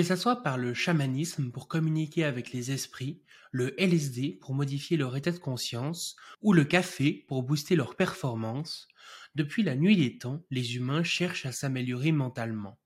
Que 0.00 0.06
ce 0.06 0.16
soit 0.16 0.42
par 0.42 0.56
le 0.56 0.72
chamanisme 0.72 1.50
pour 1.50 1.68
communiquer 1.68 2.24
avec 2.24 2.54
les 2.54 2.70
esprits, 2.70 3.20
le 3.50 3.78
LSD 3.78 4.38
pour 4.40 4.54
modifier 4.54 4.96
leur 4.96 5.14
état 5.14 5.30
de 5.30 5.36
conscience, 5.36 6.16
ou 6.40 6.54
le 6.54 6.64
café 6.64 7.26
pour 7.28 7.42
booster 7.42 7.76
leur 7.76 7.96
performance, 7.96 8.88
depuis 9.34 9.62
la 9.62 9.76
nuit 9.76 9.98
des 9.98 10.16
temps, 10.16 10.42
les 10.48 10.76
humains 10.76 11.02
cherchent 11.02 11.44
à 11.44 11.52
s'améliorer 11.52 12.12
mentalement. 12.12 12.78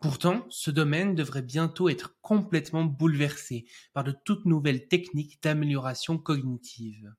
Pourtant, 0.00 0.44
ce 0.50 0.72
domaine 0.72 1.14
devrait 1.14 1.42
bientôt 1.42 1.88
être 1.88 2.20
complètement 2.22 2.86
bouleversé 2.86 3.64
par 3.92 4.02
de 4.02 4.12
toutes 4.24 4.44
nouvelles 4.44 4.88
techniques 4.88 5.40
d'amélioration 5.44 6.18
cognitive. 6.18 7.14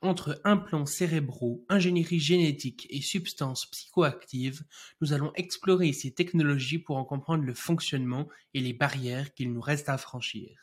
Entre 0.00 0.40
implants 0.44 0.86
cérébraux, 0.86 1.64
ingénierie 1.68 2.20
génétique 2.20 2.86
et 2.90 3.02
substances 3.02 3.66
psychoactives, 3.66 4.64
nous 5.00 5.12
allons 5.12 5.32
explorer 5.34 5.92
ces 5.92 6.12
technologies 6.12 6.78
pour 6.78 6.96
en 6.96 7.04
comprendre 7.04 7.44
le 7.44 7.54
fonctionnement 7.54 8.28
et 8.54 8.60
les 8.60 8.72
barrières 8.72 9.34
qu'il 9.34 9.52
nous 9.52 9.60
reste 9.60 9.88
à 9.88 9.98
franchir. 9.98 10.58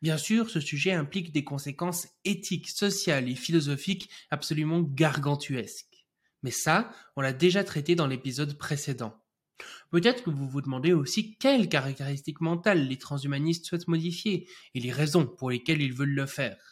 Bien 0.00 0.16
sûr, 0.16 0.48
ce 0.48 0.60
sujet 0.60 0.92
implique 0.92 1.32
des 1.32 1.44
conséquences 1.44 2.08
éthiques, 2.24 2.68
sociales 2.68 3.28
et 3.28 3.34
philosophiques 3.34 4.10
absolument 4.30 4.80
gargantuesques. 4.80 6.06
Mais 6.42 6.52
ça, 6.52 6.92
on 7.16 7.20
l'a 7.20 7.32
déjà 7.32 7.64
traité 7.64 7.96
dans 7.96 8.06
l'épisode 8.06 8.56
précédent. 8.56 9.20
Peut-être 9.90 10.22
que 10.22 10.30
vous 10.30 10.48
vous 10.48 10.60
demandez 10.60 10.92
aussi 10.92 11.36
quelles 11.36 11.68
caractéristiques 11.68 12.40
mentales 12.40 12.86
les 12.86 12.98
transhumanistes 12.98 13.66
souhaitent 13.66 13.88
modifier 13.88 14.48
et 14.74 14.80
les 14.80 14.92
raisons 14.92 15.26
pour 15.26 15.50
lesquelles 15.50 15.82
ils 15.82 15.92
veulent 15.92 16.14
le 16.14 16.26
faire. 16.26 16.67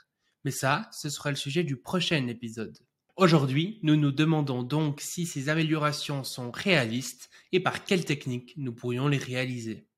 Mais 0.47 0.53
ça, 0.53 0.89
ce 0.93 1.11
sera 1.11 1.31
le 1.31 1.37
sujet 1.37 1.65
du 1.65 1.77
prochain 1.77 2.29
épisode. 2.29 2.79
Aujourd'hui, 3.17 3.81
nous 3.83 3.97
nous 3.97 4.13
demandons 4.13 4.63
donc 4.63 5.01
si 5.01 5.27
ces 5.27 5.49
améliorations 5.49 6.23
sont 6.23 6.53
réalistes 6.53 7.31
et 7.51 7.59
par 7.59 7.85
quelles 7.85 8.05
techniques 8.05 8.55
nous 8.57 8.73
pourrions 8.73 9.09
les 9.09 9.19
réaliser. 9.19 9.89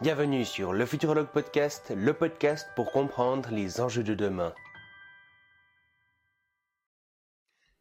Bienvenue 0.00 0.44
sur 0.44 0.72
le 0.72 0.86
Futurologue 0.86 1.32
Podcast, 1.32 1.92
le 1.96 2.14
podcast 2.14 2.68
pour 2.76 2.92
comprendre 2.92 3.50
les 3.50 3.80
enjeux 3.80 4.04
de 4.04 4.14
demain. 4.14 4.54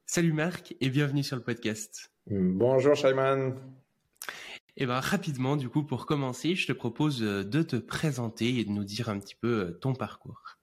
Salut 0.08 0.34
Marc 0.34 0.74
et 0.82 0.90
bienvenue 0.90 1.22
sur 1.22 1.36
le 1.36 1.44
podcast. 1.44 2.12
Bonjour 2.26 2.96
Shaiman. 2.96 3.56
Eh 4.78 4.86
ben 4.86 5.00
rapidement, 5.00 5.58
du 5.58 5.70
coup, 5.70 5.84
pour 5.84 6.06
commencer, 6.06 6.56
je 6.56 6.68
te 6.68 6.72
propose 6.72 7.22
euh, 7.22 7.44
de 7.44 7.62
te 7.62 7.76
présenter 7.76 8.60
et 8.60 8.64
de 8.64 8.70
nous 8.70 8.86
dire 8.86 9.10
un 9.10 9.20
petit 9.20 9.36
peu 9.36 9.48
euh, 9.48 9.72
ton 9.82 9.94
parcours. 9.94 10.58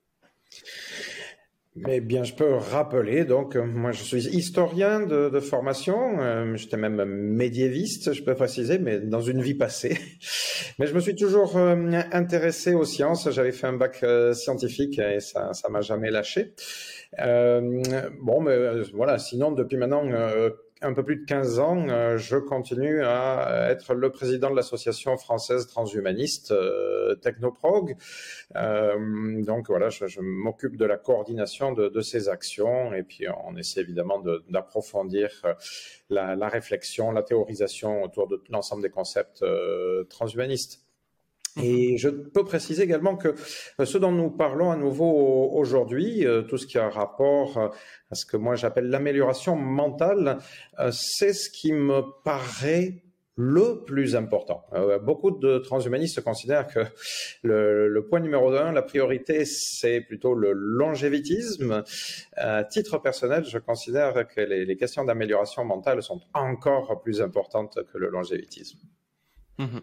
Mais 1.77 2.01
bien, 2.01 2.25
je 2.25 2.33
peux 2.35 2.55
rappeler, 2.55 3.25
donc, 3.25 3.55
euh, 3.55 3.65
moi, 3.65 3.93
je 3.93 4.03
suis 4.03 4.27
historien 4.29 5.01
de, 5.01 5.39
formation, 5.39 6.57
j'étais 6.57 6.79
même 6.79 7.05
médiéviste, 7.05 8.15
je 8.15 8.25
peux 8.25 8.35
préciser, 8.35 8.79
mais 8.79 8.99
dans 8.99 9.21
une 9.21 9.43
vie 9.43 9.55
passée. 9.55 9.97
mais 10.79 10.87
je 10.87 10.95
me 10.95 11.01
suis 11.01 11.15
toujours 11.15 11.57
intéressé 11.57 12.75
aux 12.75 12.85
sciences, 12.85 13.31
j'avais 13.31 13.53
fait 13.53 13.69
un 13.69 13.75
bac 13.75 14.05
scientifique 14.33 14.99
et 14.99 15.21
ça 15.21 15.53
ça 15.53 15.69
m'a 15.69 15.83
jamais 15.83 16.11
lâché. 16.11 16.55
bon, 17.17 18.41
mais 18.41 18.83
voilà, 18.95 19.19
sinon, 19.19 19.53
depuis 19.53 19.77
maintenant 19.77 20.03
un 20.83 20.93
peu 20.93 21.05
plus 21.05 21.17
de 21.17 21.25
15 21.25 21.59
ans, 21.59 21.89
euh, 21.89 22.19
je 22.19 22.37
continue 22.37 23.03
à 23.03 23.69
être 23.71 23.95
le 23.95 24.11
président 24.11 24.51
de 24.51 24.57
l'association 24.57 25.17
française 25.17 25.67
transhumaniste 25.67 26.53
euh, 26.53 27.15
Technoprog. 27.17 27.97
Euh, 28.57 29.43
donc 29.43 29.69
voilà, 29.69 29.89
je, 29.89 30.21
m'occupe 30.21 30.77
de 30.77 30.85
la 30.85 30.97
coordination 30.97 31.73
de, 31.73 32.01
ces 32.01 32.29
actions 32.29 32.93
et 32.93 33.03
puis 33.03 33.27
on 33.45 33.57
essaie 33.57 33.81
évidemment 33.81 34.23
d'approfondir 34.49 35.31
la, 36.11 36.37
la, 36.37 36.49
réflexion, 36.49 37.11
la 37.11 37.23
théorisation 37.23 38.03
autour 38.03 38.29
de 38.29 38.43
l'ensemble 38.51 38.83
des 38.83 38.91
concepts 38.91 39.45
transhumanistes. 40.09 40.88
Et 41.63 41.97
je 41.99 42.09
peux 42.09 42.45
préciser 42.45 42.83
également 42.83 43.17
que 43.17 43.35
euh, 43.81 43.85
ce 43.85 43.99
dont 43.99 44.13
nous 44.13 44.31
parlons 44.31 44.71
à 44.71 44.77
nouveau 44.77 45.51
aujourd'hui, 45.53 46.27
euh, 46.27 46.43
tout 46.43 46.59
ce 46.59 46.67
qui 46.67 46.79
a 46.79 46.89
rapport 46.89 47.59
euh, 47.59 47.69
à 48.11 48.15
ce 48.15 48.25
que 48.25 48.37
moi 48.37 48.55
j'appelle 48.55 48.89
l'amélioration 48.89 49.57
mentale, 49.57 50.39
c'est 50.93 51.33
ce 51.33 51.51
qui 51.51 51.73
me 51.73 52.03
paraît 52.25 53.03
le 53.37 53.85
plus 53.85 54.17
important. 54.17 54.65
beaucoup 55.05 55.31
de 55.31 55.59
transhumanistes 55.59 56.21
considèrent 56.23 56.67
que 56.67 56.81
le, 57.45 58.01
point 58.09 58.19
numéro 58.19 58.53
un, 58.53 58.73
la 58.73 58.83
priorité, 58.83 59.45
c'est 59.45 60.01
plutôt 60.01 60.35
le 60.35 60.53
longévitisme. 60.53 61.85
À 62.37 62.65
titre 62.65 62.99
personnel, 62.99 63.45
je 63.45 63.59
considère 63.59 64.27
que 64.27 64.41
les, 64.41 64.77
questions 64.77 65.05
d'amélioration 65.05 65.65
mentale 65.65 66.03
sont 66.03 66.21
encore 66.35 67.01
plus 67.01 67.23
importantes 67.23 67.79
que 67.93 67.99
le 67.99 68.09
longévitisme. 68.09 68.81
Mmh 69.59 69.79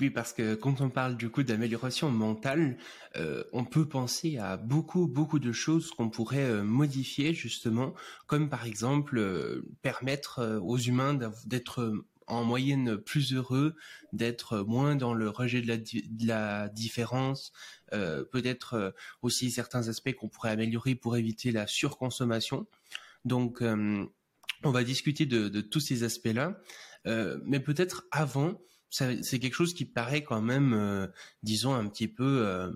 oui, 0.00 0.10
parce 0.10 0.32
que 0.32 0.56
quand 0.56 0.80
on 0.80 0.90
parle 0.90 1.16
du 1.16 1.30
coup 1.30 1.44
d'amélioration 1.44 2.10
mentale, 2.10 2.76
euh, 3.16 3.44
on 3.52 3.64
peut 3.64 3.88
penser 3.88 4.38
à 4.38 4.56
beaucoup, 4.56 5.06
beaucoup 5.06 5.38
de 5.38 5.52
choses 5.52 5.92
qu'on 5.92 6.10
pourrait 6.10 6.50
euh, 6.50 6.64
modifier 6.64 7.32
justement, 7.32 7.94
comme 8.26 8.48
par 8.48 8.66
exemple 8.66 9.18
euh, 9.18 9.62
permettre 9.82 10.60
aux 10.64 10.78
humains 10.78 11.14
d'être 11.46 12.04
en 12.26 12.42
moyenne 12.42 12.96
plus 12.96 13.34
heureux, 13.34 13.76
d'être 14.12 14.62
moins 14.62 14.96
dans 14.96 15.14
le 15.14 15.28
rejet 15.28 15.60
de 15.62 16.26
la, 16.26 16.68
différence, 16.70 17.52
peut-être 17.92 18.94
aussi 19.20 19.50
certains 19.50 19.88
aspects 19.88 20.14
qu'on 20.14 20.30
pourrait 20.30 20.50
améliorer 20.50 20.94
pour 20.94 21.16
éviter 21.18 21.52
la 21.52 21.66
surconsommation. 21.66 22.66
Donc, 23.26 23.62
on 23.62 24.70
va 24.70 24.84
discuter 24.84 25.26
de 25.26 25.60
tous 25.60 25.80
ces 25.80 26.02
aspects-là, 26.02 26.58
mais 27.04 27.60
peut-être 27.60 28.06
avant, 28.10 28.58
c'est 28.90 29.38
quelque 29.38 29.54
chose 29.54 29.74
qui 29.74 29.84
paraît 29.84 30.22
quand 30.22 30.40
même, 30.40 30.72
euh, 30.72 31.06
disons, 31.42 31.74
un 31.74 31.88
petit 31.88 32.08
peu 32.08 32.46
euh, 32.46 32.70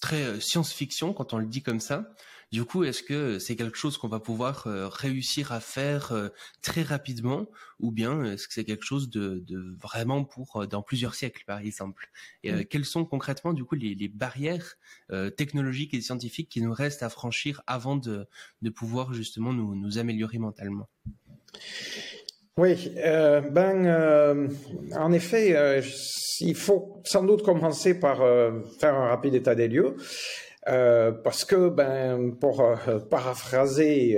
très 0.00 0.24
euh, 0.24 0.40
science-fiction 0.40 1.12
quand 1.12 1.32
on 1.32 1.38
le 1.38 1.46
dit 1.46 1.62
comme 1.62 1.80
ça. 1.80 2.12
Du 2.50 2.64
coup, 2.64 2.84
est-ce 2.84 3.02
que 3.02 3.38
c'est 3.38 3.56
quelque 3.56 3.76
chose 3.76 3.98
qu'on 3.98 4.08
va 4.08 4.20
pouvoir 4.20 4.64
réussir 4.66 5.50
à 5.50 5.58
faire 5.58 6.12
très 6.62 6.82
rapidement, 6.82 7.46
ou 7.80 7.90
bien 7.90 8.22
est-ce 8.22 8.46
que 8.46 8.54
c'est 8.54 8.64
quelque 8.64 8.84
chose 8.84 9.10
de, 9.10 9.42
vraiment 9.82 10.22
pour 10.22 10.64
dans 10.68 10.80
plusieurs 10.80 11.16
siècles, 11.16 11.42
par 11.46 11.58
exemple? 11.58 12.08
Et 12.44 12.52
mmh. 12.52 12.64
quelles 12.66 12.84
sont 12.84 13.06
concrètement, 13.06 13.54
du 13.54 13.64
coup, 13.64 13.74
les, 13.74 14.06
barrières 14.06 14.76
technologiques 15.36 15.94
et 15.94 16.00
scientifiques 16.00 16.48
qui 16.48 16.62
nous 16.62 16.72
restent 16.72 17.02
à 17.02 17.08
franchir 17.08 17.60
avant 17.66 17.96
de, 17.96 18.28
pouvoir 18.72 19.14
justement 19.14 19.52
nous 19.52 19.98
améliorer 19.98 20.38
mentalement? 20.38 20.88
Oui, 22.56 22.92
euh, 22.98 23.40
ben, 23.40 23.84
euh, 23.84 24.48
en 24.96 25.10
effet, 25.10 25.56
euh, 25.56 25.82
il 26.38 26.54
faut 26.54 27.02
sans 27.04 27.24
doute 27.24 27.42
commencer 27.42 27.98
par 27.98 28.18
faire 28.78 28.94
un 28.94 29.08
rapide 29.08 29.34
état 29.34 29.56
des 29.56 29.66
lieux. 29.66 29.96
parce 30.64 31.44
que, 31.44 31.68
ben, 31.68 32.36
pour 32.40 32.64
paraphraser 33.10 34.16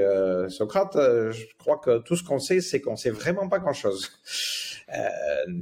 Socrate, 0.49 0.97
je 0.97 1.47
crois 1.59 1.79
que 1.79 1.99
tout 1.99 2.15
ce 2.15 2.25
qu'on 2.25 2.39
sait, 2.39 2.61
c'est 2.61 2.83
qu'on 2.83 2.97
sait 2.97 3.11
vraiment 3.11 3.49
pas 3.49 3.59
grand-chose. 3.59 4.13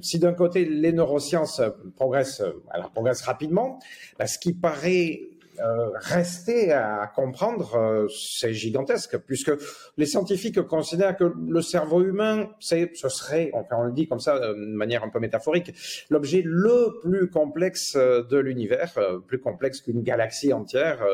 si 0.02 0.18
d'un 0.18 0.34
côté 0.34 0.64
les 0.64 0.92
neurosciences 0.92 1.62
progressent, 1.94 2.42
alors 2.70 2.90
progressent 2.90 3.22
rapidement, 3.22 3.78
ben, 4.18 4.26
ce 4.26 4.38
qui 4.38 4.52
paraît 4.52 5.20
euh, 5.60 5.90
rester 5.94 6.72
à 6.72 7.10
comprendre, 7.14 7.76
euh, 7.76 8.08
c'est 8.08 8.52
gigantesque, 8.52 9.18
puisque 9.18 9.52
les 9.96 10.06
scientifiques 10.06 10.60
considèrent 10.62 11.16
que 11.16 11.32
le 11.46 11.62
cerveau 11.62 12.02
humain, 12.02 12.48
c'est, 12.58 12.90
ce 12.94 13.08
serait, 13.08 13.50
enfin 13.54 13.76
on 13.78 13.82
le 13.84 13.92
dit 13.92 14.08
comme 14.08 14.18
ça 14.18 14.38
de 14.40 14.54
manière 14.54 15.04
un 15.04 15.10
peu 15.10 15.20
métaphorique, 15.20 15.72
l'objet 16.10 16.42
le 16.44 16.98
plus 17.02 17.30
complexe 17.30 17.96
de 17.96 18.36
l'univers, 18.36 18.92
euh, 18.96 19.20
plus 19.20 19.38
complexe 19.38 19.80
qu'une 19.80 20.02
galaxie 20.02 20.52
entière, 20.52 21.04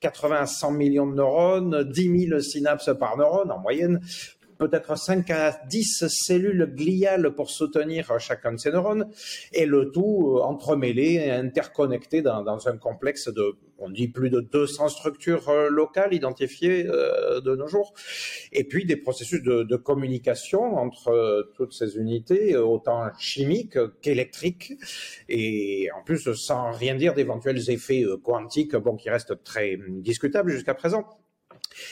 80 0.00 0.36
à 0.36 0.46
100 0.46 0.72
millions 0.72 1.06
de 1.06 1.14
neurones, 1.14 1.84
10 1.84 2.28
000 2.28 2.40
synapses 2.40 2.90
par 2.98 3.16
neurone 3.16 3.52
en 3.52 3.58
moyenne, 3.58 4.00
peut-être 4.58 4.96
5 4.96 5.30
à 5.30 5.52
10 5.68 6.06
cellules 6.08 6.72
gliales 6.74 7.34
pour 7.34 7.50
soutenir 7.50 8.18
chacun 8.18 8.52
de 8.52 8.58
ces 8.58 8.70
neurones, 8.70 9.08
et 9.52 9.66
le 9.66 9.90
tout 9.90 10.38
entremêlé, 10.42 11.30
interconnecté 11.30 12.22
dans, 12.22 12.42
dans 12.42 12.68
un 12.68 12.76
complexe 12.76 13.28
de 13.28 13.56
on 13.84 13.90
dit 13.90 14.08
plus 14.08 14.30
de 14.30 14.40
200 14.40 14.88
structures 14.88 15.48
euh, 15.48 15.68
locales 15.68 16.14
identifiées 16.14 16.86
euh, 16.86 17.40
de 17.40 17.54
nos 17.54 17.68
jours, 17.68 17.92
et 18.52 18.64
puis 18.64 18.86
des 18.86 18.96
processus 18.96 19.42
de, 19.42 19.76
communication 19.76 20.76
entre 20.76 21.08
euh, 21.08 21.52
toutes 21.56 21.72
ces 21.72 21.96
unités, 21.96 22.56
autant 22.56 23.08
chimiques 23.18 23.78
qu'électriques, 24.00 24.72
et 25.28 25.88
en 25.96 26.02
plus 26.02 26.32
sans 26.32 26.70
rien 26.70 26.94
dire 26.94 27.12
d'éventuels 27.14 27.70
effets 27.70 28.04
quantiques, 28.22 28.76
bon, 28.76 28.96
qui 28.96 29.10
restent 29.10 29.42
très 29.42 29.78
discutables 29.88 30.50
jusqu'à 30.50 30.74
présent. 30.74 31.04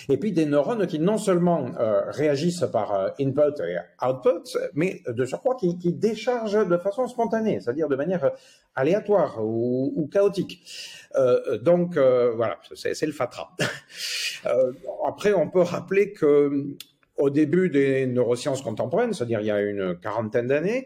Et 0.08 0.16
puis 0.16 0.32
des 0.32 0.46
neurones 0.46 0.86
qui 0.86 1.00
non 1.00 1.18
seulement 1.18 1.66
réagissent 2.08 2.64
par 2.72 3.12
input 3.18 3.60
et 3.62 3.78
output, 4.06 4.56
mais 4.74 5.02
de 5.08 5.24
surcroît 5.24 5.56
qui, 5.56 5.74
déchargent 5.92 6.66
de 6.66 6.76
façon 6.76 7.08
spontanée, 7.08 7.60
c'est-à-dire 7.60 7.88
de 7.88 7.96
manière 7.96 8.30
aléatoire 8.76 9.44
ou 9.44 10.08
chaotique. 10.12 10.62
Euh, 11.16 11.58
donc 11.58 11.96
euh, 11.96 12.32
voilà, 12.34 12.58
c'est 12.74 13.06
le 13.06 13.12
FATRA. 13.12 13.50
Euh, 14.44 14.72
après, 15.06 15.32
on 15.32 15.48
peut 15.48 15.60
rappeler 15.60 16.12
que 16.12 16.74
au 17.16 17.30
début 17.30 17.70
des 17.70 18.06
neurosciences 18.06 18.60
contemporaines, 18.60 19.12
c'est-à-dire 19.12 19.38
il 19.38 19.46
y 19.46 19.52
a 19.52 19.60
une 19.60 19.96
quarantaine 19.96 20.48
d'années, 20.48 20.84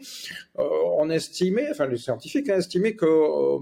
on 0.56 1.08
estimait, 1.08 1.70
enfin 1.70 1.86
les 1.86 1.96
scientifiques 1.96 2.50
ont 2.50 2.58
estimé 2.58 2.96
qu'on 2.96 3.60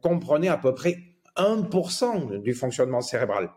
comprenait 0.00 0.46
à 0.46 0.56
peu 0.56 0.72
près 0.72 0.98
1% 1.36 2.40
du 2.40 2.54
fonctionnement 2.54 3.00
cérébral. 3.00 3.50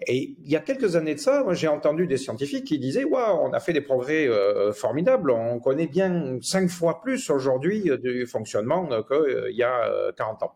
Et 0.00 0.34
il 0.42 0.50
y 0.50 0.56
a 0.56 0.60
quelques 0.60 0.96
années 0.96 1.14
de 1.14 1.20
ça, 1.20 1.44
j'ai 1.52 1.68
entendu 1.68 2.08
des 2.08 2.16
scientifiques 2.16 2.64
qui 2.64 2.78
disaient 2.80 3.04
waouh, 3.04 3.38
on 3.42 3.52
a 3.52 3.60
fait 3.60 3.72
des 3.72 3.80
progrès 3.80 4.26
euh, 4.26 4.72
formidables, 4.72 5.30
on 5.30 5.60
connaît 5.60 5.86
bien 5.86 6.38
cinq 6.42 6.68
fois 6.68 7.00
plus 7.00 7.30
aujourd'hui 7.30 7.88
euh, 7.88 7.96
du 7.96 8.26
fonctionnement 8.26 8.88
euh, 8.90 9.02
qu'il 9.02 9.56
y 9.56 9.62
a 9.62 10.12
40 10.16 10.42
ans. 10.42 10.54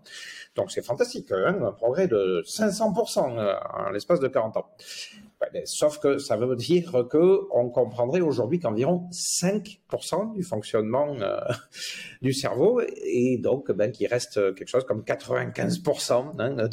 Donc 0.56 0.72
c'est 0.72 0.84
fantastique, 0.84 1.30
hein, 1.30 1.56
un 1.62 1.72
progrès 1.72 2.08
de 2.08 2.42
500% 2.44 3.58
en 3.74 3.90
l'espace 3.90 4.18
de 4.18 4.26
40 4.26 4.56
ans. 4.56 4.70
Sauf 5.64 5.98
que 5.98 6.18
ça 6.18 6.36
veut 6.36 6.56
dire 6.56 7.06
qu'on 7.10 7.70
comprendrait 7.70 8.20
aujourd'hui 8.20 8.58
qu'environ 8.58 9.08
5% 9.12 10.34
du 10.34 10.42
fonctionnement 10.42 11.14
euh, 11.20 11.38
du 12.22 12.32
cerveau 12.32 12.80
et 12.80 13.38
donc 13.38 13.70
ben, 13.72 13.90
qu'il 13.90 14.08
reste 14.08 14.54
quelque 14.54 14.68
chose 14.68 14.84
comme 14.84 15.02
95% 15.02 16.34
hein, 16.38 16.68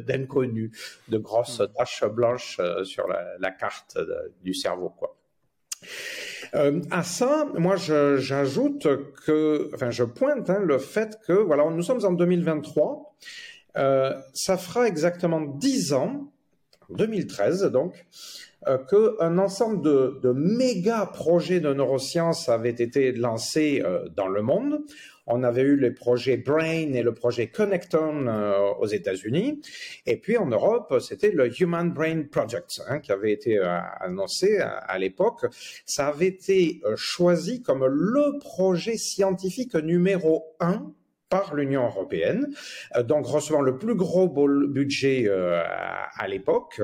d'inconnus, 0.00 0.70
de, 1.08 1.18
grosses 1.18 1.60
hmm. 1.60 1.68
taches 1.76 2.04
blanches 2.04 2.58
euh, 2.60 2.84
sur 2.84 3.06
la, 3.06 3.50
carte 3.50 3.98
du 4.42 4.54
cerveau. 4.54 4.90
Quoi. 4.90 5.16
Euh, 6.54 6.80
à 6.90 7.02
ça, 7.02 7.46
moi, 7.54 7.76
j'ajoute 7.76 8.86
que, 9.24 9.70
enfin, 9.74 9.90
je 9.90 10.04
pointe 10.04 10.48
hein, 10.50 10.60
le 10.60 10.78
fait 10.78 11.18
que, 11.26 11.32
voilà, 11.32 11.68
nous 11.70 11.82
sommes 11.82 12.04
en 12.04 12.12
2023, 12.12 13.16
ça 13.74 14.56
fera 14.56 14.86
exactement 14.86 15.40
10 15.40 15.92
ans 15.94 16.32
2013 16.90 17.64
donc, 17.64 18.06
euh, 18.66 18.78
qu'un 18.78 19.38
ensemble 19.38 19.82
de, 19.82 20.32
méga 20.32 21.06
projets 21.06 21.60
de 21.60 21.72
neurosciences 21.72 22.48
avait 22.48 22.70
été 22.70 23.12
lancés 23.12 23.82
euh, 23.84 24.08
dans 24.16 24.28
le 24.28 24.42
monde. 24.42 24.80
On 25.30 25.42
avait 25.42 25.62
eu 25.62 25.76
les 25.76 25.90
projets 25.90 26.38
Brain 26.38 26.92
et 26.94 27.02
le 27.02 27.12
projet 27.12 27.48
Connectome 27.48 28.28
euh, 28.28 28.72
aux 28.80 28.86
États-Unis. 28.86 29.60
Et 30.06 30.16
puis 30.16 30.38
en 30.38 30.46
Europe, 30.46 30.94
c'était 31.00 31.30
le 31.30 31.50
Human 31.60 31.92
Brain 31.92 32.24
Project 32.30 32.80
hein, 32.88 32.98
qui 32.98 33.12
avait 33.12 33.32
été 33.32 33.58
euh, 33.58 33.78
annoncé 34.00 34.58
à, 34.58 34.98
l'époque. 34.98 35.44
Ça 35.84 36.08
avait 36.08 36.28
été 36.28 36.80
choisi 36.96 37.62
comme 37.62 37.84
le 37.86 38.38
projet 38.38 38.96
scientifique 38.96 39.74
numéro 39.74 40.56
un 40.60 40.92
par 41.28 41.54
l'Union 41.54 41.84
européenne, 41.84 42.48
euh, 42.96 43.02
donc 43.02 43.26
recevant 43.26 43.60
le 43.60 43.78
plus 43.78 43.94
gros 43.94 44.28
budget 44.28 45.24
euh, 45.26 45.60
à, 45.62 46.28
l'époque. 46.28 46.80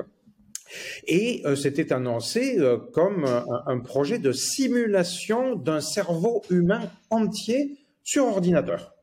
Et 1.06 1.42
euh, 1.44 1.56
c'était 1.56 1.92
annoncé 1.92 2.58
comme 2.92 3.26
un, 3.66 3.78
projet 3.80 4.18
de 4.18 4.32
simulation 4.32 5.56
d'un 5.56 5.80
cerveau 5.80 6.42
humain 6.50 6.90
entier 7.10 7.78
sur 8.02 8.24
ordinateur. 8.26 8.94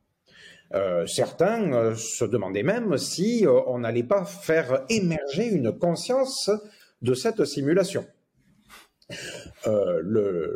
certains 1.08 1.96
se 1.96 2.26
demandaient 2.26 2.64
même 2.64 2.98
si 2.98 3.46
on 3.68 3.80
n'allait 3.80 4.04
pas 4.04 4.26
faire 4.26 4.84
émerger 4.90 5.48
une 5.48 5.72
conscience 5.72 6.50
de 7.02 7.14
cette 7.14 7.46
simulation. 7.46 8.06
Euh, 9.68 10.02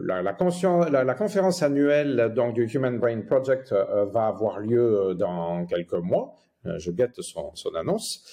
la, 0.03 1.13
conférence 1.13 1.61
annuelle 1.61 2.33
du 2.53 2.65
Human 2.65 2.99
Brain 2.99 3.21
Project 3.21 3.71
euh, 3.71 4.05
va 4.05 4.27
avoir 4.27 4.59
lieu 4.59 5.09
euh, 5.09 5.13
dans 5.13 5.65
quelques 5.65 5.93
mois. 5.93 6.35
je 6.77 6.91
guette 6.91 7.21
son, 7.21 7.53
son 7.53 7.75
annonce. 7.75 8.23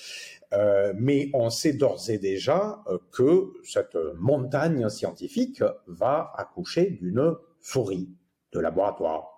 mais 0.96 1.30
on 1.34 1.50
sait 1.50 1.74
d'ores 1.74 2.08
et 2.08 2.19
déjà 2.19 2.82
que 3.10 3.52
cette 3.64 3.98
montagne 4.16 4.88
scientifique 4.88 5.62
va 5.86 6.32
accoucher 6.36 6.90
d'une 6.90 7.34
souris 7.60 8.08
de 8.52 8.60
laboratoire. 8.60 9.31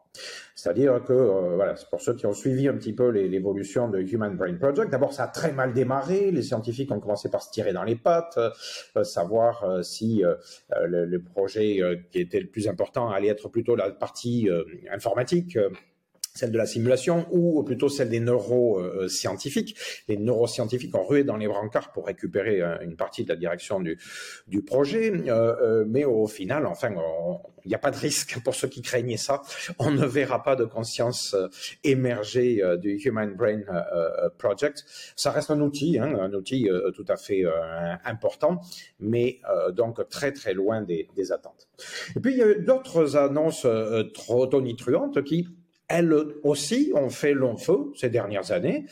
C'est-à-dire 0.55 1.03
que, 1.05 1.13
euh, 1.13 1.57
voilà, 1.57 1.77
c'est 1.77 1.89
pour 1.91 2.01
ceux 2.01 2.15
qui 2.15 2.27
ont 2.27 2.33
suivi 2.33 2.69
un 2.69 2.75
petit 2.75 2.93
peu 2.93 3.09
l'évolution 3.09 3.89
de 3.89 4.01
Human 4.01 4.35
Brain 4.37 4.55
Project. 4.55 4.91
D'abord, 4.91 5.13
ça 5.13 5.25
a 5.25 5.29
très 5.29 5.53
mal 5.53 5.75
démarré. 5.75 6.31
Les 6.31 6.43
scientifiques 6.43 6.91
ont 6.91 7.01
commencé 7.01 7.29
par 7.29 7.43
se 7.43 7.51
tirer 7.51 7.73
dans 7.73 7.83
les 7.83 7.97
pattes, 7.97 8.39
euh, 8.97 9.05
savoir 9.05 9.65
euh, 9.65 9.83
si 9.83 10.23
le, 10.87 11.05
le, 11.05 11.23
projet 11.23 11.81
qui 12.11 12.21
était 12.21 12.41
le 12.41 12.47
plus 12.47 12.69
important 12.69 13.11
allait 13.11 13.29
être 13.29 13.49
plutôt 13.49 13.77
la 13.77 13.91
partie 13.91 14.49
informatique 14.91 15.59
celle 16.35 16.51
de 16.51 16.59
la 16.59 16.67
simulation 16.67 17.27
ou 17.31 17.63
plutôt 17.63 17.89
celle 17.89 18.09
des 18.09 18.19
neuroscientifiques. 18.19 19.77
Les 20.09 20.17
neuroscientifiques 20.17 20.95
ont 20.97 21.05
rué 21.05 21.23
dans 21.23 21.37
les 21.37 21.47
brancards 21.47 21.93
pour 21.93 22.07
récupérer 22.07 22.61
euh, 22.61 22.77
une 22.83 22.97
partie 22.97 23.23
de 23.23 23.29
la 23.29 23.37
direction 23.37 23.79
du, 23.79 23.99
du 24.49 24.63
projet, 24.63 25.13
euh, 25.13 25.55
euh, 25.63 25.85
mais 25.87 26.05
au 26.05 26.27
final, 26.27 26.67
enfin, 26.67 26.93
il 27.65 27.69
n'y 27.69 27.75
a 27.75 27.79
pas 27.79 27.93
de 27.93 27.97
risque 27.97 28.43
pour 28.43 28.55
ceux 28.57 28.67
qui 28.67 28.83
craignaient 28.83 29.17
ça. 29.17 29.43
On 29.79 29.93
ne 29.93 30.05
verra 30.05 30.43
pas 30.43 30.57
de 30.57 30.65
conscience 30.65 31.37
émerger 31.85 32.61
du 32.79 33.01
Human 33.05 33.33
Brain 33.35 33.63
Project. 34.37 34.85
Ça 35.17 35.31
reste 35.31 35.51
un 35.51 35.61
outil, 35.61 35.99
hein, 35.99 36.15
un 36.21 36.33
outil 36.35 36.69
tout 36.95 37.07
à 37.09 37.17
fait 37.17 37.45
important, 38.05 38.61
mais 39.01 39.41
donc 39.73 40.07
très 40.11 40.33
très 40.33 40.53
loin 40.53 40.83
des, 40.83 41.09
des, 41.17 41.33
attentes. 41.33 41.69
Et 42.17 42.21
puis 42.21 42.33
il 42.33 42.39
y 42.39 42.43
a 42.43 42.55
d'autres 42.55 43.17
annonces 43.17 43.67
trop 44.13 44.47
tonitruantes 44.47 45.23
qui 45.25 45.49
elles 45.89 46.15
aussi 46.43 46.93
ont 46.95 47.11
fait 47.11 47.35
long 47.35 47.57
feu 47.57 47.93
ces 47.95 48.09
dernières 48.09 48.53
années. 48.53 48.87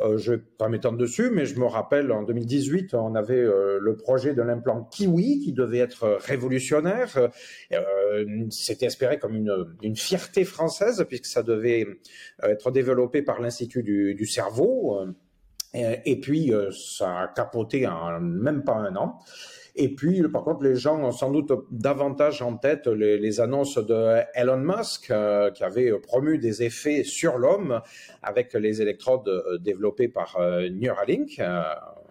Euh, 0.00 0.16
je 0.16 0.32
ne 0.32 0.36
vais 0.36 0.42
pas 0.58 0.68
m'étendre 0.68 0.96
dessus, 0.96 1.30
mais 1.30 1.44
je 1.44 1.58
me 1.58 1.66
rappelle 1.66 2.12
en 2.12 2.22
2018, 2.22 2.94
on 2.94 3.14
avait 3.16 3.34
euh, 3.34 3.78
le 3.80 3.96
projet 3.96 4.32
de 4.32 4.42
l'implant 4.42 4.84
Kiwi 4.84 5.40
qui 5.40 5.52
devait 5.52 5.78
être 5.78 6.18
révolutionnaire. 6.20 7.18
Euh, 7.72 8.46
C'était 8.50 8.86
espéré 8.86 9.18
comme 9.18 9.34
une, 9.34 9.96
fierté 9.96 10.44
française 10.44 11.04
puisque 11.08 11.26
ça 11.26 11.42
devait 11.42 11.86
être 12.42 12.70
développé 12.70 13.22
par 13.22 13.40
l'Institut 13.40 13.82
du, 13.82 14.26
cerveau. 14.26 15.00
Et, 15.74 16.20
puis, 16.20 16.52
ça 16.70 17.20
a 17.20 17.28
capoté 17.28 17.86
en 17.86 18.20
même 18.20 18.62
pas 18.62 18.74
un 18.74 18.94
an. 18.96 19.18
Et 19.78 19.94
puis, 19.94 20.22
par 20.28 20.42
contre, 20.42 20.64
les 20.64 20.76
gens 20.76 20.98
ont 21.02 21.12
sans 21.12 21.30
doute 21.30 21.52
davantage 21.70 22.40
en 22.40 22.56
tête 22.56 22.86
les, 22.86 23.40
annonces 23.40 23.76
de 23.76 24.22
Elon 24.34 24.56
Musk, 24.56 25.10
euh, 25.10 25.50
qui 25.50 25.64
avait 25.64 25.92
promu 26.00 26.38
des 26.38 26.62
effets 26.62 27.04
sur 27.04 27.36
l'homme 27.36 27.82
avec 28.22 28.54
les 28.54 28.80
électrodes 28.80 29.28
euh, 29.28 29.58
développées 29.58 30.08
par 30.08 30.38
euh, 30.38 30.70
Neuralink 30.70 31.40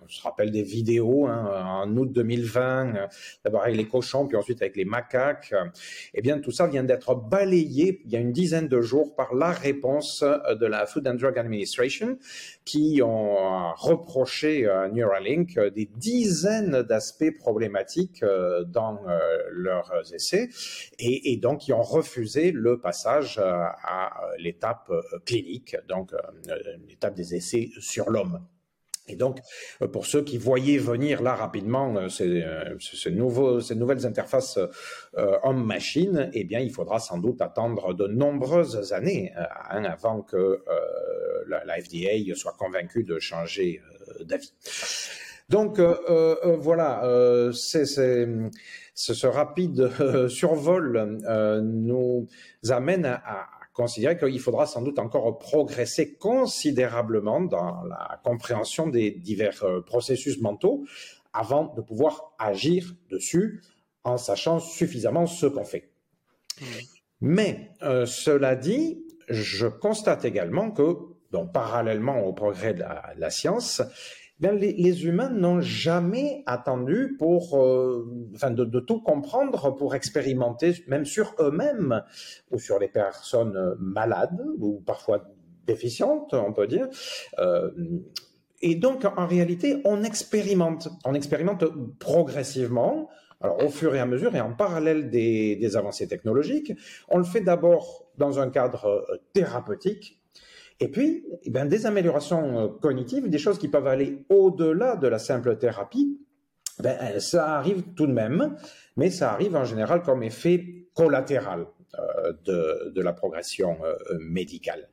je 0.08 0.20
me 0.20 0.24
rappelle 0.24 0.52
des 0.52 0.64
vidéos 0.64 1.28
hein, 1.28 1.84
en 1.84 1.98
août 1.98 2.12
2020, 2.12 2.96
euh, 2.96 3.08
d'abord 3.44 3.64
avec 3.64 3.76
les 3.76 3.88
cochons, 3.88 4.28
puis 4.28 4.38
ensuite 4.38 4.62
avec 4.62 4.76
les 4.76 4.86
macaques. 4.86 5.54
Eh 6.14 6.22
bien, 6.22 6.40
tout 6.40 6.52
ça 6.52 6.68
vient 6.68 6.84
d'être 6.84 7.16
balayé 7.16 8.02
il 8.06 8.12
y 8.12 8.16
a 8.16 8.20
une 8.20 8.32
dizaine 8.32 8.68
de 8.68 8.82
jours 8.82 9.16
par 9.16 9.34
la 9.34 9.52
réponse 9.52 10.24
euh, 10.24 10.56
de 10.56 10.66
la 10.66 10.86
Food 10.86 11.08
and 11.08 11.16
Drug 11.16 11.38
Administration, 11.38 12.18
qui 12.64 13.02
ont 13.04 13.74
reproché 13.76 14.68
à 14.68 14.88
Neuralink 14.90 15.60
des 15.60 15.90
dizaines 15.96 16.82
d'aspects 16.84 17.32
problématiques 17.38 18.24
euh, 18.24 18.64
dans 18.64 19.00
leurs 19.52 19.92
essais, 20.14 20.50
et, 21.00 21.32
et 21.32 21.38
donc 21.38 21.62
qui 21.62 21.74
ont 21.74 21.82
refusé 21.82 22.52
le 22.52 22.80
passage 22.80 23.40
à 23.40 24.22
l'étape 24.40 24.92
clinique, 25.26 25.76
donc 25.88 26.12
l'étape 26.88 27.16
des 27.16 27.36
essais 27.36 27.70
sur 27.80 28.10
l'homme. 28.10 28.40
Et 29.08 29.16
donc, 29.16 29.40
euh, 29.82 29.88
pour 29.88 30.06
ceux 30.06 30.24
qui 30.24 30.38
voyaient 30.38 30.78
venir 30.78 31.22
là 31.22 31.36
rapidement 31.36 31.96
euh, 31.96 32.10
ces, 32.10 32.42
euh, 32.42 32.76
ces, 32.80 33.12
nouvelles 33.12 34.06
interfaces 34.06 34.60
homme-machine, 35.44 36.30
eh 36.34 36.44
bien, 36.44 36.60
il 36.60 36.72
faudra 36.72 37.00
sans 37.00 37.18
doute 37.18 37.42
attendre 37.42 37.94
de 37.94 38.08
nombreuses 38.08 38.94
années 38.94 39.32
hein, 39.70 39.84
avant 39.84 40.22
que 40.22 40.64
la, 41.48 41.62
FDA 41.82 42.34
soit 42.36 42.56
convaincue 42.58 43.04
de 43.04 43.20
changer 43.20 43.82
d'avis. 44.22 44.54
Donc, 45.50 45.80
voilà, 45.80 47.02
ce 47.54 49.28
rapide 49.28 49.90
survol 50.30 51.20
nous 51.64 52.28
amène 52.70 53.06
à, 53.06 53.48
considérer 53.76 54.18
qu'il 54.18 54.40
faudra 54.40 54.66
sans 54.66 54.82
doute 54.82 54.98
encore 54.98 55.38
progresser 55.38 56.16
considérablement 56.16 57.42
dans 57.42 57.84
la 57.84 58.20
compréhension 58.24 58.88
des 58.88 59.12
divers 59.12 59.64
euh, 59.64 59.82
processus 59.82 60.40
mentaux 60.42 60.86
avant 61.34 61.74
de 61.76 61.82
pouvoir 61.82 62.34
agir 62.40 62.96
dessus 63.12 63.62
en 64.06 64.18
sachant 64.18 64.60
suffisamment 64.60 65.28
ce 65.28 65.46
qu'on 65.46 65.66
fait. 65.66 65.92
Mais 67.20 67.72
euh, 67.84 68.06
cela 68.06 68.56
dit, 68.56 69.04
je 69.28 69.68
constate 69.68 70.24
également 70.24 70.72
que, 70.72 70.96
donc, 71.32 71.52
parallèlement 71.52 72.22
au 72.22 72.32
progrès 72.32 72.74
de 72.74 72.84
la, 73.18 73.30
science, 73.30 73.82
ben, 74.40 74.58
les, 74.58 75.06
humains 75.06 75.30
n'ont 75.30 75.62
jamais 75.62 76.44
attendu 76.46 77.16
pour, 77.18 77.58
euh, 77.58 78.32
enfin, 78.36 78.52
de, 78.52 78.80
tout 78.80 79.02
comprendre 79.02 79.76
pour 79.76 79.96
expérimenter, 79.96 80.84
même 80.88 81.06
sur 81.06 81.36
eux-mêmes 81.40 82.04
ou 82.52 82.60
sur 82.60 82.78
les 82.80 82.90
personnes 82.90 83.76
malades 83.80 84.42
ou 84.60 84.82
parfois 84.86 85.24
déficientes, 85.66 86.34
on 86.34 86.54
peut 86.54 86.68
dire. 86.68 86.88
Euh, 87.40 87.72
et 88.62 88.76
donc, 88.76 89.06
en 89.06 89.26
réalité, 89.28 89.82
on 89.86 90.04
expérimente, 90.04 90.90
on 91.06 91.14
expérimente 91.14 91.66
progressivement. 92.00 93.10
Alors, 93.42 93.64
au 93.64 93.70
fur 93.70 93.94
et 93.96 94.00
à 94.00 94.06
mesure 94.06 94.36
et 94.36 94.42
en 94.42 94.54
parallèle 94.54 95.10
des, 95.10 95.76
avancées 95.76 96.08
technologiques, 96.08 96.74
on 97.10 97.18
le 97.18 97.24
fait 97.24 97.42
d'abord 97.42 98.06
dans 98.18 98.40
un 98.40 98.50
cadre 98.50 98.86
euh, 98.86 99.18
thérapeutique, 99.34 100.20
et 100.80 100.90
puis, 100.90 101.26
eh 101.44 101.50
ben, 101.50 101.66
des 101.66 101.86
améliorations 101.86 102.60
euh, 102.60 102.68
cognitives, 102.68 103.30
des 103.30 103.38
choses 103.38 103.58
qui 103.58 103.68
peuvent 103.68 103.88
aller 103.88 104.26
au-delà 104.30 104.98
de 104.98 105.08
la 105.08 105.20
simple 105.20 105.58
thérapie, 105.58 106.20
ben, 106.80 106.98
euh, 107.02 107.20
ça 107.20 107.56
arrive 107.56 107.84
tout 107.96 108.08
de 108.08 108.12
même, 108.12 108.58
mais 108.98 109.10
ça 109.10 109.32
arrive 109.32 109.56
en 109.56 109.64
général 109.64 110.04
comme 110.04 110.22
effet 110.24 110.90
collatéral 110.94 111.68
euh, 111.98 112.34
de, 112.92 113.02
la 113.02 113.14
progression 113.14 113.78
médicale. 114.20 114.90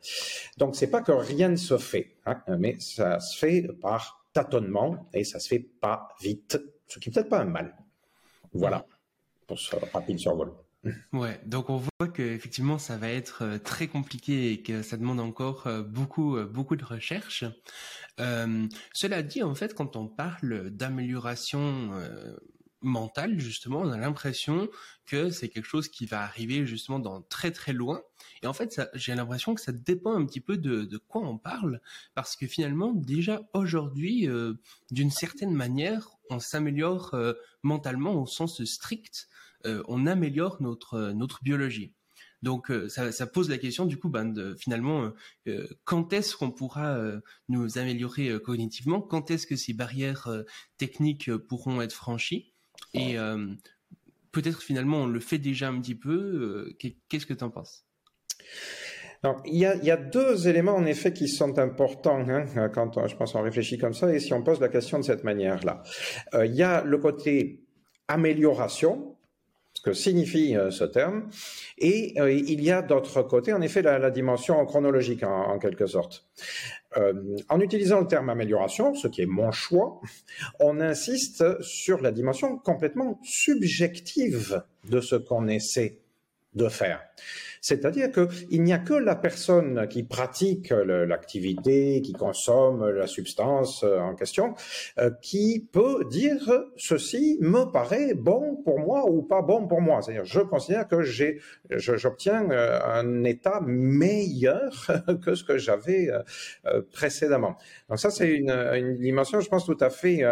Donc, 0.59 0.77
c'est 0.77 0.91
pas 0.91 1.01
que 1.01 1.12
rien 1.12 1.49
ne 1.49 1.57
se 1.57 1.79
fait, 1.79 2.17
hein, 2.27 2.41
mais 2.59 2.77
ça 2.79 3.19
se 3.19 3.39
fait 3.39 3.69
par 3.81 4.27
tâtonnement 4.33 5.09
et 5.12 5.25
ça 5.25 5.41
se 5.41 5.49
fait 5.49 5.67
pas 5.81 6.09
vite, 6.21 6.59
ce 6.87 6.99
qui 6.99 7.09
n'est 7.09 7.15
peut-être 7.15 7.29
pas 7.29 7.41
un 7.41 7.47
mal. 7.47 7.75
Voilà, 8.53 8.85
pour 9.47 9.59
ce 9.59 9.75
rapide 9.93 10.19
survol. 10.19 10.53
Ouais, 11.12 11.41
donc 11.47 11.71
on 11.71 11.77
voit 11.77 12.09
que 12.09 12.23
effectivement 12.23 12.77
ça 12.77 12.97
va 12.97 13.09
être 13.09 13.45
euh, 13.45 13.59
très 13.59 13.87
compliqué 13.87 14.51
et 14.51 14.62
que 14.62 14.83
ça 14.83 14.97
demande 14.97 15.21
encore 15.21 15.69
euh, 15.69 15.83
beaucoup 15.83 16.37
euh, 16.37 16.45
beaucoup 16.45 16.75
de 16.75 16.85
recherche. 16.85 17.45
cela 18.93 19.23
dit, 19.23 19.43
en 19.43 19.55
fait, 19.55 19.75
quand 19.75 19.97
on 19.97 20.09
parle 20.09 20.71
d'amélioration 20.71 21.91
mentale, 22.83 23.39
justement, 23.39 23.81
on 23.81 23.91
a 23.91 23.97
l'impression 23.97 24.69
que 25.07 25.31
c'est 25.31 25.49
quelque 25.49 25.67
chose 25.67 25.89
qui 25.89 26.05
va 26.07 26.23
arriver 26.23 26.67
justement 26.67 26.99
dans 26.99 27.23
très 27.23 27.53
très 27.53 27.73
loin. 27.73 28.03
Et 28.43 28.47
en 28.47 28.53
fait, 28.53 28.81
j'ai 28.95 29.15
l'impression 29.15 29.55
que 29.55 29.61
ça 29.61 29.73
dépend 29.73 30.15
un 30.15 30.27
petit 30.27 30.41
peu 30.41 30.57
de, 30.57 30.85
de, 30.85 30.99
quoi 30.99 31.23
on 31.23 31.39
parle, 31.39 31.81
parce 32.15 32.37
que 32.37 32.47
finalement, 32.47 32.93
déjà 32.93 33.41
aujourd'hui, 33.55 34.29
d'une 34.91 35.11
certaine 35.11 35.55
manière, 35.55 36.11
on 36.31 36.39
s'améliore 36.39 37.17
mentalement 37.62 38.21
au 38.21 38.27
sens 38.27 38.62
strict. 38.65 39.29
Euh, 39.66 39.83
on 39.88 40.07
améliore 40.07 40.61
notre 40.61 40.95
euh, 40.95 41.12
notre 41.12 41.42
biologie. 41.42 41.92
Donc 42.42 42.71
euh, 42.71 42.88
ça, 42.88 43.26
pose 43.26 43.49
la 43.49 43.59
question 43.59 43.87
du 43.87 43.99
coup, 43.99 44.09
ben, 44.09 44.57
finalement, 44.59 45.12
quand 45.85 46.12
est-ce 46.12 46.35
qu'on 46.35 46.50
pourra 46.50 46.99
nous 47.49 47.78
améliorer 47.78 48.37
cognitivement? 48.42 49.00
Quand 49.00 49.31
est-ce 49.31 49.47
que 49.47 49.54
ces 49.54 49.75
barrières 49.75 50.28
techniques 50.76 51.33
pourront 51.37 51.81
être 51.81 51.92
franchies? 51.92 52.52
Et 52.95 53.14
peut-être 54.33 54.61
finalement 54.61 55.02
on 55.02 55.07
le 55.07 55.21
fait 55.21 55.38
déjà 55.38 55.69
un 55.69 55.81
petit 55.81 55.95
peu. 55.95 56.75
Qu'est-ce 57.09 57.26
que 57.26 57.35
tu 57.35 57.45
en 57.45 57.50
penses 57.50 57.85
il 59.45 59.57
y, 59.57 59.64
a, 59.64 59.97
deux 59.97 60.49
éléments 60.49 60.75
en 60.75 60.85
effet 60.85 61.12
qui 61.12 61.28
sont 61.28 61.61
importants 61.61 62.28
hein, 62.28 62.69
quand 62.71 63.07
je 63.07 63.14
pense 63.14 63.37
on 63.37 63.42
réfléchit 63.42 63.78
comme 63.78 63.95
ça 63.95 64.12
et 64.12 64.19
si 64.19 64.35
on 64.35 64.42
pose 64.42 64.59
la 64.59 64.69
question 64.69 64.99
de 64.99 65.04
cette 65.04 65.23
manière-là. 65.23 65.85
il 66.42 66.57
y 66.57 66.64
a 66.64 66.83
le 66.83 66.99
côté 66.99 67.62
amélioration, 68.09 69.16
que 69.83 69.93
signifie 69.93 70.57
euh, 70.57 70.71
ce 70.71 70.85
terme. 70.85 71.29
Et 71.79 72.15
euh, 72.19 72.33
il 72.33 72.62
y 72.62 72.71
a 72.71 72.83
d'autre 72.83 73.23
côté, 73.23 73.53
en 73.53 73.61
effet, 73.61 73.83
la, 73.83 74.11
dimension 74.11 74.65
chronologique, 74.65 75.23
en, 75.25 75.59
quelque 75.59 75.87
sorte. 75.87 76.27
Euh, 76.97 77.12
en 77.49 77.61
utilisant 77.61 78.01
le 78.01 78.07
terme 78.07 78.29
amélioration, 78.29 78.95
ce 78.95 79.09
qui 79.09 79.23
est 79.23 79.27
mon 79.27 79.51
choix, 79.51 80.01
on 80.61 80.81
insiste 80.81 81.61
sur 81.62 82.01
la 82.01 82.12
dimension 82.12 82.59
complètement 82.59 83.19
subjective 83.25 84.62
de 84.89 85.01
ce 85.01 85.17
qu'on 85.17 85.49
essaie 85.49 85.99
de 86.55 86.69
faire. 86.69 87.01
C'est-à-dire 87.62 88.11
qu'il 88.11 88.62
n'y 88.62 88.73
a 88.73 88.78
que 88.78 88.92
la 88.92 89.14
personne 89.14 89.87
qui 89.88 90.02
pratique 90.02 90.71
l'activité, 90.71 92.02
qui 92.02 92.12
consomme 92.12 92.90
la 92.90 93.07
substance 93.07 93.85
euh, 93.85 94.00
en 94.00 94.16
question, 94.16 94.54
euh, 94.99 95.11
qui 95.23 95.69
peut 95.73 96.04
dire 96.11 96.50
ceci 96.76 97.38
me 97.40 97.71
paraît 97.71 98.14
bon 98.14 98.57
pour 98.64 98.81
moi 98.81 99.09
ou 99.09 99.23
pas 99.23 99.42
bon 99.42 99.69
pour 99.69 99.81
moi. 99.81 100.02
C'est-à-dire, 100.02 100.25
je 100.25 100.40
considère 100.40 100.88
que 100.88 101.02
j'ai, 101.02 101.40
j'obtiens 101.71 102.50
euh, 102.50 102.81
un 102.85 103.23
état 103.23 103.61
meilleur 103.64 104.90
que 105.25 105.37
ce 105.37 105.45
que 105.45 105.57
j'avais 105.57 106.11
précédemment. 106.92 107.57
Donc 107.88 107.99
ça, 108.00 108.11
c'est 108.11 108.28
une, 108.28 108.97
dimension, 108.99 109.40
je 109.40 109.49
pense, 109.49 109.64
tout 109.64 109.76
à 109.81 109.90
fait 109.90 110.25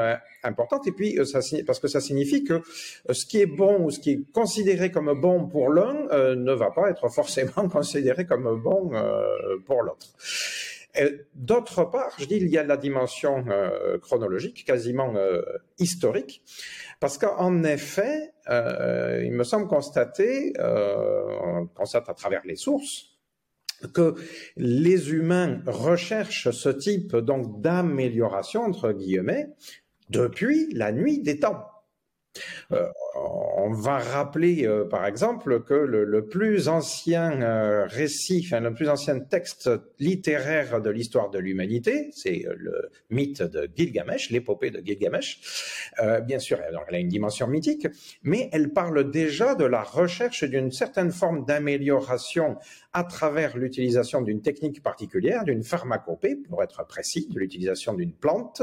importante. 0.42 0.86
Et 0.88 0.92
puis, 0.92 1.18
parce 1.66 1.78
que 1.78 1.88
ça 1.88 2.00
signifie 2.00 2.42
que 2.42 2.62
ce 3.10 3.24
qui 3.24 3.40
est 3.40 3.46
bon 3.46 3.84
ou 3.84 3.90
ce 3.90 4.00
qui 4.00 4.10
est 4.10 4.32
considéré 4.32 4.90
comme 4.90 5.20
bon 5.20 5.46
pour 5.46 5.70
l'un 5.70 5.94
ne 6.34 6.52
va 6.52 6.70
pas 6.70 6.90
être 6.90 7.08
forcément 7.20 7.68
considéré 7.78 8.26
comme 8.26 8.60
bon 8.62 8.92
euh, 8.94 9.58
pour 9.66 9.82
l'autre. 9.82 10.06
D'autre 11.34 11.84
part, 11.84 12.12
je 12.18 12.24
dis, 12.24 12.36
il 12.36 12.48
y 12.48 12.58
a 12.58 12.64
la 12.64 12.76
dimension 12.76 13.44
euh, 13.48 13.96
chronologique, 13.98 14.64
quasiment 14.64 15.14
euh, 15.14 15.40
historique, 15.78 16.42
parce 16.98 17.16
qu'en 17.16 17.62
effet, 17.62 18.32
il 18.48 19.32
me 19.32 19.44
semble 19.44 19.68
constater, 19.68 20.52
on 20.58 21.68
constate 21.68 22.08
à 22.08 22.14
travers 22.14 22.42
les 22.44 22.56
sources, 22.56 23.18
que 23.94 24.14
les 24.56 25.12
humains 25.12 25.62
recherchent 25.66 26.50
ce 26.50 26.68
type 26.68 27.16
donc 27.16 27.62
d'amélioration 27.62 28.62
entre 28.62 28.92
guillemets 28.92 29.48
depuis 30.10 30.68
la 30.74 30.92
nuit 30.92 31.22
des 31.22 31.38
temps. 31.38 31.69
Euh, 32.72 32.86
on 33.14 33.72
va 33.72 33.98
rappeler, 33.98 34.66
euh, 34.66 34.84
par 34.84 35.06
exemple, 35.06 35.62
que 35.62 35.74
le, 35.74 36.26
plus 36.26 36.68
ancien 36.68 37.42
euh, 37.42 37.86
récit, 37.86 38.46
le 38.52 38.72
plus 38.72 38.88
ancien 38.88 39.18
texte 39.18 39.70
littéraire 39.98 40.80
de 40.80 40.90
l'histoire 40.90 41.30
de 41.30 41.38
l'humanité, 41.38 42.10
c'est 42.12 42.44
le 42.56 42.90
mythe 43.10 43.42
de 43.42 43.68
Gilgamesh, 43.74 44.30
l'épopée 44.30 44.70
de 44.70 44.80
Gilgamesh. 44.84 45.40
bien 46.26 46.38
sûr, 46.38 46.58
elle 46.66 46.94
a 46.94 46.98
une 46.98 47.08
dimension 47.08 47.46
mythique, 47.46 47.86
mais 48.22 48.48
elle 48.52 48.72
parle 48.72 49.10
déjà 49.10 49.54
de 49.54 49.64
la 49.64 49.82
recherche 49.82 50.44
d'une 50.44 50.70
certaine 50.70 51.10
forme 51.10 51.44
d'amélioration 51.44 52.56
à 52.92 53.04
travers 53.04 53.56
l'utilisation 53.56 54.20
d'une 54.20 54.42
technique 54.42 54.82
particulière, 54.82 55.44
d'une 55.44 55.62
pharmacopée, 55.62 56.36
pour 56.36 56.62
être 56.62 56.84
précis, 56.86 57.28
de 57.30 57.38
l'utilisation 57.38 57.94
d'une 57.94 58.12
plante. 58.12 58.62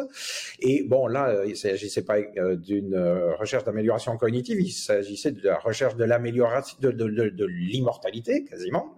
Et 0.60 0.84
bon, 0.84 1.07
là, 1.07 1.43
il 1.46 1.51
ne 1.51 1.55
s'agissait 1.55 2.03
pas 2.03 2.17
d'une 2.55 2.98
recherche 3.39 3.63
d'amélioration 3.67 4.17
cognitive, 4.17 4.59
il 4.59 4.71
s'agissait 4.71 5.31
de 5.31 5.41
la 5.43 5.59
recherche 5.59 5.95
de 5.95 6.03
l'amélioration 6.03 6.77
de, 6.79 6.91
de, 6.91 7.45
l'immortalité 7.45 8.45
quasiment. 8.45 8.95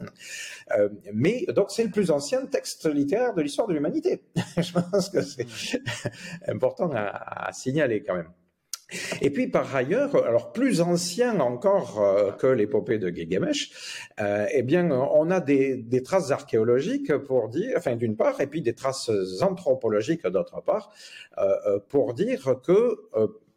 Euh, 0.78 0.90
mais 1.14 1.46
donc 1.56 1.72
c'est 1.72 1.84
le 1.84 1.90
plus 1.90 2.12
ancien 2.12 2.46
texte 2.46 2.86
littéraire 2.92 3.34
de 3.34 3.42
l'histoire 3.42 3.68
de 3.68 3.74
l'humanité. 3.74 4.22
Je 4.58 4.72
pense 4.72 5.10
que 5.10 5.22
c'est 5.22 5.48
important 6.48 6.92
à, 6.94 7.52
signaler 7.52 8.04
quand 8.04 8.16
même. 8.16 8.30
Et 9.22 9.30
puis 9.30 9.48
par 9.48 9.76
ailleurs, 9.76 10.16
alors 10.26 10.52
plus 10.52 10.82
ancien 10.82 11.40
encore 11.42 12.02
euh, 12.02 12.32
que 12.32 12.48
l'épopée 12.48 12.98
de 12.98 13.10
Gilgamesh, 13.10 13.72
euh, 14.20 14.48
eh 14.52 14.64
bien 14.64 14.90
on 14.90 15.30
a 15.30 15.42
des, 15.42 15.76
des, 15.78 16.02
traces 16.02 16.32
archéologiques 16.32 17.16
pour 17.18 17.50
dire, 17.50 17.74
enfin 17.78 17.96
d'une 17.96 18.16
part, 18.16 18.42
et 18.42 18.48
puis 18.48 18.64
des 18.64 18.74
traces 18.74 19.12
anthropologiques 19.42 20.26
d'autre 20.26 20.64
part, 20.64 20.92
euh, 21.38 21.80
pour 21.88 22.16
dire 22.16 22.56
que 22.66 22.98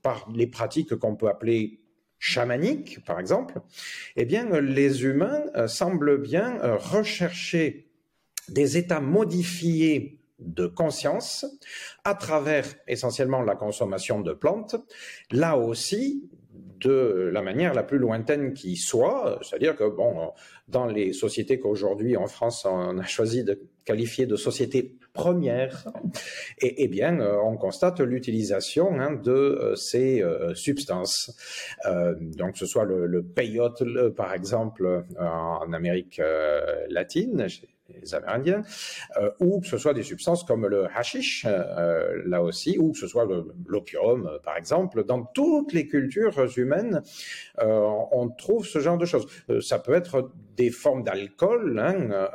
par 0.03 0.29
les 0.35 0.47
pratiques 0.47 0.95
qu'on 0.97 1.17
peut 1.17 1.29
appeler 1.29 1.81
chamaniques, 2.19 3.05
par 3.05 3.19
exemple, 3.19 3.61
eh 4.17 4.25
bien, 4.25 4.61
les 4.61 5.05
humains 5.05 5.43
euh, 5.57 5.67
semblent 5.67 6.21
bien 6.21 6.61
euh, 6.61 6.77
rechercher 6.77 7.91
des 8.49 8.77
états 8.77 9.01
modifiés 9.01 10.21
de 10.39 10.67
conscience 10.67 11.47
à 12.05 12.15
travers 12.15 12.67
essentiellement 12.87 13.43
la 13.43 13.57
consommation 13.57 14.21
de 14.21 14.33
plantes, 14.33 14.77
là 15.31 15.57
aussi 15.57 16.31
de 16.83 17.31
la 17.33 17.43
manière 17.43 17.75
la 17.75 17.83
plus 17.83 17.99
lointaine 17.99 18.55
qui 18.55 18.77
soit, 18.77 19.39
c'est-à-dire 19.43 19.77
que 19.77 19.89
bon, 19.89 20.33
dans 20.69 20.87
les 20.87 21.13
sociétés 21.13 21.59
qu'aujourd'hui 21.59 22.17
en 22.17 22.27
France 22.27 22.67
on 22.69 22.99
a 22.99 23.05
choisi 23.05 23.45
de 23.45 23.61
qualifier 23.85 24.27
de 24.27 24.37
sociétés 24.37 24.97
premières, 25.13 25.85
et, 26.59 26.89
bien 26.89 27.21
euh, 27.21 27.37
on 27.45 27.57
constate 27.57 28.01
l'utilisation 28.01 28.99
hein, 28.99 29.13
de 29.13 29.31
euh, 29.31 29.75
ces 29.75 30.23
euh, 30.23 30.55
substances. 30.55 31.37
donc 32.19 32.57
ce 32.57 32.67
soit 32.67 32.85
le, 32.85 33.07
le 33.07 33.23
peyote, 33.23 33.83
par 34.17 34.33
exemple, 34.33 35.05
en 35.19 35.73
Amérique 35.73 36.21
latine, 36.89 37.47
Amérindiens, 38.13 38.63
ou 39.41 39.61
que 39.61 39.67
ce 39.67 39.79
soit 39.79 39.95
des 39.95 40.03
substances 40.03 40.45
comme 40.45 40.67
le 40.67 40.87
hashish, 40.95 41.47
là 42.27 42.43
aussi, 42.43 42.79
ou 42.79 42.93
que 42.93 42.99
ce 42.99 43.07
soit 43.07 43.27
l'opium, 43.67 44.39
par 44.45 44.57
exemple. 44.57 45.05
Dans 45.05 45.25
toutes 45.25 45.73
les 45.73 45.87
cultures 45.87 46.59
humaines, 46.59 47.03
on 47.59 48.29
trouve 48.37 48.67
ce 48.67 48.79
genre 48.81 48.99
de 48.99 49.07
choses. 49.07 49.27
ça 49.61 49.79
peut 49.79 49.95
être 49.95 50.31
des 50.57 50.71
formes 50.71 51.03
d'alcool, 51.03 51.79
hein, 51.79 52.29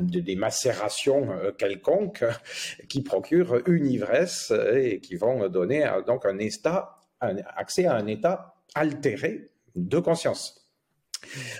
des 0.00 0.36
macérations 0.36 1.28
quelconques 1.58 2.24
qui 2.88 3.02
procurent 3.02 3.62
une 3.66 3.86
ivresse 3.86 4.52
et 4.74 5.00
qui 5.00 5.16
vont 5.16 5.48
donner 5.48 5.88
donc 6.06 6.26
un 6.26 6.38
état, 6.38 6.96
un 7.20 7.36
accès 7.56 7.86
à 7.86 7.94
un 7.94 8.06
état 8.06 8.54
altéré 8.74 9.50
de 9.74 9.98
conscience. 9.98 10.61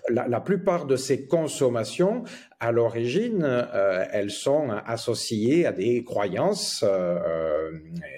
La, 0.08 0.40
plupart 0.40 0.86
de 0.86 0.96
ces 0.96 1.26
consommations, 1.26 2.24
à 2.60 2.72
l'origine, 2.72 3.42
euh, 3.44 4.04
elles 4.12 4.30
sont 4.30 4.70
associées 4.70 5.66
à 5.66 5.72
des 5.72 6.04
croyances 6.04 6.84
euh, 6.86 7.70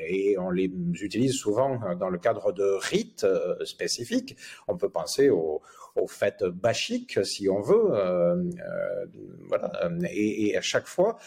et 0.09 0.37
on 0.39 0.51
les 0.51 0.71
utilise 1.01 1.35
souvent 1.35 1.79
dans 1.99 2.09
le 2.09 2.19
cadre 2.19 2.53
de 2.53 2.65
rites 2.81 3.25
euh, 3.25 3.65
spécifiques. 3.65 4.37
On 4.69 4.77
peut 4.77 4.89
penser 4.89 5.31
aux, 5.31 5.63
fêtes 6.09 6.45
bachiques, 6.45 7.25
si 7.25 7.49
on 7.49 7.61
veut. 7.61 7.87
voilà. 9.47 9.71
Et, 10.13 10.57
à 10.57 10.61
chaque 10.61 10.89
fois, 10.89 11.19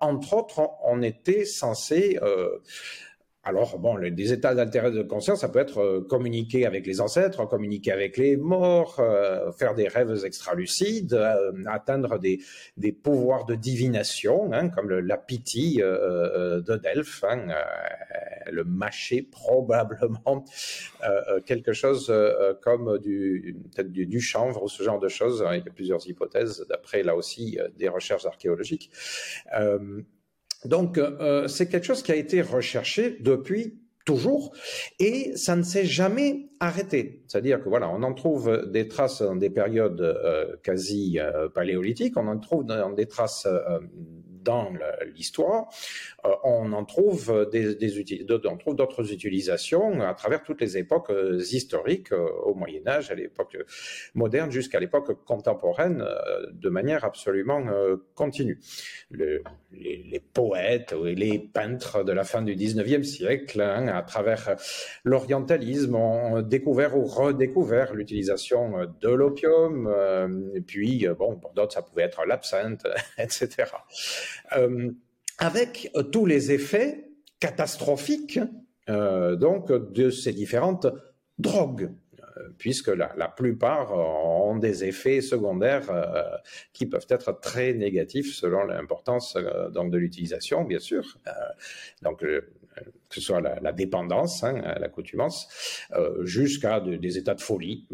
entre 0.00 0.32
autres, 0.32 0.58
on, 0.58 0.70
on 0.84 1.02
était 1.02 1.44
censé 1.44 2.18
alors, 3.46 3.78
bon, 3.78 3.96
des 3.96 4.32
états 4.32 4.56
d'intérêt 4.56 4.90
de 4.90 5.04
conscience, 5.04 5.42
ça 5.42 5.48
peut 5.48 5.60
être 5.60 5.78
euh, 5.78 6.00
communiquer 6.00 6.66
avec 6.66 6.84
les 6.84 7.00
ancêtres, 7.00 7.46
communiquer 7.46 7.92
avec 7.92 8.16
les 8.16 8.36
morts, 8.36 8.96
euh, 8.98 9.52
faire 9.52 9.76
des 9.76 9.86
rêves 9.86 10.24
extralucides, 10.24 11.14
euh, 11.14 11.52
atteindre 11.66 12.18
des, 12.18 12.40
des, 12.76 12.90
pouvoirs 12.90 13.46
de 13.46 13.54
divination, 13.54 14.52
hein, 14.52 14.68
comme 14.68 14.88
le, 14.88 15.00
la 15.00 15.16
pitié 15.16 15.80
de 15.80 16.76
Delphes, 16.76 17.22
hein, 17.22 17.46
le 18.50 18.64
mâcher 18.64 19.22
probablement 19.22 20.44
quelque 21.44 21.72
chose 21.72 22.12
comme 22.62 22.98
du, 22.98 23.56
du, 23.84 24.06
du, 24.06 24.20
chanvre 24.20 24.64
ou 24.64 24.68
ce 24.68 24.82
genre 24.82 24.98
de 24.98 25.08
choses. 25.08 25.46
Il 25.52 25.58
y 25.58 25.68
a 25.68 25.72
plusieurs 25.72 26.08
hypothèses, 26.08 26.66
d'après 26.68 27.04
là 27.04 27.14
aussi 27.14 27.58
des 27.78 27.88
recherches 27.88 28.26
archéologiques. 28.26 28.90
Donc, 30.66 30.98
euh, 30.98 31.48
c'est 31.48 31.68
quelque 31.68 31.84
chose 31.84 32.02
qui 32.02 32.12
a 32.12 32.16
été 32.16 32.42
recherché 32.42 33.16
depuis 33.20 33.80
toujours 34.04 34.52
et 35.00 35.36
ça 35.36 35.56
ne 35.56 35.62
s'est 35.62 35.84
jamais 35.84 36.48
arrêté. 36.60 37.24
C'est-à-dire 37.26 37.62
que 37.62 37.68
voilà, 37.68 37.90
on 37.90 38.02
en 38.02 38.14
trouve 38.14 38.70
des 38.70 38.86
traces 38.88 39.20
dans 39.20 39.36
des 39.36 39.50
périodes 39.50 40.00
euh, 40.00 40.56
quasi 40.62 41.18
euh, 41.18 41.48
paléolithiques, 41.48 42.16
on 42.16 42.28
en 42.28 42.38
trouve 42.38 42.64
dans 42.64 42.92
des 42.92 43.06
traces 43.06 43.48
dans 44.46 44.72
l'histoire, 45.14 45.68
euh, 46.24 46.30
on 46.44 46.72
en 46.72 46.84
trouve 46.84 47.48
d'autres 48.74 49.12
utilisations 49.12 50.00
à 50.00 50.14
travers 50.14 50.42
toutes 50.44 50.60
les 50.60 50.78
époques 50.78 51.10
euh, 51.10 51.40
historiques, 51.40 52.12
euh, 52.12 52.28
au 52.44 52.54
Moyen 52.54 52.86
Âge, 52.86 53.10
à 53.10 53.14
l'époque 53.14 53.56
moderne, 54.14 54.50
jusqu'à 54.52 54.78
l'époque 54.78 55.24
contemporaine, 55.24 56.04
de 56.52 56.68
manière 56.68 57.04
absolument 57.04 57.64
continue. 58.14 58.60
les, 59.10 60.20
poètes 60.32 60.94
et 61.04 61.14
les 61.14 61.38
peintres 61.38 62.04
de 62.04 62.12
la 62.12 62.24
fin 62.24 62.42
du 62.42 62.54
19e 62.54 63.02
siècle, 63.02 63.60
hein, 63.60 63.88
à 63.88 64.02
travers 64.02 64.56
l'orientalisme, 65.04 65.96
ont 65.96 66.42
découvert 66.42 66.96
ou 66.96 67.04
redécouvert 67.04 67.94
l'utilisation 67.94 68.86
de 69.00 69.08
l'opium, 69.08 69.92
puis, 70.66 71.06
bon, 71.18 71.36
pour 71.36 71.52
d'autres, 71.52 71.72
ça 71.72 71.82
pouvait 71.82 72.04
être 72.04 72.24
l'absinthe, 72.24 72.86
etc. 73.18 73.64
Euh, 74.56 74.90
avec 75.38 75.90
euh, 75.96 76.02
tous 76.02 76.26
les 76.26 76.52
effets 76.52 77.10
catastrophiques 77.40 78.40
euh, 78.88 79.36
donc 79.36 79.70
de 79.70 80.10
ces 80.10 80.32
différentes 80.32 80.86
drogues 81.38 81.90
puisque 82.58 82.88
la, 82.88 83.14
la, 83.16 83.28
plupart 83.28 83.92
ont 83.92 84.56
des 84.56 84.84
effets 84.84 85.22
secondaires 85.22 85.90
qui 86.74 86.84
peuvent 86.84 87.06
être 87.08 87.40
très 87.40 87.72
négatifs 87.72 88.34
selon 88.34 88.64
l'importance 88.64 89.34
de 89.36 89.96
l'utilisation, 89.96 90.64
bien 90.64 90.78
sûr. 90.78 91.18
donc 92.02 92.18
que 92.20 92.44
ce 93.08 93.22
soit 93.22 93.40
la, 93.40 93.58
la 93.60 93.72
dépendance, 93.72 94.44
hein, 94.44 94.60
l'accoutumance, 94.78 95.48
jusqu'à 96.24 96.80
des 96.80 97.16
états 97.16 97.34
de 97.34 97.40
folie. 97.40 97.86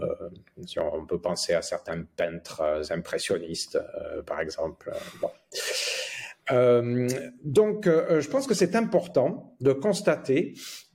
si 0.67 0.81
on, 0.81 1.07
peut 1.07 1.21
penser 1.21 1.55
à 1.55 1.63
certains 1.63 2.03
peintres 2.03 2.83
impressionnistes, 2.91 3.79
par 4.27 4.41
exemple. 4.41 4.93
Euh, 6.53 7.09
donc, 7.43 7.87
euh, 7.87 8.21
je 8.21 8.29
pense 8.29 8.47
que 8.47 8.55
c'est 8.55 8.77
important 8.77 9.57
de 9.61 9.73
constater 9.73 10.55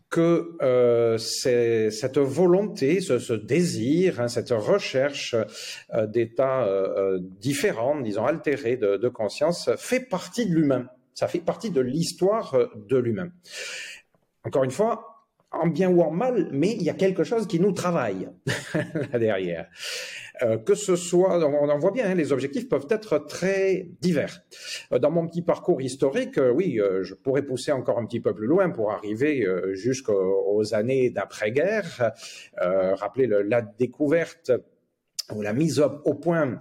que 0.10 0.56
euh, 0.62 1.18
cette 1.18 2.18
volonté, 2.18 3.02
ce, 3.02 3.34
désir, 3.34 4.22
hein, 4.22 4.30
cette 4.30 4.52
recherche 4.52 5.36
d'états 6.08 6.66
différents, 7.20 8.00
disons 8.00 8.26
altérés 8.26 8.78
de, 8.78 9.10
conscience, 9.10 9.70
fait 9.76 10.00
partie 10.00 10.46
de 10.46 10.56
l'humain. 10.56 10.88
Ça 11.14 11.28
fait 11.28 11.40
partie 11.40 11.72
de 11.72 11.82
l'histoire 11.82 12.56
de 12.76 12.98
l'humain. 12.98 13.32
Encore 14.46 14.64
une 14.64 14.72
fois, 14.72 15.26
en 15.52 15.68
bien 15.68 15.90
ou 15.90 16.02
en 16.02 16.12
mal, 16.12 16.50
mais 16.54 16.72
il 16.72 16.84
y 16.84 16.90
a 16.90 16.94
quelque 16.94 17.24
chose 17.26 17.48
qui 17.48 17.60
nous 17.60 17.74
travaille 17.74 18.30
derrière. 19.14 19.68
Euh, 20.44 20.58
que 20.58 20.76
ce 20.76 20.96
soit, 20.96 21.38
on 21.46 21.70
en 21.70 21.78
voit 21.78 21.92
bien, 21.92 22.10
hein, 22.10 22.16
les 22.16 22.32
objectifs 22.32 22.70
peuvent 22.70 22.88
être 22.90 23.18
très 23.20 23.90
divers. 24.02 24.42
Euh, 24.92 25.00
dans 25.00 25.12
mon 25.12 25.28
petit 25.28 25.42
parcours 25.42 25.82
historique, 25.82 26.38
euh, 26.38 26.52
oui, 26.52 26.80
je 27.02 27.14
pourrais 27.14 27.44
pousser 27.44 27.72
encore 27.72 27.98
un 27.98 28.06
petit 28.06 28.20
peu 28.20 28.34
plus 28.34 28.48
loin 28.48 28.70
pour 28.70 28.92
arriver 28.92 29.46
jusqu'aux 29.74 30.64
années 30.74 31.10
d'après-guerre, 31.10 32.12
rappeler 32.58 33.28
la 33.28 33.62
découverte 33.62 34.52
ou 35.34 35.42
la 35.42 35.54
mise 35.54 35.80
au 35.80 36.14
point 36.14 36.60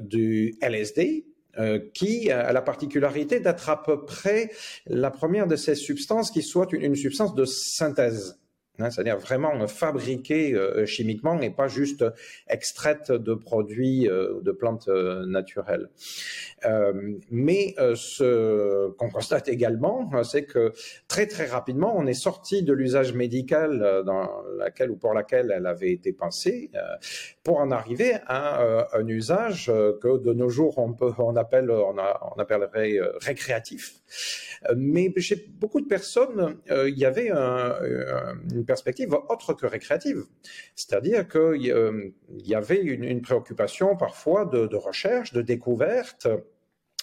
du 0.00 0.54
LSD, 0.60 1.26
euh, 1.58 1.80
qui 1.92 2.30
a 2.30 2.52
la 2.52 2.62
particularité 2.62 3.40
d'être 3.40 3.68
à 3.68 3.82
peu 3.82 4.04
près 4.04 4.52
la 4.86 5.10
première 5.10 5.48
de 5.48 5.56
ces 5.56 5.74
substances 5.74 6.30
qui 6.30 6.42
soit 6.42 6.72
une 6.72 6.94
substance 6.94 7.34
de 7.34 7.44
synthèse. 7.44 8.39
C'est-à-dire 8.88 9.18
vraiment 9.18 9.66
fabriquée 9.66 10.54
euh, 10.54 10.86
chimiquement 10.86 11.40
et 11.40 11.50
pas 11.50 11.68
juste 11.68 12.04
extraite 12.48 13.12
de 13.12 13.34
produits 13.34 14.08
euh, 14.08 14.40
de 14.42 14.52
plantes 14.52 14.88
euh, 14.88 15.26
naturelles. 15.26 15.88
mais 17.30 17.74
ce 17.94 18.90
qu'on 18.96 19.10
constate 19.10 19.48
également, 19.48 20.10
c'est 20.24 20.44
que 20.44 20.72
très 21.08 21.26
très 21.26 21.46
rapidement, 21.46 21.94
on 21.96 22.06
est 22.06 22.20
sorti 22.28 22.62
de 22.62 22.72
l'usage 22.72 23.14
médical 23.14 24.02
dans 24.04 24.28
laquelle 24.58 24.90
ou 24.90 24.96
pour 24.96 25.14
laquelle 25.14 25.52
elle 25.54 25.66
avait 25.66 25.92
été 25.92 26.12
pensée, 26.12 26.70
pour 27.42 27.58
en 27.58 27.70
arriver 27.70 28.12
à 28.26 28.86
un 28.92 29.06
usage 29.06 29.66
que 30.02 30.18
de 30.18 30.32
nos 30.32 30.48
jours 30.48 30.78
on 30.78 31.36
appelle 31.36 31.70
on 31.70 32.38
appellerait 32.38 32.98
récréatif. 33.20 33.94
Mais 34.76 35.12
chez 35.18 35.46
beaucoup 35.58 35.80
de 35.80 35.86
personnes, 35.86 36.58
il 36.68 36.98
y 36.98 37.04
avait 37.04 37.30
un, 37.30 37.76
une 38.52 38.64
perspective 38.64 39.14
autre 39.28 39.54
que 39.54 39.66
récréative. 39.66 40.24
C'est-à-dire 40.74 41.28
qu'il 41.28 41.70
euh, 41.72 42.10
y 42.30 42.54
avait 42.54 42.80
une, 42.80 43.22
préoccupation 43.22 43.96
parfois 43.96 44.44
de, 44.46 44.76
recherche, 44.76 45.32
de 45.32 45.42
découverte. 45.42 46.28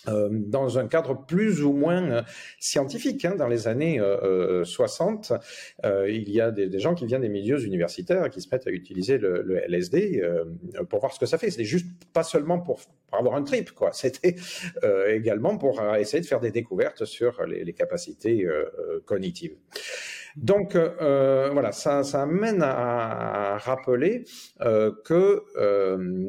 Euh, 0.08 0.30
dans 0.32 0.80
un 0.80 0.88
cadre 0.88 1.26
plus 1.26 1.64
ou 1.64 1.74
moins 1.74 2.10
euh, 2.10 2.22
scientifique. 2.60 3.26
Hein. 3.26 3.36
Dans 3.36 3.48
les 3.48 3.68
années 3.68 4.00
60, 4.64 5.34
il 5.84 6.30
y 6.30 6.40
a 6.40 6.52
des, 6.52 6.80
gens 6.80 6.94
qui 6.96 7.06
viennent 7.06 7.22
des 7.22 7.30
milieux 7.30 7.64
universitaires 7.64 8.30
qui 8.30 8.42
se 8.42 8.48
mettent 8.52 8.68
à 8.68 8.72
utiliser 8.72 9.18
le, 9.18 9.62
LSD 9.68 10.22
pour 10.90 11.00
voir 11.00 11.14
ce 11.14 11.20
que 11.20 11.26
ça 11.26 11.38
fait. 11.38 11.50
C'était 11.50 11.64
juste 11.64 11.88
pas 12.14 12.24
seulement 12.24 12.60
pour, 12.60 12.80
avoir 13.12 13.36
un 13.36 13.44
trip, 13.44 13.72
quoi. 13.72 13.92
C'était 13.94 14.36
également 15.08 15.58
pour 15.58 15.82
essayer 15.96 16.22
de 16.22 16.28
faire 16.28 16.40
des 16.40 16.52
découvertes 16.52 17.06
sur 17.06 17.44
les, 17.46 17.64
les 17.64 17.74
capacités 17.74 18.48
cognitives. 19.06 19.56
Donc 20.38 20.76
euh, 20.76 21.50
voilà, 21.52 21.72
ça, 21.72 22.04
ça 22.04 22.22
amène 22.22 22.62
à, 22.62 23.58
rappeler 23.58 24.24
euh, 24.62 24.92
que 25.04 25.44
euh, 25.58 26.28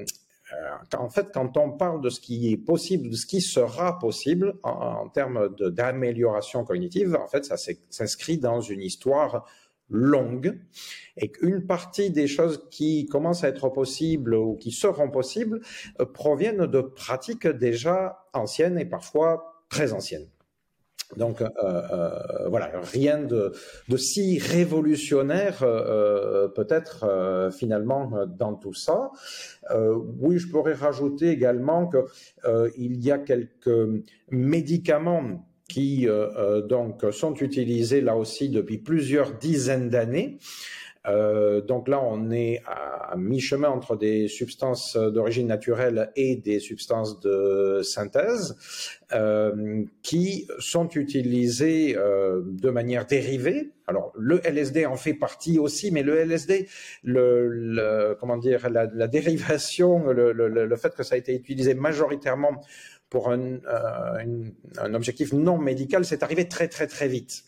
en 0.97 1.09
fait, 1.09 1.29
quand 1.33 1.57
on 1.57 1.73
parle 1.73 2.01
de 2.01 2.11
ce 2.11 2.21
qui 2.21 2.53
est 2.53 2.57
possible, 2.57 3.11
de 3.11 3.17
ce 3.17 3.27
qui 3.27 3.41
sera 3.41 3.99
possible 3.99 4.55
en, 4.63 5.09
termes 5.09 5.55
d'amélioration 5.61 6.65
cognitive, 6.65 7.17
en 7.17 7.27
fait, 7.27 7.45
ça 7.45 7.57
s'inscrit 7.91 8.39
dans 8.39 8.61
une 8.61 8.83
histoire 8.83 9.47
longue 9.91 10.59
et 11.17 11.31
qu'une 11.31 11.67
partie 11.67 12.11
des 12.11 12.27
choses 12.27 12.69
qui 12.71 13.07
commencent 13.07 13.45
à 13.45 13.49
être 13.49 13.69
possibles 13.71 14.35
ou 14.35 14.57
qui 14.57 14.71
seront 14.71 15.11
possibles 15.11 15.61
proviennent 16.13 16.67
de 16.67 16.81
pratiques 16.81 17.47
déjà 17.47 18.27
anciennes 18.33 18.79
et 18.79 18.85
parfois 18.85 19.65
très 19.69 19.93
anciennes. 19.93 20.29
Donc 21.17 21.43
voilà, 22.47 22.71
rien 22.93 23.19
de, 23.19 23.53
si 23.97 24.39
révolutionnaire 24.39 25.59
peut-être 26.55 27.51
finalement 27.57 28.13
dans 28.27 28.55
tout 28.55 28.75
ça. 28.75 29.11
oui, 30.21 30.39
je 30.39 30.49
pourrais 30.49 30.75
rajouter 30.75 31.29
également 31.31 31.91
qu'il 31.91 33.05
y 33.05 33.11
a 33.11 33.19
quelques 33.19 34.05
médicaments 34.31 35.45
qui 35.69 36.07
donc 36.69 37.05
sont 37.11 37.35
utilisés 37.35 38.01
là 38.01 38.17
aussi 38.17 38.49
depuis 38.51 38.79
plusieurs 38.79 39.33
dizaines 39.35 39.91
d'années 39.91 40.39
euh, 41.07 41.61
donc 41.61 41.89
là, 41.89 42.01
on 42.03 42.31
est 42.31 42.63
à, 42.67 43.15
mi-chemin 43.17 43.69
entre 43.69 43.97
des 43.97 44.29
substances 44.29 44.97
d'origine 44.97 45.47
naturelle 45.47 46.11
et 46.17 46.37
des 46.37 46.61
substances 46.61 47.21
de 47.21 47.81
synthèse 47.83 48.57
euh, 49.15 49.85
qui 50.03 50.47
sont 50.59 50.89
utilisées 50.91 51.97
euh, 51.97 52.43
de 52.45 52.71
manière 52.71 53.07
dérivée. 53.07 53.73
Alors 53.87 54.13
le 54.19 54.47
LSD 54.47 54.85
en 54.85 54.97
fait 54.97 55.15
partie 55.15 55.59
aussi, 55.59 55.91
mais 55.91 56.03
le 56.03 56.19
LSD, 56.19 56.69
le, 57.03 58.15
comment 58.21 58.37
dire, 58.37 58.69
la, 58.69 58.87
dérivation, 59.09 60.11
le, 60.11 60.77
fait 60.77 60.95
que 60.95 61.03
ça 61.03 61.15
a 61.15 61.19
été 61.19 61.35
utilisé 61.35 61.73
majoritairement 61.73 62.61
pour 63.09 63.31
un, 63.31 63.59
un 64.77 64.93
objectif 64.93 65.33
non 65.33 65.57
médical, 65.57 66.05
c'est 66.05 66.23
arrivé 66.23 66.47
très 66.47 66.69
très 66.69 66.87
très 66.87 67.09
vite. 67.09 67.45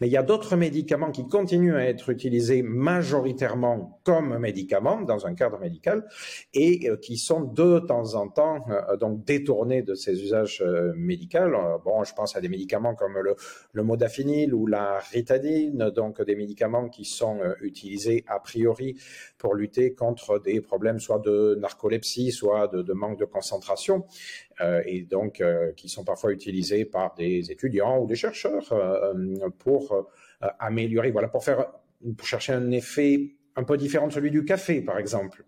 Mais 0.00 0.08
il 0.08 0.12
y 0.12 0.16
a 0.16 0.22
d'autres 0.22 0.56
médicaments 0.56 1.10
qui 1.10 1.26
continuent 1.26 1.76
à 1.76 1.84
être 1.84 2.10
utilisés 2.10 2.62
majoritairement 2.62 4.00
comme 4.04 4.38
médicaments 4.38 5.02
dans 5.02 5.26
un 5.26 5.34
cadre 5.34 5.58
médical 5.58 6.06
et 6.54 6.88
euh, 6.88 6.96
qui 6.96 7.18
sont 7.18 7.42
de 7.42 7.78
temps 7.80 8.14
en 8.14 8.28
temps 8.28 8.64
euh, 8.70 8.96
donc 8.96 9.24
détournés 9.24 9.82
de 9.82 9.94
ces 9.94 10.22
usages 10.22 10.62
euh, 10.62 10.92
médicaux. 10.96 11.38
Bon, 11.84 12.02
je 12.02 12.14
pense 12.14 12.34
à 12.34 12.40
des 12.40 12.48
médicaments 12.48 12.94
comme 12.94 13.18
le, 13.18 13.82
modafinil 13.82 14.54
ou 14.54 14.66
la 14.66 14.98
ritadine, 14.98 15.90
donc 15.90 16.22
des 16.22 16.34
médicaments 16.34 16.88
qui 16.88 17.04
sont 17.04 17.38
utilisés 17.60 18.24
a 18.26 18.40
priori 18.40 18.96
pour 19.38 19.54
lutter 19.54 19.94
contre 19.94 20.38
des 20.38 20.60
problèmes 20.60 20.98
soit 20.98 21.20
de 21.20 21.56
narcolepsie, 21.60 22.32
soit 22.32 22.66
de 22.68 22.92
manque 22.92 23.18
de 23.18 23.24
concentration. 23.24 24.04
Euh, 24.60 24.82
et 24.84 25.02
donc 25.02 25.40
euh, 25.40 25.72
qui 25.72 25.88
sont 25.88 26.04
parfois 26.04 26.32
utilisés 26.32 26.84
par 26.84 27.14
des 27.14 27.50
étudiants 27.50 27.98
ou 27.98 28.06
des 28.06 28.16
chercheurs 28.16 28.72
euh, 28.72 29.14
pour 29.58 30.10
améliorer, 30.58 31.10
voilà, 31.10 31.28
pour 31.28 31.44
faire, 31.44 31.66
pour 32.16 32.26
chercher 32.26 32.52
un 32.52 32.70
effet 32.70 33.36
un 33.56 33.64
peu 33.64 33.76
différent 33.76 34.06
de 34.06 34.12
celui 34.12 34.30
du 34.30 34.44
café, 34.44 34.80
par 34.80 34.98
exemple. 34.98 35.44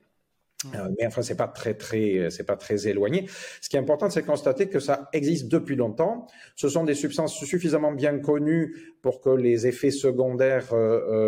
mais 0.99 1.07
enfin, 1.07 1.23
c'est 1.23 1.37
pas 1.37 1.49
très 1.49 1.75
très, 1.75 2.31
c'est 2.31 2.45
pas 2.45 2.57
très 2.57 2.87
éloigné. 2.87 3.27
Ce 3.61 3.69
qui 3.69 3.77
est 3.77 3.81
important, 3.81 4.11
c'est 4.11 4.23
de 4.23 4.27
constater 4.27 4.69
que 4.69 4.81
ça 4.81 5.09
existe 5.13 5.49
depuis 5.49 5.77
longtemps. 5.77 6.27
Ce 6.57 6.69
sont 6.69 6.85
des 6.85 6.95
substances 6.95 7.35
suffisamment 7.35 7.93
bien 7.93 8.19
connues 8.19 8.77
pour 9.03 9.21
que 9.21 9.31
les 9.31 9.67
effets 9.67 9.91
secondaires 9.91 10.73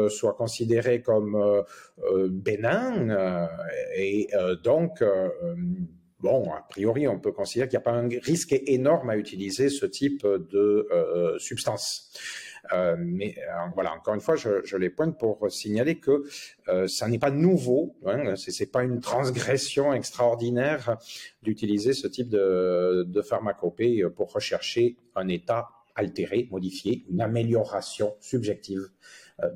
soient 0.09 0.35
considérés 0.35 1.01
comme 1.01 1.65
bénins 2.29 3.49
et 3.97 4.29
donc 4.63 5.03
bon, 6.25 6.51
a 6.53 6.63
priori, 6.63 7.07
on 7.07 7.21
peut 7.21 7.33
considérer 7.33 7.69
qu'il 7.69 7.79
n'y 7.79 7.83
a 7.83 7.85
pas 7.85 7.93
un 7.93 8.09
risque 8.09 8.55
énorme 8.67 9.11
à 9.11 9.17
utiliser 9.17 9.69
ce 9.69 9.85
type 9.85 10.27
de 10.27 10.89
euh, 10.91 11.39
substance. 11.39 12.13
Euh, 12.73 12.97
mais 12.99 13.37
euh, 13.39 13.69
voilà, 13.75 13.93
encore 13.93 14.15
une 14.15 14.23
fois, 14.23 14.35
je, 14.35 14.77
les 14.77 14.89
pointe 14.89 15.19
pour 15.19 15.53
signaler 15.53 15.99
que 15.99 16.25
ça 16.89 17.09
n'est 17.09 17.19
pas 17.19 17.31
nouveau, 17.31 17.95
hein, 18.07 18.37
ce 18.37 18.51
n'est 18.59 18.71
pas 18.71 18.85
une 18.85 19.01
transgression 19.01 19.93
extraordinaire 19.93 20.97
d'utiliser 21.43 21.93
ce 21.93 22.09
type 22.09 22.31
de, 22.31 23.05
de 23.07 23.23
pharmacopée 23.23 24.03
pour 24.17 24.33
rechercher 24.33 24.97
un 25.15 25.29
état 25.29 25.69
altéré, 25.95 26.49
modifié, 26.51 27.05
une 27.11 27.21
amélioration 27.21 28.17
subjective 28.21 28.89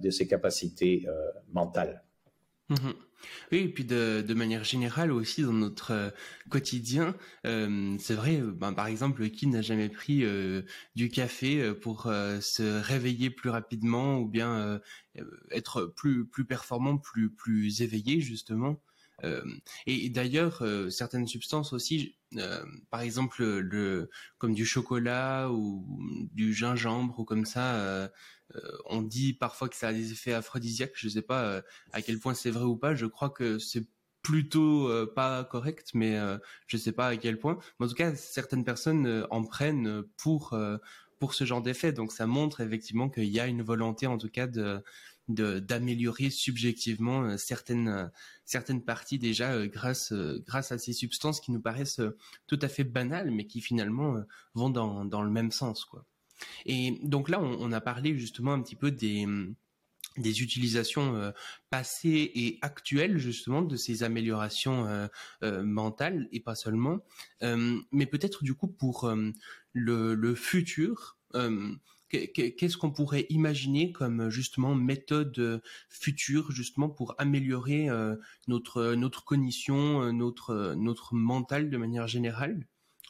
de 0.02 0.10
ses 0.10 0.26
capacités 0.26 1.06
mentales. 1.50 2.04
Mmh 2.68 3.07
oui, 3.52 3.58
et 3.58 3.68
puis 3.68 3.84
de, 3.84 4.22
de 4.26 4.34
manière 4.34 4.64
générale 4.64 5.12
aussi 5.12 5.42
dans 5.42 5.52
notre 5.52 5.90
euh, 5.92 6.10
quotidien, 6.50 7.16
euh, 7.46 7.96
c'est 7.98 8.14
vrai, 8.14 8.40
euh, 8.40 8.52
ben, 8.52 8.72
par 8.72 8.86
exemple, 8.86 9.28
qui 9.30 9.46
n'a 9.46 9.62
jamais 9.62 9.88
pris 9.88 10.24
du 10.96 11.08
café 11.10 11.74
pour 11.74 12.04
se 12.04 12.80
réveiller 12.80 13.30
plus 13.30 13.50
rapidement 13.50 14.18
ou 14.18 14.28
bien 14.28 14.80
être 15.50 15.86
plus 15.96 16.26
plus 16.26 16.44
performant, 16.44 16.98
plus 16.98 17.30
plus 17.30 17.82
éveillé 17.82 18.20
justement? 18.20 18.80
Et, 19.86 20.10
d'ailleurs, 20.10 20.62
certaines 20.90 21.26
substances 21.26 21.72
aussi, 21.72 22.16
par 22.90 23.00
exemple 23.00 23.42
le 23.44 24.10
comme 24.38 24.54
du 24.54 24.64
chocolat 24.66 25.50
ou 25.50 26.28
du 26.34 26.52
gingembre 26.54 27.18
ou 27.18 27.24
comme 27.24 27.46
ça 27.46 28.10
euh, 28.56 28.60
on 28.86 29.02
dit 29.02 29.34
parfois 29.34 29.68
que 29.68 29.76
ça 29.76 29.88
a 29.88 29.92
des 29.92 30.12
effets 30.12 30.32
aphrodisiaques. 30.32 30.92
Je 30.94 31.06
ne 31.06 31.12
sais 31.12 31.22
pas 31.22 31.42
euh, 31.42 31.62
à 31.92 32.02
quel 32.02 32.18
point 32.18 32.34
c'est 32.34 32.50
vrai 32.50 32.64
ou 32.64 32.76
pas. 32.76 32.94
Je 32.94 33.06
crois 33.06 33.30
que 33.30 33.58
c'est 33.58 33.86
plutôt 34.22 34.88
euh, 34.88 35.06
pas 35.06 35.44
correct, 35.44 35.90
mais 35.94 36.18
je 36.66 36.76
ne 36.76 36.80
sais 36.80 36.92
pas 36.92 37.08
à 37.08 37.16
quel 37.16 37.38
point. 37.38 37.58
Mais 37.78 37.86
en 37.86 37.88
tout 37.88 37.94
cas, 37.94 38.14
certaines 38.14 38.64
personnes 38.64 39.26
en 39.30 39.44
prennent 39.44 40.02
pour 40.16 40.58
pour 41.18 41.34
ce 41.34 41.44
genre 41.44 41.62
d'effet. 41.62 41.92
Donc 41.92 42.12
ça 42.12 42.26
montre 42.26 42.60
effectivement 42.60 43.08
qu'il 43.10 43.24
y 43.24 43.40
a 43.40 43.46
une 43.46 43.62
volonté, 43.62 44.06
en 44.06 44.18
tout 44.18 44.30
cas, 44.30 44.46
de 44.46 44.82
d'améliorer 45.28 46.30
subjectivement 46.30 47.36
certaines 47.36 48.10
certaines 48.44 48.82
parties 48.82 49.18
déjà 49.18 49.66
grâce 49.66 50.12
grâce 50.46 50.72
à 50.72 50.78
ces 50.78 50.92
substances 50.92 51.40
qui 51.40 51.52
nous 51.52 51.60
paraissent 51.60 52.00
tout 52.46 52.58
à 52.62 52.68
fait 52.68 52.84
banales 52.84 53.30
mais 53.30 53.46
qui 53.46 53.60
finalement 53.60 54.22
vont 54.54 54.70
dans 54.70 55.04
dans 55.04 55.22
le 55.22 55.30
même 55.30 55.52
sens 55.52 55.84
quoi. 55.84 56.06
Et 56.66 56.98
donc 57.02 57.28
là, 57.28 57.40
on, 57.40 57.72
a 57.72 57.80
parlé 57.80 58.16
justement 58.16 58.52
un 58.52 58.62
petit 58.62 58.76
peu 58.76 58.90
des 58.90 59.26
des 60.16 60.42
utilisations 60.42 61.14
euh, 61.14 61.30
passées 61.70 62.32
et 62.34 62.58
actuelles 62.60 63.18
justement 63.18 63.62
de 63.62 63.76
ces 63.76 64.02
améliorations 64.02 64.86
euh, 64.86 65.06
euh, 65.44 65.62
mentales 65.62 66.28
et 66.32 66.40
pas 66.40 66.56
seulement, 66.56 66.98
mais 67.40 68.06
peut-être 68.06 68.42
du 68.42 68.54
coup 68.54 68.66
pour 68.66 69.12
le, 69.72 70.14
le, 70.14 70.34
futur. 70.34 71.16
Qu'est-ce 72.08 72.76
qu'on 72.76 72.90
pourrait 72.90 73.26
imaginer 73.28 73.92
comme 73.92 74.30
justement 74.30 74.74
méthode 74.74 75.62
future 75.88 76.50
justement 76.50 76.88
pour 76.88 77.14
améliorer 77.18 77.88
notre 78.46 78.94
notre 78.94 79.24
cognition, 79.24 80.12
notre 80.12 80.74
notre 80.74 81.14
mental 81.14 81.70
de 81.70 81.76
manière 81.76 82.06
générale? 82.08 82.66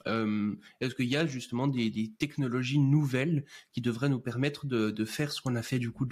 Euh, 0.07 0.55
est-ce 0.81 0.95
qu'il 0.95 1.07
y 1.07 1.17
a 1.17 1.27
justement 1.27 1.67
des, 1.67 2.13
technologies 2.19 2.79
nouvelles 2.79 3.45
qui 3.73 3.81
devraient 3.81 4.09
nous 4.09 4.21
permettre 4.21 4.67
de, 4.67 5.05
faire 5.05 5.33
ce 5.33 5.41
qu'on 5.41 5.57
a 5.57 5.63
fait 5.63 5.79
du 5.79 5.91
coup 5.91 6.07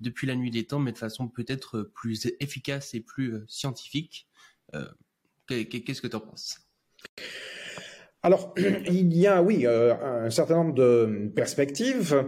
depuis 0.00 0.26
la 0.26 0.36
nuit 0.36 0.50
des 0.50 0.66
temps, 0.66 0.80
mais 0.80 0.92
de 0.92 0.98
façon 0.98 1.28
peut-être 1.28 1.82
plus 1.94 2.26
efficace 2.40 2.94
et 2.94 3.00
plus 3.00 3.34
euh, 3.34 3.44
scientifique? 3.48 4.28
Euh, 4.74 4.88
Qu'est-ce 5.46 6.02
que 6.02 6.06
tu 6.06 6.16
en 6.16 6.20
penses? 6.20 6.60
Alors, 8.24 8.52
il 8.90 9.16
y 9.16 9.28
a, 9.28 9.42
oui, 9.42 9.64
euh, 9.64 9.94
un 10.24 10.30
certain 10.30 10.56
nombre 10.56 10.74
de 10.74 11.30
perspectives, 11.36 12.24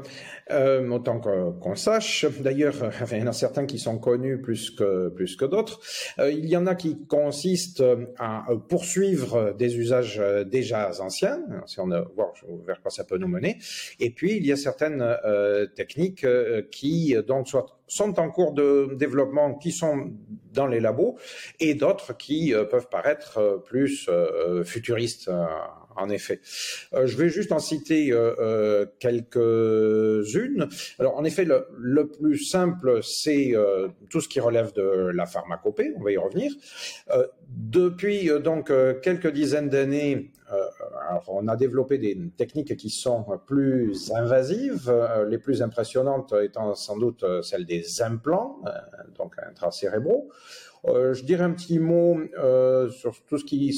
euh, 0.52 0.88
autant 0.88 1.18
qu'on 1.18 1.74
sache. 1.74 2.26
D'ailleurs, 2.40 2.76
il 3.10 3.18
y 3.18 3.22
en 3.22 3.26
a 3.26 3.32
certains 3.32 3.66
qui 3.66 3.80
sont 3.80 3.98
connus 3.98 4.40
plus 4.40 4.70
que, 4.70 5.08
plus 5.08 5.34
que 5.34 5.44
d'autres. 5.44 5.80
Euh, 6.20 6.30
il 6.30 6.48
y 6.48 6.56
en 6.56 6.68
a 6.68 6.76
qui 6.76 7.06
consistent 7.06 7.82
à 8.18 8.46
poursuivre 8.68 9.52
des 9.58 9.78
usages 9.78 10.22
déjà 10.46 10.92
anciens, 11.00 11.42
si 11.66 11.80
on 11.80 11.90
a 11.90 12.02
voir 12.14 12.34
vers 12.64 12.80
quoi 12.80 12.92
ça 12.92 13.02
peut 13.02 13.18
nous 13.18 13.28
mener. 13.28 13.58
Et 13.98 14.10
puis, 14.10 14.36
il 14.36 14.46
y 14.46 14.52
a 14.52 14.56
certaines 14.56 15.04
techniques 15.74 16.26
qui, 16.70 17.16
donc, 17.26 17.48
soit 17.48 17.79
sont 17.90 18.18
en 18.18 18.30
cours 18.30 18.52
de 18.52 18.94
développement, 18.94 19.54
qui 19.54 19.72
sont 19.72 20.12
dans 20.52 20.66
les 20.66 20.80
labos, 20.80 21.18
et 21.58 21.74
d'autres 21.74 22.16
qui 22.16 22.54
peuvent 22.70 22.88
paraître 22.88 23.62
plus 23.66 24.08
futuristes 24.64 25.30
en 26.00 26.08
effet. 26.08 26.40
Euh, 26.94 27.06
je 27.06 27.16
vais 27.16 27.28
juste 27.28 27.52
en 27.52 27.58
citer 27.58 28.12
euh, 28.12 28.34
euh, 28.38 28.86
quelques-unes. 28.98 30.68
Alors, 30.98 31.16
en 31.16 31.24
effet, 31.24 31.44
le, 31.44 32.08
plus 32.08 32.38
simple, 32.38 33.00
c'est 33.02 33.54
tout 34.08 34.20
ce 34.20 34.28
qui 34.28 34.40
relève 34.40 34.72
de 34.72 35.10
la 35.14 35.26
pharmacopée. 35.26 35.92
On 35.96 36.02
va 36.02 36.12
y 36.12 36.16
revenir. 36.16 36.52
depuis 37.48 38.30
donc 38.42 38.72
quelques 39.02 39.30
dizaines 39.30 39.68
d'années, 39.68 40.32
on 41.28 41.46
a 41.48 41.56
développé 41.56 41.98
des 41.98 42.18
techniques 42.36 42.76
qui 42.76 42.90
sont 42.90 43.24
plus 43.46 44.12
invasives, 44.12 44.92
les 45.28 45.38
plus 45.38 45.62
impressionnantes 45.62 46.34
étant 46.42 46.74
sans 46.74 46.98
doute 46.98 47.24
celles 47.42 47.66
des 47.66 48.02
implants, 48.02 48.60
donc 49.18 49.34
intracérébraux. 49.48 50.30
je 50.86 51.22
dirais 51.22 51.44
un 51.44 51.52
petit 51.52 51.78
mot 51.78 52.18
sur 52.90 53.14
tout 53.26 53.38
ce 53.38 53.44
qui 53.44 53.72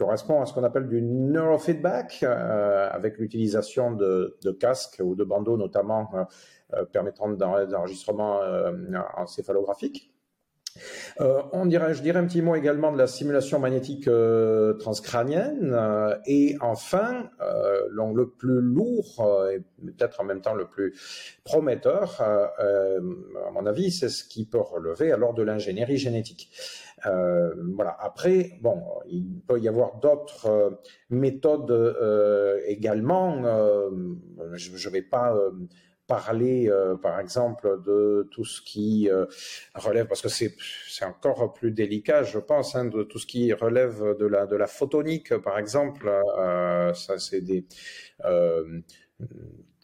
correspond 0.00 0.40
à 0.40 0.46
ce 0.46 0.54
qu'on 0.54 0.64
appelle 0.64 0.88
du 0.88 1.02
neurofeedback, 1.02 2.20
euh, 2.22 2.88
avec 2.90 3.18
l'utilisation 3.18 3.92
de, 3.92 4.34
casques 4.58 5.02
ou 5.04 5.14
de 5.14 5.24
bandeaux 5.24 5.58
notamment 5.58 6.08
euh, 6.14 6.24
euh, 6.72 6.84
permettant 6.86 7.28
d'enregistrement 7.28 8.40
encéphalographique. 9.18 10.09
Euh, 11.20 11.42
on 11.52 11.66
dirait, 11.66 11.94
je 11.94 12.02
dirais 12.02 12.18
un 12.18 12.26
petit 12.26 12.42
mot 12.42 12.54
également 12.54 12.92
de 12.92 12.98
la 12.98 13.06
simulation 13.06 13.58
magnétique 13.58 14.08
euh, 14.08 14.74
transcrânienne 14.74 15.72
euh, 15.74 16.16
et 16.26 16.56
enfin 16.60 17.30
le 17.90 18.30
plus 18.30 18.60
lourd 18.60 19.46
et 19.52 19.62
peut-être 19.84 20.20
en 20.20 20.24
même 20.24 20.40
temps 20.40 20.54
le 20.54 20.66
plus 20.66 20.94
prometteur, 21.44 22.20
à 22.20 23.50
mon 23.52 23.66
avis, 23.66 23.90
c'est 23.90 24.08
ce 24.08 24.24
qui 24.24 24.44
peut 24.46 24.60
relever 24.60 25.12
alors 25.12 25.34
de 25.34 25.42
l'ingénierie 25.42 25.98
génétique. 25.98 26.50
voilà. 27.04 27.96
Après, 28.00 28.58
bon, 28.60 28.82
il 29.08 29.40
peut 29.46 29.58
y 29.60 29.68
avoir 29.68 29.98
d'autres 30.00 30.80
méthodes 31.08 31.96
également. 32.66 33.42
je 34.54 34.88
ne 34.88 34.92
vais 34.92 35.02
pas 35.02 35.34
parler, 36.10 36.68
euh, 36.68 36.96
par 36.96 37.20
exemple, 37.20 37.80
de 37.86 38.28
tout 38.32 38.44
ce 38.44 38.60
qui 38.60 39.08
euh, 39.08 39.26
relève, 39.76 40.08
parce 40.08 40.20
que 40.20 40.28
c'est 40.28 41.04
encore 41.04 41.54
plus 41.54 41.70
délicat, 41.70 42.24
je 42.24 42.40
pense, 42.40 42.74
hein, 42.74 42.86
de 42.86 43.04
tout 43.04 43.20
ce 43.20 43.26
qui 43.26 43.52
relève 43.52 44.16
de 44.18 44.26
la, 44.26 44.46
de 44.46 44.56
la 44.56 44.66
photonique, 44.66 45.36
par 45.38 45.56
exemple. 45.56 46.08
Euh, 46.08 46.92
ça, 46.94 47.16
c'est 47.20 47.42
des, 47.42 47.64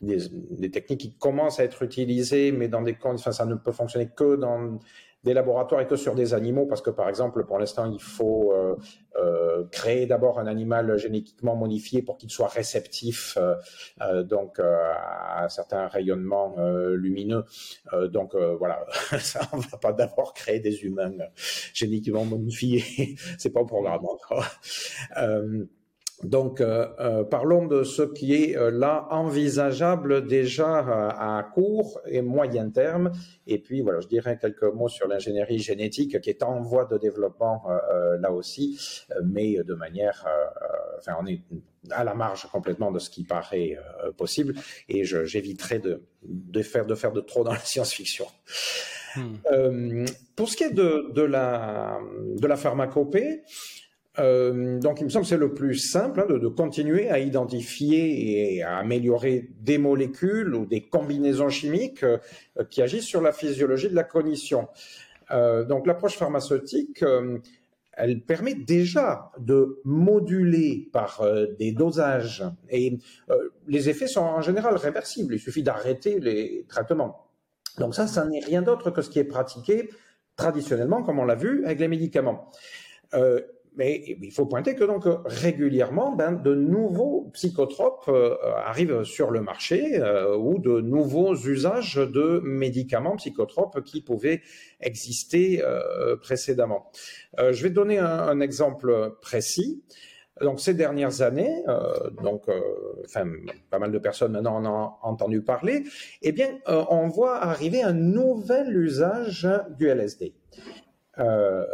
des, 0.00 0.70
techniques 0.72 1.00
qui 1.00 1.16
commencent 1.16 1.60
à 1.60 1.64
être 1.64 1.84
utilisées, 1.84 2.50
mais 2.50 2.66
dans 2.66 2.82
des 2.82 2.94
conditions, 2.94 3.30
ça 3.30 3.46
ne 3.46 3.54
peut 3.54 3.70
fonctionner 3.70 4.08
que 4.08 4.34
dans 4.34 4.80
des 5.26 5.34
laboratoires 5.34 5.80
et 5.80 5.88
que 5.88 5.96
sur 5.96 6.14
des 6.14 6.34
animaux, 6.34 6.66
parce 6.66 6.80
que 6.80 6.90
par 6.90 7.08
exemple, 7.08 7.44
pour 7.44 7.58
l'instant, 7.58 7.90
il 7.92 8.00
faut 8.00 8.52
euh, 8.52 8.76
euh, 9.16 9.64
créer 9.72 10.06
d'abord 10.06 10.38
un 10.38 10.46
animal 10.46 10.96
génétiquement 10.98 11.56
modifié 11.56 12.00
pour 12.00 12.16
qu'il 12.16 12.30
soit 12.30 12.46
réceptif 12.46 13.36
euh, 13.36 14.22
donc 14.22 14.60
à 14.60 15.48
certains 15.48 15.88
rayonnements 15.88 16.54
lumineux. 16.92 17.44
donc 18.08 18.36
voilà, 18.36 18.86
ça, 19.18 19.40
on 19.52 19.58
va 19.58 19.78
pas 19.78 19.92
d'abord 19.92 20.32
créer 20.32 20.60
des 20.60 20.84
humains 20.84 21.12
génétiquement 21.74 22.24
modifiés, 22.24 23.16
c'est 23.38 23.50
pas 23.50 23.60
au 23.60 23.66
programme 23.66 24.06
encore. 24.06 24.46
Donc, 26.22 26.60
euh, 26.62 26.86
euh, 26.98 27.24
parlons 27.24 27.66
de 27.66 27.84
ce 27.84 28.02
qui 28.02 28.34
est 28.34 28.56
euh, 28.56 28.70
là 28.70 29.06
envisageable 29.10 30.26
déjà 30.26 30.78
à 31.10 31.42
court 31.42 32.00
et 32.06 32.22
moyen 32.22 32.70
terme. 32.70 33.12
Et 33.46 33.58
puis, 33.58 33.82
voilà, 33.82 34.00
je 34.00 34.08
dirais 34.08 34.38
quelques 34.40 34.62
mots 34.62 34.88
sur 34.88 35.08
l'ingénierie 35.08 35.58
génétique 35.58 36.20
qui 36.20 36.30
est 36.30 36.42
en 36.42 36.60
voie 36.62 36.86
de 36.86 36.96
développement 36.96 37.64
là 38.20 38.32
aussi, 38.32 38.78
mais 39.24 39.56
de 39.62 39.74
manière, 39.74 40.26
enfin, 40.98 41.16
on 41.20 41.26
est 41.26 41.42
à 41.90 42.02
la 42.02 42.14
marge 42.14 42.48
complètement 42.50 42.90
de 42.90 42.98
ce 42.98 43.10
qui 43.10 43.24
paraît 43.24 43.78
possible. 44.16 44.54
Et 44.88 45.04
j'éviterai 45.04 45.78
de, 45.78 46.02
de, 46.22 46.62
faire, 46.62 46.86
de 46.86 46.94
faire 46.94 47.12
de 47.12 47.20
trop 47.20 47.44
dans 47.44 47.52
la 47.52 47.58
science-fiction. 47.58 48.26
Hmm. 49.16 50.04
pour 50.34 50.50
ce 50.50 50.58
qui 50.58 50.64
est 50.64 50.74
de, 50.74 51.10
de 51.14 51.22
la, 51.22 51.98
de 52.36 52.46
la 52.46 52.56
pharmacopée, 52.56 53.44
euh, 54.18 54.78
donc, 54.78 55.00
il 55.00 55.04
me 55.04 55.10
semble 55.10 55.24
que 55.24 55.28
c'est 55.28 55.36
le 55.36 55.52
plus 55.52 55.76
simple 55.76 56.20
hein, 56.20 56.26
de, 56.26 56.48
continuer 56.48 57.10
à 57.10 57.18
identifier 57.18 58.54
et 58.54 58.62
à 58.62 58.78
améliorer 58.78 59.50
des 59.60 59.78
molécules 59.78 60.54
ou 60.54 60.64
des 60.64 60.82
combinaisons 60.82 61.50
chimiques 61.50 62.02
euh, 62.02 62.18
qui 62.70 62.82
agissent 62.82 63.06
sur 63.06 63.20
la 63.20 63.32
physiologie 63.32 63.88
de 63.88 63.94
la 63.94 64.04
cognition. 64.04 64.68
Euh, 65.32 65.64
donc, 65.64 65.86
l'approche 65.86 66.16
pharmaceutique, 66.16 67.04
elle 67.92 68.20
permet 68.20 68.54
déjà 68.54 69.32
de 69.38 69.80
moduler 69.84 70.88
par 70.92 71.24
des 71.58 71.72
dosages 71.72 72.44
et 72.68 72.98
les 73.66 73.88
effets 73.88 74.06
sont 74.06 74.20
en 74.20 74.42
général 74.42 74.76
réversibles. 74.76 75.34
Il 75.34 75.40
suffit 75.40 75.62
d'arrêter 75.62 76.20
les 76.20 76.66
traitements. 76.68 77.30
Donc 77.78 77.94
ça, 77.94 78.06
ça 78.06 78.26
n'est 78.26 78.40
rien 78.40 78.60
d'autre 78.60 78.90
que 78.90 79.00
ce 79.00 79.08
qui 79.08 79.18
est 79.18 79.24
pratiqué 79.24 79.88
traditionnellement, 80.36 81.02
comme 81.02 81.18
on 81.18 81.24
l'a 81.24 81.34
vu, 81.34 81.64
avec 81.64 81.80
les 81.80 81.88
médicaments. 81.88 82.50
Mais 83.76 84.16
il 84.22 84.32
faut 84.32 84.46
pointer 84.46 84.74
que 84.74 84.84
donc 84.84 85.04
régulièrement, 85.26 86.16
ben, 86.16 86.32
de 86.32 86.54
nouveaux 86.54 87.30
psychotropes 87.34 88.08
euh, 88.08 88.34
arrivent 88.64 89.04
sur 89.04 89.30
le 89.30 89.42
marché 89.42 90.00
euh, 90.00 90.34
ou 90.36 90.58
de 90.58 90.80
nouveaux 90.80 91.34
usages 91.34 91.96
de 91.96 92.40
médicaments 92.42 93.16
psychotropes 93.16 93.82
qui 93.84 94.00
pouvaient 94.00 94.40
exister 94.80 95.62
euh, 95.62 96.16
précédemment. 96.16 96.90
je 97.38 97.62
vais 97.62 97.70
donner 97.70 97.98
un, 97.98 98.40
exemple 98.40 99.16
précis. 99.20 99.82
Donc 100.40 100.60
ces 100.60 100.74
dernières 100.74 101.22
années, 101.22 101.62
donc 102.22 102.44
enfin 103.06 103.24
pas 103.70 103.78
mal 103.78 103.90
de 103.90 103.98
personnes 103.98 104.32
maintenant 104.32 104.56
en 104.56 104.66
ont 104.66 104.92
entendu 105.02 105.40
parler. 105.40 105.84
Eh 106.20 106.32
bien, 106.32 106.58
on 106.66 107.08
voit 107.08 107.36
arriver 107.36 107.82
un 107.82 107.94
nouvel 107.94 108.76
usage 108.76 109.48
du 109.78 109.88
LSD. 109.88 110.34
Euh, 111.18 111.64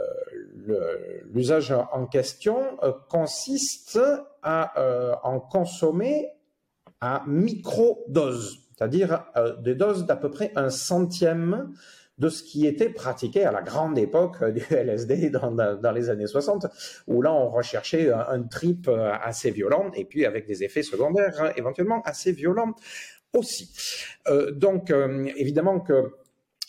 l'usage 1.32 1.72
en 1.72 2.06
question 2.06 2.78
euh, 2.82 2.92
consiste 3.08 3.98
à 4.42 4.80
euh, 4.80 5.14
en 5.22 5.40
consommer 5.40 6.28
à 7.00 7.24
micro-doses, 7.26 8.68
c'est-à-dire 8.76 9.24
des 9.60 9.74
doses 9.74 10.06
d'à 10.06 10.16
peu 10.16 10.30
près 10.30 10.52
un 10.54 10.70
centième 10.70 11.72
de 12.18 12.28
ce 12.28 12.44
qui 12.44 12.66
était 12.66 12.90
pratiqué 12.90 13.44
à 13.44 13.50
la 13.50 13.62
grande 13.62 13.98
époque 13.98 14.44
du 14.44 14.62
LSD 14.70 15.30
dans, 15.30 15.92
les 15.92 16.10
années 16.10 16.28
60, 16.28 16.66
où 17.08 17.22
là 17.22 17.32
on 17.32 17.48
recherchait 17.50 18.12
un, 18.12 18.42
trip 18.42 18.88
assez 18.88 19.50
violent 19.50 19.90
et 19.94 20.04
puis 20.04 20.24
avec 20.26 20.46
des 20.46 20.62
effets 20.62 20.84
secondaires 20.84 21.52
éventuellement 21.56 22.02
assez 22.02 22.30
violents 22.30 22.74
aussi. 23.32 23.74
donc 24.52 24.92
évidemment 25.36 25.80
que 25.80 26.12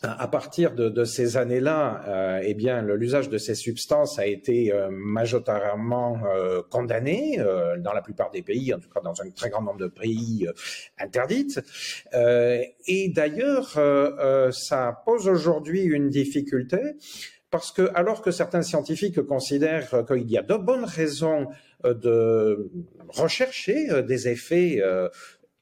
à 0.03 0.27
partir 0.27 0.73
de, 0.73 1.05
ces 1.05 1.37
années-là, 1.37 2.03
euh, 2.07 2.41
eh 2.43 2.53
bien, 2.53 2.81
l'usage 2.81 3.29
de 3.29 3.37
ces 3.37 3.55
substances 3.55 4.19
a 4.19 4.25
été 4.25 4.71
euh, 4.71 4.89
majoritairement 4.91 6.19
euh, 6.25 6.61
condamné 6.69 7.37
dans 7.79 7.93
la 7.93 8.01
plupart 8.01 8.29
des 8.31 8.41
pays, 8.41 8.73
en 8.73 8.79
tout 8.79 8.89
cas 8.89 8.99
dans 9.01 9.21
un 9.21 9.29
très 9.29 9.49
grand 9.49 9.61
nombre 9.61 9.79
de 9.79 9.87
pays 9.87 10.47
interdites. 10.99 11.61
et 12.13 13.11
d'ailleurs, 13.15 13.79
ça 14.53 15.01
pose 15.05 15.27
aujourd'hui 15.27 15.83
une 15.83 16.09
difficulté 16.09 16.77
parce 17.49 17.71
que 17.71 17.89
alors 17.93 18.21
que 18.21 18.31
certains 18.31 18.61
scientifiques 18.61 19.21
considèrent 19.21 20.05
qu'il 20.05 20.29
y 20.29 20.37
a 20.37 20.41
de 20.41 20.55
bonnes 20.55 20.85
raisons 20.85 21.47
de 21.83 22.71
rechercher 23.09 24.03
des 24.03 24.27
effets 24.27 24.81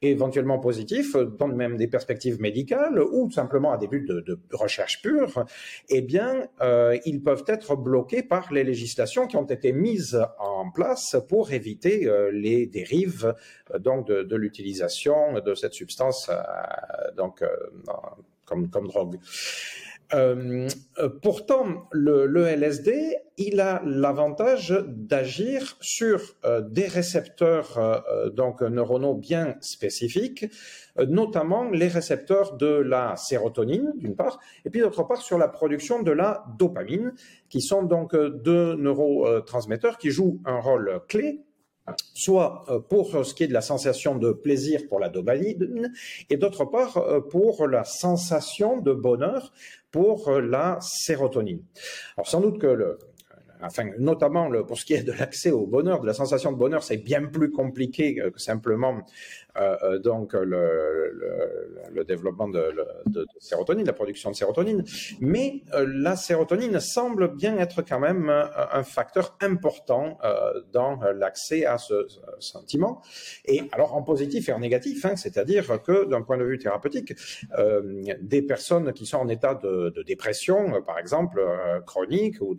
éventuellement 0.01 0.59
positifs, 0.59 1.15
dans 1.15 1.47
même 1.47 1.77
des 1.77 1.87
perspectives 1.87 2.41
médicales 2.41 2.99
ou 2.99 3.29
simplement 3.31 3.71
à 3.71 3.77
des 3.77 3.87
buts 3.87 4.05
de, 4.07 4.39
recherche 4.51 5.01
pure, 5.01 5.45
eh 5.89 6.01
bien, 6.01 6.47
euh, 6.61 6.97
ils 7.05 7.21
peuvent 7.21 7.43
être 7.47 7.75
bloqués 7.75 8.23
par 8.23 8.51
les 8.51 8.63
législations 8.63 9.27
qui 9.27 9.37
ont 9.37 9.45
été 9.45 9.71
mises 9.71 10.19
en 10.39 10.69
place 10.71 11.15
pour 11.29 11.51
éviter 11.51 12.07
euh, 12.07 12.31
les 12.31 12.65
dérives 12.65 13.35
euh, 13.73 13.79
donc 13.79 14.07
de, 14.07 14.23
de 14.23 14.35
l'utilisation 14.35 15.39
de 15.39 15.55
cette 15.55 15.73
substance 15.73 16.29
donc 17.15 17.43
comme, 18.45 18.69
comme 18.69 18.87
drogue. 18.87 19.17
Euh, 20.13 20.67
pourtant, 21.21 21.87
le, 21.91 22.45
LSD, 22.45 23.15
il 23.37 23.59
a 23.61 23.81
l'avantage 23.85 24.73
d'agir 24.87 25.77
sur 25.79 26.21
euh, 26.43 26.61
des 26.61 26.87
récepteurs 26.87 27.77
euh, 27.77 28.29
donc 28.29 28.61
neuronaux 28.61 29.15
bien 29.15 29.55
spécifiques, 29.61 30.45
notamment 31.07 31.69
les 31.69 31.87
récepteurs 31.87 32.57
de 32.57 32.67
la 32.67 33.15
sérotonine 33.15 33.93
d'une 33.95 34.15
part, 34.15 34.39
et 34.65 34.69
puis 34.69 34.81
d'autre 34.81 35.03
part 35.03 35.21
sur 35.21 35.37
la 35.37 35.47
production 35.47 36.01
de 36.01 36.11
la 36.11 36.43
dopamine, 36.57 37.13
qui 37.49 37.61
sont 37.61 37.83
donc 37.83 38.15
deux 38.15 38.75
neurotransmetteurs 38.75 39.97
qui 39.97 40.11
jouent 40.11 40.41
un 40.45 40.59
rôle 40.59 41.01
clé 41.07 41.41
soit 42.13 42.65
euh, 42.69 42.79
pour 42.79 43.25
ce 43.25 43.33
qui 43.33 43.43
est 43.43 43.47
de 43.47 43.53
la 43.53 43.61
sensation 43.61 44.15
de 44.15 44.31
plaisir 44.31 44.81
pour 44.87 44.99
la 44.99 45.09
dopamine, 45.09 45.91
et 46.29 46.37
d'autre 46.37 46.65
part 46.65 46.97
euh, 46.97 47.21
pour 47.21 47.67
la 47.67 47.83
sensation 47.83 48.77
de 48.77 48.93
bonheur 48.93 49.51
pour 49.91 50.29
euh, 50.29 50.41
la 50.41 50.79
sérotonine. 50.81 51.63
Alors 52.17 52.27
sans 52.27 52.41
doute 52.41 52.59
que 52.59 52.67
le, 52.67 52.97
enfin, 53.61 53.89
notamment 53.99 54.49
le, 54.49 54.65
pour 54.65 54.77
ce 54.77 54.85
qui 54.85 54.93
est 54.93 55.03
de 55.03 55.11
l'accès 55.11 55.51
au 55.51 55.65
bonheur, 55.65 56.01
de 56.01 56.07
la 56.07 56.13
sensation 56.13 56.51
de 56.51 56.57
bonheur, 56.57 56.83
c'est 56.83 56.97
bien 56.97 57.25
plus 57.25 57.51
compliqué 57.51 58.15
que 58.15 58.39
simplement 58.39 59.01
euh, 59.57 59.75
euh, 59.83 59.99
donc 59.99 60.33
le, 60.33 62.03
développement 62.07 62.47
de, 62.47 62.73
de, 63.05 63.27
sérotonine, 63.39 63.85
la 63.85 63.93
production 63.93 64.31
de 64.31 64.35
sérotonine. 64.35 64.83
Mais 65.19 65.61
euh, 65.73 65.85
la 65.87 66.15
sérotonine 66.15 66.79
semble 66.79 67.35
bien 67.35 67.57
être 67.57 67.81
quand 67.81 67.99
même 67.99 68.29
un, 68.29 68.83
facteur 68.83 69.37
important 69.41 70.17
dans 70.73 70.99
l'accès 71.15 71.65
à 71.65 71.77
ce, 71.77 72.07
sentiment. 72.39 73.01
Et 73.45 73.63
alors 73.71 73.95
en 73.95 74.01
positif 74.01 74.49
et 74.49 74.53
en 74.53 74.59
négatif, 74.59 75.05
hein, 75.05 75.15
c'est-à-dire 75.15 75.81
que 75.83 76.05
d'un 76.05 76.21
point 76.21 76.37
de 76.37 76.43
vue 76.43 76.57
thérapeutique, 76.57 77.13
des 78.21 78.41
personnes 78.41 78.93
qui 78.93 79.05
sont 79.05 79.17
en 79.17 79.27
état 79.27 79.53
de, 79.55 79.89
de 79.89 80.01
dépression, 80.01 80.81
par 80.81 80.97
exemple 80.97 81.41
chronique 81.85 82.41
ou, 82.41 82.57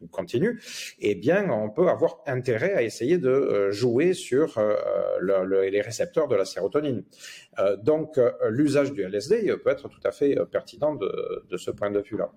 ou 0.00 0.06
continue, 0.08 0.60
eh 1.00 1.14
bien 1.14 1.50
on 1.50 1.70
peut 1.70 1.88
avoir 1.88 2.20
intérêt 2.26 2.74
à 2.74 2.82
essayer 2.82 3.18
de 3.18 3.70
jouer 3.70 4.14
sur 4.14 4.60
les 5.20 5.80
récepteurs 5.80 6.28
de 6.28 6.33
de 6.34 6.38
la 6.38 6.44
sérotonine. 6.44 7.04
Euh, 7.58 7.76
donc, 7.76 8.18
euh, 8.18 8.32
l'usage 8.50 8.92
du 8.92 9.02
LSD 9.02 9.54
peut 9.62 9.70
être 9.70 9.88
tout 9.88 10.00
à 10.04 10.12
fait 10.12 10.38
euh, 10.38 10.44
pertinent 10.44 10.94
de, 10.94 11.56
ce 11.56 11.70
point 11.70 11.90
de 11.90 12.00
vue-là. 12.00 12.30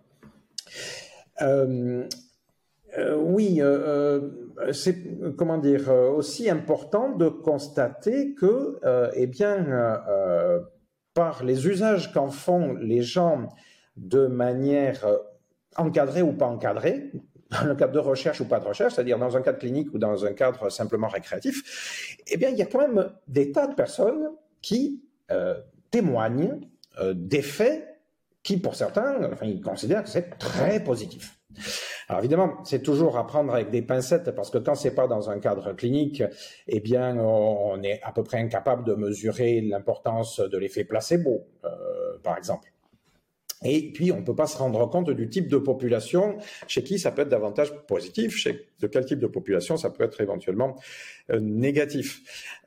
oui, 3.17 3.61
c'est 4.71 4.97
comment 5.37 5.57
dire 5.57 5.89
aussi 5.89 6.49
important 6.49 7.15
de 7.15 7.29
constater 7.29 8.33
que, 8.33 8.79
eh 9.13 9.27
bien, 9.27 9.55
par 11.13 11.43
les 11.43 11.67
usages 11.67 12.13
qu'en 12.13 12.29
font 12.29 12.73
les 12.73 13.01
gens 13.01 13.49
de 13.97 14.27
manière 14.27 15.05
encadrée 15.75 16.21
ou 16.21 16.33
pas 16.33 16.47
encadrée, 16.47 17.11
dans 17.51 17.63
le 17.65 17.75
cadre 17.75 17.93
de 17.93 17.99
recherche 17.99 18.41
ou 18.41 18.45
pas 18.45 18.59
de 18.59 18.65
recherche, 18.65 18.95
c'est-à-dire 18.95 19.17
dans 19.17 19.35
un 19.37 19.41
cadre 19.41 19.59
clinique 19.59 19.93
ou 19.93 19.97
dans 19.97 20.25
un 20.25 20.33
cadre 20.33 20.69
simplement 20.69 21.07
récréatif, 21.07 22.17
eh 22.27 22.37
bien, 22.37 22.49
il 22.49 22.57
y 22.57 22.61
a 22.61 22.65
quand 22.65 22.79
même 22.79 23.11
des 23.27 23.51
tas 23.51 23.67
de 23.67 23.75
personnes 23.75 24.29
qui 24.61 25.01
euh, 25.31 25.55
témoignent 25.91 26.59
euh, 26.99 27.13
d'effets 27.15 27.85
qui, 28.43 28.57
pour 28.57 28.75
certains, 28.75 29.31
ils 29.41 29.61
considèrent 29.61 30.03
que 30.03 30.09
c'est 30.09 30.37
très 30.37 30.81
positif. 30.81 31.37
Alors 32.07 32.21
évidemment, 32.21 32.63
c'est 32.63 32.81
toujours 32.81 33.17
à 33.17 33.27
prendre 33.27 33.53
avec 33.53 33.69
des 33.69 33.81
pincettes 33.81 34.31
parce 34.31 34.49
que 34.49 34.57
quand 34.57 34.75
c'est 34.75 34.95
pas 34.95 35.07
dans 35.07 35.29
un 35.29 35.39
cadre 35.39 35.73
clinique, 35.73 36.23
eh 36.67 36.79
bien, 36.79 37.17
on 37.17 37.81
est 37.83 37.99
à 38.03 38.13
peu 38.13 38.23
près 38.23 38.37
incapable 38.37 38.85
de 38.85 38.93
mesurer 38.93 39.59
l'importance 39.61 40.39
de 40.39 40.57
l'effet 40.57 40.85
placebo, 40.85 41.45
euh, 41.65 42.17
par 42.23 42.37
exemple. 42.37 42.71
Et 43.63 43.91
puis, 43.91 44.11
on 44.11 44.17
ne 44.17 44.25
peut 44.25 44.35
pas 44.35 44.47
se 44.47 44.57
rendre 44.57 44.87
compte 44.89 45.09
du 45.09 45.29
type 45.29 45.47
de 45.47 45.57
population 45.57 46.37
chez 46.67 46.83
qui 46.83 46.99
ça 46.99 47.11
peut 47.11 47.23
être 47.23 47.29
davantage 47.29 47.73
positif, 47.87 48.35
chez 48.35 48.67
de 48.79 48.87
quel 48.87 49.05
type 49.05 49.19
de 49.19 49.27
population 49.27 49.77
ça 49.77 49.89
peut 49.89 50.03
être 50.03 50.21
éventuellement 50.21 50.75
euh, 51.31 51.39
négatif. 51.39 52.21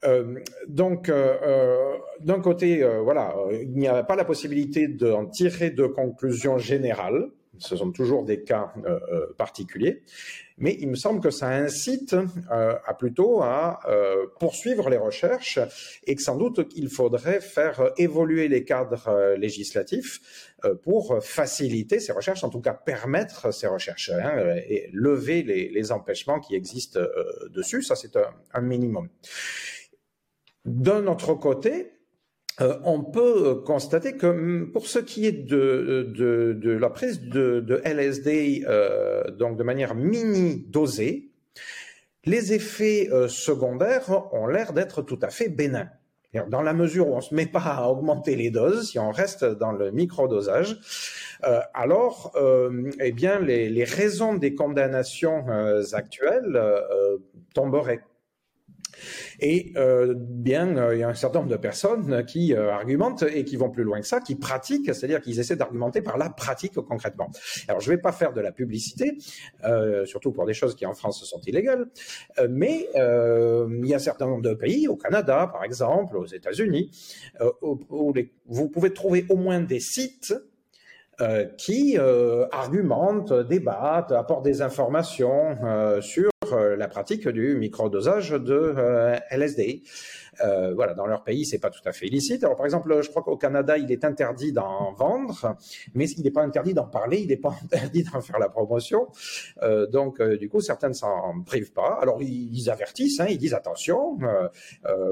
Euh, 0.04 0.40
donc, 0.66 1.08
euh, 1.08 1.96
d'un 2.20 2.40
côté, 2.40 2.84
voilà, 3.02 3.34
il 3.52 3.72
n'y 3.72 3.88
a 3.88 4.02
pas 4.02 4.16
la 4.16 4.24
possibilité 4.24 4.88
d'en 4.88 5.26
tirer 5.26 5.70
de 5.70 5.86
conclusions 5.86 6.58
générales. 6.58 7.30
Ce 7.58 7.76
sont 7.76 7.92
toujours 7.92 8.24
des 8.24 8.42
cas 8.42 8.72
particuliers 9.36 10.02
mais 10.60 10.76
il 10.78 10.88
me 10.88 10.94
semble 10.94 11.20
que 11.20 11.30
ça 11.30 11.48
incite 11.48 12.14
euh, 12.14 12.76
à 12.86 12.94
plutôt 12.94 13.42
à 13.42 13.80
euh, 13.88 14.26
poursuivre 14.38 14.90
les 14.90 14.98
recherches 14.98 15.58
et 16.06 16.14
que 16.14 16.22
sans 16.22 16.36
doute 16.36 16.70
il 16.76 16.88
faudrait 16.88 17.40
faire 17.40 17.92
évoluer 17.96 18.46
les 18.48 18.64
cadres 18.64 19.08
euh, 19.08 19.36
législatifs 19.36 20.20
pour 20.82 21.24
faciliter 21.24 22.00
ces 22.00 22.12
recherches, 22.12 22.44
en 22.44 22.50
tout 22.50 22.60
cas 22.60 22.74
permettre 22.74 23.50
ces 23.50 23.66
recherches 23.66 24.10
hein, 24.10 24.56
et 24.68 24.90
lever 24.92 25.42
les, 25.42 25.90
empêchements 25.90 26.38
qui 26.38 26.54
existent 26.54 27.00
dessus. 27.48 27.82
Ça, 27.82 27.96
c'est 27.96 28.18
un 28.52 28.60
minimum. 28.60 29.08
D'un 30.66 31.06
autre 31.06 31.32
côté, 31.32 31.92
euh, 32.60 32.78
on 32.84 33.02
peut 33.02 33.48
euh, 33.48 33.54
constater 33.54 34.16
que 34.16 34.26
hum, 34.26 34.70
pour 34.72 34.86
ce 34.86 34.98
qui 34.98 35.26
est 35.26 35.32
de, 35.32 36.78
la 36.80 36.90
prise 36.90 37.20
de, 37.22 37.80
LSD, 37.84 38.64
euh, 38.66 39.30
donc 39.30 39.56
de 39.56 39.62
manière 39.62 39.94
mini-dosée, 39.94 41.30
les 42.26 42.52
effets 42.52 43.08
secondaires 43.28 44.30
ont 44.34 44.46
l'air 44.46 44.74
d'être 44.74 45.00
tout 45.00 45.18
à 45.22 45.30
fait 45.30 45.48
bénins. 45.48 45.88
Dans 46.48 46.60
la 46.60 46.74
mesure 46.74 47.08
où 47.08 47.14
on 47.14 47.16
ne 47.16 47.22
se 47.22 47.34
met 47.34 47.46
pas 47.46 47.62
à 47.62 47.88
augmenter 47.88 48.36
les 48.36 48.50
doses, 48.50 48.90
si 48.90 48.98
on 48.98 49.10
reste 49.10 49.44
dans 49.44 49.72
le 49.72 49.90
microdosage, 49.90 50.78
alors, 51.72 52.38
eh 53.00 53.12
bien, 53.12 53.40
les, 53.40 53.84
raisons 53.84 54.34
des 54.34 54.54
condamnations 54.54 55.46
actuelles 55.94 56.60
tomberaient. 57.54 58.02
Et 59.40 59.72
euh, 59.76 60.14
bien, 60.16 60.76
euh, 60.76 60.94
il 60.94 61.00
y 61.00 61.02
a 61.02 61.08
un 61.08 61.14
certain 61.14 61.40
nombre 61.40 61.50
de 61.50 61.56
personnes 61.56 62.24
qui 62.24 62.54
euh, 62.54 62.72
argumentent 62.72 63.22
et 63.22 63.44
qui 63.44 63.56
vont 63.56 63.70
plus 63.70 63.84
loin 63.84 64.00
que 64.00 64.06
ça, 64.06 64.20
qui 64.20 64.34
pratiquent, 64.34 64.94
c'est-à-dire 64.94 65.20
qu'ils 65.20 65.40
essaient 65.40 65.56
d'argumenter 65.56 66.02
par 66.02 66.18
la 66.18 66.30
pratique 66.30 66.74
concrètement. 66.74 67.30
Alors, 67.68 67.80
je 67.80 67.90
ne 67.90 67.96
vais 67.96 68.00
pas 68.00 68.12
faire 68.12 68.32
de 68.32 68.40
la 68.40 68.52
publicité, 68.52 69.16
surtout 70.04 70.32
pour 70.32 70.46
des 70.46 70.54
choses 70.54 70.74
qui 70.74 70.86
en 70.86 70.94
France 70.94 71.24
sont 71.24 71.40
illégales, 71.46 71.86
mais 72.48 72.88
il 72.94 73.86
y 73.86 73.92
a 73.92 73.96
un 73.96 73.98
certain 73.98 74.26
nombre 74.26 74.42
de 74.42 74.54
pays, 74.54 74.88
au 74.88 74.96
Canada 74.96 75.48
par 75.52 75.64
exemple, 75.64 76.16
aux 76.16 76.26
États-Unis, 76.26 76.90
où, 77.62 78.12
vous 78.46 78.68
pouvez 78.68 78.92
trouver 78.92 79.26
au 79.28 79.36
moins 79.36 79.60
des 79.60 79.80
sites 79.80 80.34
qui 81.58 81.98
argumentent, 82.52 83.32
débattent, 83.32 84.12
apportent 84.12 84.44
des 84.44 84.62
informations 84.62 86.00
sur 86.00 86.30
euh, 86.52 86.76
la 86.76 86.88
pratique 86.88 87.28
du 87.28 87.56
microdosage 87.56 88.30
de 88.30 88.74
euh, 88.76 89.18
LSD. 89.30 89.82
Euh, 90.42 90.72
voilà, 90.74 90.94
dans 90.94 91.06
leur 91.06 91.22
pays, 91.22 91.44
c'est 91.44 91.58
pas 91.58 91.70
tout 91.70 91.82
à 91.84 91.92
fait 91.92 92.06
illicite. 92.06 92.44
Alors, 92.44 92.56
par 92.56 92.64
exemple, 92.64 93.02
je 93.02 93.10
crois 93.10 93.22
qu'au 93.22 93.36
Canada, 93.36 93.76
il 93.76 93.92
est 93.92 94.04
interdit 94.04 94.52
d'en 94.52 94.92
vendre, 94.92 95.56
mais 95.94 96.08
il 96.08 96.24
n'est 96.24 96.30
pas 96.30 96.42
interdit 96.42 96.72
d'en 96.72 96.86
parler, 96.86 97.20
il 97.20 97.28
n'est 97.28 97.36
pas 97.36 97.54
interdit 97.64 98.04
d'en 98.04 98.20
faire 98.20 98.38
la 98.38 98.48
promotion. 98.48 99.08
donc, 99.90 100.22
du 100.22 100.48
coup, 100.48 100.60
certains 100.60 100.88
ne 100.88 100.94
s'en 100.94 101.42
privent 101.44 101.72
pas. 101.72 101.98
Alors, 102.00 102.22
ils, 102.22 102.70
avertissent, 102.70 103.20
hein, 103.20 103.26
ils 103.28 103.38
disent 103.38 103.54
attention. 103.54 104.18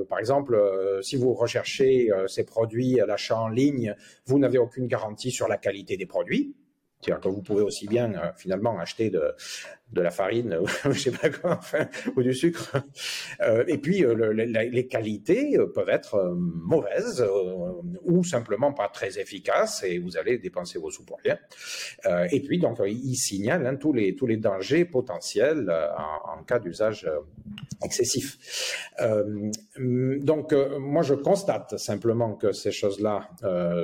par 0.08 0.18
exemple, 0.18 0.58
si 1.02 1.16
vous 1.16 1.34
recherchez 1.34 2.10
ces 2.26 2.44
produits 2.44 3.00
à 3.00 3.06
l'achat 3.06 3.38
en 3.38 3.48
ligne, 3.48 3.94
vous 4.26 4.38
n'avez 4.38 4.58
aucune 4.58 4.86
garantie 4.86 5.30
sur 5.30 5.48
la 5.48 5.58
qualité 5.58 5.96
des 5.96 6.06
produits. 6.06 6.54
C'est-à-dire 7.00 7.20
que 7.20 7.28
vous 7.28 7.42
pouvez 7.42 7.62
aussi 7.62 7.86
bien 7.86 8.32
finalement 8.36 8.78
acheter 8.78 9.10
de, 9.10 9.34
de 9.92 10.02
la 10.02 10.10
farine, 10.10 10.58
je 10.84 10.98
sais 10.98 11.10
pas 11.10 11.30
quoi, 11.30 11.60
ou 12.16 12.22
du 12.22 12.34
sucre. 12.34 12.76
Euh, 13.40 13.64
et 13.66 13.78
puis 13.78 14.04
euh, 14.04 14.32
les 14.32 14.86
qualités 14.86 15.56
euh, 15.56 15.66
peuvent 15.66 15.88
être 15.88 16.36
mauvaises 16.36 17.24
ou 18.04 18.22
simplement 18.22 18.72
pas 18.72 18.88
très 18.88 19.18
efficaces 19.18 19.82
et 19.84 19.98
vous 19.98 20.16
allez 20.16 20.38
dépenser 20.38 20.78
vos 20.78 20.90
sous 20.90 21.04
pour 21.04 21.18
rien. 21.24 21.38
et 22.30 22.40
puis 22.40 22.58
donc 22.58 22.78
il 22.86 23.16
signale 23.16 23.66
hein, 23.66 23.76
tous 23.76 23.92
les 23.92 24.36
dangers 24.36 24.84
potentiels 24.84 25.70
en, 25.96 26.38
en, 26.38 26.42
cas 26.42 26.58
d'usage 26.58 27.08
excessif. 27.82 28.92
donc 29.78 30.54
moi 30.78 31.02
je 31.02 31.14
constate 31.14 31.78
simplement 31.78 32.34
que 32.34 32.52
ces 32.52 32.72
choses-là 32.72 33.30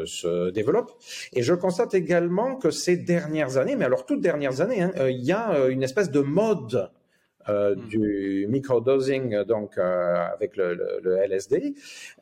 se 0.05 0.51
développent 0.51 0.93
et 1.33 1.43
je 1.43 1.55
constate 1.55 1.95
également 1.95 2.57
que 2.57 2.71
ces 2.71 2.97
dernières 2.97 3.57
années, 3.57 3.77
mais 3.77 3.85
alors 3.85 4.07
toutes 4.07 4.21
dernières 4.21 4.61
années, 4.61 4.83
hein, 4.83 4.93
il 5.09 5.25
y 5.25 5.33
a 5.33 5.69
une 5.69 5.83
espèce 5.83 5.94
espèce 5.95 6.11
de 6.11 6.21
mode 6.21 6.91
euh, 7.49 7.77
hmm. 7.77 7.89
du 7.89 8.47
microdosing 8.49 9.45
donc 9.45 9.77
euh, 9.77 10.27
avec 10.33 10.57
le, 10.57 11.19
LSD. 11.25 11.75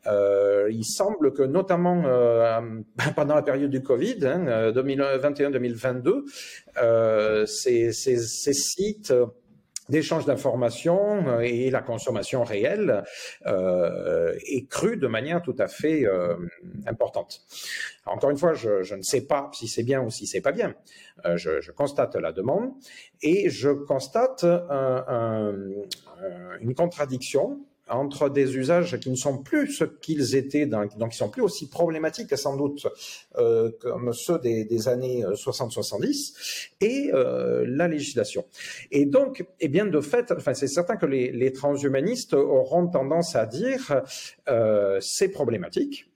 Euh, 0.05 0.67
il 0.69 0.83
semble 0.83 1.31
que 1.33 1.43
notamment 1.43 2.03
pendant 3.15 3.35
la 3.35 3.41
période 3.41 3.71
du 3.71 3.81
Covid, 3.81 4.19
2021-2022, 4.19 6.23
hein, 6.75 7.45
ces, 7.47 7.93
ces, 7.93 8.53
sites 8.53 9.13
d'échange 9.89 10.25
d'informations 10.25 11.27
euh, 11.27 11.39
et 11.41 11.69
la 11.69 11.81
consommation 11.81 12.43
réelle 12.43 13.03
euh, 13.45 14.33
est 14.45 14.67
crue 14.67 14.97
de 14.97 15.07
manière 15.07 15.41
tout 15.41 15.55
à 15.59 15.67
fait 15.67 16.05
euh, 16.05 16.35
importante. 16.85 17.41
Encore 18.05 18.29
une 18.29 18.37
fois, 18.37 18.53
je, 18.53 18.95
ne 18.95 19.01
sais 19.01 19.21
pas 19.21 19.49
si 19.53 19.67
c'est 19.67 19.83
bien 19.83 20.01
ou 20.01 20.09
si 20.09 20.27
c'est 20.27 20.41
pas 20.41 20.51
bien. 20.51 20.75
je, 21.35 21.71
constate 21.71 22.15
la 22.15 22.31
demande 22.33 22.71
et 23.21 23.49
je 23.49 23.69
constate 23.69 24.43
une 26.59 26.75
contradiction 26.75 27.61
entre 27.95 28.29
des 28.29 28.57
usages 28.57 28.99
qui 28.99 29.09
ne 29.09 29.15
sont 29.15 29.37
plus 29.37 29.71
ce 29.71 29.83
qu'ils 29.83 30.35
étaient, 30.35 30.65
donc 30.65 31.11
qui 31.11 31.17
sont 31.17 31.29
plus 31.29 31.41
aussi 31.41 31.69
problématiques 31.69 32.35
sans 32.37 32.55
doute 32.55 32.87
euh, 33.37 33.71
comme 33.79 34.13
ceux 34.13 34.39
des, 34.39 34.87
années 34.87 35.23
60-70, 35.23 36.33
euh, 36.81 36.85
et 36.85 37.11
euh, 37.13 37.65
la 37.67 37.87
législation. 37.87 38.45
Et 38.91 39.05
donc, 39.05 39.45
eh 39.59 39.67
bien, 39.67 39.85
de 39.85 40.01
fait, 40.01 40.31
enfin, 40.31 40.53
c'est 40.53 40.67
certain 40.67 40.95
que 40.95 41.05
les, 41.05 41.53
transhumanistes 41.53 42.33
auront 42.33 42.87
tendance 42.87 43.35
à 43.35 43.45
dire 43.45 44.01
euh, 44.49 44.97
c'est 45.01 45.29
problématique, 45.29 46.09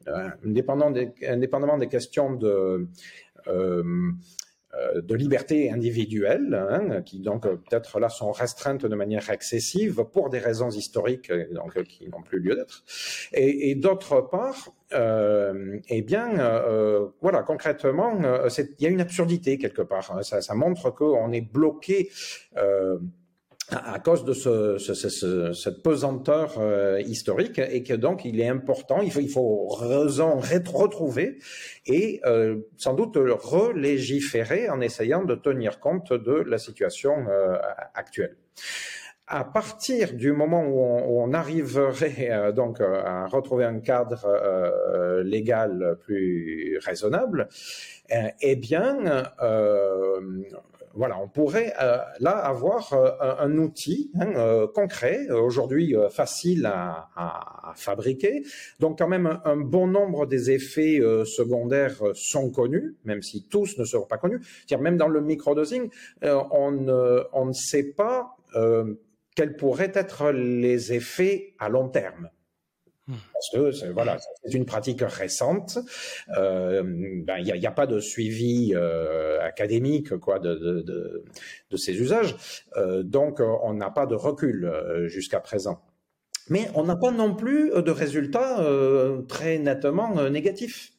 indépendamment 0.44 0.92
des, 0.92 1.12
indépendamment 1.28 1.78
des 1.78 1.88
questions 1.88 2.34
de 2.34 2.88
euh, 3.48 3.84
de 5.02 5.16
liberté 5.16 5.72
individuelle, 5.72 6.54
hein, 6.54 7.02
qui 7.02 7.20
donc 7.20 7.46
euh, 7.46 7.56
peut-être 7.56 8.00
là 8.00 8.10
sont 8.10 8.32
restreintes 8.32 8.86
de 8.86 8.96
manière 8.96 9.30
excessive 9.30 10.06
pour 10.12 10.30
des 10.30 10.40
raisons 10.40 10.70
historiques 10.70 11.30
euh, 11.32 11.46
donc, 11.52 11.82
qui 11.84 12.08
n'ont 12.10 12.22
plus 12.22 12.40
lieu 12.40 12.56
d'être. 12.56 12.84
Et, 13.34 13.76
d'autre 13.76 14.22
part, 14.22 14.70
eh 14.92 16.02
bien, 16.02 16.30
voilà, 17.22 17.44
concrètement, 17.44 18.20
il 18.48 18.66
y 18.80 18.86
a 18.86 18.90
une 18.90 19.02
absurdité 19.02 19.58
quelque 19.58 19.82
part. 19.82 20.12
Hein. 20.12 20.24
Ça, 20.24 20.42
ça 20.42 20.56
montre 20.56 20.92
qu'on 20.92 21.32
est 21.32 21.42
bloqué 21.42 22.10
à 23.70 24.00
cause 24.00 24.24
de 24.24 24.34
ce, 24.34 24.78
ce, 24.78 25.52
cette 25.54 25.84
pesanteur 25.84 26.56
euh, 26.58 27.02
historique 27.02 27.60
et 27.60 27.84
que 27.84 27.94
donc 27.94 28.24
il 28.24 28.40
est 28.40 28.48
important, 28.48 29.02
il 29.02 29.12
faut, 29.12 29.20
il 29.20 29.30
faut 29.30 29.68
raison 29.68 30.40
retrouver 30.40 31.40
et 31.86 32.22
euh, 32.26 32.60
sans 32.78 32.94
doute 32.94 33.18
relégiférer 33.18 34.70
en 34.70 34.80
essayant 34.80 35.24
de 35.24 35.36
tenir 35.36 35.82
compte 35.82 36.14
de 36.14 36.32
la 36.32 36.58
situation 36.58 37.28
euh, 37.28 37.58
actuelle. 37.94 38.38
À 39.28 39.44
partir 39.44 40.14
du 40.14 40.32
moment 40.32 40.66
où 40.66 40.80
on, 40.80 41.26
on 41.26 41.34
arriverait 41.34 42.54
donc 42.54 42.80
à 42.80 43.28
retrouver 43.28 43.66
un 43.66 43.82
cadre 43.82 45.22
légal 45.22 45.98
plus 46.00 46.80
raisonnable, 46.82 47.50
eh 48.40 48.56
bien, 48.56 49.26
voilà, 50.98 51.20
on 51.22 51.28
pourrait 51.28 51.74
là 52.20 52.32
avoir 52.32 52.94
un, 53.22 53.58
outil 53.58 54.12
hein, 54.20 54.68
concret, 54.74 55.30
aujourd'hui 55.30 55.96
facile 56.10 56.66
à, 56.66 57.74
fabriquer. 57.76 58.44
Donc 58.80 58.98
quand 58.98 59.08
même 59.08 59.40
un, 59.46 59.58
bon 59.58 59.88
nombre 59.88 60.26
des 60.26 60.52
effets 60.52 61.00
secondaires 61.26 62.02
sont 62.14 62.52
connus, 62.52 62.96
même 63.06 63.22
si 63.22 63.48
tous 63.48 63.78
ne 63.78 63.86
seront 63.86 64.08
pas 64.08 64.18
connus. 64.18 64.40
-dire 64.68 64.80
même 64.80 64.98
dans 64.98 65.08
le 65.08 65.22
microdosing, 65.22 65.90
on, 66.24 66.88
on 67.34 67.46
ne 67.46 67.54
sait 67.54 67.94
pas 67.96 68.36
quels 69.36 69.56
pourraient 69.56 69.92
être 69.94 70.32
les 70.32 70.94
effets 70.94 71.54
à 71.60 71.70
long 71.70 71.90
terme. 71.90 72.30
Hmm. 73.08 73.14
Parce 73.32 73.50
que 73.52 73.92
voilà, 73.94 74.18
c'est 74.44 74.54
une 74.54 74.66
pratique 74.66 75.02
récente. 75.02 75.80
Euh, 76.38 76.84
ben, 76.84 77.38
il 77.38 77.54
n'y 77.54 77.66
a, 77.66 77.72
pas 77.72 77.88
de 77.88 78.00
suivi 78.00 78.74
euh, 78.76 79.40
académique 79.42 80.18
quoi 80.18 80.40
de, 80.40 80.56
de, 80.56 81.78
ces 81.78 81.94
usages, 82.02 82.36
euh, 82.76 83.04
donc 83.04 83.40
on 83.40 83.74
n'a 83.74 83.92
pas 83.92 84.08
de 84.08 84.16
recul 84.16 84.70
jusqu'à 85.06 85.40
présent. 85.40 85.82
Mais 86.50 86.70
on 86.76 86.84
n'a 86.84 86.96
pas 86.96 87.12
non 87.12 87.36
plus 87.36 87.72
de 87.72 87.92
résultats 87.92 88.66
très 89.28 89.58
nettement 89.60 90.30
négatifs. 90.30 90.92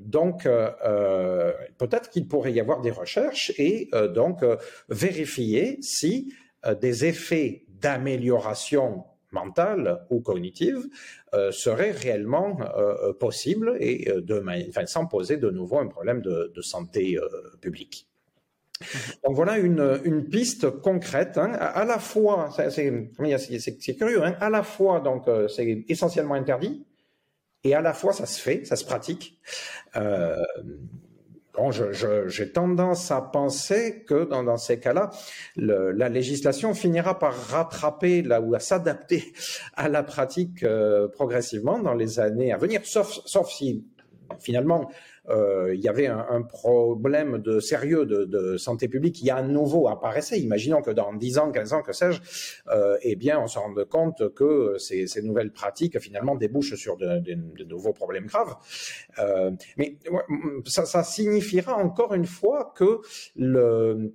donc, 0.00 0.44
peut-être 0.44 2.10
qu'il 2.10 2.26
pourrait 2.28 2.52
y 2.52 2.60
avoir 2.60 2.80
des 2.80 2.90
recherches 2.90 3.52
et 3.56 3.88
donc 4.14 4.44
vérifier 4.88 5.78
si 5.80 6.32
des 6.80 7.04
effets 7.04 7.64
d'amélioration 7.68 9.04
mentale 9.32 10.04
ou 10.10 10.20
cognitive 10.20 10.88
euh, 11.34 11.50
serait 11.50 11.90
réellement 11.90 12.58
euh, 12.60 13.08
euh, 13.08 13.12
possible 13.12 13.76
et 13.80 14.08
sans 14.86 15.06
poser 15.06 15.36
de 15.36 15.50
nouveau 15.50 15.78
un 15.78 15.88
problème 15.88 16.20
de, 16.20 16.52
santé 16.60 17.18
publique. 17.60 18.06
Donc 19.24 19.34
voilà 19.34 19.58
une, 19.58 20.00
une 20.04 20.28
piste 20.28 20.70
concrète, 20.70 21.38
hein, 21.38 21.52
à, 21.52 21.84
la 21.84 21.98
fois, 21.98 22.50
c'est 22.70 23.96
curieux, 23.96 24.24
hein, 24.24 24.36
à 24.40 24.50
la 24.50 24.62
fois 24.62 25.00
donc 25.00 25.28
c'est 25.48 25.84
essentiellement 25.88 26.34
interdit, 26.34 26.84
et 27.64 27.74
à 27.74 27.80
la 27.80 27.94
fois 27.94 28.12
ça 28.12 28.26
se 28.26 28.40
fait, 28.40 28.64
ça 28.64 28.76
se 28.76 28.84
pratique. 28.84 29.40
Bon, 31.54 31.70
j'ai 31.70 32.50
tendance 32.50 33.10
à 33.10 33.20
penser 33.20 34.04
que 34.04 34.24
dans, 34.24 34.42
dans 34.42 34.56
ces 34.56 34.80
cas-là, 34.80 35.10
la 35.56 36.08
législation 36.08 36.72
finira 36.72 37.18
par 37.18 37.34
rattraper 37.34 38.22
là 38.22 38.40
ou 38.40 38.54
à 38.54 38.58
s'adapter 38.58 39.34
à 39.74 39.90
la 39.90 40.02
pratique 40.02 40.62
euh, 40.62 41.08
progressivement 41.08 41.78
dans 41.78 41.92
les 41.92 42.20
années 42.20 42.52
à 42.52 42.56
venir, 42.56 42.80
sauf, 42.84 43.20
sauf 43.26 43.50
si 43.50 43.84
finalement 44.40 44.90
il 45.28 45.80
y 45.80 45.88
avait 45.88 46.06
un, 46.06 46.42
problème 46.42 47.38
de 47.38 47.60
sérieux 47.60 48.06
de, 48.06 48.56
santé 48.56 48.88
publique 48.88 49.16
qui 49.16 49.30
à 49.30 49.42
nouveau 49.42 49.88
apparaissait. 49.88 50.40
Imaginons 50.40 50.82
que 50.82 50.90
dans 50.90 51.12
10 51.12 51.38
ans, 51.38 51.50
15 51.52 51.72
ans, 51.72 51.82
que 51.82 51.92
sais-je, 51.92 52.20
euh, 52.68 52.96
eh 53.02 53.16
bien, 53.16 53.38
on 53.38 53.46
se 53.46 53.58
rende 53.58 53.84
compte 53.84 54.34
que 54.34 54.76
ces, 54.78 55.06
nouvelles 55.22 55.52
pratiques 55.52 55.98
finalement 56.00 56.34
débouchent 56.34 56.74
sur 56.74 56.96
de, 56.96 57.64
nouveaux 57.64 57.92
problèmes 57.92 58.26
graves. 58.26 58.56
Euh, 59.18 59.50
mais 59.76 59.96
ça, 60.66 60.84
ça 60.84 61.04
signifiera 61.04 61.76
encore 61.76 62.14
une 62.14 62.26
fois 62.26 62.72
que 62.76 63.00
le 63.36 64.12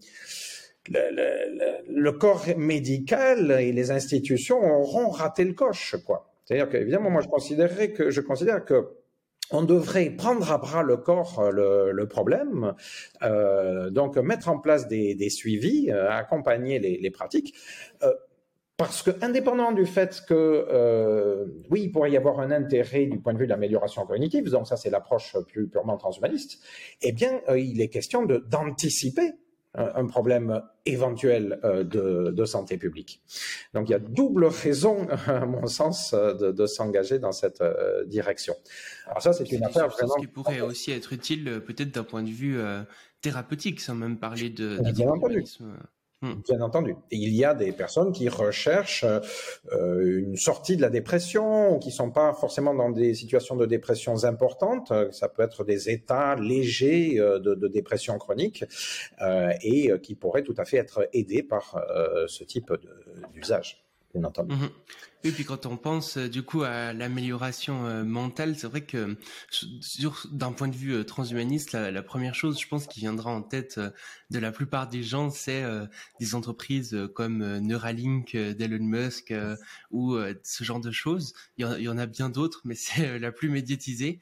le, 0.89 1.84
le, 1.89 2.12
corps 2.14 2.45
médical 2.55 3.51
et 3.60 3.74
les 3.74 3.91
institutions 3.91 4.62
auront 4.64 5.10
raté 5.10 5.43
le 5.43 5.51
coche, 5.51 5.97
quoi. 6.05 6.32
C'est-à-dire 6.45 6.70
qu'évidemment, 6.70 7.10
moi, 7.10 7.22
je 7.22 7.28
considérerais 7.28 7.91
que 7.91 8.10
je 8.10 8.22
considère 8.22 8.64
que 8.64 8.88
on 9.52 9.64
devrait 9.64 10.10
prendre 10.10 10.52
à 10.52 10.58
bras 10.58 10.84
le 10.84 10.98
corps 10.98 11.39
euh, 11.39 11.91
le, 11.91 12.08
problème, 12.08 12.74
euh, 13.22 13.89
donc 13.89 14.18
mettre 14.18 14.50
en 14.50 14.60
place 14.60 14.88
des, 14.88 15.30
suivis, 15.30 15.91
euh, 15.91 16.10
accompagner 16.10 16.80
les, 16.80 17.12
pratiques. 17.12 17.56
parce 18.78 19.02
que, 19.02 19.12
indépendamment 19.22 19.72
du 19.72 19.86
fait 19.86 20.22
que, 20.28 21.48
oui, 21.70 21.84
il 21.84 21.91
pourrait 21.91 22.12
y 22.12 22.18
avoir 22.18 22.39
un 22.39 22.52
intérêt 22.52 23.06
du 23.06 23.20
point 23.20 23.34
de 23.34 23.39
vue 23.39 23.45
de 23.45 23.52
l'amélioration 23.52 24.06
cognitive, 24.06 24.50
donc 24.50 24.68
ça 24.68 24.78
c'est 24.78 24.89
l'approche 24.89 25.36
plus 25.48 25.68
purement 25.68 25.98
transhumaniste, 25.98 26.60
eh 27.02 27.12
bien, 27.12 27.41
il 27.56 27.82
est 27.82 27.89
question 27.89 28.26
d'anticiper 28.26 29.34
un 29.78 30.07
problème 30.07 30.61
éventuel 30.88 31.59
euh, 31.63 31.84
de, 31.84 32.45
santé 32.45 32.78
publique. 32.78 33.21
Donc 33.73 33.89
il 33.89 33.91
y 33.91 33.95
a 33.95 33.99
double 33.99 34.45
raison, 34.45 35.07
à 35.28 35.45
mon 35.45 35.67
sens, 35.67 36.13
de, 36.13 36.65
s'engager 36.65 37.19
dans 37.19 37.32
cette 37.32 37.61
euh, 37.61 38.05
direction. 38.05 38.55
Alors 39.05 39.21
ça, 39.21 39.34
c'est 39.34 39.51
une 39.51 39.63
affaire 39.63 39.89
vraiment... 39.89 40.15
Qui 40.15 40.28
pourrait 40.28 40.61
aussi 40.61 40.91
être 40.91 41.13
utile 41.13 41.47
euh, 41.47 41.59
peut-être 41.59 41.93
d'un 41.93 42.03
point 42.03 42.23
de 42.23 42.30
vue 42.30 42.57
thérapeutique, 43.21 43.82
sans 43.82 43.95
même 43.95 44.17
parler 44.17 44.49
de... 44.49 44.78
Hmm. 44.80 45.78
Bien 46.24 46.61
entendu. 46.61 46.95
il 47.11 47.36
y 47.36 47.45
a 47.45 47.53
des 47.53 47.72
personnes 47.72 48.11
qui 48.11 48.28
recherchent 48.28 49.05
euh, 49.72 50.20
une 50.20 50.36
sortie 50.36 50.76
de 50.76 50.82
la 50.82 50.89
dépression 50.89 51.76
ou 51.76 51.78
qui 51.78 51.91
sont 51.91 52.09
pas 52.09 52.34
forcément 52.34 52.74
dans 52.74 52.89
des 52.89 53.13
situations 53.13 53.55
de 53.55 53.68
dépression 53.68 54.24
importantes. 54.24 54.91
Ça 55.11 55.30
peut 55.30 55.43
être 55.43 55.63
des 55.63 55.91
états 55.91 56.36
légers 56.36 57.20
euh, 57.20 57.38
de, 57.38 57.68
dépression 57.68 58.18
chronique 58.18 58.65
euh, 59.22 59.53
et 59.61 59.91
qui 60.01 60.15
pourraient 60.15 60.41
tout 60.41 60.55
à 60.57 60.65
fait 60.65 60.78
être 60.78 61.07
aidés 61.13 61.43
par 61.43 61.86
ce 62.28 62.43
type 62.43 62.74
d'usage 63.34 63.87
bien. 64.18 64.32
Mhm. 64.47 64.70
Puis 65.32 65.45
quand 65.45 65.65
on 65.65 65.78
pense 65.78 66.18
euh, 66.18 66.30
du 66.30 66.43
coup 66.43 66.63
à 66.63 66.93
l'amélioration 66.93 67.86
euh, 67.86 68.03
mentale, 68.03 68.55
c'est 68.55 68.68
vrai 68.68 68.82
que 68.82 69.18
d'un 70.32 70.51
point 70.51 70.68
de 70.68 70.76
vue 70.76 70.93
euh, 70.93 71.03
transhumaniste, 71.03 71.74
la, 71.74 72.03
première 72.03 72.36
chose, 72.36 72.59
je 72.59 72.68
pense, 72.68 72.88
qui 72.88 72.99
viendra 73.01 73.32
en 73.32 73.41
tête 73.41 73.80
de 74.30 74.39
la 74.39 74.51
plupart 74.51 74.88
des 74.88 75.03
gens, 75.03 75.30
c'est 75.30 75.63
des 76.20 76.36
entreprises 76.36 76.97
comme 77.15 77.57
Neuralink 77.59 78.36
d'Elon 78.36 78.84
Musk 78.84 79.34
ou 79.91 80.18
ce 80.43 80.63
genre 80.63 80.80
de 80.80 80.91
choses. 80.91 81.34
Il 81.57 81.65
y 81.65 81.89
en, 81.89 81.97
a 81.97 82.05
bien 82.05 82.30
d'autres, 82.30 82.61
mais 82.63 82.76
c'est 82.76 83.20
la 83.20 83.32
plus 83.32 83.49
médiatisée 83.49 84.20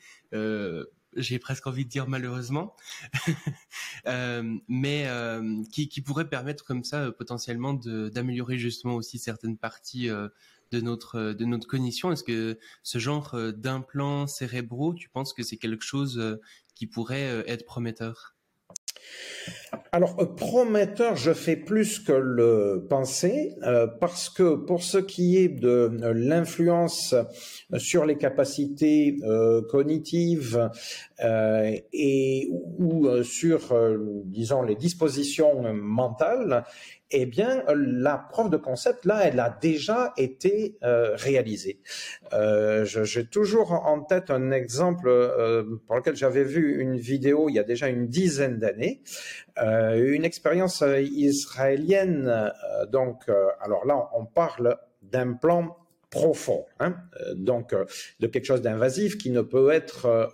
j'ai 1.15 1.39
presque 1.39 1.67
envie 1.67 1.85
de 1.85 1.89
dire 1.89 2.07
malheureusement, 2.07 2.75
euh, 4.07 4.57
mais 4.67 5.05
euh, 5.07 5.63
qui, 5.71 5.87
qui, 5.87 6.01
pourrait 6.01 6.29
permettre 6.29 6.65
comme 6.65 6.83
ça 6.83 7.05
euh, 7.05 7.11
potentiellement 7.11 7.73
d'améliorer 7.73 8.57
justement 8.57 8.95
aussi 8.95 9.17
certaines 9.19 9.57
parties 9.57 10.07
de 10.07 10.81
notre 10.81 11.33
de 11.33 11.45
notre 11.45 11.67
cognition. 11.67 12.11
Est-ce 12.11 12.23
que 12.23 12.59
ce 12.83 12.99
genre 12.99 13.35
d'implants 13.53 14.27
cérébraux, 14.27 14.93
tu 14.93 15.09
penses 15.09 15.33
que 15.33 15.43
c'est 15.43 15.57
quelque 15.57 15.85
chose 15.85 16.39
qui 16.75 16.87
pourrait 16.87 17.43
être 17.47 17.65
prometteur? 17.65 18.34
Alors, 19.91 20.15
euh, 20.19 20.25
prometteur, 20.25 21.15
je 21.15 21.31
fais 21.33 21.55
plus 21.55 21.99
que 21.99 22.11
le 22.11 22.85
penser, 22.89 23.55
euh, 23.63 23.87
parce 23.87 24.29
que 24.29 24.55
pour 24.55 24.83
ce 24.83 24.97
qui 24.97 25.37
est 25.37 25.47
de 25.47 25.69
euh, 26.01 26.13
l'influence 26.13 27.15
sur 27.77 28.05
les 28.05 28.17
capacités 28.17 29.17
cognitives 29.69 30.69
et 31.21 32.49
ou 32.51 33.23
sur, 33.23 33.73
disons, 34.25 34.61
les 34.61 34.75
dispositions 34.75 35.73
mentales, 35.73 36.63
eh 37.11 37.25
bien, 37.25 37.63
la 37.75 38.17
preuve 38.17 38.49
de 38.49 38.57
concept, 38.57 39.05
là, 39.05 39.21
elle 39.23 39.39
a 39.39 39.55
déjà 39.61 40.13
été 40.17 40.77
euh, 40.83 41.15
réalisée. 41.15 41.79
Euh, 42.33 42.83
J'ai 42.85 43.27
toujours 43.27 43.71
en 43.73 44.01
tête 44.01 44.31
un 44.31 44.51
exemple 44.51 45.07
euh, 45.07 45.63
pour 45.85 45.95
lequel 45.97 46.15
j'avais 46.15 46.43
vu 46.43 46.81
une 46.81 46.97
vidéo 46.97 47.47
il 47.49 47.55
y 47.55 47.59
a 47.59 47.63
déjà 47.63 47.89
une 47.89 48.07
dizaine 48.07 48.57
d'années, 48.57 49.01
une 49.57 50.25
expérience 50.25 50.83
israélienne. 50.97 52.51
Donc, 52.91 53.29
alors 53.61 53.85
là, 53.85 54.09
on 54.13 54.25
parle 54.25 54.77
d'un 55.01 55.33
plan 55.33 55.77
profond, 56.09 56.65
hein, 56.79 56.95
donc 57.35 57.75
de 58.19 58.27
quelque 58.27 58.45
chose 58.45 58.61
d'invasif 58.61 59.17
qui 59.17 59.29
ne 59.29 59.41
peut 59.41 59.71
être 59.71 60.33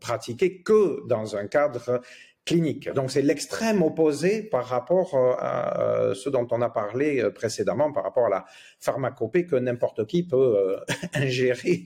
pratiqué 0.00 0.62
que 0.62 1.06
dans 1.06 1.36
un 1.36 1.46
cadre 1.46 2.00
clinique. 2.46 2.90
Donc 2.94 3.10
c'est 3.10 3.22
l'extrême 3.22 3.82
opposé 3.82 4.42
par 4.42 4.64
rapport 4.66 5.14
euh, 5.14 5.34
à 5.38 5.82
euh, 5.82 6.14
ce 6.14 6.30
dont 6.30 6.46
on 6.50 6.62
a 6.62 6.70
parlé 6.70 7.20
euh, 7.20 7.30
précédemment, 7.30 7.92
par 7.92 8.02
rapport 8.02 8.26
à 8.26 8.30
la 8.30 8.44
pharmacopée 8.80 9.46
que 9.46 9.56
n'importe 9.56 10.06
qui 10.06 10.26
peut 10.26 10.76
ingérer. 11.14 11.84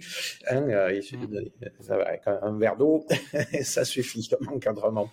Hein, 0.48 0.62
mm. 0.62 1.92
avec 1.92 2.22
un, 2.26 2.58
verre 2.58 2.76
d'eau, 2.76 3.04
ça 3.62 3.84
suffit 3.84 4.28
comme 4.38 4.48
encadrement. 4.48 5.10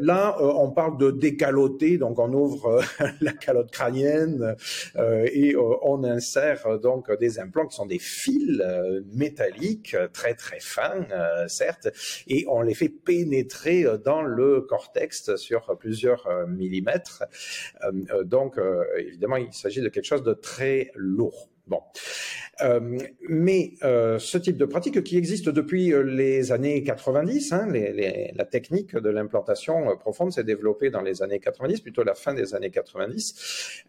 là, 0.00 0.36
on 0.40 0.70
parle 0.70 0.98
de 0.98 1.10
décaloter, 1.10 1.98
donc 1.98 2.18
on 2.18 2.32
ouvre 2.32 2.82
la 3.20 3.32
calotte 3.32 3.70
crânienne 3.70 4.56
et 5.32 5.54
on 5.56 6.04
insère 6.04 6.78
donc 6.78 7.10
des 7.18 7.38
implants 7.38 7.66
qui 7.66 7.76
sont 7.76 7.86
des 7.86 7.98
fils 7.98 8.62
métalliques 9.14 9.96
très 10.12 10.34
très 10.34 10.60
fins, 10.60 11.06
certes, 11.48 11.88
et 12.26 12.44
on 12.48 12.60
les 12.62 12.74
fait 12.74 12.90
pénétrer 12.90 13.86
dans 14.04 14.22
le 14.22 14.41
le 14.42 14.60
cortex 14.62 15.36
sur 15.36 15.76
plusieurs 15.78 16.28
millimètres. 16.48 17.24
donc, 18.24 18.56
évidemment, 18.96 19.36
il 19.36 19.52
s'agit 19.52 19.80
de 19.80 19.88
quelque 19.88 20.04
chose 20.04 20.22
de 20.22 20.34
très 20.34 20.90
lourd. 20.94 21.48
Bon. 21.68 21.80
Euh, 22.60 22.98
mais 23.28 23.74
euh, 23.84 24.18
ce 24.18 24.36
type 24.36 24.56
de 24.56 24.64
pratique 24.64 25.02
qui 25.04 25.16
existe 25.16 25.48
depuis 25.48 25.92
euh, 25.92 26.02
les 26.02 26.50
années 26.50 26.82
90, 26.82 27.52
hein, 27.52 27.68
la 28.34 28.44
technique 28.44 28.96
de 28.96 29.08
l'implantation 29.10 29.96
profonde 29.96 30.32
s'est 30.32 30.44
développée 30.44 30.90
dans 30.90 31.02
les 31.02 31.22
années 31.22 31.38
90, 31.38 31.80
plutôt 31.80 32.02
la 32.02 32.14
fin 32.14 32.34
des 32.34 32.54
années 32.54 32.70
90, 32.70 33.84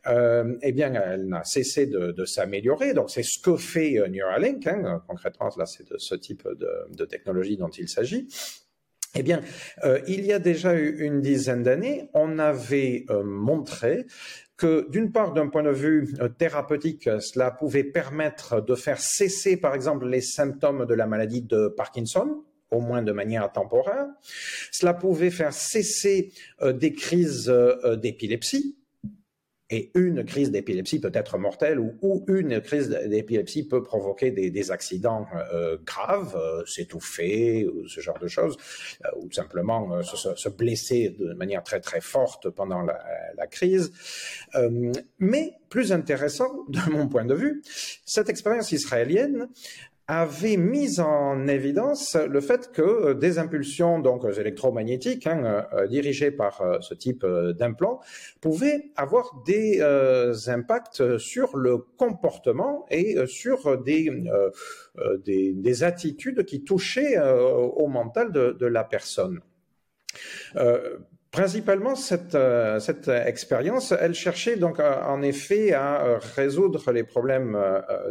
eh 0.61 0.71
bien, 0.71 0.93
elle 0.93 1.27
n'a 1.27 1.43
cessé 1.43 1.87
de, 1.87 2.25
s'améliorer. 2.25 2.93
Donc, 2.93 3.09
c'est 3.09 3.23
ce 3.23 3.39
que 3.39 3.57
fait 3.57 4.01
Neuralink. 4.07 4.65
Hein, 4.67 5.03
concrètement, 5.07 5.49
là, 5.57 5.65
c'est 5.65 5.89
de 5.89 5.97
ce 5.97 6.15
type 6.15 6.47
de 6.47 7.05
technologie 7.05 7.57
dont 7.57 7.69
il 7.69 7.89
s'agit. 7.89 8.27
Eh 9.15 9.21
bien, 9.21 9.41
il 10.07 10.25
y 10.25 10.33
a 10.33 10.39
déjà 10.39 10.73
une 10.73 11.21
dizaine 11.21 11.61
d'années, 11.61 12.09
on 12.13 12.39
avait 12.39 13.05
montré 13.23 14.07
que 14.57 14.89
d'une 14.89 15.11
part, 15.11 15.33
d'un 15.33 15.47
point 15.47 15.63
de 15.63 15.71
vue 15.71 16.15
euh, 16.21 16.29
thérapeutique, 16.29 17.09
cela 17.19 17.51
pouvait 17.51 17.83
permettre 17.83 18.61
de 18.61 18.75
faire 18.75 18.99
cesser, 18.99 19.57
par 19.57 19.73
exemple, 19.75 20.07
les 20.07 20.21
symptômes 20.21 20.85
de 20.85 20.93
la 20.93 21.07
maladie 21.07 21.41
de 21.41 21.67
Parkinson, 21.67 22.43
au 22.71 22.79
moins 22.79 23.01
de 23.01 23.11
manière 23.11 23.51
temporaire. 23.51 24.07
Cela 24.71 24.93
pouvait 24.93 25.31
faire 25.31 25.53
cesser 25.53 26.31
euh, 26.61 26.73
des 26.73 26.93
crises 26.93 27.49
euh, 27.49 27.95
d'épilepsie, 27.95 28.77
et 29.69 29.91
une 29.95 30.23
crise 30.25 30.51
d'épilepsie 30.51 30.99
peut 30.99 31.11
être 31.13 31.37
mortelle 31.37 31.79
ou, 31.79 32.25
une 32.27 32.61
crise 32.61 32.89
d'épilepsie 32.89 33.67
peut 33.67 33.83
provoquer 33.83 34.31
des, 34.31 34.71
accidents 34.71 35.25
euh, 35.51 35.77
graves, 35.85 36.35
euh, 36.35 36.65
s'étouffer 36.65 37.67
ou 37.67 37.87
ce 37.87 38.01
genre 38.01 38.19
de 38.19 38.27
choses, 38.27 38.57
euh, 39.05 39.09
ou 39.17 39.31
simplement 39.31 40.01
se, 40.03 40.49
blesser 40.49 41.15
de 41.17 41.33
manière 41.33 41.63
très 41.63 41.79
très 41.79 42.01
forte 42.01 42.49
pendant 42.49 42.81
la, 42.81 42.99
la 43.35 43.47
crise. 43.47 43.91
mais 45.17 45.53
plus 45.69 45.91
intéressant 45.91 46.65
de 46.67 46.91
mon 46.91 47.07
point 47.07 47.25
de 47.25 47.33
vue, 47.33 47.63
cette 48.05 48.29
expérience 48.29 48.71
israélienne 48.71 49.47
avait 50.07 50.57
mis 50.57 50.99
en 50.99 51.47
évidence 51.47 52.15
le 52.15 52.41
fait 52.41 52.71
que 52.73 52.81
euh, 52.81 53.13
des 53.13 53.39
impulsions 53.39 53.99
donc 53.99 54.25
électromagnétiques 54.25 55.27
hein, 55.27 55.43
euh, 55.45 55.61
euh, 55.83 55.87
dirigées 55.87 56.31
par 56.31 56.61
ce 56.81 56.93
type 56.93 57.25
d'implant 57.57 58.01
pouvaient 58.41 58.91
avoir 58.95 59.43
des 59.45 59.81
impacts 60.47 61.17
sur 61.17 61.55
le 61.55 61.77
comportement 61.77 62.85
et 62.89 63.17
sur 63.27 63.81
des, 63.81 64.11
des, 65.25 65.83
attitudes 65.83 66.43
qui 66.45 66.63
touchaient 66.63 67.17
au 67.19 67.87
mental 67.87 68.31
de 68.31 68.65
la 68.65 68.83
personne. 68.83 69.39
Principalement, 71.33 71.95
cette, 71.95 72.35
euh, 72.35 72.79
cette 72.79 73.07
expérience, 73.07 73.91
elle 73.91 74.13
cherchait 74.13 74.55
donc 74.55 74.79
euh, 74.79 75.01
en 75.01 75.23
effet 75.23 75.73
à 75.73 76.05
euh, 76.05 76.19
résoudre 76.35 76.91
les 76.91 77.03
problèmes 77.03 77.57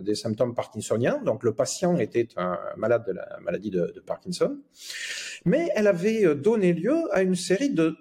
des 0.01 0.17
symptômes 0.17 0.57
parkinsoniens. 0.57 1.23
Donc 1.25 1.45
le 1.45 1.55
patient 1.55 1.97
était 1.99 2.27
un 2.37 2.59
malade 2.77 3.07
de 3.07 3.13
la 3.13 3.39
maladie 3.41 3.71
de, 3.71 4.03
Parkinson, 4.05 4.59
mais 5.45 5.69
elle 5.77 5.87
avait 5.87 6.35
donné 6.35 6.73
lieu 6.73 6.97
à 7.13 7.23
une 7.23 7.37
série 7.37 7.71
de, 7.71 7.95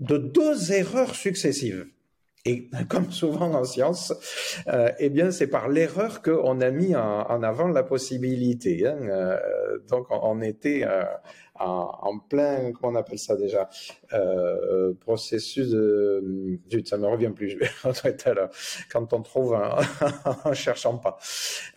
de 0.00 0.16
deux 0.16 0.72
erreurs 0.72 1.14
successives. 1.14 1.86
Et 2.46 2.70
comme 2.88 3.12
souvent 3.12 3.52
en 3.52 3.64
science, 3.64 4.14
eh 4.98 5.10
bien, 5.10 5.30
c'est 5.30 5.46
par 5.46 5.68
l'erreur 5.68 6.22
qu'on 6.22 6.62
a 6.62 6.70
mis 6.70 6.96
en, 6.96 7.42
avant 7.42 7.68
la 7.68 7.82
possibilité. 7.82 8.86
Hein. 8.86 9.38
Donc, 9.88 10.06
on 10.10 10.40
était 10.40 10.84
en, 11.60 12.18
plein, 12.18 12.72
comment 12.72 12.92
on 12.92 13.00
appelle 13.00 13.18
ça 13.18 13.36
déjà, 13.36 13.68
euh, 14.12 14.92
processus 15.00 15.70
de, 15.70 16.60
ça 16.84 16.98
me 16.98 17.06
revient 17.06 17.30
plus, 17.34 17.50
je 17.50 17.58
vais 17.58 17.70
à 17.84 18.50
quand 18.90 19.12
on 19.12 19.22
trouve 19.22 19.54
en 20.44 20.52
cherchant 20.52 20.98
pas. 20.98 21.18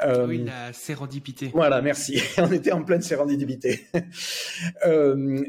Euh, 0.02 0.28
oui, 0.28 0.44
la 0.46 0.74
sérendipité. 0.74 1.52
Voilà, 1.54 1.82
merci. 1.82 2.22
on 2.38 2.52
était 2.52 2.72
en 2.72 2.84
pleine 2.84 3.02
sérendipité. 3.02 3.86
euh, 4.86 5.44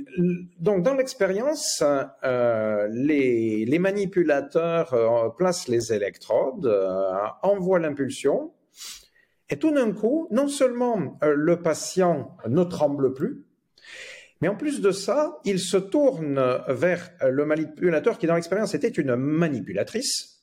donc, 0.59 0.83
dans 0.83 0.95
l'expérience, 0.95 1.83
euh, 2.25 2.89
les, 2.91 3.65
les, 3.65 3.79
manipulateurs 3.79 4.93
euh, 4.93 5.29
placent 5.31 5.69
les 5.69 5.93
électrodes, 5.93 6.67
euh, 6.67 7.13
envoient 7.43 7.79
l'impulsion, 7.79 8.53
et 9.51 9.59
tout 9.59 9.73
d'un 9.73 9.93
coup, 9.93 10.29
non 10.31 10.49
seulement 10.49 11.19
le 11.23 11.63
patient 11.63 12.37
ne 12.47 12.65
tremble 12.65 13.15
plus, 13.15 13.48
mais 14.41 14.49
en 14.49 14.55
plus 14.55 14.81
de 14.81 14.91
ça, 14.91 15.39
il 15.45 15.59
se 15.59 15.77
tourne 15.77 16.41
vers 16.69 17.11
le 17.29 17.45
manipulateur 17.45 18.19
qui, 18.19 18.27
dans 18.27 18.37
l'expérience, 18.37 18.75
était 18.75 18.89
une 18.89 19.17
manipulatrice. 19.17 20.43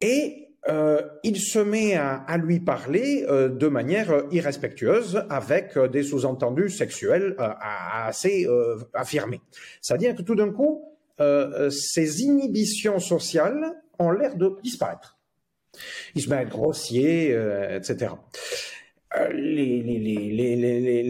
Et 0.00 0.48
euh, 0.68 1.00
il 1.22 1.40
se 1.40 1.58
met 1.58 1.94
à, 1.94 2.36
lui 2.36 2.60
parler 2.60 3.24
euh, 3.28 3.48
de 3.48 3.68
manière 3.68 4.24
irrespectueuse, 4.30 5.24
avec 5.30 5.78
des 5.78 6.02
sous-entendus 6.02 6.70
sexuels 6.70 7.36
euh, 7.38 7.48
assez 7.60 8.46
affirmés. 8.92 9.40
C'est-à-dire 9.80 10.14
que 10.14 10.22
tout 10.22 10.34
d'un 10.34 10.50
coup, 10.50 10.84
ces 11.70 12.22
inhibitions 12.22 13.00
sociales 13.00 13.72
ont 13.98 14.12
l'air 14.12 14.36
de 14.36 14.56
disparaître. 14.62 15.18
Il 16.14 16.22
se 16.22 16.30
met 16.30 16.36
à 16.36 16.42
être 16.42 16.50
grossier, 16.50 17.36
etc. 17.74 18.12
Les, 19.32 21.00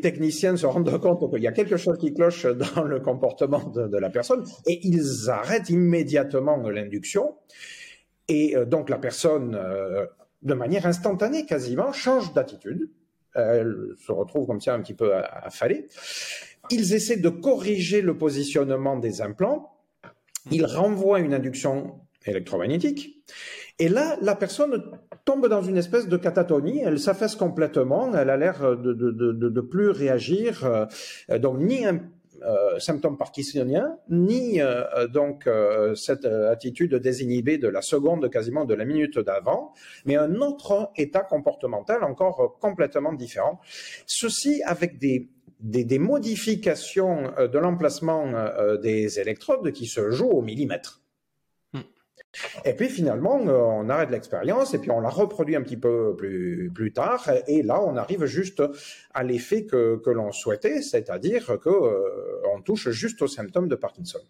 techniciens 0.00 0.56
se 0.56 0.66
rendent 0.66 0.98
compte 1.00 1.30
qu'il 1.30 1.42
y 1.42 1.46
a 1.46 1.52
quelque 1.52 1.76
chose 1.76 1.98
qui 1.98 2.14
cloche 2.14 2.46
dans 2.76 2.82
le 2.84 3.00
comportement 3.00 3.64
de, 3.64 3.98
la 3.98 4.10
personne 4.10 4.44
et 4.66 4.80
ils 4.86 5.28
arrêtent 5.28 5.70
immédiatement 5.70 6.56
l'induction. 6.68 7.34
Et 8.28 8.56
euh, 8.56 8.64
donc 8.64 8.90
la 8.90 8.98
personne, 8.98 9.54
euh, 9.54 10.06
de 10.42 10.54
manière 10.54 10.86
instantanée 10.86 11.46
quasiment, 11.46 11.92
change 11.92 12.32
d'attitude. 12.32 12.90
Elle 13.34 13.94
se 13.98 14.12
retrouve 14.12 14.46
comme 14.46 14.60
ça 14.60 14.74
un 14.74 14.80
petit 14.80 14.94
peu 14.94 15.14
affalée. 15.14 15.86
Ils 16.70 16.94
essaient 16.94 17.16
de 17.18 17.28
corriger 17.28 18.00
le 18.02 18.16
positionnement 18.16 18.96
des 18.96 19.20
implants. 19.22 19.74
Ils 20.50 20.66
renvoient 20.66 21.20
une 21.20 21.34
induction 21.34 22.00
électromagnétique. 22.24 23.22
Et 23.78 23.88
là, 23.88 24.16
la 24.20 24.34
personne 24.34 24.82
tombe 25.24 25.46
dans 25.46 25.62
une 25.62 25.76
espèce 25.76 26.08
de 26.08 26.16
catatonie, 26.16 26.80
elle 26.84 26.98
s'affaisse 26.98 27.36
complètement, 27.36 28.12
elle 28.14 28.30
a 28.30 28.36
l'air 28.36 28.76
de, 28.76 28.92
de, 28.92 29.10
de, 29.12 29.32
de, 29.32 29.60
plus 29.60 29.90
réagir, 29.90 30.64
euh, 30.64 31.38
donc 31.38 31.58
ni 31.60 31.86
un 31.86 32.00
euh, 32.44 32.78
symptôme 32.78 33.16
parkinsonien, 33.16 33.98
ni 34.10 34.60
euh, 34.60 35.08
donc 35.08 35.48
euh, 35.48 35.96
cette 35.96 36.24
attitude 36.24 36.94
désinhibée 36.94 37.58
de 37.58 37.66
la 37.66 37.82
seconde, 37.82 38.30
quasiment 38.30 38.64
de 38.64 38.74
la 38.74 38.84
minute 38.84 39.18
d'avant, 39.18 39.72
mais 40.06 40.14
un 40.14 40.36
autre 40.36 40.92
état 40.96 41.22
comportemental 41.22 42.04
encore 42.04 42.56
complètement 42.60 43.12
différent. 43.12 43.58
Ceci 44.06 44.62
avec 44.64 44.98
des 44.98 45.28
des, 45.58 45.82
des 45.82 45.98
modifications 45.98 47.32
de 47.36 47.58
l'emplacement 47.58 48.26
des 48.80 49.18
électrodes 49.18 49.72
qui 49.72 49.86
se 49.86 50.12
jouent 50.12 50.30
au 50.30 50.40
millimètre. 50.40 51.00
Et 52.64 52.74
puis 52.74 52.88
finalement, 52.88 53.40
euh, 53.46 53.58
on 53.58 53.88
arrête 53.88 54.10
l'expérience 54.10 54.74
et 54.74 54.78
puis 54.78 54.90
on 54.90 55.00
la 55.00 55.08
reproduit 55.08 55.56
un 55.56 55.62
petit 55.62 55.76
peu 55.76 56.14
plus, 56.16 56.92
tard. 56.94 57.28
Et 57.46 57.62
là, 57.62 57.82
on 57.82 57.96
arrive 57.96 58.24
juste 58.26 58.62
à 59.14 59.22
l'effet 59.22 59.64
que, 59.64 59.96
que 59.96 60.10
l'on 60.10 60.32
souhaitait, 60.32 60.82
c'est-à-dire 60.82 61.58
qu'on 61.62 61.86
euh, 61.86 62.60
touche 62.64 62.90
juste 62.90 63.22
aux 63.22 63.28
symptômes 63.28 63.68
de 63.68 63.76
Parkinson. 63.76 64.20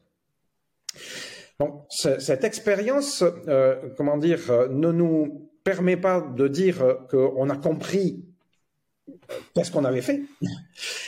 Donc, 1.60 1.84
cette 1.88 2.44
expérience, 2.44 3.24
euh, 3.48 3.76
comment 3.96 4.16
dire, 4.16 4.68
ne 4.70 4.92
nous 4.92 5.50
permet 5.64 5.96
pas 5.96 6.20
de 6.20 6.46
dire 6.46 6.98
qu'on 7.10 7.50
a 7.50 7.56
compris 7.56 8.27
qu'est-ce 9.54 9.70
qu'on 9.70 9.84
avait 9.84 10.02
fait? 10.02 10.22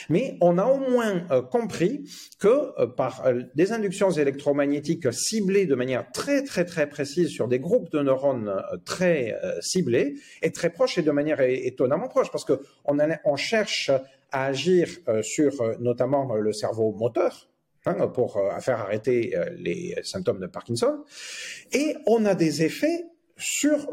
Mais 0.08 0.36
on 0.40 0.58
a 0.58 0.64
au 0.64 0.78
moins 0.78 1.26
euh, 1.30 1.42
compris 1.42 2.08
que 2.38 2.48
euh, 2.80 2.86
par 2.86 3.26
euh, 3.26 3.42
des 3.54 3.72
inductions 3.72 4.10
électromagnétiques 4.10 5.12
ciblées 5.12 5.66
de 5.66 5.74
manière 5.74 6.10
très 6.12 6.42
très 6.42 6.64
très 6.64 6.88
précise 6.88 7.28
sur 7.28 7.48
des 7.48 7.58
groupes 7.58 7.90
de 7.92 8.00
neurones 8.00 8.62
très 8.84 9.34
ciblés 9.60 10.16
et 10.42 10.50
très 10.50 10.70
proches 10.70 10.98
et 10.98 11.02
de 11.02 11.10
manière 11.10 11.40
étonnamment 11.40 12.08
proche 12.08 12.30
parce 12.30 12.44
que 12.44 12.60
on, 12.84 12.98
on 13.24 13.36
cherche 13.36 13.90
à 14.32 14.46
agir 14.46 14.88
sur 15.22 15.52
notamment 15.80 16.34
le 16.34 16.52
cerveau 16.52 16.92
moteur 16.92 17.48
hein, 17.86 18.08
pour 18.08 18.40
faire 18.60 18.80
arrêter 18.80 19.34
les 19.56 19.96
symptômes 20.02 20.40
de 20.40 20.46
Parkinson 20.46 21.04
et 21.72 21.96
on 22.06 22.24
a 22.26 22.34
des 22.34 22.62
effets 22.62 23.06
sur 23.36 23.88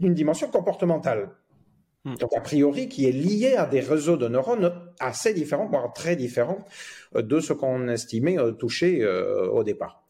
une 0.00 0.14
dimension 0.14 0.48
comportementale. 0.48 1.30
Hmm. 2.08 2.14
Donc, 2.16 2.30
a 2.36 2.40
priori, 2.40 2.88
qui 2.88 3.06
est 3.06 3.12
lié 3.12 3.54
à 3.54 3.66
des 3.66 3.80
réseaux 3.80 4.16
de 4.16 4.28
neurones 4.28 4.72
assez 4.98 5.34
différents, 5.34 5.66
voire 5.66 5.92
très 5.92 6.16
différents 6.16 6.64
euh, 7.16 7.22
de 7.22 7.40
ce 7.40 7.52
qu'on 7.52 7.88
estimait 7.88 8.38
euh, 8.38 8.52
toucher 8.52 9.02
euh, 9.02 9.48
au 9.48 9.64
départ. 9.64 10.04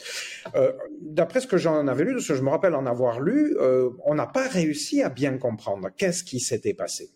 D'après 1.00 1.40
ce 1.40 1.46
que 1.46 1.56
j'en 1.56 1.86
avais 1.88 2.04
lu, 2.04 2.14
de 2.14 2.20
ce 2.20 2.28
que 2.28 2.38
je 2.38 2.42
me 2.42 2.50
rappelle 2.50 2.74
en 2.74 2.86
avoir 2.86 3.20
lu, 3.20 3.56
on 4.04 4.14
n'a 4.14 4.26
pas 4.26 4.48
réussi 4.48 5.02
à 5.02 5.08
bien 5.08 5.36
comprendre 5.36 5.88
qu'est-ce 5.96 6.24
qui 6.24 6.40
s'était 6.40 6.74
passé. 6.74 7.10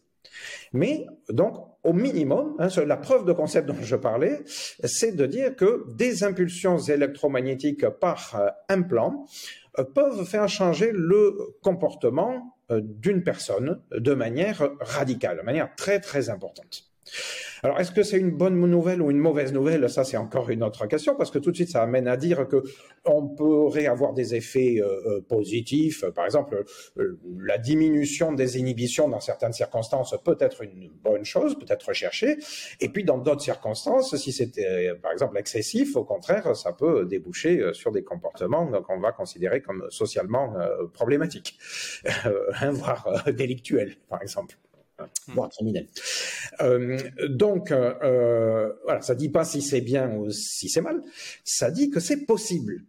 Mais 0.73 1.07
donc, 1.29 1.57
au 1.85 1.93
minimum, 1.93 2.55
hein, 2.59 2.69
la 2.87 2.97
preuve 2.97 3.25
de 3.25 3.33
concept 3.33 3.69
dont 3.69 3.83
je 3.83 3.97
parlais, 3.97 4.41
c'est 4.85 5.13
de 5.13 5.27
dire 5.27 5.57
que 5.57 5.85
des 5.95 6.25
impulsions 6.25 6.79
électromagnétiques 6.79 7.89
par 7.89 8.37
euh, 8.37 8.49
implant 8.69 9.27
euh, 9.79 9.85
peuvent 9.85 10.25
faire 10.25 10.49
changer 10.49 10.91
le 10.93 11.37
comportement 11.63 12.35
euh, 12.35 12.62
d'une 12.81 13.23
personne 13.23 13.81
de 13.91 14.15
manière 14.15 14.69
radicale, 14.81 15.39
de 15.39 15.43
manière 15.43 15.75
très 15.77 16.01
très 16.01 16.31
importante. 16.31 16.85
Alors, 17.65 17.79
est-ce 17.79 17.93
que 17.93 18.03
c'est 18.03 18.19
une 18.19 18.33
bonne 18.33 18.59
nouvelle 18.59 19.01
ou 19.01 19.13
une 19.13 19.21
mauvaise 19.21 19.53
nouvelle? 19.53 19.89
Ça, 19.89 20.03
c'est 20.03 20.17
encore 20.17 20.51
une 20.51 20.65
autre 20.65 20.85
question, 20.87 21.15
parce 21.15 21.31
que 21.31 21.39
tout 21.39 21.53
de 21.53 21.55
suite, 21.55 21.69
ça 21.69 21.81
amène 21.81 22.09
à 22.09 22.17
dire 22.17 22.49
que 22.49 22.65
on 23.05 23.29
pourrait 23.29 23.87
avoir 23.87 24.15
des 24.15 24.35
effets 24.35 24.81
euh, 24.81 25.19
euh, 25.19 25.21
positifs. 25.21 26.05
Par 26.13 26.25
exemple, 26.25 26.65
euh, 26.99 27.21
la 27.39 27.59
diminution 27.59 28.33
des 28.33 28.59
inhibitions 28.59 29.09
dans 29.09 29.21
certaines 29.21 29.53
circonstances 29.53 30.13
peut 30.25 30.37
être 30.41 30.65
une 30.65 30.91
bonne 31.05 31.25
chose, 31.25 31.57
peut 31.57 31.67
être 31.69 31.85
recherchée. 31.85 32.37
Et 32.81 32.89
puis, 32.89 33.05
dans 33.05 33.19
d'autres 33.19 33.43
circonstances, 33.43 34.17
si 34.17 34.33
c'était, 34.33 34.91
par 35.01 35.13
exemple, 35.13 35.39
excessif, 35.39 35.95
au 35.95 36.03
contraire, 36.03 36.57
ça 36.57 36.73
peut 36.73 37.07
déboucher 37.07 37.73
sur 37.75 37.93
des 37.93 38.03
comportements 38.03 38.67
qu'on 38.83 38.99
va 38.99 39.13
considérer 39.13 39.63
comme 39.63 39.87
socialement 39.89 40.57
problématiques, 40.93 41.61
voire 42.73 43.23
délictuels, 43.33 43.95
par 44.09 44.21
exemple. 44.21 44.59
Voire 45.29 45.49
criminel. 45.49 45.87
Euh, 46.61 46.99
donc, 47.29 47.71
euh, 47.71 47.95
euh, 48.03 48.73
voilà, 48.85 49.01
ça 49.01 49.15
dit 49.15 49.31
pas 49.31 49.45
si 49.45 49.63
c'est 49.63 49.81
bien 49.81 50.11
ou 50.15 50.31
si 50.31 50.69
c'est 50.69 50.81
mal, 50.81 51.03
ça 51.45 51.71
dit 51.71 51.91
que 51.91 52.01
c'est 52.01 52.25
possible. 52.25 52.85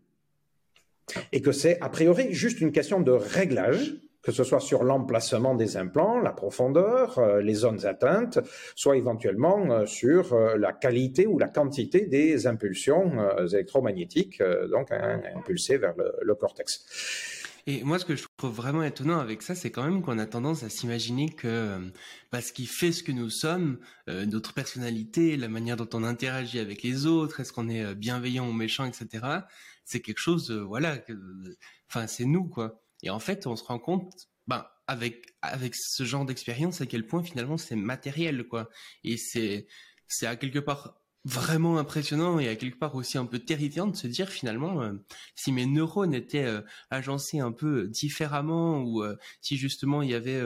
Et 1.32 1.42
que 1.42 1.52
c'est 1.52 1.80
a 1.82 1.90
priori 1.90 2.34
juste 2.34 2.62
une 2.62 2.72
question 2.72 3.02
de 3.02 3.12
réglage, 3.12 3.96
que 4.22 4.32
ce 4.32 4.46
soit 4.46 4.62
sur 4.62 4.84
l'emplacement 4.84 5.54
des 5.54 5.76
implants, 5.76 6.20
la 6.20 6.32
profondeur, 6.32 7.20
euh, 7.20 7.42
les 7.42 7.56
zones 7.56 7.86
atteintes, 7.86 8.40
soit 8.76 8.96
éventuellement 8.96 9.86
sur 9.86 10.36
la 10.58 10.72
qualité 10.72 11.28
ou 11.28 11.38
la 11.40 11.50
quantité 11.50 12.06
des 12.06 12.48
impulsions 12.48 13.12
électromagnétiques, 13.52 14.42
donc 14.72 14.92
impulsées 14.92 15.78
vers 15.78 15.94
le 16.22 16.36
cortex. 16.36 17.43
Et 17.66 17.84
moi, 17.84 17.98
ce 17.98 18.04
que 18.06 18.16
je 18.16 18.26
trouve 18.38 18.54
vraiment 18.54 18.84
étonnant 18.84 19.20
avec 19.20 19.42
ça, 19.42 19.56
c'est 19.56 19.72
quand 19.72 19.84
même 19.84 20.02
qu'on 20.02 20.20
a 20.20 20.26
tendance 20.26 20.64
à 20.64 20.70
s'imaginer 20.70 21.30
que 21.30 21.48
euh, 21.48 21.80
bah, 22.32 22.42
ce 22.42 22.52
qui 22.52 22.66
fait 22.66 22.92
ce 22.92 23.04
que 23.04 23.14
nous 23.14 23.30
sommes, 23.30 23.80
euh, 24.10 24.26
notre 24.26 24.54
personnalité, 24.54 25.38
la 25.38 25.48
manière 25.48 25.78
dont 25.78 25.88
on 25.94 26.04
interagit 26.04 26.60
avec 26.60 26.84
les 26.84 27.06
autres, 27.06 27.40
est-ce 27.40 27.54
qu'on 27.54 27.70
est 27.70 27.84
euh, 27.84 27.94
bienveillant 27.94 28.50
ou 28.50 28.54
méchant, 28.54 28.86
etc., 28.86 29.46
c'est 29.86 30.02
quelque 30.02 30.20
chose, 30.20 30.52
voilà, 30.52 30.98
enfin, 31.90 32.08
c'est 32.08 32.26
nous, 32.26 32.48
quoi. 32.48 32.82
Et 33.02 33.10
en 33.10 33.20
fait, 33.20 33.48
on 33.48 33.56
se 33.56 33.64
rend 33.64 33.80
compte, 33.80 34.14
ben, 34.48 34.66
avec 34.88 35.36
avec 35.42 35.76
ce 35.76 36.04
genre 36.06 36.26
d'expérience, 36.26 36.82
à 36.82 36.86
quel 36.86 37.06
point 37.06 37.24
finalement 37.24 37.58
c'est 37.58 37.76
matériel, 37.76 38.46
quoi. 38.48 38.70
Et 39.04 39.18
c'est 39.18 39.68
c'est 40.08 40.28
à 40.28 40.36
quelque 40.38 40.60
part 40.60 41.03
vraiment 41.26 41.78
impressionnant 41.78 42.38
et 42.40 42.50
à 42.50 42.56
quelque 42.56 42.78
part 42.78 42.96
aussi 42.96 43.18
un 43.18 43.26
peu 43.26 43.40
terrifiant 43.40 43.88
de 43.88 43.96
se 43.96 44.08
dire 44.08 44.28
finalement 44.30 44.82
euh, 44.82 44.92
si 45.36 45.54
mes 45.54 45.66
neurones 45.66 46.14
étaient 46.14 46.44
euh, 46.44 46.62
agencés 46.90 47.40
un 47.40 47.54
peu 47.54 47.88
différemment 47.88 48.82
ou 48.82 49.02
euh, 49.02 49.16
si 49.40 49.56
justement 49.56 50.02
il 50.02 50.10
y 50.10 50.16
avait 50.16 50.42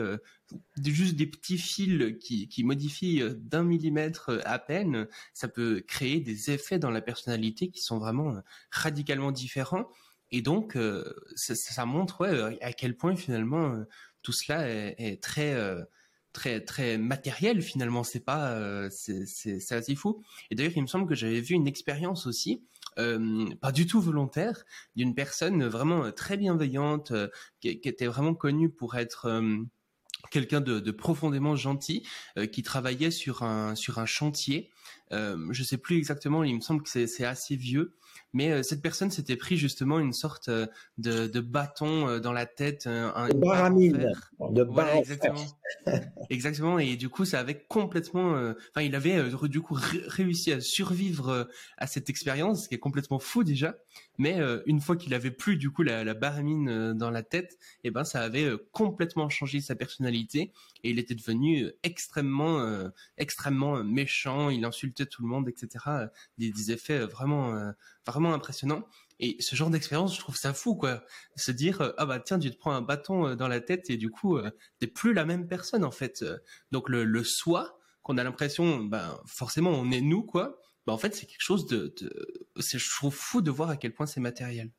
juste 0.84 1.16
des 1.16 1.26
petits 1.26 1.58
fils 1.58 2.16
qui, 2.20 2.48
qui 2.48 2.64
modifient 2.64 3.22
d'un 3.36 3.64
millimètre 3.64 4.40
à 4.44 4.58
peine, 4.58 5.08
ça 5.34 5.48
peut 5.48 5.82
créer 5.86 6.20
des 6.20 6.50
effets 6.50 6.78
dans 6.78 6.90
la 6.90 7.00
personnalité 7.00 7.68
qui 7.68 7.80
sont 7.82 7.98
vraiment 7.98 8.36
radicalement 8.70 9.32
différents. 9.32 9.88
Et 10.30 10.42
donc, 10.42 10.78
ça, 11.36 11.86
montre 11.86 12.26
ouais, 12.26 12.58
à 12.62 12.72
quel 12.72 12.96
point 12.96 13.16
finalement 13.16 13.84
tout 14.22 14.32
cela 14.32 14.68
est 14.68 15.22
très 15.22 15.54
très 16.64 16.98
matériel 16.98 17.62
finalement. 17.62 18.04
C'est 18.04 18.24
pas 18.24 18.50
euh, 18.50 18.88
c'est 18.90 19.72
assez 19.72 19.94
fou. 19.94 20.22
Et 20.50 20.54
d'ailleurs 20.54 20.72
il 20.76 20.82
me 20.82 20.86
semble 20.86 21.06
que 21.06 21.14
j'avais 21.14 21.40
vu 21.40 21.54
une 21.54 21.66
expérience 21.66 22.26
aussi 22.26 22.62
euh, 22.98 23.46
pas 23.60 23.70
du 23.70 23.86
tout 23.86 24.00
volontaire 24.00 24.64
d'une 24.96 25.14
personne 25.14 25.64
vraiment 25.66 26.10
très 26.10 26.36
bienveillante 26.36 27.12
euh, 27.12 27.28
qui, 27.60 27.68
était 27.68 28.06
vraiment 28.06 28.34
connue 28.34 28.70
pour 28.70 28.96
être 28.96 29.42
quelqu'un 30.30 30.60
de, 30.60 30.80
de, 30.80 30.90
profondément 30.90 31.54
gentil 31.54 32.06
qui 32.50 32.62
travaillait 32.62 33.12
sur 33.12 33.42
un 33.42 33.74
sur 33.74 33.98
un 33.98 34.06
chantier. 34.06 34.70
Je 35.10 35.62
sais 35.62 35.78
plus 35.78 35.96
exactement 35.96 36.44
il 36.44 36.56
me 36.56 36.60
semble 36.60 36.82
que 36.82 36.88
c'est 36.88 37.24
assez 37.24 37.56
vieux 37.56 37.94
mais 38.34 38.50
euh, 38.50 38.62
cette 38.62 38.82
personne 38.82 39.10
s'était 39.10 39.36
pris 39.36 39.56
justement 39.56 39.98
une 39.98 40.12
sorte 40.12 40.48
euh, 40.48 40.66
de, 40.98 41.26
de 41.26 41.40
bâton 41.40 42.08
euh, 42.08 42.20
dans 42.20 42.32
la 42.32 42.46
tête, 42.46 42.86
un, 42.86 43.28
de 43.28 43.34
baramine, 43.34 44.12
de 44.50 44.62
voilà, 44.62 44.96
exactement. 44.98 45.44
exactement. 46.30 46.78
Et 46.78 46.96
du 46.96 47.08
coup, 47.08 47.24
ça 47.24 47.40
avait 47.40 47.58
complètement, 47.68 48.32
enfin, 48.32 48.82
il 48.82 48.94
avait 48.94 49.30
du 49.44 49.60
coup 49.60 49.76
réussi 50.06 50.52
à 50.52 50.60
survivre 50.60 51.48
à 51.76 51.86
cette 51.86 52.10
expérience, 52.10 52.64
ce 52.64 52.68
qui 52.68 52.74
est 52.74 52.80
complètement 52.80 53.18
fou 53.18 53.44
déjà. 53.44 53.76
Mais 54.18 54.38
une 54.66 54.80
fois 54.80 54.96
qu'il 54.96 55.14
avait 55.14 55.30
plus 55.30 55.56
du 55.56 55.70
coup 55.70 55.82
la, 55.82 56.04
la 56.04 56.14
baramine 56.14 56.92
dans 56.94 57.10
la 57.10 57.22
tête, 57.22 57.52
et 57.84 57.88
eh 57.88 57.90
ben 57.90 58.04
ça 58.04 58.20
avait 58.20 58.50
complètement 58.72 59.28
changé 59.28 59.60
sa 59.60 59.76
personnalité 59.76 60.52
et 60.82 60.90
il 60.90 60.98
était 60.98 61.14
devenu 61.14 61.70
extrêmement, 61.82 62.90
extrêmement 63.16 63.82
méchant. 63.84 64.50
Il 64.50 64.64
insultait 64.64 65.06
tout 65.06 65.22
le 65.22 65.28
monde, 65.28 65.48
etc. 65.48 65.84
Des, 66.36 66.50
des 66.50 66.72
effets 66.72 66.98
vraiment 66.98 67.72
vraiment 68.18 68.34
impressionnant. 68.34 68.84
Et 69.20 69.36
ce 69.40 69.56
genre 69.56 69.70
d'expérience, 69.70 70.14
je 70.14 70.20
trouve 70.20 70.36
ça 70.36 70.54
fou, 70.54 70.76
quoi. 70.76 71.04
Se 71.36 71.50
dire, 71.50 71.80
euh, 71.80 71.92
ah 71.98 72.06
bah 72.06 72.20
tiens, 72.20 72.38
tu 72.38 72.50
te 72.50 72.56
prends 72.56 72.72
un 72.72 72.82
bâton 72.82 73.28
euh, 73.28 73.34
dans 73.36 73.48
la 73.48 73.60
tête 73.60 73.90
et 73.90 73.96
du 73.96 74.10
coup, 74.10 74.36
euh, 74.36 74.50
t'es 74.78 74.86
plus 74.86 75.12
la 75.12 75.24
même 75.24 75.48
personne, 75.48 75.84
en 75.84 75.90
fait. 75.90 76.24
Donc 76.70 76.88
le, 76.88 77.04
le 77.04 77.24
soi, 77.24 77.78
qu'on 78.02 78.18
a 78.18 78.24
l'impression, 78.24 78.78
ben 78.78 79.20
forcément, 79.26 79.70
on 79.70 79.90
est 79.90 80.00
nous, 80.00 80.22
quoi. 80.24 80.60
Ben, 80.86 80.92
en 80.92 80.98
fait, 80.98 81.14
c'est 81.14 81.26
quelque 81.26 81.42
chose 81.42 81.66
de, 81.66 81.94
de... 82.00 82.46
je 82.56 82.90
trouve 82.96 83.14
fou 83.14 83.42
de 83.42 83.50
voir 83.50 83.70
à 83.70 83.76
quel 83.76 83.92
point 83.92 84.06
c'est 84.06 84.20
matériel. 84.20 84.70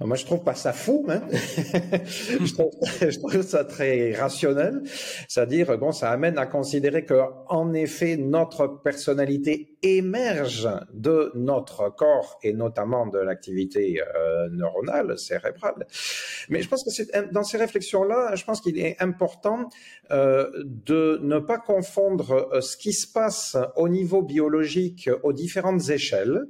Moi, 0.00 0.16
je 0.16 0.24
trouve 0.24 0.42
pas 0.42 0.54
ça 0.54 0.72
fou. 0.72 1.06
Hein 1.08 1.22
je, 1.30 2.52
trouve, 2.52 2.72
je, 3.00 3.18
trouve, 3.18 3.42
ça 3.42 3.64
très 3.64 4.12
rationnel. 4.12 4.82
C'est-à-dire, 5.28 5.78
bon, 5.78 5.92
ça 5.92 6.10
amène 6.10 6.38
à 6.38 6.46
considérer 6.46 7.04
que, 7.04 7.20
en 7.48 7.72
effet, 7.74 8.16
notre 8.16 8.66
personnalité 8.66 9.76
émerge 9.82 10.68
de 10.92 11.30
notre 11.34 11.94
corps 11.94 12.38
et 12.42 12.52
notamment 12.52 13.06
de 13.06 13.18
l'activité 13.18 14.00
euh, 14.00 14.48
neuronale, 14.50 15.18
cérébrale. 15.18 15.86
Mais 16.48 16.62
je 16.62 16.68
pense 16.68 16.82
que 16.82 16.90
c'est 16.90 17.32
dans 17.32 17.44
ces 17.44 17.58
réflexions-là, 17.58 18.34
je 18.34 18.44
pense 18.44 18.60
qu'il 18.60 18.78
est 18.78 18.96
important 19.00 19.68
euh, 20.10 20.50
de 20.64 21.20
ne 21.22 21.38
pas 21.38 21.58
confondre 21.58 22.48
euh, 22.52 22.60
ce 22.60 22.76
qui 22.76 22.92
se 22.92 23.06
passe 23.06 23.56
au 23.76 23.88
niveau 23.88 24.22
biologique 24.22 25.10
aux 25.22 25.32
différentes 25.32 25.88
échelles 25.90 26.46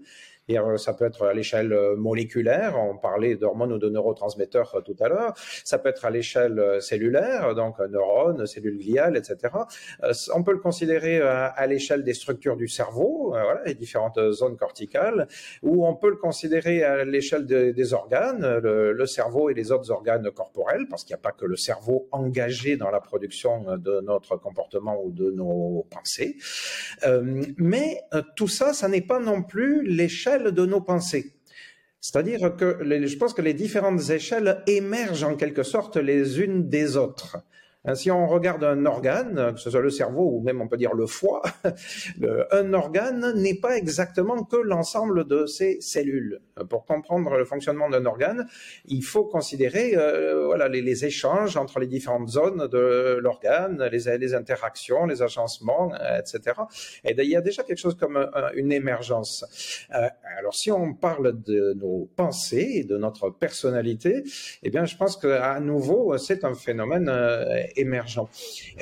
et 0.49 0.59
euh, 0.59 0.77
ça 0.77 0.93
peut 0.93 1.07
être 1.07 1.27
à 1.27 1.33
l'échelle 1.33 1.73
euh, 1.73 1.97
moléculaire, 1.97 2.77
on 2.79 2.97
parlait 2.97 3.37
d'hormones 3.37 3.73
ou 3.73 3.79
de 3.79 3.89
neurotransmetteurs 3.89 4.75
euh, 4.75 4.81
tout 4.81 4.97
à 5.01 5.09
l'heure, 5.09 5.35
ça 5.65 5.79
peut 5.79 5.89
être 5.89 6.05
à 6.05 6.11
l'échelle 6.11 6.81
cellulaire, 6.81 7.55
donc 7.55 7.79
neurones, 7.79 8.47
cellules 8.47 8.79
gliales, 8.79 9.17
etc. 9.17 9.55
On 10.35 10.43
peut 10.43 10.53
le 10.53 10.59
considérer 10.59 11.21
à 11.21 11.67
l'échelle 11.67 12.05
des 12.05 12.15
structures 12.15 12.57
du 12.57 12.69
cerveau, 12.69 13.31
voilà, 13.31 13.63
les 13.65 13.75
différentes 13.75 14.19
zones 14.33 14.57
corticales, 14.57 15.29
ou 15.63 15.87
on 15.87 15.95
peut 15.95 16.11
le 16.11 16.17
considérer 16.17 16.83
à 16.85 17.05
l'échelle 17.05 17.47
des 17.47 17.93
organes, 17.93 18.59
le, 18.59 19.07
cerveau 19.07 19.51
et 19.51 19.55
les 19.55 19.73
autres 19.73 19.91
organes 19.91 20.31
corporels, 20.31 20.87
parce 20.89 21.05
qu'il 21.05 21.15
n'y 21.15 21.21
a 21.21 21.23
pas 21.23 21.33
que 21.33 21.47
le 21.47 21.57
cerveau 21.57 22.09
engagé 22.13 22.77
dans 22.77 22.91
la 22.91 23.01
production 23.01 23.77
de 23.77 24.01
notre 24.01 24.37
comportement 24.37 25.01
ou 25.03 25.11
de 25.11 25.31
nos 25.31 25.87
pensées. 25.91 26.37
mais 27.57 28.03
tout 28.37 28.49
ça, 28.49 28.73
ça 28.73 28.89
n'est 28.89 29.01
pas 29.01 29.21
non 29.21 29.43
plus 29.43 29.85
l'échelle 29.85 30.34
de 30.43 30.67
nos 30.67 30.81
pensées. 30.81 31.35
C'est-à-dire 32.01 32.57
que 32.57 32.79
je 32.83 33.17
pense 33.17 33.33
que 33.33 33.43
les 33.43 33.55
différentes 33.55 34.11
échelles 34.11 34.63
émergent 34.67 35.25
en 35.25 35.37
quelque 35.37 35.63
sorte 35.63 35.97
les 35.97 36.41
unes 36.41 36.69
des 36.69 36.97
autres. 36.97 37.39
Hein, 37.87 37.95
si 37.95 38.11
on 38.11 38.27
regarde 38.27 38.65
un 38.65 38.87
organe, 38.87 39.53
que 39.55 39.61
ce 39.61 39.71
soit 39.71 39.83
le 39.83 39.91
cerveau 39.91 40.31
ou 40.37 40.41
même 40.41 40.63
on 40.63 40.69
peut 40.69 40.79
dire 40.79 40.95
le 40.95 41.07
foie, 41.07 41.43
un 42.51 42.73
organe 42.73 43.35
n'est 43.35 43.61
pas 43.61 43.77
exactement 43.77 44.43
que 44.45 44.57
l'ensemble 44.57 45.27
de 45.27 45.45
ses 45.45 45.81
cellules. 45.83 46.41
Pour 46.71 46.87
comprendre 46.87 47.37
le 47.37 47.45
fonctionnement 47.45 47.91
d'un 47.91 48.07
organe, 48.07 48.47
il 48.87 49.03
faut 49.03 49.25
considérer 49.25 49.97
euh, 49.97 50.47
voilà, 50.47 50.69
les, 50.69 51.05
échanges 51.05 51.57
entre 51.57 51.81
les 51.81 51.87
différentes 51.87 52.29
zones 52.29 52.69
de 52.69 53.19
l'organe, 53.21 53.83
les, 53.91 54.35
interactions, 54.35 55.05
les 55.05 55.23
agencements, 55.23 55.93
etc. 56.19 56.61
Et 57.05 57.15
il 57.19 57.29
y 57.29 57.37
a 57.37 57.41
déjà 57.41 57.65
quelque 57.65 57.79
chose 57.79 57.97
comme 57.97 58.31
une 58.55 58.73
émergence. 58.73 59.45
Euh, 59.95 60.09
alors 60.39 60.55
si 60.55 60.71
on 60.71 60.95
parle 60.95 61.43
de 61.43 61.75
nos 61.75 62.09
pensées 62.17 62.85
de 62.85 62.97
notre 62.97 63.29
personnalité, 63.31 64.23
eh 64.63 64.71
bien 64.71 64.85
je 64.85 64.97
pense 64.97 65.17
qu'à 65.17 65.59
nouveau 65.61 66.17
c'est 66.17 66.45
un 66.45 66.55
phénomène 66.55 67.11
euh, 67.77 67.81
émergent. 67.81 68.29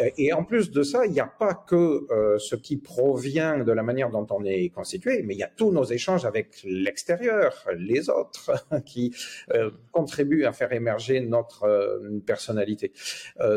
Euh, 0.01 0.11
et 0.17 0.33
en 0.33 0.45
plus 0.45 0.71
de 0.71 0.83
ça, 0.83 1.07
il 1.07 1.13
n'y 1.13 1.21
a 1.21 1.27
pas 1.27 1.55
que 1.55 2.07
euh, 2.11 2.39
ce 2.39 2.57
qui 2.57 2.77
provient 2.77 3.59
de 3.59 3.73
la 3.73 3.83
manière 3.83 4.11
dont 4.11 4.27
on 4.31 4.45
est 4.45 4.69
constitué, 4.71 5.23
mais 5.23 5.35
il 5.35 5.39
y 5.39 5.43
a 5.43 5.51
tous 5.55 5.73
nos 5.73 5.85
échanges 5.85 6.25
avec 6.25 6.63
l'extérieur, 6.65 7.67
les 7.77 8.09
autres, 8.09 8.53
qui 8.87 9.15
euh, 9.53 9.71
contribuent 9.91 10.45
à 10.45 10.53
faire 10.53 10.73
émerger 10.73 11.21
notre 11.21 12.01
personnalité. 12.27 12.93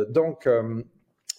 donc, 0.10 0.48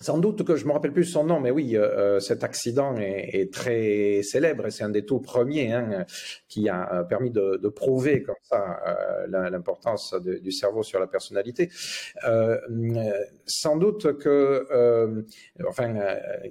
sans 0.00 0.18
doute 0.18 0.44
que 0.44 0.56
je 0.56 0.66
me 0.66 0.72
rappelle 0.72 0.92
plus 0.92 1.04
son 1.04 1.24
nom, 1.24 1.40
mais 1.40 1.50
oui, 1.50 1.74
euh, 1.74 2.16
euh, 2.16 2.20
cet 2.20 2.44
accident 2.44 2.94
est, 2.96 3.50
très 3.52 4.20
célèbre 4.22 4.66
et 4.66 4.70
c'est 4.70 4.84
un 4.84 4.90
des 4.90 5.06
tout 5.06 5.20
premiers 5.20 5.72
hein, 5.72 6.04
qui 6.48 6.68
a 6.68 6.92
euh, 6.92 7.02
permis 7.04 7.30
de, 7.30 7.56
prouver 7.74 8.22
comme 8.22 8.36
ça 8.42 8.78
l'importance 9.28 10.14
du 10.14 10.52
cerveau 10.52 10.82
sur 10.82 11.00
la 11.00 11.06
personnalité. 11.06 11.68
Sans 13.46 13.76
doute 13.76 14.16
que, 14.18 15.24
enfin, 15.66 15.94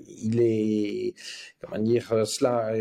il 0.07 0.41
est, 0.41 1.13
comment 1.61 1.81
dire 1.81 2.27
cela, 2.27 2.71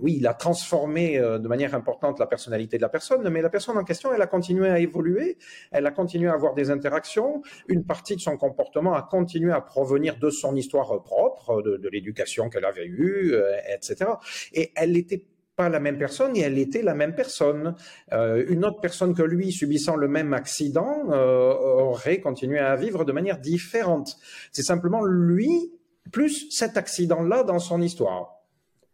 oui, 0.00 0.16
il 0.18 0.26
a 0.26 0.34
transformé 0.34 1.18
de 1.18 1.46
manière 1.46 1.74
importante 1.74 2.18
la 2.18 2.26
personnalité 2.26 2.78
de 2.78 2.82
la 2.82 2.88
personne, 2.88 3.28
mais 3.28 3.42
la 3.42 3.50
personne 3.50 3.76
en 3.76 3.84
question, 3.84 4.12
elle 4.12 4.22
a 4.22 4.26
continué 4.26 4.70
à 4.70 4.78
évoluer, 4.78 5.36
elle 5.70 5.86
a 5.86 5.90
continué 5.90 6.30
à 6.30 6.32
avoir 6.32 6.54
des 6.54 6.70
interactions, 6.70 7.42
une 7.68 7.84
partie 7.84 8.16
de 8.16 8.20
son 8.20 8.36
comportement 8.36 8.94
a 8.94 9.02
continué 9.02 9.52
à 9.52 9.60
provenir 9.60 10.03
de 10.12 10.30
son 10.30 10.56
histoire 10.56 11.02
propre, 11.02 11.62
de, 11.62 11.88
l'éducation 11.88 12.48
qu'elle 12.48 12.64
avait 12.64 12.86
eue, 12.86 13.34
euh, 13.34 13.50
etc. 13.72 14.10
Et 14.52 14.72
elle 14.76 14.92
n'était 14.92 15.26
pas 15.56 15.68
la 15.68 15.80
même 15.80 15.98
personne 15.98 16.36
et 16.36 16.40
elle 16.40 16.58
était 16.58 16.82
la 16.82 16.94
même 16.94 17.14
personne. 17.14 17.74
Euh, 18.12 18.44
une 18.48 18.64
autre 18.64 18.80
personne 18.80 19.14
que 19.14 19.22
lui, 19.22 19.52
subissant 19.52 19.96
le 19.96 20.08
même 20.08 20.32
accident, 20.32 21.10
euh, 21.10 21.52
aurait 21.52 22.20
continué 22.20 22.58
à 22.58 22.74
vivre 22.76 23.04
de 23.04 23.12
manière 23.12 23.38
différente. 23.38 24.16
C'est 24.52 24.62
simplement 24.62 25.04
lui 25.04 25.72
plus 26.12 26.50
cet 26.50 26.76
accident-là 26.76 27.44
dans 27.44 27.58
son 27.58 27.80
histoire. 27.80 28.30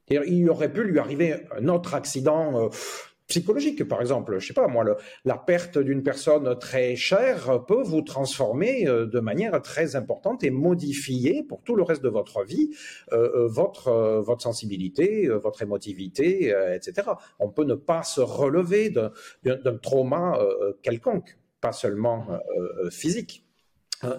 Il 0.08 0.50
aurait 0.50 0.72
pu 0.72 0.82
lui 0.82 0.98
arriver 0.98 1.46
un 1.56 1.68
autre 1.68 1.94
accident. 1.94 2.68
Psychologique, 3.30 3.86
par 3.88 4.00
exemple. 4.02 4.38
Je 4.38 4.46
sais 4.46 4.52
pas, 4.52 4.68
moi, 4.68 4.84
la 5.24 5.36
perte 5.38 5.78
d'une 5.78 6.02
personne 6.02 6.58
très 6.58 6.96
chère 6.96 7.64
peut 7.66 7.82
vous 7.82 8.02
transformer 8.02 8.86
euh, 8.86 9.06
de 9.06 9.20
manière 9.20 9.62
très 9.62 9.96
importante 9.96 10.44
et 10.44 10.50
modifier 10.50 11.42
pour 11.42 11.62
tout 11.62 11.76
le 11.76 11.82
reste 11.82 12.02
de 12.02 12.08
votre 12.08 12.44
vie 12.44 12.70
euh, 13.12 13.30
euh 13.34 13.46
votre 13.48 13.90
votre 14.20 14.42
sensibilité, 14.42 15.28
votre 15.28 15.62
émotivité, 15.62 16.54
etc. 16.74 17.08
On 17.38 17.48
peut 17.48 17.64
ne 17.64 17.74
pas 17.74 18.02
se 18.02 18.20
relever 18.20 18.90
d'un 18.90 19.76
trauma 19.82 20.38
quelconque, 20.82 21.38
pas 21.60 21.72
seulement 21.72 22.26
physique. 22.90 23.44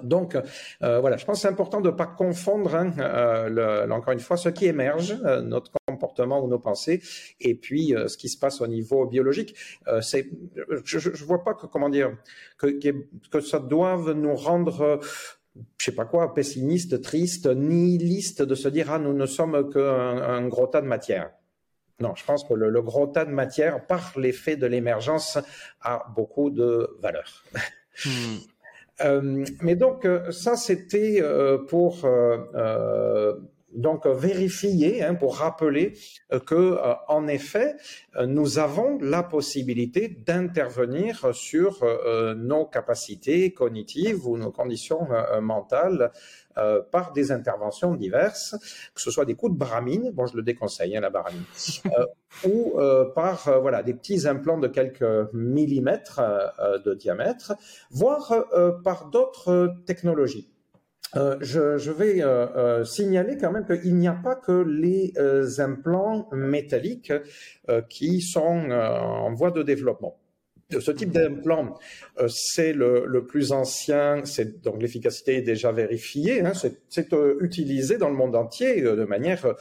Donc 0.03 0.36
euh, 0.84 0.99
voilà, 0.99 1.17
je 1.17 1.25
pense 1.25 1.38
que 1.38 1.41
c'est 1.41 1.47
important 1.47 1.82
de 1.82 1.89
ne 1.89 1.95
pas 1.95 2.05
confondre, 2.05 2.75
hein, 2.75 2.93
euh, 2.99 3.86
le, 3.86 3.91
encore 3.91 4.13
une 4.13 4.19
fois, 4.19 4.38
ce 4.38 4.49
qui 4.49 4.67
émerge, 4.67 5.17
euh, 5.25 5.41
notre 5.41 5.71
comportement 5.88 6.43
ou 6.43 6.47
nos 6.47 6.59
pensées, 6.59 7.01
et 7.39 7.55
puis 7.55 7.93
ce 8.07 8.17
qui 8.17 8.29
se 8.29 8.38
passe 8.38 8.61
au 8.61 8.67
niveau 8.67 9.05
biologique. 9.07 9.55
c'est, 10.01 10.29
je 10.86 11.09
ne 11.09 11.25
vois 11.25 11.43
pas 11.43 11.53
que 11.53 11.65
comment 11.65 11.89
dire 11.89 12.15
que, 12.57 12.67
que 13.32 13.39
ça 13.39 13.59
doive 13.59 14.11
nous 14.11 14.36
rendre 14.36 14.99
je 15.77 15.86
sais 15.86 15.91
pas 15.91 16.05
quoi, 16.05 16.34
pessimiste, 16.34 17.01
triste, 17.01 17.47
nihiliste 17.47 18.41
de 18.41 18.55
se 18.55 18.69
dire 18.69 18.91
ah 18.91 18.99
nous 18.99 19.13
ne 19.13 19.25
sommes 19.25 19.69
qu'un 19.69 20.17
un 20.21 20.47
gros 20.47 20.67
tas 20.67 20.82
de 20.82 20.88
matière. 20.88 21.32
Non, 21.99 22.15
je 22.15 22.23
pense 22.23 22.43
que 22.43 22.53
le, 22.53 22.69
le 22.69 22.82
gros 22.82 23.07
tas 23.07 23.25
de 23.25 23.32
matière, 23.32 23.86
par 23.86 24.13
l'effet 24.17 24.55
de 24.55 24.65
l'émergence, 24.65 25.38
a 25.82 26.05
beaucoup 26.15 26.49
de 26.49 26.97
valeur. 26.99 27.43
Hmm. 28.05 28.38
Euh, 29.03 29.43
mais 29.61 29.75
donc 29.75 30.05
euh, 30.05 30.31
ça 30.31 30.55
c'était 30.55 31.19
euh, 31.21 31.57
pour 31.57 32.07
donc 33.74 34.05
vérifier, 34.07 35.03
hein, 35.03 35.15
pour 35.15 35.38
rappeler 35.38 35.93
que 36.45 36.78
en 37.07 37.28
effet 37.28 37.76
nous 38.26 38.59
avons 38.59 38.97
la 38.99 39.24
possibilité 39.24 40.07
d'intervenir 40.07 41.34
sur 41.34 41.84
nos 42.36 42.65
capacités 42.65 43.53
cognitives 43.53 44.28
ou 44.28 44.38
nos 44.38 44.51
conditions 44.51 45.07
mentales 45.41 46.11
euh, 46.57 46.82
par 46.91 47.13
des 47.13 47.32
interventions 47.32 47.95
diverses, 47.95 48.57
que 48.93 49.01
ce 49.01 49.09
soit 49.09 49.24
des 49.24 49.36
coups 49.36 49.53
de 49.53 49.57
bramine, 49.57 50.11
bon 50.11 50.26
je 50.26 50.36
le 50.36 50.43
déconseille, 50.43 50.97
hein, 50.97 50.99
la 50.99 51.09
bramine, 51.09 51.43
euh, 51.86 52.05
ou 52.45 52.74
euh, 52.78 53.05
par 53.05 53.47
euh, 53.47 53.59
voilà 53.59 53.84
des 53.84 53.93
petits 53.93 54.28
implants 54.28 54.57
de 54.57 54.67
quelques 54.67 55.32
millimètres 55.34 56.19
euh, 56.19 56.78
de 56.80 56.93
diamètre, 56.93 57.53
voire 57.89 58.34
par 58.84 59.09
d'autres 59.09 59.76
technologies. 59.86 60.50
Euh, 61.16 61.38
je, 61.41 61.78
je, 61.78 61.91
vais 61.91 62.24
euh, 62.24 62.86
signaler 62.86 63.38
quand 63.38 63.51
même 63.51 63.66
qu'il 63.66 63.95
n'y 63.95 64.07
a 64.07 64.14
pas 64.14 64.36
que 64.36 64.64
les 64.64 65.14
implants 65.59 66.30
métalliques 66.32 67.14
qui 67.89 68.22
sont 68.22 68.72
en 68.72 69.34
voie 69.34 69.51
de 69.51 69.64
développement. 69.64 70.22
Ce 70.80 70.91
type 70.91 71.12
d'implant, 71.12 71.78
euh, 72.20 72.28
c'est 72.30 72.74
le, 72.74 73.05
le, 73.05 73.26
plus 73.26 73.51
ancien, 73.51 74.22
c'est 74.24 74.62
donc 74.62 74.82
l'efficacité 74.82 75.38
est 75.38 75.41
déjà 75.41 75.72
vérifiée, 75.72 76.41
hein, 76.41 76.53
c'est 76.53 77.14
euh, 77.14 77.38
utilisé 77.41 77.97
dans 77.97 78.09
le 78.09 78.16
monde 78.16 78.36
entier 78.36 78.82
euh, 78.84 78.95
de 78.95 79.03
manière 79.03 79.45
euh, 79.45 79.53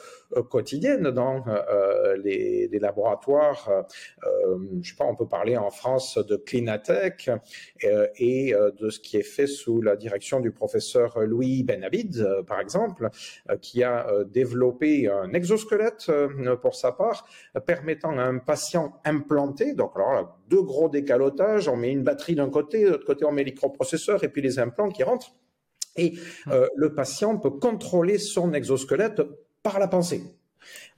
quotidienne 0.49 1.11
dans 1.11 1.45
euh, 1.49 2.17
les, 2.17 2.69
les, 2.69 2.79
laboratoires. 2.79 3.69
je 4.81 4.89
sais 4.89 4.97
pas, 4.97 5.05
on 5.05 5.17
peut 5.17 5.29
parler 5.29 5.57
en 5.57 5.71
France 5.71 6.19
de 6.19 6.37
Clinatech 6.37 7.31
et 8.17 8.55
de 8.55 8.91
ce 8.91 9.01
qui 9.01 9.17
est 9.17 9.23
fait 9.23 9.47
sous 9.47 9.83
la 9.83 9.97
direction 9.97 10.41
du 10.41 10.51
professeur 10.51 11.19
Louis 11.21 11.63
Benabid, 11.63 12.45
par 12.47 12.61
exemple, 12.61 13.11
qui 13.61 13.83
a 13.83 14.07
développé 14.25 15.09
un 15.09 15.33
exosquelette 15.33 16.11
pour 16.63 16.75
sa 16.75 16.93
part, 16.93 17.27
permettant 17.67 18.17
à 18.19 18.23
un 18.23 18.39
patient 18.39 18.95
implanté, 19.05 19.75
donc 19.75 19.93
alors 19.97 20.39
deux 20.49 20.63
gros 20.63 20.89
décalotages, 20.89 21.69
on 21.69 21.77
met 21.77 21.93
une 21.93 22.03
batterie 22.03 22.35
d'un 22.35 22.51
côté, 22.51 22.85
de 22.85 22.91
l'autre 22.91 23.07
côté 23.07 23.25
on 23.25 23.33
met 23.33 23.45
les 23.45 23.53
microprocesseurs 23.53 24.25
et 24.25 24.29
puis 24.29 24.43
les 24.43 24.59
implants 24.59 24.89
qui 24.89 25.03
rentrent. 25.03 25.35
Et 25.97 26.15
euh, 26.49 26.69
le 26.77 26.95
patient 26.95 27.37
peut 27.37 27.51
contrôler 27.51 28.19
son 28.19 28.53
exosquelette 28.53 29.23
par 29.63 29.79
la 29.79 29.89
pensée. 29.89 30.23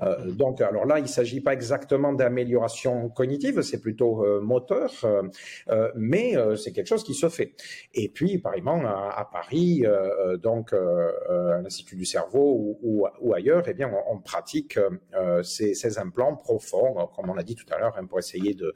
Euh, 0.01 0.31
donc, 0.33 0.61
alors 0.61 0.87
là, 0.87 0.99
il 0.99 1.03
ne 1.03 1.09
s'agit 1.09 1.41
pas 1.41 1.53
exactement 1.53 2.13
d'amélioration 2.13 3.09
cognitive, 3.11 3.63
c'est 3.63 3.81
plutôt 3.81 4.25
euh, 4.25 4.41
moteur, 4.41 4.93
euh, 5.05 5.23
euh 5.69 5.91
mais 5.95 6.37
euh, 6.37 6.57
c'est 6.57 6.73
quelque 6.73 6.87
chose 6.87 7.05
qui 7.05 7.15
se 7.15 7.29
fait. 7.29 7.55
Et 7.95 8.09
puis, 8.09 8.39
par 8.39 8.55
exemple, 8.55 8.87
à, 8.87 9.11
à 9.19 9.25
Paris, 9.25 9.85
donc 10.43 10.73
à 10.73 11.61
l'Institut 11.63 11.97
du 11.97 12.05
cerveau 12.05 12.55
ou, 12.59 12.79
ou, 12.83 13.07
ou, 13.21 13.35
ailleurs, 13.35 13.65
eh 13.67 13.75
bien, 13.75 13.91
on, 13.91 14.15
on 14.15 14.19
pratique 14.19 14.79
ces, 15.43 15.75
ces, 15.75 15.99
implants 15.99 16.37
profonds, 16.37 17.09
comme 17.15 17.31
on 17.31 17.37
a 17.37 17.43
dit 17.43 17.55
tout 17.55 17.67
à 17.71 17.79
l'heure, 17.79 17.95
hein, 17.97 18.07
pour 18.07 18.19
essayer 18.19 18.55
de, 18.55 18.75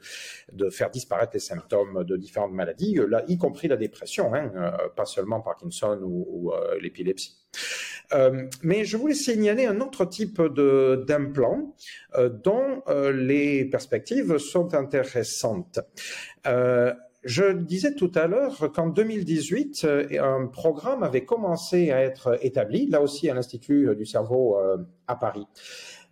de, 0.53 0.69
faire 0.69 0.89
disparaître 0.89 1.31
les 1.33 1.39
symptômes 1.39 2.03
de 2.03 2.17
différentes 2.17 2.53
maladies, 2.53 2.95
là, 3.07 3.23
y 3.27 3.37
compris 3.37 3.67
la 3.67 3.77
dépression, 3.77 4.33
hein, 4.33 4.51
pas 4.95 5.05
seulement 5.05 5.41
Parkinson 5.41 5.99
ou, 6.03 6.27
ou 6.29 6.53
l'épilepsie. 6.79 7.47
Euh, 8.13 8.47
mais 8.63 8.85
je 8.85 8.97
voulais 8.97 9.13
signaler 9.13 9.65
un 9.65 9.81
autre 9.81 10.05
type 10.05 10.41
d'implant 10.41 11.75
euh, 12.15 12.29
dont 12.29 12.83
euh, 12.87 13.11
les 13.11 13.65
perspectives 13.65 14.37
sont 14.37 14.73
intéressantes. 14.73 15.79
Je 17.23 17.51
disais 17.51 17.93
tout 17.93 18.11
à 18.15 18.27
l'heure 18.27 18.71
qu'en 18.73 18.87
2018, 18.87 19.85
un 20.17 20.45
programme 20.47 21.03
avait 21.03 21.25
commencé 21.25 21.91
à 21.91 22.01
être 22.01 22.37
établi, 22.41 22.87
là 22.87 23.01
aussi 23.01 23.29
à 23.29 23.33
l'Institut 23.33 23.93
du 23.97 24.05
cerveau 24.05 24.57
à 25.07 25.15
Paris. 25.15 25.45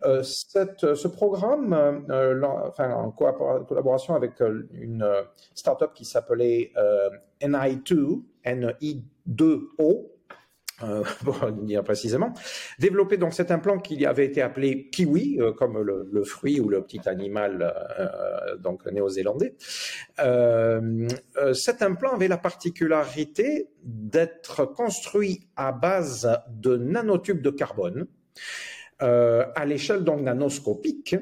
Ce 0.03 1.07
programme, 1.07 1.73
euh, 2.09 2.41
enfin, 2.67 2.91
en 2.91 3.11
collaboration 3.11 4.15
avec 4.15 4.41
une 4.73 5.07
start-up 5.53 5.93
qui 5.93 6.05
s'appelait 6.05 6.73
NI2, 7.41 8.21
NI2O, 8.45 10.05
euh, 10.83 11.03
pour 11.23 11.51
dire 11.51 11.83
précisément, 11.83 12.33
développer 12.79 13.17
donc 13.17 13.33
cet 13.33 13.51
implant 13.51 13.79
qui 13.79 14.05
avait 14.05 14.25
été 14.25 14.41
appelé 14.41 14.89
kiwi, 14.89 15.37
euh, 15.39 15.51
comme 15.51 15.81
le, 15.81 16.09
le, 16.11 16.23
fruit 16.23 16.59
ou 16.59 16.69
le 16.69 16.81
petit 16.83 17.07
animal 17.07 17.73
euh, 17.99 18.57
donc 18.57 18.85
néo-zélandais. 18.85 19.55
Euh, 20.19 21.07
euh, 21.37 21.53
cet 21.53 21.81
implant 21.81 22.13
avait 22.13 22.27
la 22.27 22.37
particularité 22.37 23.69
d'être 23.83 24.65
construit 24.65 25.47
à 25.55 25.71
base 25.71 26.29
de 26.49 26.77
nanotubes 26.77 27.41
de 27.41 27.51
carbone 27.51 28.07
à 28.99 29.65
l'échelle 29.65 30.05
donc 30.05 30.21
nanoscopique. 30.21 31.15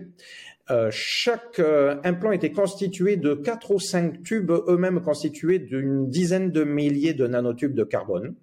Euh, 0.71 0.89
chaque 0.91 1.59
euh, 1.59 1.97
implant 2.05 2.31
était 2.31 2.51
constitué 2.51 3.17
de 3.17 3.33
quatre 3.33 3.71
ou 3.71 3.79
cinq 3.79 4.23
tubes, 4.23 4.51
eux-mêmes 4.51 5.01
constitués 5.01 5.59
d'une 5.59 6.09
dizaine 6.09 6.51
de 6.51 6.63
milliers 6.63 7.13
de 7.13 7.27
nanotubes 7.27 7.75
de 7.75 7.83
carbone. 7.83 8.35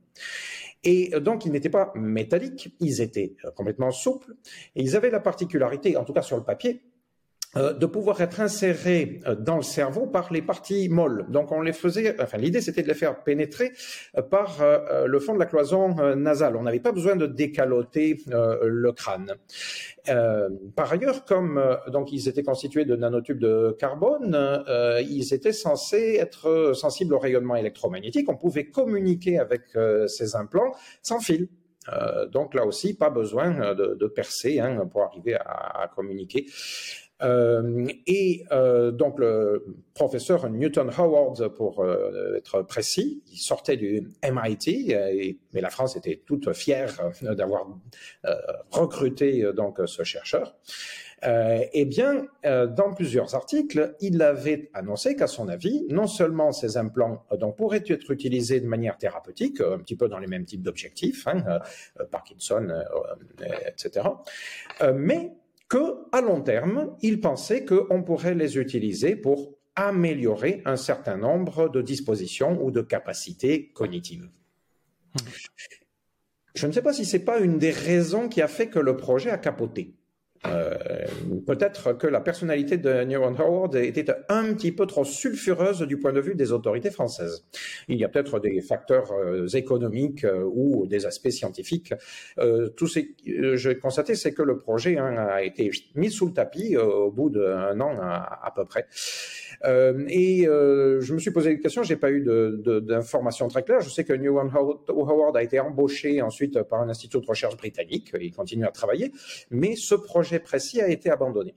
Et 0.84 1.14
euh, 1.14 1.20
donc, 1.20 1.44
ils 1.44 1.52
n'étaient 1.52 1.70
pas 1.70 1.92
métalliques, 1.94 2.74
ils 2.80 3.00
étaient 3.00 3.36
euh, 3.44 3.50
complètement 3.50 3.90
souples, 3.90 4.34
et 4.74 4.82
ils 4.82 4.96
avaient 4.96 5.10
la 5.10 5.20
particularité, 5.20 5.96
en 5.96 6.04
tout 6.04 6.12
cas 6.12 6.22
sur 6.22 6.36
le 6.36 6.44
papier, 6.44 6.82
euh, 7.56 7.72
de 7.72 7.86
pouvoir 7.86 8.20
être 8.20 8.40
insérés 8.40 9.20
dans 9.38 9.56
le 9.56 9.62
cerveau 9.62 10.06
par 10.06 10.32
les 10.32 10.42
parties 10.42 10.88
molles. 10.88 11.26
Donc 11.28 11.52
on 11.52 11.60
les 11.60 11.72
faisait, 11.72 12.20
enfin 12.20 12.38
l'idée 12.38 12.60
c'était 12.60 12.82
de 12.82 12.88
les 12.88 12.94
faire 12.94 13.22
pénétrer 13.22 13.72
par 14.30 14.58
le 15.06 15.20
fond 15.20 15.34
de 15.34 15.38
la 15.38 15.46
cloison 15.46 15.94
nasale. 16.16 16.56
On 16.56 16.62
n'avait 16.62 16.80
pas 16.80 16.92
besoin 16.92 17.16
de 17.16 17.26
décaloter 17.26 18.18
le 18.26 18.92
crâne. 18.92 19.34
Euh, 20.08 20.48
par 20.76 20.92
ailleurs, 20.92 21.24
comme 21.24 21.58
euh, 21.58 21.76
donc 21.88 22.12
ils 22.12 22.28
étaient 22.28 22.42
constitués 22.42 22.84
de 22.84 22.96
nanotubes 22.96 23.38
de 23.38 23.76
carbone, 23.78 24.34
euh, 24.34 25.02
ils 25.02 25.34
étaient 25.34 25.52
censés 25.52 26.16
être 26.18 26.72
sensibles 26.74 27.14
au 27.14 27.18
rayonnement 27.18 27.56
électromagnétique. 27.56 28.28
On 28.28 28.36
pouvait 28.36 28.66
communiquer 28.66 29.38
avec 29.38 29.62
ces 30.06 30.36
implants 30.36 30.72
sans 31.02 31.20
fil. 31.20 31.48
donc 32.32 32.54
là 32.54 32.64
aussi, 32.64 32.94
pas 32.94 33.10
besoin 33.10 33.74
de, 33.74 34.06
percer 34.06 34.60
hein, 34.60 34.86
pour 34.90 35.02
arriver 35.02 35.34
à 35.34 35.90
communiquer. 35.94 36.46
Euh, 37.22 37.86
et 38.06 38.44
euh, 38.52 38.90
donc 38.90 39.18
le 39.18 39.64
professeur 39.94 40.48
Newton 40.48 40.90
Howard, 40.96 41.48
pour 41.48 41.80
euh, 41.80 42.36
être 42.36 42.62
précis, 42.62 43.22
il 43.30 43.38
sortait 43.38 43.76
du 43.76 44.10
MIT, 44.24 44.90
et, 44.92 45.38
mais 45.52 45.60
la 45.60 45.70
France 45.70 45.96
était 45.96 46.22
toute 46.24 46.52
fière 46.52 46.94
d'avoir 47.22 47.66
recruté 48.70 49.52
donc 49.54 49.80
ce 49.86 50.02
chercheur. 50.02 50.56
Euh, 51.26 51.64
eh 51.74 51.84
bien, 51.84 52.26
dans 52.42 52.94
plusieurs 52.94 53.34
articles, 53.34 53.94
il 54.00 54.22
avait 54.22 54.70
annoncé 54.72 55.16
qu'à 55.16 55.26
son 55.26 55.48
avis, 55.48 55.84
non 55.90 56.06
seulement 56.06 56.50
ces 56.50 56.78
implants 56.78 57.26
donc, 57.38 57.56
pourraient 57.58 57.84
être 57.86 58.10
utilisés 58.10 58.60
de 58.60 58.66
manière 58.66 58.96
thérapeutique, 58.96 59.60
un 59.60 59.78
petit 59.78 59.96
peu 59.96 60.08
dans 60.08 60.18
les 60.18 60.26
mêmes 60.26 60.46
types 60.46 60.62
d'objectifs, 60.62 61.26
hein, 61.26 61.60
Parkinson, 62.10 62.82
etc., 63.66 64.08
mais 64.94 65.32
que 65.70 66.04
à 66.12 66.20
long 66.20 66.42
terme, 66.42 66.96
il 67.00 67.20
pensait 67.20 67.64
qu'on 67.64 68.02
pourrait 68.02 68.34
les 68.34 68.58
utiliser 68.58 69.16
pour 69.16 69.54
améliorer 69.76 70.60
un 70.66 70.76
certain 70.76 71.16
nombre 71.16 71.70
de 71.70 71.80
dispositions 71.80 72.62
ou 72.62 72.70
de 72.70 72.82
capacités 72.82 73.70
cognitives. 73.72 74.28
Je 76.54 76.66
ne 76.66 76.72
sais 76.72 76.82
pas 76.82 76.92
si 76.92 77.04
c'est 77.04 77.24
pas 77.24 77.38
une 77.38 77.58
des 77.58 77.70
raisons 77.70 78.28
qui 78.28 78.42
a 78.42 78.48
fait 78.48 78.68
que 78.68 78.80
le 78.80 78.96
projet 78.96 79.30
a 79.30 79.38
capoté. 79.38 79.94
Euh, 80.46 80.76
peut-être 81.46 81.92
que 81.92 82.06
la 82.06 82.20
personnalité 82.20 82.78
de 82.78 83.04
Newton 83.04 83.36
Howard 83.38 83.76
était 83.76 84.06
un 84.30 84.54
petit 84.54 84.72
peu 84.72 84.86
trop 84.86 85.04
sulfureuse 85.04 85.82
du 85.82 85.98
point 85.98 86.14
de 86.14 86.20
vue 86.20 86.34
des 86.34 86.52
autorités 86.52 86.90
françaises. 86.90 87.44
Il 87.88 87.98
y 87.98 88.04
a 88.04 88.08
peut-être 88.08 88.40
des 88.40 88.62
facteurs 88.62 89.12
euh, 89.12 89.46
économiques 89.48 90.24
euh, 90.24 90.42
ou 90.42 90.86
des 90.86 91.04
aspects 91.04 91.30
scientifiques. 91.30 91.92
tout 92.76 92.86
ce 92.86 93.00
que 93.00 93.56
j'ai 93.56 93.78
constaté, 93.78 94.14
c'est 94.14 94.32
que 94.32 94.42
le 94.42 94.56
projet 94.56 94.96
hein, 94.96 95.14
a 95.16 95.42
été 95.42 95.70
mis 95.94 96.10
sous 96.10 96.26
le 96.26 96.32
tapis 96.32 96.76
au 96.76 97.10
bout 97.10 97.30
d'un 97.30 97.78
an 97.80 97.98
à, 98.00 98.52
peu 98.54 98.64
près. 98.64 98.86
Et 99.64 100.44
je 100.44 101.14
me 101.14 101.18
suis 101.18 101.30
posé 101.30 101.54
des 101.54 101.60
questions, 101.60 101.82
j'ai 101.82 101.96
pas 101.96 102.10
eu 102.10 102.24
d'informations 102.82 103.48
très 103.48 103.62
claires. 103.62 103.80
Je 103.80 103.90
sais 103.90 104.04
que 104.04 104.12
Newton 104.12 104.50
Howard 104.88 105.36
a 105.36 105.42
été 105.42 105.60
embauché 105.60 106.22
ensuite 106.22 106.62
par 106.62 106.80
un 106.80 106.88
institut 106.88 107.20
de 107.20 107.26
recherche 107.26 107.56
britannique. 107.56 108.12
Il 108.20 108.32
continue 108.32 108.66
à 108.66 108.70
travailler, 108.70 109.12
mais 109.50 109.76
ce 109.76 109.94
projet 109.94 110.38
précis 110.38 110.80
a 110.80 110.88
été 110.88 111.10
abandonné. 111.10 111.54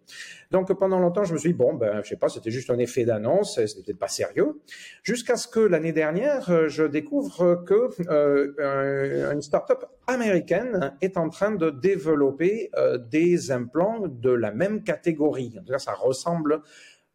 Donc 0.51 0.72
pendant 0.74 0.99
longtemps, 0.99 1.24
je 1.24 1.34
me 1.34 1.38
suis 1.38 1.49
dit, 1.49 1.58
bon, 1.58 1.74
ben, 1.74 2.01
je 2.04 2.10
sais 2.10 2.16
pas, 2.16 2.30
c'était 2.30 2.51
juste 2.51 2.70
un 2.70 2.78
effet 2.78 3.06
d'annonce, 3.06 3.60
c'était 3.66 3.93
pas 3.93 4.08
sérieux. 4.08 4.62
Jusqu'à 5.04 5.36
ce 5.36 5.47
que 5.47 5.60
l'année 5.60 5.93
dernière, 5.93 6.49
euh, 6.49 6.68
je 6.68 6.84
découvre 6.84 7.64
que 7.66 7.89
euh, 8.10 9.34
une 9.34 9.41
start-up 9.41 9.86
américaine 10.08 10.95
est 11.01 11.18
en 11.18 11.30
train 11.30 11.51
de 11.51 11.70
développer 11.70 12.70
euh, 12.76 12.97
des 12.97 13.51
implants 13.51 14.04
de 14.08 14.32
la 14.32 14.51
même 14.51 14.84
catégorie. 14.84 15.56
En 15.60 15.64
tout 15.64 15.72
cas, 15.72 15.80
ça 15.80 15.93
ressemble 15.93 16.62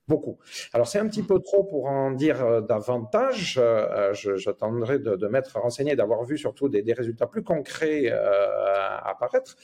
beaucoup. 0.08 0.38
Alors 0.72 0.88
c'est 0.88 0.98
un 0.98 1.06
petit 1.06 1.22
peu 1.22 1.38
trop 1.38 1.64
pour 1.64 1.86
en 1.86 2.10
dire 2.10 2.44
euh, 2.44 2.60
davantage. 2.62 3.60
Euh, 3.62 4.12
j'attendrai 4.14 4.98
de, 4.98 5.16
de 5.16 5.26
m'être 5.28 5.58
renseigné, 5.60 5.94
d'avoir 5.94 6.24
vu 6.24 6.38
surtout 6.38 6.68
des, 6.68 6.82
résultats 6.92 7.26
plus 7.26 7.44
concrets 7.44 8.10
euh, 8.10 8.96
apparaître. 9.04 9.56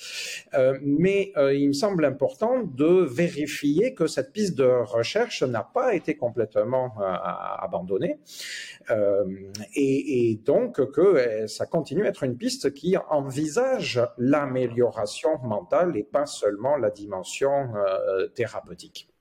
mais 0.83 1.33
il 1.37 1.69
me 1.69 1.73
semble 1.73 2.05
important 2.05 2.63
de 2.63 3.03
vérifier 3.05 3.95
que 3.95 4.07
cette 4.07 4.33
piste 4.33 4.57
de 4.57 4.65
recherche 4.65 5.43
n'a 5.43 5.63
pas 5.63 5.95
été 5.95 6.17
complètement 6.17 6.95
abandonnée 7.59 8.19
et, 9.75 10.31
et, 10.31 10.37
donc 10.37 10.93
que 10.93 11.47
ça 11.47 11.65
continue 11.67 12.05
à 12.05 12.09
être 12.11 12.25
une 12.25 12.37
piste 12.37 12.75
qui 12.75 12.97
envisage 13.09 14.03
l'amélioration 14.19 15.39
mentale 15.43 15.97
et 15.97 16.05
pas 16.05 16.27
seulement 16.27 16.77
la 16.77 16.91
dimension 16.91 17.73
thérapeutique. 18.35 19.14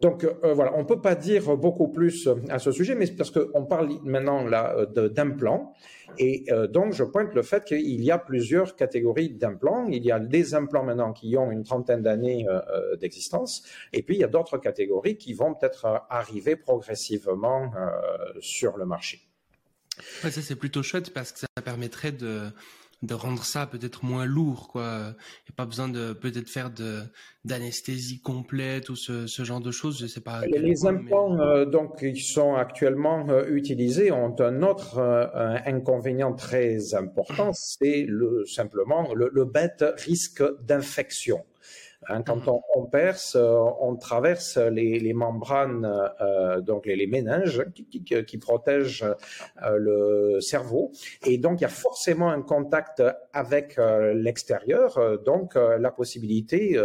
Donc 0.00 0.24
euh, 0.24 0.52
voilà, 0.52 0.72
on 0.76 0.84
peut 0.84 1.00
pas 1.00 1.14
dire 1.14 1.56
beaucoup 1.56 1.88
plus 1.88 2.28
à 2.50 2.58
ce 2.58 2.70
sujet, 2.70 2.94
mais 2.94 3.06
parce 3.06 3.30
qu'on 3.30 3.64
parle 3.64 3.90
maintenant 4.04 4.44
là 4.44 4.76
euh, 4.76 5.08
d'implants, 5.08 5.74
et 6.18 6.44
euh, 6.50 6.66
donc 6.66 6.92
je 6.92 7.02
pointe 7.02 7.34
le 7.34 7.42
fait 7.42 7.64
qu'il 7.64 8.02
y 8.02 8.10
a 8.10 8.18
plusieurs 8.18 8.76
catégories 8.76 9.30
d'implants. 9.30 9.86
Il 9.88 10.04
y 10.04 10.12
a 10.12 10.18
des 10.18 10.54
implants 10.54 10.84
maintenant 10.84 11.12
qui 11.12 11.36
ont 11.36 11.50
une 11.50 11.64
trentaine 11.64 12.02
d'années 12.02 12.46
d'existence, 13.00 13.62
et 13.92 14.02
puis 14.02 14.16
il 14.16 14.20
y 14.20 14.24
a 14.24 14.28
d'autres 14.28 14.58
catégories 14.58 15.16
qui 15.16 15.32
vont 15.32 15.54
peut-être 15.54 15.86
arriver 16.10 16.56
progressivement 16.56 17.70
sur 18.40 18.76
le 18.76 18.84
marché. 18.84 19.22
ça 20.20 20.30
c'est 20.30 20.56
plutôt 20.56 20.82
chouette 20.82 21.12
parce 21.14 21.32
que 21.32 21.38
ça 21.38 21.46
permettrait 21.64 22.12
de 22.12 22.50
de 23.02 23.14
rendre 23.14 23.44
ça 23.44 23.66
peut-être 23.66 24.04
moins 24.04 24.24
lourd 24.24 24.68
quoi. 24.68 25.00
Il 25.00 25.50
n'y 25.50 25.54
a 25.54 25.56
pas 25.56 25.66
besoin 25.66 25.88
de 25.88 26.12
peut-être 26.12 26.48
faire 26.48 26.70
de 26.70 27.02
d'anesthésie 27.44 28.20
complète 28.20 28.88
ou 28.88 28.96
ce, 28.96 29.26
ce, 29.26 29.44
genre 29.44 29.60
de 29.60 29.70
choses 29.70 30.00
je 30.00 30.06
sais 30.06 30.22
pas 30.22 30.46
les, 30.46 30.86
implants 30.86 31.38
euh, 31.38 31.64
donc 31.64 31.98
qui 31.98 32.20
sont 32.20 32.54
actuellement 32.54 33.28
euh, 33.28 33.48
utilisés 33.50 34.10
ont 34.10 34.34
un 34.40 34.62
autre 34.62 34.98
euh, 34.98 35.56
inconvénient 35.66 36.32
très 36.32 36.94
important 36.94 37.52
c'est 37.52 38.04
le 38.08 38.44
simplement 38.46 39.14
le, 39.14 39.30
le 39.32 39.44
bête 39.44 39.84
risque 39.98 40.42
d'infection 40.62 41.44
quand 42.24 42.48
on, 42.48 42.62
on, 42.74 42.86
perce, 42.86 43.36
euh, 43.36 43.58
on 43.80 43.96
traverse 43.96 44.58
les, 44.58 44.98
les 45.00 45.12
membranes, 45.12 45.90
euh, 46.20 46.60
donc 46.60 46.86
les, 46.86 46.96
les 46.96 47.06
méninges 47.06 47.64
qui, 47.74 48.02
qui, 48.02 48.24
qui 48.24 48.38
protègent 48.38 49.04
euh, 49.62 49.76
le 49.76 50.40
cerveau, 50.40 50.92
et 51.24 51.38
donc 51.38 51.60
il 51.60 51.62
y 51.62 51.66
a 51.66 51.68
forcément 51.68 52.30
un 52.30 52.42
contact 52.42 53.02
avec 53.32 53.78
euh, 53.78 54.14
l'extérieur, 54.14 54.98
euh, 54.98 55.16
donc 55.16 55.54
la 55.56 55.90
possibilité 55.90 56.78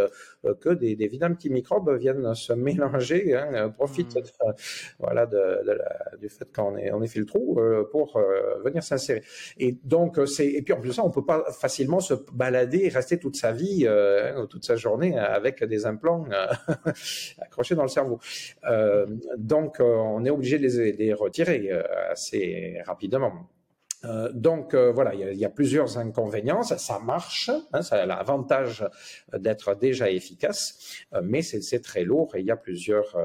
que 0.60 0.70
des, 0.70 0.96
des 0.96 1.06
vilains 1.06 1.32
petits 1.32 1.50
microbes 1.50 1.96
viennent 1.98 2.34
se 2.34 2.52
mélanger, 2.66 3.34
hein, 3.34 3.70
profitent 3.70 4.16
mmh. 4.16 4.52
voilà 4.98 5.26
de, 5.26 5.64
de 5.66 5.72
la, 5.72 6.16
du 6.20 6.28
fait 6.28 6.52
qu'on 6.54 6.76
ait, 6.76 6.90
on 6.92 7.02
ait 7.02 7.08
fait 7.08 7.20
le 7.20 7.26
trou 7.26 7.60
pour 7.90 8.20
venir 8.64 8.82
s'insérer. 8.82 9.22
Et 9.58 9.76
donc 9.84 10.18
c'est 10.26 10.46
et 10.46 10.62
puis 10.62 10.72
en 10.74 10.80
plus 10.80 10.92
ça, 10.92 11.04
on 11.04 11.10
peut 11.10 11.24
pas 11.24 11.44
facilement 11.52 12.00
se 12.00 12.14
balader 12.32 12.82
et 12.84 12.88
rester 12.88 13.18
toute 13.18 13.36
sa 13.36 13.52
vie, 13.52 13.86
toute 14.50 14.64
sa 14.64 14.76
journée 14.76 15.18
avec 15.18 15.62
des 15.64 15.86
implants 15.86 16.26
euh, 16.30 16.46
accrochés 17.40 17.74
dans 17.74 17.82
le 17.82 17.88
cerveau. 17.88 18.20
Euh, 18.64 19.06
donc, 19.36 19.80
euh, 19.80 19.84
on 19.84 20.24
est 20.24 20.30
obligé 20.30 20.58
de 20.58 20.66
les, 20.66 21.12
retirer 21.14 21.70
assez 22.10 22.78
rapidement. 22.86 23.48
Donc 24.32 24.74
voilà, 24.74 25.14
il 25.14 25.38
y, 25.38 25.44
a, 25.44 25.50
plusieurs 25.50 25.98
inconvénients. 25.98 26.62
Ça, 26.62 26.98
marche, 26.98 27.50
hein, 27.72 27.82
ça 27.82 28.02
a 28.02 28.06
l'avantage 28.06 28.84
d'être 29.36 29.74
déjà 29.76 30.10
efficace, 30.10 30.96
mais 31.22 31.42
c'est 31.42 31.80
très 31.80 32.04
lourd 32.04 32.34
et 32.34 32.40
il 32.40 32.46
y 32.46 32.50
a 32.50 32.56
plusieurs 32.56 33.16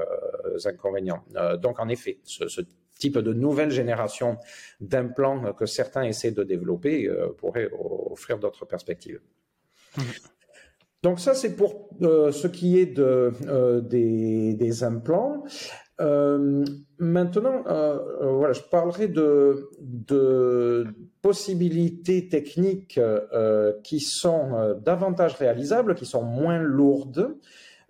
inconvénients. 0.64 1.24
donc 1.60 1.80
en 1.80 1.88
effet, 1.88 2.18
ce, 2.24 2.60
type 2.98 3.18
de 3.18 3.32
nouvelle 3.32 3.70
génération 3.70 4.38
d'implants 4.80 5.52
que 5.52 5.66
certains 5.66 6.02
essaient 6.02 6.32
de 6.32 6.42
développer 6.42 7.08
pourrait 7.38 7.70
offrir 8.10 8.38
d'autres 8.38 8.64
perspectives. 8.64 9.20
Mmh. 9.96 10.02
Donc 11.02 11.20
ça, 11.20 11.34
c'est 11.34 11.54
pour 11.54 11.90
euh, 12.02 12.32
ce 12.32 12.48
qui 12.48 12.78
est 12.78 12.86
de, 12.86 13.32
euh, 13.46 13.80
des, 13.80 14.54
des, 14.54 14.82
implants. 14.82 15.44
Euh, 16.00 16.64
maintenant, 16.98 17.64
euh, 17.66 17.98
voilà, 18.32 18.52
je 18.52 18.62
parlerai 18.62 19.08
de 19.08 20.86
possibilités 21.22 22.28
techniques 22.28 23.00
qui 23.82 24.00
sont 24.00 24.78
davantage 24.82 25.34
réalisables, 25.34 25.94
qui 25.94 26.06
sont 26.06 26.22
moins 26.22 26.58
lourdes, 26.58 27.34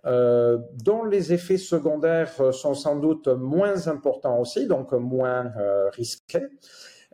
dont 0.03 1.03
les 1.09 1.33
effets 1.33 1.57
secondaires 1.57 2.53
sont 2.53 2.73
sans 2.73 2.95
doute 2.95 3.27
moins 3.27 3.87
importants 3.87 4.39
aussi, 4.39 4.65
donc 4.65 4.91
moins 4.93 5.51
risqués. 5.91 6.47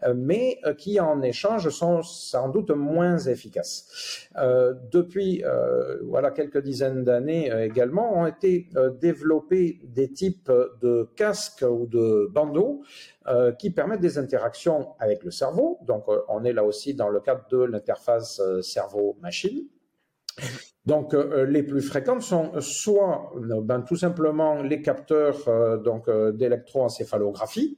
Euh, 0.04 0.14
mais 0.16 0.60
euh, 0.66 0.74
qui 0.74 1.00
en 1.00 1.22
échange 1.22 1.70
sont 1.70 2.04
sans 2.04 2.50
doute 2.50 2.72
moins 2.72 3.18
efficaces. 3.18 4.28
Euh, 4.38 4.74
depuis 4.92 5.44
voilà 6.04 6.32
quelques 6.32 6.62
dizaines 6.62 7.04
d'années 7.04 7.52
également 7.64 8.18
ont 8.20 8.26
été 8.26 8.70
développés 9.00 9.80
des 9.84 10.12
types 10.12 10.52
de 10.82 11.10
casques 11.16 11.66
ou 11.68 11.86
de 11.88 12.30
bandeaux 12.32 12.82
qui 13.60 13.70
permettent 13.72 14.02
des 14.02 14.18
interactions 14.18 14.90
avec 15.00 15.24
le 15.24 15.32
cerveau. 15.32 15.80
Donc 15.84 16.06
on 16.28 16.44
est 16.44 16.54
là 16.54 16.64
aussi 16.64 16.94
dans 16.94 17.10
le 17.10 17.20
cadre 17.20 17.46
de 17.50 17.64
l'interface 17.64 18.42
cerveau-machine. 18.62 19.68
Donc, 20.86 21.14
les 21.14 21.64
plus 21.64 21.82
fréquentes 21.82 22.22
sont 22.22 22.60
soit 22.60 23.32
ben, 23.36 23.82
tout 23.82 23.96
simplement 23.96 24.62
les 24.62 24.82
capteurs 24.82 25.80
donc 25.82 26.10
d'électroencéphalographie, 26.10 27.78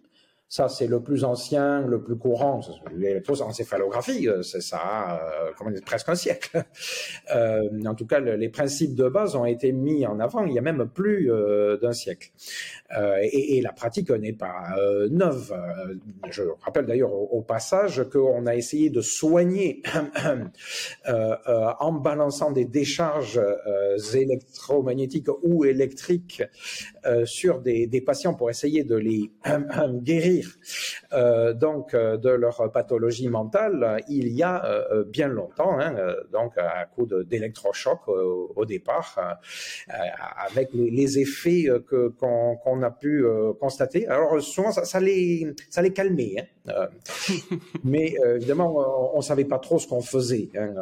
Ça, 0.50 0.70
c'est 0.70 0.88
le 0.88 1.02
plus 1.02 1.26
ancien, 1.26 1.82
le 1.82 2.02
plus 2.02 2.16
courant. 2.16 2.62
L'électroencéphalographie, 2.95 4.30
euh, 4.30 4.41
c'est 4.43 4.62
ça, 4.62 5.20
euh, 5.22 5.80
presque 5.86 6.10
un 6.10 6.16
siècle. 6.16 6.64
Euh, 7.36 7.68
en 7.86 7.93
tout 7.93 8.06
cas, 8.06 8.20
les 8.20 8.50
principes 8.50 8.95
de 8.95 9.10
base 9.10 9.36
ont 9.36 9.43
été 9.43 9.74
mis 9.74 10.06
en 10.06 10.20
avant 10.20 10.45
il 10.45 10.54
y 10.54 10.60
a 10.60 10.62
même 10.62 10.88
plus 10.88 11.30
d'un 11.82 11.91
siècle. 11.91 12.32
Et, 13.22 13.60
la 13.62 13.74
pratique 13.74 14.10
n'est 14.12 14.34
pas 14.34 14.76
neuve. 15.10 15.54
Je 16.30 16.43
rappelle 16.62 16.86
d'ailleurs 16.86 17.14
au, 17.14 17.41
passage 17.41 18.04
qu'on 18.10 18.45
a 18.45 18.56
essayé 18.56 18.89
de 18.89 19.02
soigner 19.02 19.82
en 21.08 21.91
balançant 21.91 22.52
des 22.52 22.66
décharges 22.66 23.41
électromagnétiques 24.14 25.30
ou 25.43 25.66
électriques 25.66 26.43
sur 27.26 27.60
des, 27.60 28.04
patients 28.06 28.36
pour 28.36 28.50
essayer 28.50 28.84
de 28.84 28.95
les 28.95 29.32
guérir 30.02 30.37
euh, 31.14 31.54
donc 31.54 31.94
euh, 31.94 32.18
de 32.18 32.30
leur 32.30 32.72
pathologie 32.72 33.30
mentale 33.30 34.04
il 34.10 34.28
y 34.30 34.44
a 34.44 34.66
euh, 34.66 35.04
bien 35.06 35.28
longtemps, 35.28 35.80
hein, 35.80 35.96
donc 36.32 36.58
à 36.58 36.86
coup 36.86 37.06
d'électrochoc 37.06 38.08
au, 38.08 38.66
départ, 38.66 39.40
avec 40.50 40.70
les, 40.74 41.20
effets 41.20 41.68
que 41.88 42.10
qu'on 42.10 42.84
a 42.84 42.92
pu 42.92 43.26
constater. 43.60 44.08
Alors 44.08 44.42
souvent 44.42 44.72
ça, 44.72 45.00
les 45.00 45.54
ça 45.70 45.82
les 45.82 45.94
calmait, 45.94 46.50
hein, 46.68 46.88
mais 47.84 48.16
évidemment 48.36 49.14
on, 49.14 49.18
ne 49.18 49.22
savait 49.22 49.46
pas 49.46 49.60
trop 49.60 49.80
ce 49.80 49.88
qu'on 49.88 50.02
faisait. 50.02 50.50
Hein, 50.56 50.74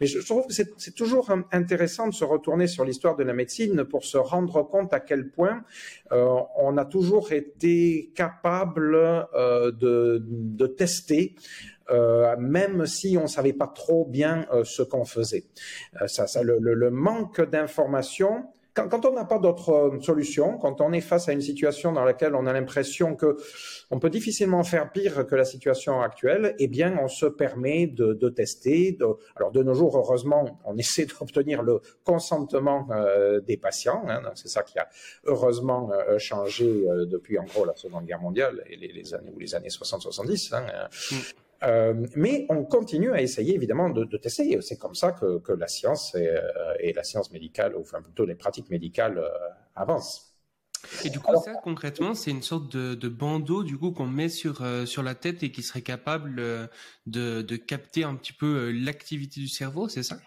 mais 0.00 0.06
je, 0.06 0.18
trouve 0.20 0.46
que 0.46 0.52
c'est 0.52 0.94
toujours 0.94 1.30
intéressant 1.52 2.08
de 2.08 2.14
se 2.14 2.24
retourner 2.24 2.66
sur 2.66 2.84
l'histoire 2.84 3.16
de 3.16 3.24
la 3.24 3.32
médecine 3.32 3.84
pour 3.84 4.04
se 4.04 4.18
rendre 4.18 4.62
compte 4.62 4.92
à 4.92 5.00
quel 5.00 5.30
point 5.30 5.62
on 6.10 6.76
a 6.76 6.84
toujours 6.84 7.32
été 7.32 8.12
capable 8.14 8.75
euh, 8.78 9.72
de, 9.72 10.66
tester. 10.66 11.34
Euh, 11.88 12.34
même 12.36 12.84
si 12.86 13.16
on 13.16 13.28
savait 13.28 13.52
pas 13.52 13.68
trop 13.68 14.04
bien 14.06 14.46
euh, 14.52 14.64
ce 14.64 14.82
qu'on 14.82 15.04
faisait. 15.04 15.44
le, 16.42 16.58
le, 16.58 16.90
manque 16.90 17.40
d'informations 17.40 18.46
quand, 18.76 19.04
on 19.06 19.12
n'a 19.12 19.24
pas 19.24 19.38
d'autre 19.38 19.70
euh, 19.70 20.00
solution, 20.00 20.58
quand 20.58 20.80
on 20.80 20.92
est 20.92 21.00
face 21.00 21.28
à 21.28 21.32
une 21.32 21.40
situation 21.40 21.92
dans 21.92 22.04
laquelle 22.04 22.34
on 22.34 22.46
a 22.46 22.52
l'impression 22.52 23.16
que 23.16 23.36
on 23.90 23.98
peut 23.98 24.10
difficilement 24.10 24.62
faire 24.64 24.92
pire 24.92 25.26
que 25.26 25.34
la 25.34 25.44
situation 25.44 26.00
actuelle, 26.00 26.54
eh 26.58 26.68
bien, 26.68 26.98
on 27.00 27.08
se 27.08 27.26
permet 27.26 27.86
de, 27.86 28.12
de 28.12 28.28
tester. 28.28 28.92
De, 28.92 29.06
alors, 29.36 29.52
de 29.52 29.62
nos 29.62 29.74
jours, 29.74 29.96
heureusement, 29.96 30.58
on 30.64 30.76
essaie 30.78 31.06
d'obtenir 31.06 31.62
le 31.62 31.80
consentement 32.04 32.88
euh, 32.90 33.40
des 33.40 33.56
patients. 33.56 34.02
Hein, 34.08 34.22
c'est 34.34 34.48
ça 34.48 34.62
qui 34.62 34.78
a 34.78 34.88
heureusement 35.24 35.90
euh, 35.92 36.18
changé 36.18 36.86
euh, 36.88 37.06
depuis, 37.06 37.38
en 37.38 37.44
gros, 37.44 37.64
la 37.64 37.76
Seconde 37.76 38.06
Guerre 38.06 38.20
mondiale 38.20 38.62
et 38.68 38.76
les, 38.76 38.92
les 38.92 39.14
années 39.14 39.32
ou 39.34 39.38
les 39.38 39.54
années 39.54 39.68
60-70. 39.68 40.54
Hein, 40.54 40.66
mm. 41.10 41.45
Euh, 41.62 42.06
mais 42.16 42.46
on 42.48 42.64
continue 42.64 43.12
à 43.12 43.22
essayer 43.22 43.54
évidemment 43.54 43.90
de, 43.90 44.04
de 44.04 44.16
tester. 44.16 44.60
C'est 44.60 44.76
comme 44.76 44.94
ça 44.94 45.12
que, 45.12 45.38
que 45.38 45.52
la 45.52 45.68
science 45.68 46.14
et, 46.14 46.28
euh, 46.28 46.40
et, 46.80 46.92
la 46.92 47.02
science 47.02 47.30
médicale, 47.32 47.76
ou 47.76 47.80
enfin 47.80 48.02
plutôt 48.02 48.26
les 48.26 48.34
pratiques 48.34 48.70
médicales 48.70 49.18
euh, 49.18 49.28
avancent. 49.74 50.34
Et 51.04 51.10
du 51.10 51.18
coup, 51.18 51.30
Alors, 51.30 51.42
ça 51.42 51.54
concrètement, 51.64 52.14
c'est 52.14 52.30
une 52.30 52.42
sorte 52.42 52.70
de, 52.70 52.94
de, 52.94 53.08
bandeau 53.08 53.64
du 53.64 53.78
coup 53.78 53.90
qu'on 53.90 54.06
met 54.06 54.28
sur 54.28 54.62
euh, 54.62 54.84
sur 54.84 55.02
la 55.02 55.14
tête 55.14 55.42
et 55.42 55.50
qui 55.50 55.62
serait 55.62 55.82
capable 55.82 56.36
de, 57.06 57.42
de 57.42 57.56
capter 57.56 58.04
un 58.04 58.14
petit 58.14 58.34
peu 58.34 58.70
l'activité 58.70 59.40
du 59.40 59.48
cerveau, 59.48 59.88
c'est 59.88 60.02
ça? 60.02 60.18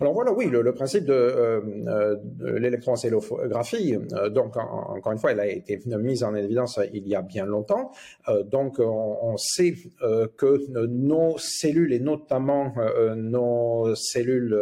Alors 0.00 0.12
voilà, 0.12 0.32
oui, 0.32 0.46
le, 0.46 0.72
principe 0.72 1.04
de, 1.04 1.12
euh, 1.12 1.60
euh 1.86 2.16
de 2.20 2.52
l'électroencélographie, 2.56 3.96
euh, 4.12 4.28
donc 4.28 4.56
en, 4.56 4.96
encore 4.96 5.12
une 5.12 5.18
fois, 5.18 5.32
elle 5.32 5.40
a 5.40 5.46
été 5.46 5.80
mise 5.86 6.24
en 6.24 6.34
évidence 6.34 6.80
il 6.92 7.06
y 7.06 7.14
a 7.14 7.22
bien 7.22 7.46
longtemps. 7.46 7.92
Euh, 8.28 8.42
donc 8.42 8.78
on, 8.78 9.36
sait 9.36 9.74
euh, 10.02 10.26
que 10.36 10.60
nos 10.86 11.38
cellules 11.38 11.92
et 11.92 12.00
notamment 12.00 12.72
euh, 12.78 13.14
nos 13.14 13.94
cellules 13.94 14.58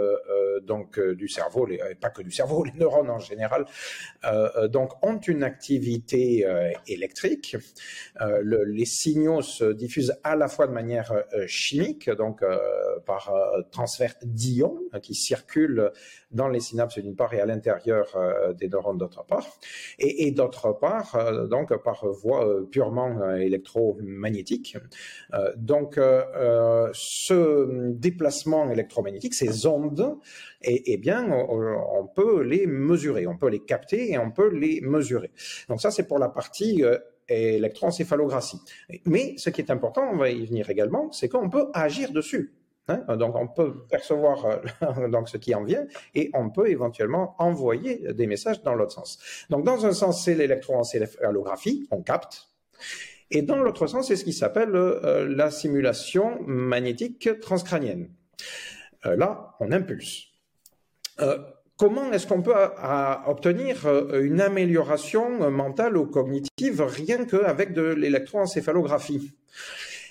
donc 0.64 1.00
du 1.00 1.28
cerveau, 1.28 1.66
les, 1.66 1.78
pas 2.00 2.10
que 2.10 2.22
du 2.22 2.30
cerveau, 2.30 2.64
les 2.72 2.72
neurones 2.72 3.10
en 3.10 3.18
général, 3.18 3.64
donc 4.68 4.92
ont 5.04 5.18
une 5.18 5.42
activité 5.42 6.46
électrique. 6.86 7.56
Le, 8.20 8.64
les 8.64 8.84
signaux 8.84 9.42
se 9.42 9.72
diffusent 9.72 10.14
à 10.22 10.36
la 10.36 10.48
fois 10.48 10.66
de 10.66 10.72
manière 10.72 11.12
chimique, 11.46 12.10
donc 12.10 12.44
par 13.06 13.32
transfert 13.70 14.14
d'ions 14.22 14.78
qui 15.00 15.14
circulent 15.14 15.90
dans 16.30 16.48
les 16.48 16.60
synapses 16.60 16.98
d'une 16.98 17.16
part 17.16 17.32
et 17.34 17.40
à 17.40 17.46
l'intérieur 17.46 18.06
euh, 18.16 18.52
des 18.52 18.68
neurones 18.68 18.98
d'autre 18.98 19.24
part, 19.24 19.46
et, 19.98 20.30
d'autre 20.32 20.72
part, 20.72 21.14
euh, 21.14 21.46
donc 21.46 21.76
par 21.82 22.06
voie 22.06 22.46
euh, 22.46 22.62
purement 22.62 23.34
électromagnétique. 23.34 24.76
donc, 25.56 25.98
ce 26.92 27.92
déplacement 27.92 28.70
électromagnétique, 28.70 29.34
ces 29.34 29.66
ondes, 29.66 30.16
eh, 30.62 30.82
eh 30.86 30.96
bien, 30.96 31.30
on, 31.30 32.06
peut 32.06 32.42
les 32.42 32.66
mesurer, 32.66 33.26
on 33.26 33.36
peut 33.36 33.48
les 33.48 33.60
capter 33.60 34.12
et 34.12 34.18
on 34.18 34.30
peut 34.30 34.48
les 34.48 34.80
mesurer. 34.80 35.30
Donc 35.68 35.80
ça, 35.80 35.90
c'est 35.90 36.06
pour 36.06 36.18
la 36.18 36.28
partie 36.28 36.82
électroencéphalographie. 37.28 38.58
Mais 39.06 39.34
ce 39.36 39.50
qui 39.50 39.60
est 39.60 39.70
important, 39.70 40.08
on 40.12 40.16
va 40.16 40.30
y 40.30 40.44
venir 40.46 40.68
également, 40.70 41.10
c'est 41.12 41.28
qu'on 41.28 41.50
peut 41.50 41.68
agir 41.74 42.12
dessus. 42.12 42.52
Hein 42.88 43.16
donc 43.16 43.36
on 43.36 43.46
peut 43.46 43.86
percevoir 43.88 44.44
euh, 44.44 45.22
ce 45.26 45.36
qui 45.36 45.54
en 45.54 45.62
vient 45.62 45.86
et 46.16 46.30
on 46.34 46.50
peut 46.50 46.68
éventuellement 46.68 47.36
envoyer 47.38 48.12
des 48.12 48.26
messages 48.26 48.62
dans 48.62 48.74
l'autre 48.74 48.92
sens. 48.92 49.46
Donc 49.50 49.64
dans 49.64 49.86
un 49.86 49.92
sens 49.92 50.24
c'est 50.24 50.34
l'électroencéphalographie, 50.34 51.86
on 51.92 52.02
capte, 52.02 52.48
et 53.30 53.42
dans 53.42 53.58
l'autre 53.58 53.86
sens 53.86 54.08
c'est 54.08 54.16
ce 54.16 54.24
qui 54.24 54.32
s'appelle 54.32 54.74
euh, 54.74 55.28
la 55.28 55.52
simulation 55.52 56.42
magnétique 56.42 57.40
transcrânienne. 57.40 58.10
Euh, 59.06 59.16
là 59.16 59.54
on 59.60 59.70
impulse. 59.70 60.28
Comment 61.76 62.12
est-ce 62.12 62.26
qu'on 62.26 62.42
peut 62.42 62.54
obtenir 63.26 63.86
une 64.14 64.40
amélioration 64.40 65.50
mentale 65.50 65.96
ou 65.96 66.06
cognitive 66.06 66.82
rien 66.82 67.24
qu'avec 67.26 67.72
de 67.74 67.82
l'électroencéphalographie? 67.82 69.32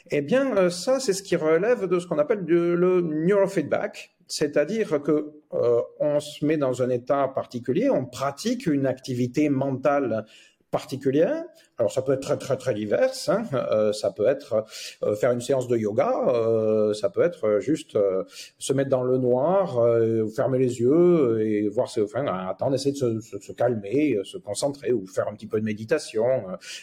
Eh 0.10 0.22
bien, 0.22 0.56
euh, 0.58 0.70
ça, 0.70 1.00
c'est 1.00 1.14
ce 1.14 1.24
qui 1.24 1.36
relève 1.36 1.86
de 1.88 2.00
ce 2.00 2.08
qu'on 2.08 2.20
appelle 2.20 2.44
le 2.46 3.02
neurofeedback, 3.02 4.16
c'est-à-dire 4.32 5.02
que 5.02 5.34
euh, 5.54 5.82
on 6.00 6.22
se 6.22 6.46
met 6.46 6.56
dans 6.56 6.82
un 6.82 6.90
état 6.90 7.28
particulier, 7.28 7.90
on 7.90 8.06
pratique 8.06 8.66
une 8.66 8.88
activité 8.88 9.50
mentale 9.50 10.26
particulière. 10.72 11.44
Alors 11.78 11.92
ça 11.92 12.02
peut 12.02 12.14
être 12.14 12.22
très 12.22 12.38
très 12.38 12.58
très 12.58 12.74
divers. 12.74 13.12
Hein. 13.28 13.44
Euh, 13.54 13.92
ça 13.92 14.12
peut 14.12 14.28
être 14.28 14.66
euh, 15.04 15.16
faire 15.16 15.32
une 15.32 15.42
séance 15.42 15.68
de 15.68 15.78
yoga. 15.78 16.14
Euh, 16.28 16.94
ça 16.94 17.10
peut 17.10 17.22
être 17.22 17.60
juste 17.60 17.96
euh, 17.96 18.24
se 18.58 18.72
mettre 18.72 18.90
dans 18.90 19.04
le 19.04 19.18
noir, 19.18 19.80
euh, 19.80 20.28
fermer 20.30 20.60
les 20.60 20.80
yeux 20.80 21.42
et 21.42 21.68
voir. 21.68 21.90
Ce, 21.90 22.00
enfin, 22.00 22.26
attendre, 22.26 22.76
essayer 22.76 22.94
de 22.94 22.98
se, 22.98 23.20
se, 23.20 23.40
se, 23.40 23.52
calmer, 23.52 24.18
se 24.24 24.38
concentrer 24.38 24.94
ou 24.94 25.06
faire 25.06 25.28
un 25.28 25.34
petit 25.34 25.48
peu 25.48 25.60
de 25.60 25.66
méditation. 25.66 26.24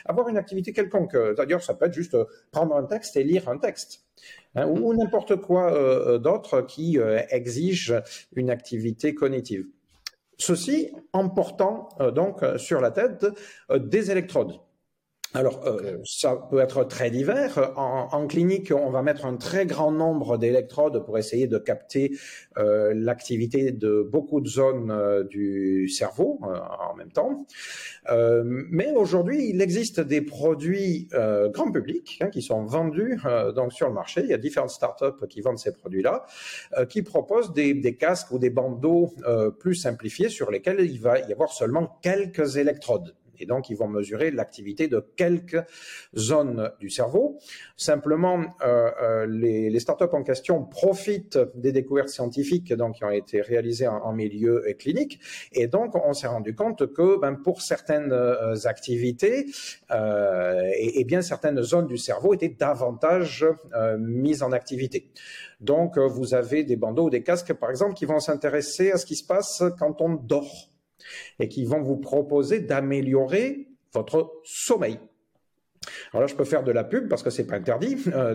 avoir 0.04 0.28
une 0.28 0.36
activité 0.36 0.72
quelconque. 0.72 1.16
D'ailleurs, 1.36 1.62
ça 1.62 1.74
peut 1.74 1.86
être 1.86 1.94
juste 1.94 2.16
prendre 2.50 2.76
un 2.76 2.84
texte 2.84 3.16
et 3.16 3.24
lire 3.24 3.48
un 3.48 3.56
texte. 3.56 4.02
Hein, 4.54 4.66
ou 4.66 4.92
n'importe 4.94 5.36
quoi 5.36 6.18
d'autre 6.18 6.62
qui 6.62 6.98
exige 7.30 7.94
une 8.34 8.50
activité 8.50 9.14
cognitive. 9.14 9.64
Ceci 10.38 10.92
en 11.12 11.28
portant 11.28 11.88
euh, 12.00 12.12
donc 12.12 12.42
euh, 12.42 12.58
sur 12.58 12.80
la 12.80 12.92
tête 12.92 13.26
euh, 13.70 13.78
des 13.78 14.10
électrodes. 14.10 14.60
Alors, 15.34 15.66
euh, 15.66 15.98
ça 16.04 16.36
peut 16.50 16.60
être 16.60 16.84
très 16.84 17.10
divers. 17.10 17.72
En, 17.76 18.08
en, 18.12 18.26
clinique, 18.26 18.72
on 18.74 18.88
va 18.90 19.02
mettre 19.02 19.26
un 19.26 19.36
très 19.36 19.66
grand 19.66 19.92
nombre 19.92 20.38
d'électrodes 20.38 21.04
pour 21.04 21.18
essayer 21.18 21.46
de 21.46 21.58
capter 21.58 22.12
euh, 22.56 22.94
l'activité 22.94 23.70
de 23.70 24.08
beaucoup 24.10 24.40
de 24.40 24.48
zones 24.48 24.90
euh, 24.90 25.24
du 25.24 25.88
cerveau 25.90 26.40
en 26.42 26.94
même 26.96 27.12
temps. 27.12 27.46
mais 28.44 28.90
aujourd'hui, 28.92 29.50
il 29.50 29.60
existe 29.60 30.00
des 30.00 30.22
produits 30.22 31.08
grand 31.52 31.70
public 31.70 32.18
hein, 32.22 32.30
qui 32.30 32.42
sont 32.42 32.64
vendus 32.64 33.20
donc 33.54 33.72
sur 33.72 33.88
le 33.88 33.94
marché. 33.94 34.22
Il 34.22 34.30
y 34.30 34.34
a 34.34 34.38
différentes 34.38 34.70
startups 34.70 35.26
qui 35.28 35.40
vendent 35.40 35.58
ces 35.58 35.72
produits-là, 35.72 36.24
qui 36.88 37.02
proposent 37.02 37.52
des, 37.52 37.74
des, 37.74 37.96
casques 37.96 38.30
ou 38.30 38.38
des 38.38 38.50
bandeaux 38.50 39.14
plus 39.58 39.74
simplifiés 39.74 40.28
sur 40.28 40.50
lesquels 40.50 40.80
il 40.80 41.00
va 41.00 41.18
y 41.18 41.32
avoir 41.32 41.52
seulement 41.52 41.98
quelques 42.02 42.56
électrodes. 42.56 43.14
Et 43.40 43.46
donc, 43.46 43.70
ils 43.70 43.76
vont 43.76 43.88
mesurer 43.88 44.30
l'activité 44.30 44.88
de 44.88 45.04
quelques 45.16 45.62
zones 46.16 46.70
du 46.80 46.90
cerveau. 46.90 47.38
Simplement, 47.76 48.40
euh, 48.62 48.90
euh, 49.02 49.26
les, 49.26 49.70
les, 49.70 49.80
startups 49.80 50.04
en 50.12 50.22
question 50.22 50.64
profitent 50.64 51.38
des 51.54 51.72
découvertes 51.72 52.08
scientifiques 52.08 52.72
donc, 52.72 52.96
qui 52.96 53.04
ont 53.04 53.10
été 53.10 53.40
réalisées 53.40 53.86
en, 53.86 53.98
en 53.98 54.12
milieu 54.12 54.64
clinique. 54.78 55.20
Et 55.52 55.66
donc, 55.66 55.94
on 55.94 56.12
s'est 56.12 56.26
rendu 56.26 56.54
compte 56.54 56.92
que 56.92 57.18
ben, 57.20 57.34
pour 57.34 57.62
certaines 57.62 58.12
euh, 58.12 58.54
activités, 58.64 59.46
euh, 59.90 60.70
et, 60.76 61.04
bien 61.04 61.22
certaines 61.22 61.62
zones 61.62 61.86
du 61.86 61.98
cerveau 61.98 62.34
étaient 62.34 62.48
davantage 62.48 63.46
euh, 63.74 63.96
mises 63.98 64.42
en 64.42 64.52
activité. 64.52 65.10
Donc, 65.60 65.98
vous 65.98 66.34
avez 66.34 66.64
des 66.64 66.76
bandeaux 66.76 67.06
ou 67.06 67.10
des 67.10 67.22
casques, 67.22 67.52
par 67.54 67.70
exemple, 67.70 67.94
qui 67.94 68.04
vont 68.04 68.20
s'intéresser 68.20 68.92
à 68.92 68.98
ce 68.98 69.06
qui 69.06 69.16
se 69.16 69.24
passe 69.24 69.62
quand 69.78 70.00
on 70.00 70.14
dort 70.14 70.70
et 71.38 71.48
qui 71.48 71.64
vont 71.64 71.82
vous 71.82 71.96
proposer 71.96 72.60
d'améliorer 72.60 73.68
votre 73.92 74.40
sommeil. 74.44 74.98
Alors 76.12 76.22
là, 76.22 76.26
je 76.26 76.34
peux 76.34 76.44
faire 76.44 76.64
de 76.64 76.72
la 76.72 76.84
pub 76.84 77.08
parce 77.08 77.22
que 77.22 77.30
c'est 77.30 77.46
pas 77.46 77.56
interdit. 77.56 77.96
Euh, 78.18 78.34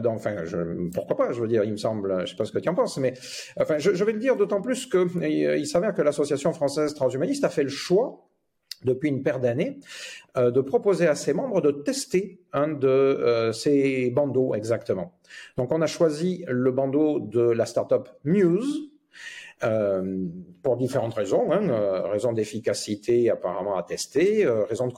pourquoi 0.93 1.17
pas 1.17 1.31
Je 1.31 1.41
veux 1.41 1.47
dire, 1.47 1.63
il 1.63 1.71
me 1.71 1.77
semble, 1.77 2.21
je 2.21 2.31
sais 2.31 2.35
pas 2.35 2.45
ce 2.45 2.51
que 2.51 2.59
tu 2.59 2.69
en 2.69 2.75
penses, 2.75 2.97
mais 2.97 3.13
enfin, 3.59 3.77
je, 3.79 4.03
vais 4.03 4.13
le 4.13 4.19
dire 4.19 4.35
d'autant 4.35 4.61
plus 4.61 4.85
que 4.85 4.97
euh, 4.97 5.57
il 5.57 5.67
s'avère 5.67 5.93
que 5.93 6.01
l'association 6.01 6.53
française 6.53 6.93
transhumaniste 6.93 7.43
a 7.43 7.49
fait 7.49 7.63
le 7.63 7.69
choix 7.69 8.29
depuis 8.83 9.09
une 9.09 9.23
paire 9.23 9.39
d'années, 9.39 9.79
euh, 10.37 10.51
de 10.51 10.61
proposer 10.61 11.07
à 11.07 11.15
ses 11.15 11.33
membres 11.33 11.61
de 11.61 11.71
tester 11.71 12.41
un 12.53 12.67
de 12.67 13.51
ces 13.53 14.09
bandeaux 14.11 14.53
exactement. 14.55 15.19
Donc 15.57 15.71
on 15.71 15.81
a 15.81 15.87
choisi 15.87 16.45
le 16.47 16.71
bandeau 16.71 17.19
de 17.19 17.41
la 17.41 17.65
startup 17.65 18.09
Muse, 18.23 18.92
euh, 19.63 20.27
pour 20.61 20.77
différentes 20.77 21.13
raisons, 21.13 21.51
hein, 21.51 21.69
euh, 21.69 22.07
raison 22.07 22.31
d'efficacité 22.31 23.29
apparemment 23.29 23.77
à 23.77 23.83
tester, 23.83 24.45
euh, 24.45 24.63
raison 24.63 24.87
de 24.87 24.93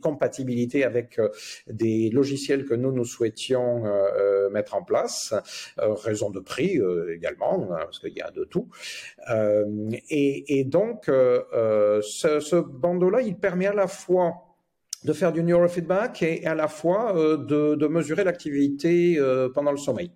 compatibilité 0.00 0.84
avec 0.84 1.20
des 1.68 2.10
logiciels 2.10 2.64
que 2.64 2.74
nous 2.74 2.92
nous 2.92 3.04
souhaitions 3.04 3.84
mettre 4.50 4.74
en 4.74 4.82
place, 4.82 5.34
raison 5.76 6.30
de 6.30 6.40
prix 6.40 6.80
également, 7.12 7.68
hein, 7.70 7.78
parce 7.84 7.98
qu'il 7.98 8.12
y 8.12 8.20
a 8.20 8.30
de 8.30 8.44
tout. 8.44 8.68
Et, 10.10 10.64
donc 10.64 11.04
ce, 11.06 12.60
bandeau-là, 12.60 13.20
il 13.22 13.36
permet 13.36 13.66
à 13.66 13.74
la 13.74 13.86
fois 13.86 14.56
de 15.04 15.12
faire 15.12 15.32
du 15.32 15.42
neurofeedback 15.42 16.22
et 16.22 16.46
à 16.46 16.54
la 16.54 16.68
fois 16.68 17.12
de 17.14 17.86
mesurer 17.86 18.24
l'activité 18.24 19.18
pendant 19.54 19.72
le 19.72 19.78
sommeil. 19.78 20.10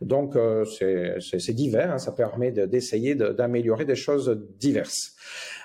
Donc, 0.00 0.36
euh, 0.36 0.64
c'est 0.64 1.52
divers, 1.52 1.92
hein, 1.92 1.98
ça 1.98 2.12
permet 2.12 2.52
d'essayer 2.52 3.14
d'améliorer 3.14 3.84
des 3.84 3.96
choses 3.96 4.40
diverses. 4.58 5.16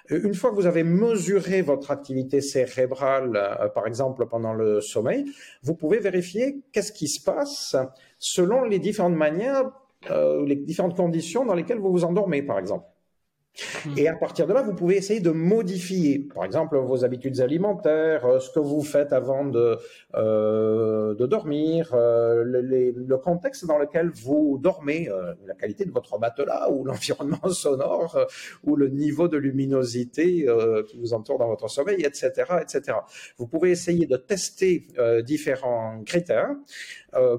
Une 0.09 0.33
fois 0.33 0.49
que 0.49 0.55
vous 0.55 0.65
avez 0.65 0.83
mesuré 0.83 1.61
votre 1.61 1.91
activité 1.91 2.41
cérébrale, 2.41 3.35
euh, 3.35 3.69
par 3.69 3.87
exemple 3.87 4.25
pendant 4.27 4.53
le 4.53 4.81
sommeil, 4.81 5.25
vous 5.61 5.75
pouvez 5.75 5.99
vérifier 5.99 6.61
qu'est-ce 6.71 6.91
qui 6.91 7.07
se 7.07 7.23
passe 7.23 7.75
selon 8.19 8.63
les 8.63 8.79
différentes 8.79 9.15
manières, 9.15 9.71
euh, 10.11 10.45
les 10.45 10.57
différentes 10.57 10.97
conditions 10.97 11.45
dans 11.45 11.53
lesquelles 11.53 11.79
vous 11.79 11.91
vous 11.91 12.03
endormez, 12.03 12.41
par 12.41 12.59
exemple. 12.59 12.85
Et 13.97 14.07
à 14.07 14.15
partir 14.15 14.47
de 14.47 14.53
là, 14.53 14.63
vous 14.63 14.73
pouvez 14.73 14.95
essayer 14.95 15.19
de 15.19 15.29
modifier, 15.29 16.27
par 16.33 16.43
exemple, 16.43 16.75
vos 16.77 17.05
habitudes 17.05 17.39
alimentaires, 17.39 18.25
euh, 18.25 18.39
ce 18.39 18.49
que 18.49 18.59
vous 18.59 18.81
faites 18.81 19.13
avant 19.13 19.45
de, 19.45 19.77
euh, 20.15 21.13
de 21.13 21.25
dormir, 21.27 21.91
euh, 21.93 22.43
le, 22.45 23.17
contexte 23.17 23.65
dans 23.65 23.77
lequel 23.77 24.09
vous 24.09 24.59
dormez, 24.61 25.07
euh, 25.07 25.33
la 25.45 25.53
qualité 25.53 25.85
de 25.85 25.91
votre 25.91 26.19
matelas 26.19 26.69
ou 26.71 26.83
l'environnement 26.85 27.47
sonore 27.49 28.27
ou 28.63 28.75
le 28.75 28.89
niveau 28.89 29.27
de 29.27 29.37
luminosité 29.37 30.47
qui 30.87 30.97
vous 30.97 31.13
entoure 31.13 31.37
dans 31.37 31.47
votre 31.47 31.67
sommeil, 31.69 32.03
etc., 32.03 32.31
etc. 32.61 32.97
Vous 33.37 33.47
pouvez 33.47 33.69
essayer 33.71 34.05
de 34.05 34.17
tester 34.17 34.87
différents 35.25 36.01
critères 36.05 36.55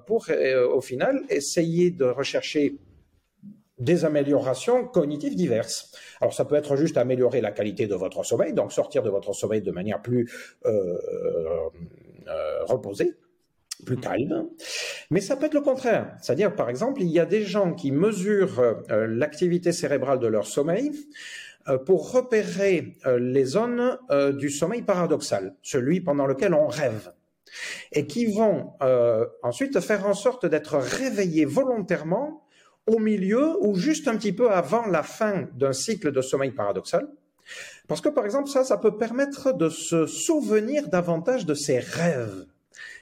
pour, 0.07 0.27
au 0.73 0.81
final, 0.81 1.23
essayer 1.29 1.91
de 1.91 2.05
rechercher 2.05 2.77
des 3.79 4.05
améliorations 4.05 4.85
cognitives 4.85 5.35
diverses. 5.35 5.93
Alors 6.20 6.33
ça 6.33 6.45
peut 6.45 6.55
être 6.55 6.77
juste 6.77 6.97
améliorer 6.97 7.41
la 7.41 7.51
qualité 7.51 7.87
de 7.87 7.95
votre 7.95 8.22
sommeil, 8.22 8.53
donc 8.53 8.72
sortir 8.72 9.03
de 9.03 9.11
votre 9.11 9.33
sommeil 9.33 9.62
de 9.62 9.70
manière 9.70 10.01
plus 10.01 10.31
euh, 10.64 10.99
euh, 12.29 12.64
reposée, 12.64 13.14
plus 13.85 13.97
calme. 13.97 14.49
Mais 15.11 15.20
ça 15.20 15.37
peut 15.37 15.47
être 15.47 15.55
le 15.55 15.61
contraire. 15.61 16.16
C'est-à-dire, 16.22 16.55
par 16.55 16.70
exemple, 16.70 17.03
il 17.03 17.09
y 17.09 17.18
a 17.18 17.27
des 17.27 17.43
gens 17.43 17.75
qui 17.75 17.91
mesurent 17.91 18.61
euh, 18.91 19.07
l'activité 19.09 19.72
cérébrale 19.72 20.20
de 20.20 20.27
leur 20.27 20.47
sommeil 20.47 20.93
pour 21.87 22.12
repérer 22.12 22.93
les 23.07 23.45
zones 23.47 23.97
du 24.35 24.51
sommeil 24.51 24.83
paradoxal, 24.83 25.57
celui 25.62 26.03
pendant 26.03 26.27
lequel 26.27 26.53
on 26.53 26.66
rêve 26.66 27.14
et 27.91 28.07
qui 28.07 28.27
vont 28.27 28.75
ensuite 29.43 29.81
faire 29.81 30.07
en 30.07 30.12
sorte 30.12 30.45
d'être 30.45 30.77
réveillés 30.77 31.47
volontairement 31.47 32.43
au 32.87 32.99
milieu 32.99 33.57
ou 33.61 33.74
juste 33.74 34.09
un 34.09 34.16
petit 34.16 34.32
peu 34.32 34.51
avant 34.51 34.87
la 34.87 35.03
fin 35.03 35.49
d'un 35.55 35.72
cycle 35.72 36.12
de 36.12 36.20
sommeil 36.20 36.51
paradoxal. 36.51 37.09
Parce 37.89 38.01
que, 38.01 38.09
par 38.09 38.24
exemple, 38.24 38.49
ça, 38.49 38.64
ça 38.64 38.78
peut 38.78 38.97
permettre 38.97 39.53
de 39.53 39.68
se 39.68 40.07
souvenir 40.07 40.89
davantage 40.89 41.45
de 41.47 41.55
ses 41.55 41.78
rêves. 41.78 42.47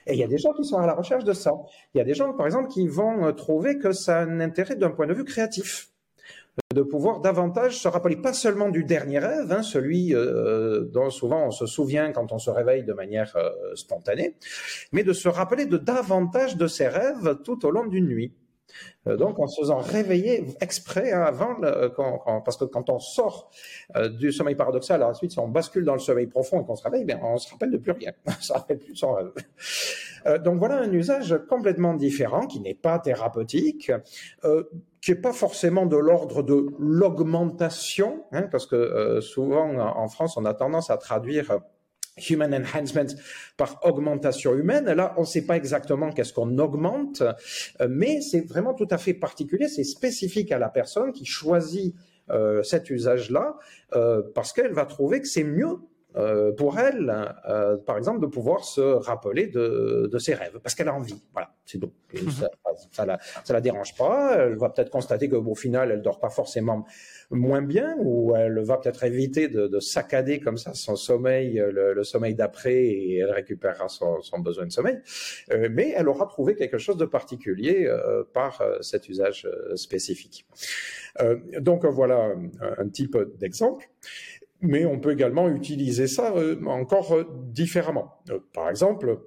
Et 0.05 0.13
il 0.13 0.19
y 0.19 0.23
a 0.23 0.27
des 0.27 0.37
gens 0.37 0.53
qui 0.53 0.65
sont 0.65 0.77
à 0.77 0.85
la 0.85 0.93
recherche 0.93 1.23
de 1.23 1.33
ça. 1.33 1.51
Il 1.93 1.97
y 1.97 2.01
a 2.01 2.03
des 2.03 2.13
gens, 2.13 2.33
par 2.33 2.45
exemple, 2.45 2.67
qui 2.67 2.87
vont 2.87 3.25
euh, 3.25 3.31
trouver 3.31 3.77
que 3.77 3.93
ça 3.93 4.19
a 4.19 4.23
un 4.23 4.41
intérêt 4.41 4.75
d'un 4.75 4.89
point 4.89 5.07
de 5.07 5.13
vue 5.13 5.23
créatif 5.23 5.89
de 6.73 6.81
pouvoir 6.81 7.19
davantage 7.19 7.79
se 7.79 7.87
rappeler 7.87 8.15
pas 8.15 8.33
seulement 8.33 8.69
du 8.69 8.83
dernier 8.83 9.19
rêve, 9.19 9.51
hein, 9.51 9.63
celui 9.63 10.13
euh, 10.13 10.85
dont 10.85 11.09
souvent 11.09 11.47
on 11.47 11.51
se 11.51 11.65
souvient 11.65 12.11
quand 12.11 12.31
on 12.31 12.37
se 12.37 12.49
réveille 12.49 12.83
de 12.83 12.93
manière 12.93 13.35
euh, 13.35 13.49
spontanée, 13.75 14.35
mais 14.91 15.03
de 15.03 15.13
se 15.13 15.29
rappeler 15.29 15.65
de 15.65 15.77
davantage 15.77 16.57
de 16.57 16.67
ses 16.67 16.87
rêves 16.87 17.39
tout 17.43 17.65
au 17.65 17.71
long 17.71 17.85
d'une 17.85 18.07
nuit. 18.07 18.33
Euh, 19.07 19.17
donc, 19.17 19.39
en 19.39 19.47
se 19.47 19.59
faisant 19.61 19.79
réveiller 19.79 20.45
exprès 20.61 21.11
hein, 21.11 21.23
avant, 21.23 21.55
parce 22.43 22.57
que 22.57 22.65
quand 22.65 22.89
on 22.89 22.99
sort 22.99 23.51
euh, 23.95 24.09
du 24.09 24.31
sommeil 24.31 24.55
paradoxal, 24.55 25.03
ensuite, 25.03 25.31
si 25.31 25.39
on 25.39 25.47
bascule 25.47 25.85
dans 25.85 25.93
le 25.93 25.99
sommeil 25.99 26.27
profond 26.27 26.61
et 26.61 26.65
qu'on 26.65 26.75
se 26.75 26.83
réveille, 26.83 27.05
bien, 27.05 27.19
on 27.21 27.37
se 27.37 27.51
rappelle 27.51 27.71
de 27.71 27.77
plus 27.77 27.91
rien. 27.91 28.11
on 28.27 28.31
se 28.31 28.53
rappelle 28.53 28.79
plus 28.79 28.95
son 28.95 29.13
rêve. 29.13 29.31
Euh, 30.25 30.37
donc 30.37 30.57
voilà 30.59 30.77
un 30.77 30.91
usage 30.91 31.37
complètement 31.49 31.93
différent, 31.93 32.47
qui 32.47 32.59
n'est 32.61 32.73
pas 32.73 32.99
thérapeutique, 32.99 33.91
qui 35.01 35.11
n'est 35.11 35.17
pas 35.17 35.33
forcément 35.33 35.85
de 35.85 35.97
l'ordre 35.97 36.43
de 36.43 36.67
l'augmentation, 36.79 38.23
hein, 38.31 38.43
parce 38.43 38.65
que 38.65 39.19
souvent 39.21 39.77
en 39.79 40.07
France, 40.07 40.37
on 40.37 40.45
a 40.45 40.53
tendance 40.53 40.89
à 40.89 40.97
traduire 40.97 41.59
human 42.17 42.53
enhancement 42.53 43.15
par 43.57 43.79
augmentation 43.83 44.53
humaine. 44.55 44.85
Là, 44.85 45.13
on 45.17 45.21
ne 45.21 45.25
sait 45.25 45.45
pas 45.45 45.55
exactement 45.55 46.11
qu'est-ce 46.11 46.33
qu'on 46.33 46.57
augmente, 46.57 47.21
euh, 47.21 47.87
mais 47.89 48.21
c'est 48.21 48.41
vraiment 48.41 48.73
tout 48.73 48.87
à 48.89 48.97
fait 48.97 49.13
particulier, 49.13 49.67
c'est 49.67 49.83
spécifique 49.83 50.51
à 50.51 50.59
la 50.59 50.69
personne 50.69 51.11
qui 51.11 51.25
choisit 51.25 51.95
euh, 52.29 52.63
cet 52.63 52.89
usage-là, 52.89 53.57
euh, 53.95 54.21
parce 54.33 54.53
qu'elle 54.53 54.73
va 54.73 54.85
trouver 54.85 55.21
que 55.21 55.27
c'est 55.27 55.43
mieux 55.43 55.79
euh, 56.15 56.51
pour 56.51 56.79
elle, 56.79 57.13
euh, 57.49 57.77
par 57.77 57.97
exemple, 57.97 58.21
de 58.21 58.27
pouvoir 58.27 58.63
se 58.63 58.81
rappeler 58.81 59.47
de, 59.47 60.09
de 60.11 60.19
ses 60.19 60.33
rêves, 60.33 60.59
parce 60.61 60.75
qu'elle 60.75 60.87
a 60.87 60.93
envie. 60.93 61.21
Voilà, 61.33 61.53
c'est 61.65 61.79
tout. 61.79 61.91
Mhm. 62.13 62.29
Ça, 62.31 62.49
ça, 62.91 63.05
la, 63.05 63.19
ça 63.43 63.53
la 63.53 63.61
dérange 63.61 63.95
pas. 63.95 64.35
Elle 64.37 64.55
va 64.55 64.69
peut-être 64.69 64.89
constater 64.89 65.29
que, 65.29 65.35
au 65.35 65.55
final, 65.55 65.91
elle 65.91 66.01
dort 66.01 66.19
pas 66.19 66.29
forcément 66.29 66.85
moins 67.31 67.61
bien, 67.61 67.95
ou 67.99 68.35
elle 68.35 68.59
va 68.59 68.77
peut-être 68.77 69.03
éviter 69.03 69.47
de, 69.47 69.67
de, 69.67 69.79
saccader 69.79 70.39
comme 70.39 70.57
ça 70.57 70.73
son 70.73 70.95
sommeil, 70.95 71.55
le, 71.55 71.93
le 71.93 72.03
sommeil 72.03 72.35
d'après, 72.35 72.75
et 72.75 73.17
elle 73.17 73.31
récupérera 73.31 73.87
son, 73.87 74.21
son 74.21 74.39
besoin 74.39 74.65
de 74.65 74.71
sommeil. 74.71 74.99
Euh, 75.51 75.69
mais 75.71 75.93
elle 75.95 76.07
aura 76.07 76.27
trouvé 76.27 76.55
quelque 76.55 76.77
chose 76.77 76.97
de 76.97 77.05
particulier 77.05 77.85
euh, 77.85 78.23
par 78.33 78.61
euh, 78.61 78.81
cet 78.81 79.09
usage 79.09 79.47
spécifique. 79.75 80.45
donc 81.59 81.85
voilà 81.85 82.17
un, 82.17 82.49
un 82.77 82.89
type 82.89 83.17
d'exemple 83.39 83.87
mais 84.63 84.85
on 84.85 84.99
peut 84.99 85.11
également 85.11 85.49
utiliser 85.49 86.07
ça 86.07 86.33
euh, 86.35 86.59
encore 86.65 87.13
euh, 87.13 87.27
différemment. 87.51 88.15
Euh, 88.29 88.39
par 88.53 88.69
exemple, 88.69 89.19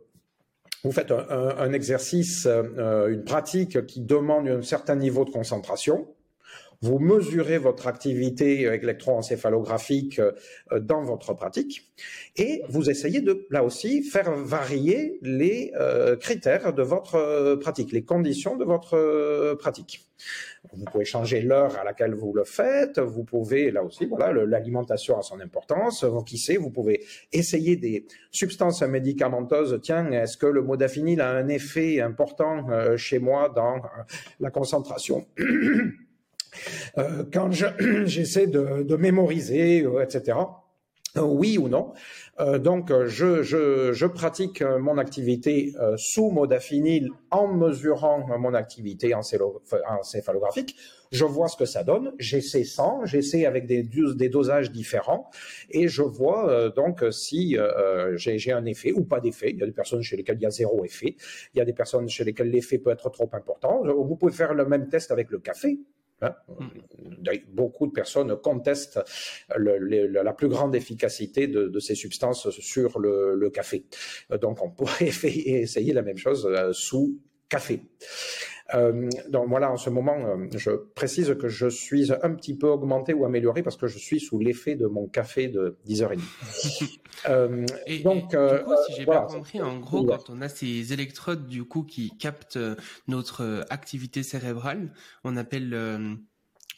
vous 0.82 0.92
faites 0.92 1.10
un, 1.10 1.72
exercice, 1.72 2.46
une 2.46 3.24
pratique 3.24 3.86
qui 3.86 4.00
demande 4.00 4.46
un 4.46 4.62
certain 4.62 4.94
niveau 4.94 5.24
de 5.24 5.30
concentration. 5.30 6.06
Vous 6.82 6.98
mesurez 6.98 7.58
votre 7.58 7.86
activité 7.86 8.62
électroencéphalographique 8.62 10.20
dans 10.80 11.02
votre 11.02 11.34
pratique 11.34 11.92
et 12.36 12.62
vous 12.68 12.90
essayez 12.90 13.20
de, 13.20 13.46
là 13.50 13.64
aussi, 13.64 14.02
faire 14.02 14.30
varier 14.32 15.18
les 15.22 15.72
critères 16.20 16.72
de 16.72 16.82
votre 16.82 17.56
pratique, 17.56 17.92
les 17.92 18.04
conditions 18.04 18.56
de 18.56 18.64
votre 18.64 19.54
pratique. 19.54 20.06
Vous 20.72 20.84
pouvez 20.84 21.04
changer 21.04 21.42
l'heure 21.42 21.78
à 21.78 21.84
laquelle 21.84 22.14
vous 22.14 22.32
le 22.32 22.44
faites. 22.44 22.98
Vous 22.98 23.24
pouvez, 23.24 23.70
là 23.70 23.82
aussi, 23.82 24.06
voilà, 24.06 24.32
l'alimentation 24.44 25.18
a 25.18 25.22
son 25.22 25.40
importance. 25.40 26.04
Vous, 26.04 26.22
qui 26.22 26.38
sait, 26.38 26.56
vous 26.56 26.70
pouvez 26.70 27.04
essayer 27.32 27.76
des 27.76 28.06
substances 28.30 28.82
médicamenteuses. 28.82 29.78
Tiens, 29.82 30.10
est-ce 30.12 30.36
que 30.36 30.46
le 30.46 30.62
modafinil 30.62 31.20
a 31.20 31.30
un 31.30 31.48
effet 31.48 32.00
important 32.00 32.68
euh, 32.70 32.96
chez 32.96 33.18
moi 33.18 33.48
dans 33.48 33.76
euh, 33.76 34.02
la 34.40 34.50
concentration? 34.50 35.26
euh, 36.98 37.24
Quand 37.32 37.50
j'essaie 38.04 38.46
de, 38.46 38.82
de, 38.82 38.96
mémoriser, 38.96 39.86
etc. 40.02 40.38
Oui 41.16 41.56
ou 41.56 41.68
non 41.68 41.92
euh, 42.40 42.58
donc, 42.58 42.90
euh, 42.90 43.06
je, 43.06 43.42
je, 43.42 43.92
je, 43.92 44.06
pratique 44.06 44.60
euh, 44.60 44.78
mon 44.78 44.98
activité 44.98 45.72
sous 45.96 46.30
modafinil 46.30 47.10
en 47.30 47.48
mesurant 47.48 48.26
mon 48.38 48.54
activité 48.54 49.14
encéphalographique. 49.14 50.76
Je 51.12 51.24
vois 51.24 51.48
ce 51.48 51.56
que 51.56 51.64
ça 51.64 51.84
donne. 51.84 52.12
J'essaie 52.18 52.64
sans, 52.64 53.04
j'essaie 53.06 53.46
avec 53.46 53.66
des, 53.66 53.82
des, 53.82 54.28
dosages 54.28 54.72
différents, 54.72 55.30
et 55.70 55.86
je 55.88 56.02
vois 56.02 56.70
donc 56.70 57.04
si 57.12 57.56
j'ai 58.16 58.52
un 58.52 58.64
effet 58.64 58.92
ou 58.92 59.04
pas 59.04 59.20
d'effet. 59.20 59.50
Il 59.50 59.58
y 59.58 59.62
a 59.62 59.66
des 59.66 59.72
personnes 59.72 60.02
chez 60.02 60.16
lesquelles 60.16 60.38
il 60.38 60.42
y 60.42 60.46
a 60.46 60.50
zéro 60.50 60.84
effet. 60.84 61.14
Il 61.54 61.58
y 61.58 61.60
a 61.60 61.64
des 61.64 61.72
personnes 61.72 62.08
chez 62.08 62.24
lesquelles 62.24 62.50
l'effet 62.50 62.78
peut 62.78 62.90
être 62.90 63.08
trop 63.10 63.30
important. 63.32 63.82
Vous 63.84 64.16
pouvez 64.16 64.32
faire 64.32 64.52
le 64.52 64.66
même 64.66 64.88
test 64.88 65.12
avec 65.12 65.30
le 65.30 65.38
café. 65.38 65.78
Hein. 66.22 66.34
Mm. 66.48 67.30
Beaucoup 67.48 67.86
de 67.86 67.92
personnes 67.92 68.34
contestent 68.36 69.00
la 69.56 70.32
plus 70.32 70.48
grande 70.48 70.74
efficacité 70.74 71.46
de, 71.46 71.78
ces 71.78 71.94
substances 71.94 72.50
sur 72.50 72.98
le, 72.98 73.50
café. 73.50 73.84
Donc, 74.40 74.62
on 74.62 74.70
pourrait 74.70 75.06
essayer 75.22 75.92
la 75.92 76.02
même 76.02 76.18
chose 76.18 76.46
euh, 76.46 76.72
sous 76.72 77.20
café. 77.48 77.80
Euh, 78.74 79.08
donc 79.28 79.48
voilà, 79.48 79.70
en 79.70 79.76
ce 79.76 79.90
moment, 79.90 80.16
euh, 80.18 80.46
je 80.54 80.70
précise 80.70 81.36
que 81.38 81.48
je 81.48 81.68
suis 81.68 82.12
un 82.12 82.34
petit 82.34 82.56
peu 82.56 82.68
augmenté 82.68 83.14
ou 83.14 83.24
amélioré 83.24 83.62
parce 83.62 83.76
que 83.76 83.86
je 83.86 83.98
suis 83.98 84.20
sous 84.20 84.38
l'effet 84.38 84.74
de 84.74 84.86
mon 84.86 85.06
café 85.06 85.48
de 85.48 85.76
10h30. 85.86 86.20
euh, 87.28 87.66
et, 87.86 88.00
donc, 88.00 88.30
du 88.30 88.64
coup, 88.64 88.74
si 88.86 88.94
j'ai 88.96 89.04
bien 89.04 89.22
compris, 89.22 89.62
en 89.62 89.78
gros, 89.78 90.04
quand 90.04 90.30
on 90.30 90.40
a 90.42 90.48
ces 90.48 90.92
électrodes 90.92 91.46
du 91.46 91.64
coup 91.64 91.84
qui 91.84 92.16
captent 92.18 92.58
notre 93.06 93.64
activité 93.70 94.22
cérébrale, 94.22 94.92
on 95.24 95.36
appelle 95.36 96.18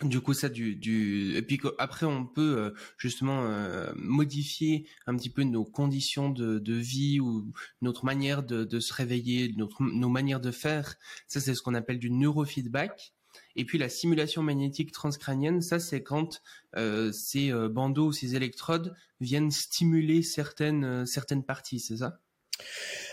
du 0.03 0.21
coup 0.21 0.33
ça 0.33 0.49
du, 0.49 0.77
du 0.77 1.35
et 1.37 1.43
puis 1.43 1.61
après 1.79 2.07
on 2.07 2.25
peut 2.25 2.57
euh, 2.59 2.71
justement 2.99 3.45
euh, 3.45 3.93
modifier 3.97 4.87
un 5.07 5.17
petit 5.17 5.31
peu 5.31 5.43
nos 5.43 5.65
conditions 5.65 6.31
de, 6.31 6.59
de 6.61 6.75
vie 6.75 7.19
ou 7.19 7.53
notre 7.83 8.05
manière 8.05 8.45
de, 8.45 8.65
de 8.65 8.81
se 8.81 8.93
réveiller 8.95 9.53
notre 9.57 9.83
nos 9.83 10.09
manières 10.09 10.41
de 10.41 10.53
faire. 10.53 10.97
Ça 11.27 11.41
c'est 11.41 11.55
ce 11.55 11.63
qu'on 11.63 11.75
appelle 11.75 11.99
du 11.99 12.11
neurofeedback. 12.11 13.13
Et 13.57 13.65
puis 13.65 13.77
la 13.77 13.89
simulation 13.89 14.43
magnétique 14.43 14.93
transcrânienne 14.93 15.63
ça 15.63 15.81
c'est 15.81 16.03
quand 16.03 16.43
euh, 16.77 17.11
ces 17.13 17.51
euh, 17.51 17.69
bandeaux 17.69 18.13
ces 18.13 18.37
électrodes 18.37 18.95
viennent 19.21 19.51
stimuler 19.51 20.23
certaines 20.23 21.07
certaines 21.07 21.45
parties 21.45 21.81
c'est 21.81 21.99
ça? 21.99 22.21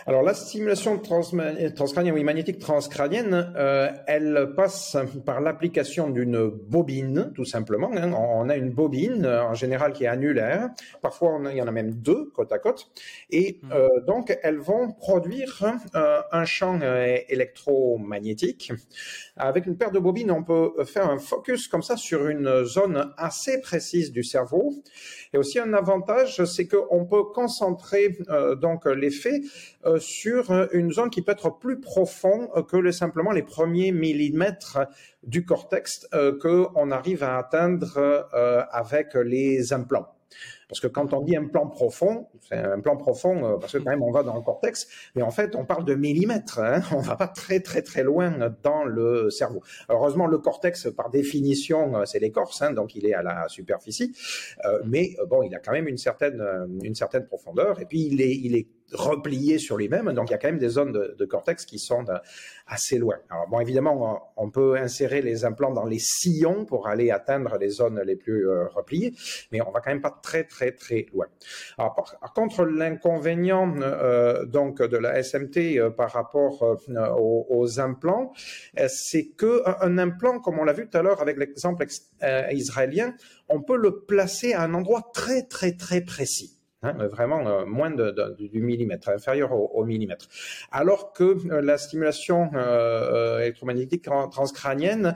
Alors 0.07 0.21
la 0.21 0.35
stimulation 0.35 0.99
transcrânienne, 0.99 2.13
oui, 2.13 2.23
magnétique 2.23 2.59
transcrânienne, 2.59 3.51
euh, 3.55 3.89
elle 4.05 4.53
passe 4.55 4.95
par 5.25 5.41
l'application 5.41 6.11
d'une 6.11 6.47
bobine, 6.47 7.31
tout 7.33 7.45
simplement. 7.45 7.89
Hein. 7.95 8.13
On 8.13 8.47
a 8.49 8.55
une 8.55 8.69
bobine, 8.69 9.25
en 9.25 9.55
général, 9.55 9.93
qui 9.93 10.03
est 10.03 10.07
annulaire. 10.07 10.69
Parfois, 11.01 11.39
il 11.49 11.57
y 11.57 11.61
en 11.61 11.67
a 11.67 11.71
même 11.71 11.95
deux, 11.95 12.29
côte 12.35 12.51
à 12.51 12.59
côte. 12.59 12.91
Et 13.31 13.59
hmm. 13.63 13.71
euh, 13.71 13.89
donc, 14.05 14.37
elles 14.43 14.59
vont 14.59 14.91
produire 14.91 15.63
euh, 15.95 16.21
un 16.31 16.45
champ 16.45 16.79
électromagnétique. 17.27 18.73
Avec 19.37 19.65
une 19.65 19.75
paire 19.75 19.91
de 19.91 19.97
bobines, 19.97 20.29
on 20.29 20.43
peut 20.43 20.71
faire 20.85 21.09
un 21.09 21.17
focus 21.17 21.67
comme 21.67 21.81
ça 21.81 21.97
sur 21.97 22.27
une 22.27 22.63
zone 22.63 23.11
assez 23.17 23.59
précise 23.59 24.11
du 24.11 24.23
cerveau. 24.23 24.71
Et 25.33 25.39
aussi 25.39 25.57
un 25.57 25.73
avantage, 25.73 26.45
c'est 26.45 26.67
qu'on 26.67 27.05
peut 27.05 27.23
concentrer 27.33 28.19
donc 28.61 28.85
l'effet 28.85 29.34
sur 29.99 30.69
une 30.73 30.91
zone 30.91 31.09
qui 31.09 31.21
peut 31.21 31.31
être 31.31 31.57
plus 31.59 31.79
profonde 31.79 32.49
que 32.67 32.91
simplement 32.91 33.31
les 33.31 33.43
premiers 33.43 33.91
millimètres 33.91 34.79
du 35.23 35.45
cortex 35.45 36.07
euh, 36.13 36.37
qu'on 36.39 36.91
arrive 36.91 37.23
à 37.23 37.37
atteindre 37.37 37.97
euh, 38.33 38.63
avec 38.71 39.13
les 39.15 39.73
implants. 39.73 40.07
Parce 40.67 40.79
que 40.79 40.87
quand 40.87 41.13
on 41.13 41.21
dit 41.21 41.35
un 41.35 41.45
plan 41.45 41.67
profond, 41.67 42.27
c'est 42.47 42.55
un 42.55 42.79
plan 42.79 42.97
profond 42.97 43.45
euh, 43.45 43.57
parce 43.57 43.73
que 43.73 43.77
quand 43.77 43.91
même 43.91 44.03
on 44.03 44.11
va 44.11 44.23
dans 44.23 44.35
le 44.35 44.41
cortex, 44.41 44.87
mais 45.15 45.21
en 45.21 45.31
fait 45.31 45.55
on 45.55 45.65
parle 45.65 45.85
de 45.85 45.95
millimètres. 45.95 46.59
Hein, 46.59 46.81
on 46.91 46.99
va 46.99 47.15
pas 47.15 47.27
très 47.27 47.59
très 47.59 47.81
très 47.81 48.03
loin 48.03 48.51
dans 48.63 48.83
le 48.83 49.29
cerveau. 49.29 49.61
Heureusement 49.89 50.27
le 50.27 50.37
cortex 50.37 50.87
par 50.95 51.09
définition 51.09 52.05
c'est 52.05 52.19
l'écorce, 52.19 52.61
hein, 52.61 52.71
donc 52.71 52.95
il 52.95 53.05
est 53.05 53.13
à 53.13 53.21
la 53.21 53.47
superficie, 53.47 54.13
mais 54.85 55.15
bon 55.27 55.43
il 55.43 55.53
a 55.55 55.59
quand 55.59 55.71
même 55.71 55.87
une 55.87 55.97
certaine 55.97 56.41
une 56.83 56.95
certaine 56.95 57.25
profondeur 57.25 57.79
et 57.79 57.85
puis 57.85 58.07
il 58.07 58.21
est 58.21 58.35
il 58.35 58.55
est 58.55 58.67
replié 58.93 59.57
sur 59.57 59.77
lui-même. 59.77 60.11
Donc 60.13 60.29
il 60.29 60.31
y 60.31 60.35
a 60.35 60.37
quand 60.37 60.47
même 60.47 60.59
des 60.59 60.69
zones 60.69 60.91
de, 60.91 61.25
cortex 61.25 61.65
qui 61.65 61.79
sont 61.79 62.05
assez 62.67 62.97
loin. 62.97 63.15
Alors 63.29 63.47
bon, 63.47 63.59
évidemment, 63.59 64.31
on, 64.37 64.49
peut 64.49 64.77
insérer 64.77 65.21
les 65.21 65.43
implants 65.43 65.73
dans 65.73 65.85
les 65.85 65.99
sillons 65.99 66.65
pour 66.65 66.87
aller 66.87 67.11
atteindre 67.11 67.57
les 67.57 67.69
zones 67.69 68.01
les 68.05 68.15
plus 68.15 68.47
euh, 68.47 68.67
repliées, 68.67 69.13
mais 69.51 69.59
on 69.61 69.71
va 69.71 69.81
quand 69.81 69.89
même 69.89 70.01
pas 70.01 70.17
très 70.21 70.43
très 70.55 70.71
très 70.71 71.07
loin. 71.13 71.27
Alors, 71.77 71.95
par, 71.95 72.33
contre, 72.33 72.63
l'inconvénient 72.65 73.75
euh, 73.81 74.45
donc 74.45 74.81
de 74.81 74.97
la 74.97 75.21
SMT 75.21 75.57
euh, 75.57 75.89
par 75.89 76.11
rapport 76.11 76.77
aux, 77.17 77.79
implants, 77.79 78.31
c'est 78.87 79.25
que 79.37 79.63
un, 79.83 79.97
implant, 79.97 80.39
comme 80.39 80.59
on 80.59 80.63
l'a 80.63 80.73
vu 80.73 80.87
tout 80.87 80.97
à 80.97 81.01
l'heure 81.01 81.21
avec 81.21 81.37
l'exemple 81.37 81.85
israélien, 82.51 83.13
on 83.49 83.61
peut 83.61 83.77
le 83.77 84.01
placer 84.05 84.53
à 84.53 84.61
un 84.61 84.73
endroit 84.73 85.11
très 85.13 85.43
très 85.43 85.73
très 85.73 86.01
précis. 86.01 86.54
Hein, 86.85 87.07
vraiment 87.07 87.47
euh, 87.47 87.65
moins 87.65 87.89
du 87.89 88.61
millimètre, 88.61 89.09
inférieur 89.09 89.53
au, 89.53 89.83
millimètre. 89.85 90.27
Alors 90.71 91.13
que 91.13 91.23
euh, 91.51 91.61
la 91.61 91.77
stimulation 91.79 92.51
euh, 92.53 93.39
électromagnétique 93.39 94.07
transcrânienne, 94.31 95.15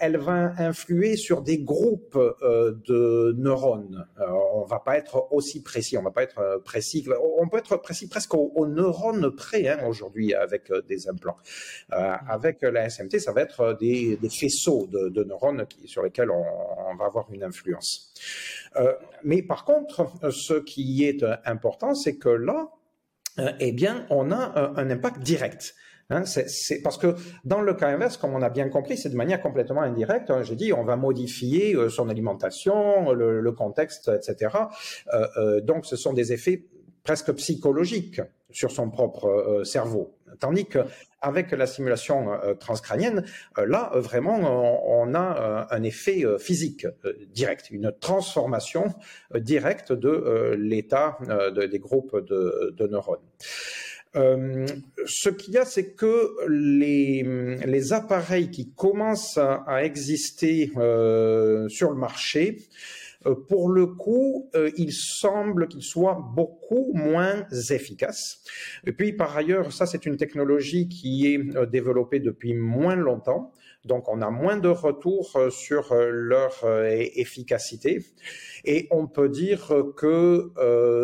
elle 0.00 0.16
va 0.16 0.54
influer 0.58 1.16
sur 1.16 1.42
des 1.42 1.58
groupes 1.58 2.18
de 2.42 3.34
neurones. 3.36 4.06
on 4.18 4.64
va 4.64 4.78
pas 4.78 4.96
être 4.96 5.28
aussi 5.30 5.62
précis, 5.62 5.98
on 5.98 6.02
va 6.02 6.10
pas 6.10 6.22
être 6.22 6.62
précis. 6.64 7.06
On 7.38 7.48
peut 7.48 7.58
être 7.58 7.76
précis 7.76 8.08
presque 8.08 8.34
aux, 8.34 8.66
neurones 8.66 9.30
près 9.34 9.68
hein, 9.68 9.78
aujourd'hui 9.86 10.34
avec 10.34 10.72
des 10.88 11.08
implants. 11.08 11.36
avec 11.90 12.62
la 12.62 12.88
SMT, 12.88 13.18
ça 13.18 13.32
va 13.32 13.42
être 13.42 13.76
des, 13.78 14.18
faisceaux 14.30 14.86
de, 14.86 15.24
neurones 15.24 15.66
sur 15.84 16.02
lesquels 16.02 16.30
on, 16.30 16.94
va 16.96 17.06
avoir 17.06 17.26
une 17.32 17.42
influence. 17.42 18.12
Mais 19.24 19.42
par 19.42 19.64
contre, 19.64 20.10
ce 20.30 20.54
qui 20.54 21.04
est 21.04 21.22
euh, 21.22 21.36
important, 21.44 21.94
c'est 21.94 22.16
que 22.16 22.28
là, 22.28 22.68
euh, 23.38 23.50
eh 23.58 23.72
bien, 23.72 24.06
on 24.10 24.30
a 24.30 24.58
euh, 24.58 24.74
un, 24.76 24.90
impact 24.90 25.20
direct. 25.20 25.74
Hein, 26.10 26.24
c'est 26.26 26.82
parce 26.82 26.98
que 26.98 27.16
dans 27.44 27.62
le 27.62 27.72
cas 27.72 27.88
inverse, 27.88 28.18
comme 28.18 28.34
on 28.34 28.42
a 28.42 28.50
bien 28.50 28.68
compris, 28.68 28.98
c'est 28.98 29.08
de 29.08 29.16
manière 29.16 29.40
complètement 29.40 29.80
indirecte. 29.80 30.30
Hein, 30.30 30.42
J'ai 30.42 30.54
dit, 30.54 30.72
on 30.72 30.84
va 30.84 30.96
modifier 30.96 31.74
son 31.88 32.10
alimentation, 32.10 33.10
le, 33.12 33.52
contexte, 33.52 34.10
etc. 34.14 34.54
donc, 35.62 35.86
ce 35.86 35.96
sont 35.96 36.12
des 36.12 36.34
effets 36.34 36.66
presque 37.04 37.32
psychologique 37.34 38.20
sur 38.50 38.70
son 38.70 38.90
propre 38.90 39.26
euh, 39.26 39.64
cerveau. 39.64 40.13
Tandis 40.38 40.66
qu'avec 40.66 41.52
la 41.52 41.66
simulation 41.66 42.32
euh, 42.32 42.54
transcrânienne, 42.54 43.24
euh, 43.58 43.66
là, 43.66 43.90
vraiment, 43.94 44.38
on, 44.86 45.14
a 45.14 45.66
un 45.70 45.82
effet 45.82 46.24
physique 46.38 46.86
direct, 47.32 47.70
une 47.70 47.92
transformation 48.00 48.86
directe 49.34 49.92
de 49.92 50.54
l'état 50.58 51.18
des 51.54 51.78
groupes 51.78 52.16
de, 52.16 52.86
neurones. 52.86 53.20
ce 54.14 55.28
qu'il 55.28 55.54
y 55.54 55.58
a, 55.58 55.64
c'est 55.64 55.92
que 55.92 56.34
les, 56.48 57.92
appareils 57.92 58.50
qui 58.50 58.72
commencent 58.72 59.38
à, 59.38 59.84
exister 59.84 60.70
sur 61.68 61.90
le 61.90 61.96
marché 61.96 62.58
euh, 62.58 63.03
pour 63.48 63.70
le 63.70 63.86
coup, 63.86 64.50
euh, 64.54 64.70
il 64.76 64.92
semble 64.92 65.68
qu'il 65.68 65.82
soit 65.82 66.20
beaucoup 66.34 66.92
moins 66.94 67.46
efficace. 67.70 68.42
Et 68.86 68.92
puis, 68.92 69.12
par 69.12 69.36
ailleurs, 69.36 69.72
ça, 69.72 69.86
c'est 69.86 70.06
une 70.06 70.16
technologie 70.16 70.88
qui 70.88 71.32
est 71.32 71.56
euh, 71.56 71.66
développée 71.66 72.20
depuis 72.20 72.54
moins 72.54 72.96
longtemps. 72.96 73.52
Donc, 73.84 74.08
on 74.08 74.22
a 74.22 74.30
moins 74.30 74.56
de 74.56 74.68
retours 74.68 75.38
sur 75.50 75.94
leur 75.94 76.64
efficacité. 76.90 78.02
Et 78.64 78.88
on 78.90 79.06
peut 79.06 79.28
dire 79.28 79.74
que, 79.94 80.50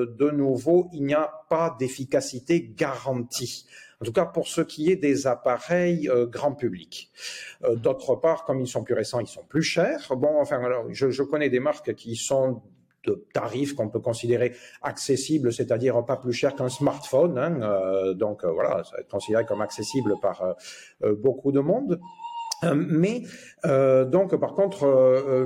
de 0.06 0.30
nouveau, 0.30 0.88
il 0.94 1.04
n'y 1.04 1.12
a 1.12 1.30
pas 1.50 1.76
d'efficacité 1.78 2.72
garantie 2.74 3.66
en 4.00 4.04
tout 4.04 4.12
cas 4.12 4.24
pour 4.24 4.48
ce 4.48 4.60
qui 4.62 4.90
est 4.90 4.96
des 4.96 5.26
appareils 5.26 6.08
euh, 6.08 6.26
grand 6.26 6.52
public. 6.52 7.10
Euh, 7.64 7.76
d'autre 7.76 8.16
part, 8.16 8.44
comme 8.44 8.60
ils 8.60 8.66
sont 8.66 8.82
plus 8.82 8.94
récents, 8.94 9.20
ils 9.20 9.26
sont 9.26 9.44
plus 9.44 9.62
chers. 9.62 10.14
Bon, 10.16 10.40
enfin, 10.40 10.62
alors, 10.64 10.86
je, 10.90 11.10
je 11.10 11.22
connais 11.22 11.50
des 11.50 11.60
marques 11.60 11.94
qui 11.94 12.16
sont 12.16 12.62
de 13.04 13.26
tarifs 13.32 13.74
qu'on 13.74 13.88
peut 13.88 14.00
considérer 14.00 14.54
accessibles, 14.82 15.52
c'est-à-dire 15.52 16.04
pas 16.04 16.16
plus 16.16 16.32
cher 16.32 16.54
qu'un 16.54 16.68
smartphone. 16.68 17.38
Hein, 17.38 17.60
euh, 17.62 18.14
donc 18.14 18.44
voilà, 18.44 18.84
ça 18.84 18.96
va 18.96 19.00
être 19.00 19.10
considéré 19.10 19.44
comme 19.46 19.62
accessible 19.62 20.14
par 20.20 20.54
beaucoup 21.18 21.50
de 21.50 21.60
monde. 21.60 21.98
mais 22.74 23.22
donc, 23.64 24.36
par 24.36 24.52
contre, 24.54 24.84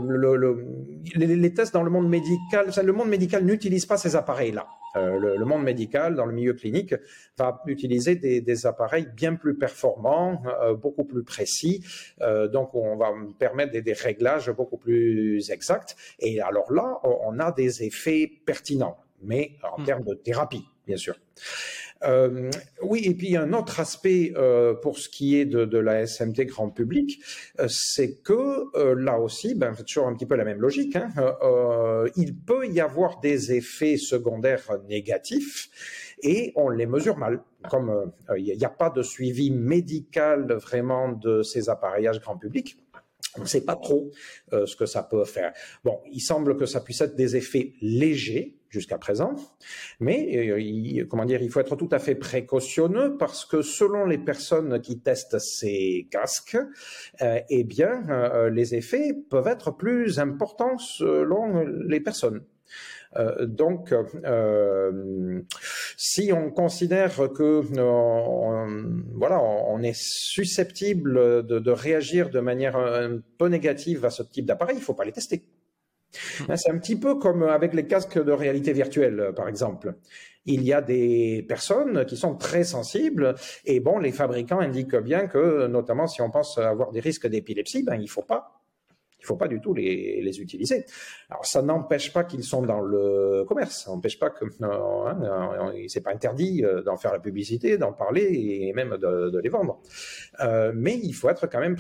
le, 0.02 0.34
le, 0.34 0.66
les, 1.14 1.26
les, 1.28 1.54
tests 1.54 1.72
dans 1.72 1.84
le 1.84 1.90
monde 1.90 2.08
médical, 2.08 2.72
le 2.82 2.92
monde 2.92 3.08
médical 3.08 3.44
n'utilise 3.44 3.86
pas 3.86 3.98
ces 3.98 4.16
appareils-là. 4.16 4.66
Euh, 4.66 4.83
le, 4.94 5.44
monde 5.44 5.62
médical, 5.62 6.14
dans 6.14 6.26
le 6.26 6.32
milieu 6.32 6.54
clinique, 6.54 6.94
va 7.36 7.62
utiliser 7.66 8.16
des, 8.16 8.66
appareils 8.66 9.08
bien 9.14 9.34
plus 9.34 9.56
performants, 9.56 10.42
euh, 10.62 10.74
beaucoup 10.74 11.04
plus 11.04 11.24
précis. 11.24 11.84
Euh, 12.20 12.48
donc, 12.48 12.74
on 12.74 12.96
va 12.96 13.12
permettre 13.38 13.72
des, 13.72 13.92
réglages 13.92 14.50
beaucoup 14.50 14.76
plus 14.76 15.50
exacts. 15.50 15.96
Et 16.18 16.40
alors 16.40 16.72
là, 16.72 17.00
on 17.04 17.38
a 17.38 17.52
des 17.52 17.84
effets 17.84 18.30
pertinents, 18.44 18.98
mais 19.22 19.52
en 19.62 19.80
hmm. 19.80 19.84
termes 19.84 20.04
de 20.04 20.14
thérapie, 20.14 20.64
bien 20.86 20.96
sûr. 20.96 21.16
Euh, 22.04 22.50
oui, 22.82 23.02
et 23.04 23.14
puis 23.14 23.36
un 23.36 23.52
autre 23.52 23.80
aspect 23.80 24.32
euh, 24.36 24.74
pour 24.74 24.98
ce 24.98 25.08
qui 25.08 25.36
est 25.36 25.44
de, 25.46 25.78
la 25.78 26.06
SMT 26.06 26.46
grand 26.46 26.70
public, 26.70 27.20
euh, 27.60 27.66
c'est 27.68 28.16
que 28.22 28.94
là 28.94 29.18
aussi, 29.18 29.54
ben, 29.54 29.74
toujours 29.74 30.06
un 30.06 30.14
petit 30.14 30.26
peu 30.26 30.36
la 30.36 30.44
même 30.44 30.60
logique, 30.60 30.96
hein, 30.96 31.08
il 32.16 32.36
peut 32.36 32.66
y 32.66 32.80
avoir 32.80 33.20
des 33.20 33.52
effets 33.52 33.96
secondaires 33.96 34.70
négatifs 34.88 35.68
et 36.22 36.52
on 36.56 36.68
les 36.68 36.86
mesure 36.86 37.16
mal. 37.16 37.42
Comme 37.70 38.12
il 38.36 38.56
n'y 38.56 38.64
a 38.64 38.70
pas 38.70 38.90
de 38.90 39.02
suivi 39.02 39.50
médical 39.50 40.52
vraiment 40.52 41.12
de 41.12 41.42
ces 41.42 41.70
appareillages 41.70 42.20
grand 42.20 42.36
public, 42.36 42.76
On 43.36 43.42
ne 43.42 43.46
sait 43.46 43.64
pas 43.64 43.76
trop 43.76 44.10
euh, 44.52 44.64
ce 44.66 44.76
que 44.76 44.86
ça 44.86 45.02
peut 45.02 45.24
faire. 45.24 45.52
Bon, 45.82 46.00
il 46.12 46.20
semble 46.20 46.56
que 46.56 46.66
ça 46.66 46.80
puisse 46.80 47.00
être 47.00 47.16
des 47.16 47.36
effets 47.36 47.72
légers 47.80 48.56
jusqu'à 48.74 48.98
présent, 48.98 49.36
mais 50.00 50.50
euh, 50.50 50.60
il, 50.60 51.06
comment 51.06 51.24
dire, 51.24 51.40
il 51.42 51.50
faut 51.50 51.60
être 51.60 51.76
tout 51.76 51.88
à 51.92 52.00
fait 52.00 52.16
précautionneux 52.16 53.16
parce 53.16 53.44
que 53.46 53.62
selon 53.62 54.04
les 54.04 54.18
personnes 54.18 54.80
qui 54.80 54.98
testent 54.98 55.38
ces 55.38 56.08
casques, 56.10 56.58
euh, 57.22 57.38
eh 57.48 57.62
bien, 57.62 58.02
euh, 58.10 58.50
les 58.50 58.74
effets 58.74 59.12
peuvent 59.30 59.46
être 59.46 59.70
plus 59.70 60.18
importants 60.18 60.76
selon 60.76 61.64
les 61.86 62.00
personnes. 62.00 62.42
Donc, 63.42 63.94
si 65.96 66.32
on 66.32 66.50
considère 66.50 67.14
que 67.32 67.62
voilà, 69.14 69.40
on 69.40 69.80
est 69.82 69.96
susceptible 69.96 71.46
de, 71.46 71.60
de, 71.60 71.70
réagir 71.70 72.30
de 72.30 72.40
manière 72.40 72.74
un 72.74 73.20
peu 73.38 73.46
négative 73.46 74.04
à 74.04 74.10
ce 74.10 74.24
type 74.24 74.46
d'appareil, 74.46 74.78
il 74.78 74.82
faut 74.82 74.94
pas 74.94 75.04
les 75.04 75.12
tester. 75.12 75.44
C'est 76.56 76.70
un 76.70 76.78
petit 76.78 76.96
peu 76.96 77.16
comme 77.16 77.42
avec 77.42 77.74
les 77.74 77.86
casques 77.86 78.22
de 78.22 78.32
réalité 78.32 78.72
virtuelle, 78.72 79.32
par 79.34 79.48
exemple. 79.48 79.94
Il 80.46 80.62
y 80.62 80.72
a 80.72 80.82
des 80.82 81.44
personnes 81.48 82.04
qui 82.04 82.16
sont 82.16 82.34
très 82.36 82.64
sensibles 82.64 83.34
et 83.64 83.80
bon, 83.80 83.98
les 83.98 84.12
fabricants 84.12 84.60
indiquent 84.60 84.96
bien 84.96 85.26
que, 85.26 85.66
notamment 85.66 86.06
si 86.06 86.20
on 86.20 86.30
pense 86.30 86.58
avoir 86.58 86.92
des 86.92 87.00
risques 87.00 87.26
d'épilepsie, 87.26 87.82
ben 87.82 87.96
il 88.00 88.08
faut 88.08 88.22
pas 88.22 88.60
il 89.24 89.26
faut 89.26 89.36
pas 89.36 89.48
du 89.48 89.58
tout 89.60 89.72
les, 89.72 90.40
utiliser. 90.40 90.84
Alors 91.30 91.46
ça 91.46 91.62
n'empêche 91.62 92.12
pas 92.12 92.24
qu'ils 92.24 92.44
sont 92.44 92.60
dans 92.60 92.80
le 92.80 93.44
commerce, 93.48 93.84
ça 93.84 93.90
n'empêche 93.90 94.18
pas 94.18 94.28
que 94.28 94.44
hein, 94.62 95.72
c'est 95.88 96.02
pas 96.02 96.12
interdit 96.12 96.62
euh, 96.62 96.82
d'en 96.82 96.96
faire 96.96 97.12
la 97.12 97.20
publicité, 97.20 97.78
d'en 97.78 97.92
parler 97.92 98.28
et 98.32 98.72
même 98.74 98.98
de, 98.98 99.38
les 99.38 99.48
vendre. 99.48 99.80
Euh, 100.40 100.72
mais 100.74 100.98
il 101.02 101.14
faut 101.14 101.30
être 101.30 101.46
quand 101.46 101.60
même 101.60 101.76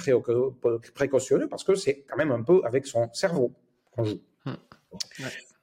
précautionneux 0.94 1.48
parce 1.48 1.64
que 1.64 1.74
c'est 1.74 2.04
quand 2.08 2.16
même 2.16 2.32
un 2.32 2.42
peu 2.42 2.62
avec 2.64 2.86
son 2.86 3.10
cerveau 3.12 3.52
joue. 4.02 4.20
Hum. 4.46 4.56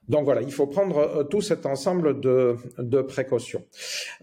Donc 0.08 0.24
voilà, 0.24 0.42
il 0.42 0.52
faut 0.52 0.66
prendre 0.66 0.98
euh, 0.98 1.24
tout 1.24 1.40
cet 1.40 1.64
ensemble 1.64 2.20
de, 2.20 2.56
de 2.78 3.02
précautions. 3.02 3.64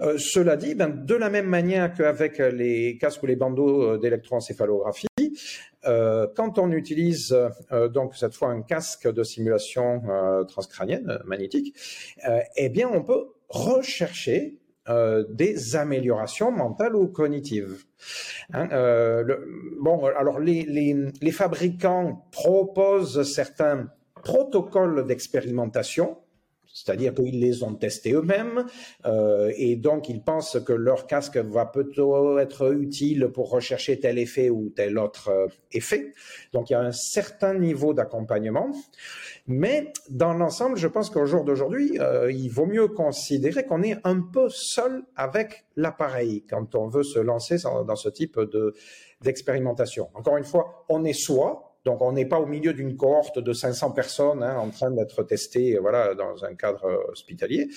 Euh, 0.02 0.18
cela 0.18 0.58
dit, 0.58 0.76
ben, 0.76 0.90
de 0.90 1.16
la 1.16 1.30
même 1.30 1.48
manière 1.48 1.94
qu'avec 1.94 2.40
les 2.40 2.98
casques 2.98 3.24
ou 3.24 3.28
les 3.28 3.38
bandeaux 3.38 3.98
d'électroencéphalographie, 3.98 5.08
euh, 5.86 6.28
quand 6.36 6.60
on 6.60 6.72
utilise 6.72 7.34
euh, 7.72 7.88
donc 7.88 8.16
cette 8.16 8.36
fois 8.36 8.50
un 8.50 8.62
casque 8.62 9.10
de 9.10 9.24
simulation 9.24 10.02
transcrânienne 10.48 11.20
magnétique, 11.26 11.74
eh 12.58 12.70
bien 12.70 12.90
on 12.92 13.02
peut 13.04 13.28
rechercher 13.48 14.60
des 15.30 15.76
améliorations 15.76 16.52
mentales 16.52 16.96
ou 16.96 17.08
cognitives. 17.08 17.86
Hein, 18.54 18.68
le, 19.24 19.48
bon, 19.80 20.06
alors 20.06 20.40
les, 20.40 20.64
les, 20.64 20.96
les 21.22 21.32
fabricants 21.32 22.28
proposent 22.32 23.24
certains 23.24 23.88
protocoles 24.22 25.06
d'expérimentation 25.06 26.18
c'est-à-dire 26.74 27.14
qu'ils 27.14 27.40
les 27.40 27.64
ont 27.64 27.74
testés 27.74 28.14
eux-mêmes 28.14 28.66
euh, 29.06 29.52
et 29.58 29.76
donc 29.76 30.08
ils 30.10 30.22
pensent 30.22 30.60
que 30.66 30.74
leur 30.74 31.08
casque 31.08 31.38
va 31.38 31.66
plutôt 31.66 32.38
être 32.38 32.74
utile 32.74 33.30
pour 33.34 33.50
rechercher 33.50 34.00
tel 34.00 34.18
effet 34.18 34.50
ou 34.50 34.70
tel 34.70 34.98
autre 34.98 35.30
euh, 35.30 35.48
effet. 35.72 36.14
Donc 36.54 36.70
il 36.70 36.74
y 36.74 36.76
a 36.76 36.82
un 36.82 36.92
certain 36.92 37.54
niveau 37.54 37.94
d'accompagnement. 37.94 38.72
Mais 39.48 39.92
dans 40.10 40.34
l'ensemble, 40.34 40.78
je 40.78 40.88
pense 40.88 41.10
qu'au 41.10 41.26
jour 41.26 41.44
d'aujourd'hui, 41.44 42.00
euh, 42.00 42.32
il 42.32 42.50
vaut 42.50 42.68
mieux 42.68 42.88
considérer 42.88 43.66
qu'on 43.66 43.82
est 43.82 43.98
un 44.04 44.22
peu 44.22 44.48
seul 44.50 45.04
avec 45.16 45.66
l'appareil 45.76 46.44
quand 46.48 46.76
on 46.76 46.88
veut 46.88 47.04
se 47.04 47.20
lancer 47.20 47.58
dans 47.64 47.96
ce 47.96 48.10
type 48.10 48.40
de 48.40 48.74
d'expérimentation. 49.22 50.10
Encore 50.14 50.38
une 50.38 50.46
fois, 50.46 50.86
on 50.88 51.04
est 51.04 51.14
soi, 51.14 51.69
donc, 51.86 52.02
on 52.02 52.12
n'est 52.12 52.26
pas 52.26 52.40
au 52.40 52.46
milieu 52.46 52.74
d'une 52.74 52.98
cohorte 52.98 53.40
de 53.40 53.54
500 53.54 53.92
personnes 53.92 54.44
hein, 54.44 54.58
en 54.58 54.70
train 54.70 54.92
d'être 54.92 55.24
testées 55.24 55.78
voilà, 55.78 56.14
dans 56.14 56.44
un 56.44 56.54
cadre 56.54 56.86
euh, 56.86 57.12
hospitalier. 57.12 57.70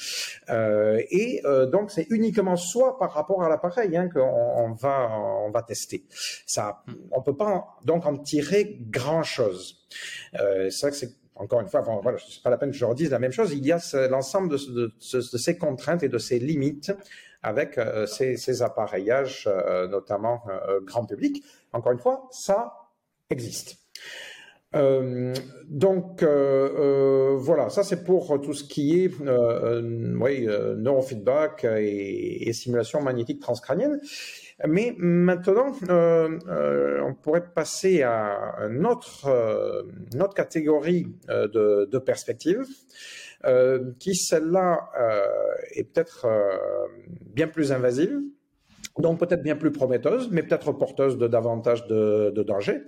Euh, 0.51 1.01
et 1.11 1.41
euh, 1.45 1.67
donc, 1.67 1.91
c'est 1.91 2.07
uniquement 2.11 2.57
soi 2.57 2.99
par 2.99 3.13
rapport 3.13 3.43
à 3.43 3.49
l'appareil 3.49 3.97
hein, 3.97 4.09
qu'on 4.13 4.21
on 4.21 4.73
va, 4.73 5.63
tester. 5.63 6.05
Ça, 6.47 6.83
on 7.13 7.23
peut 7.23 7.37
pas 7.37 7.77
donc 7.85 8.05
en 8.05 8.17
tirer 8.19 8.79
grand-chose. 8.91 9.87
Euh, 10.41 10.69
c'est 10.71 10.87
vrai 10.87 10.91
que 10.91 10.97
c'est 10.97 11.15
encore 11.37 11.61
une 11.61 11.69
fois, 11.69 11.81
voilà, 11.81 12.19
c'est 12.19 12.43
pas 12.43 12.51
la 12.51 12.59
peine 12.59 12.71
que 12.71 12.77
je 12.77 12.85
redise 12.85 13.11
la 13.11 13.19
même 13.19 13.33
chose. 13.33 13.53
Il 13.53 13.65
y 13.65 13.73
a 13.73 13.81
l'ensemble 14.09 14.51
de, 14.51 14.93
ces 15.01 15.57
contraintes 15.57 16.03
et 16.03 16.09
de 16.09 16.19
ces 16.19 16.39
limites 16.39 16.93
avec 17.43 17.81
ces, 18.07 18.63
appareillages, 18.63 19.49
notamment 19.91 20.45
grand 20.85 21.07
public. 21.07 21.43
Encore 21.73 21.93
une 21.93 21.99
fois, 21.99 22.29
ça 22.31 22.75
existe. 23.31 23.82
Euh, 24.75 25.35
donc 25.69 26.23
euh, 26.23 26.69
euh, 26.79 27.37
voilà, 27.37 27.69
ça 27.69 27.83
c'est 27.83 28.05
pour 28.05 28.41
tout 28.41 28.55
ce 28.55 28.65
qui 28.65 29.05
est 29.05 29.11
oui, 29.19 30.47
neurofeedback 30.77 31.65
et, 31.65 32.49
et, 32.49 32.53
simulation 32.53 33.03
magnétique 33.03 33.41
transcrânienne. 33.41 34.01
Mais 34.67 34.95
maintenant, 34.99 35.73
on 35.89 37.15
pourrait 37.15 37.53
passer 37.55 38.03
à 38.03 38.57
une 38.69 38.87
autre, 38.87 39.27
une 40.15 40.23
autre 40.23 40.35
catégorie 40.35 41.07
de, 41.29 41.89
de 41.91 41.99
perspectives, 41.99 42.67
qui 43.99 44.15
celle-là 44.15 44.91
est 45.75 45.85
peut-être 45.85 46.29
bien 47.35 47.49
plus 47.49 47.73
invasive 47.73 48.21
donc 48.99 49.19
peut-être 49.19 49.43
bien 49.43 49.57
plus 49.57 49.73
prometteuse, 49.73 50.29
mais 50.31 50.43
peut-être 50.43 50.73
porteuse 50.73 51.17
de 51.17 51.27
davantage 51.27 51.87
de, 51.87 52.43
dangers, 52.43 52.83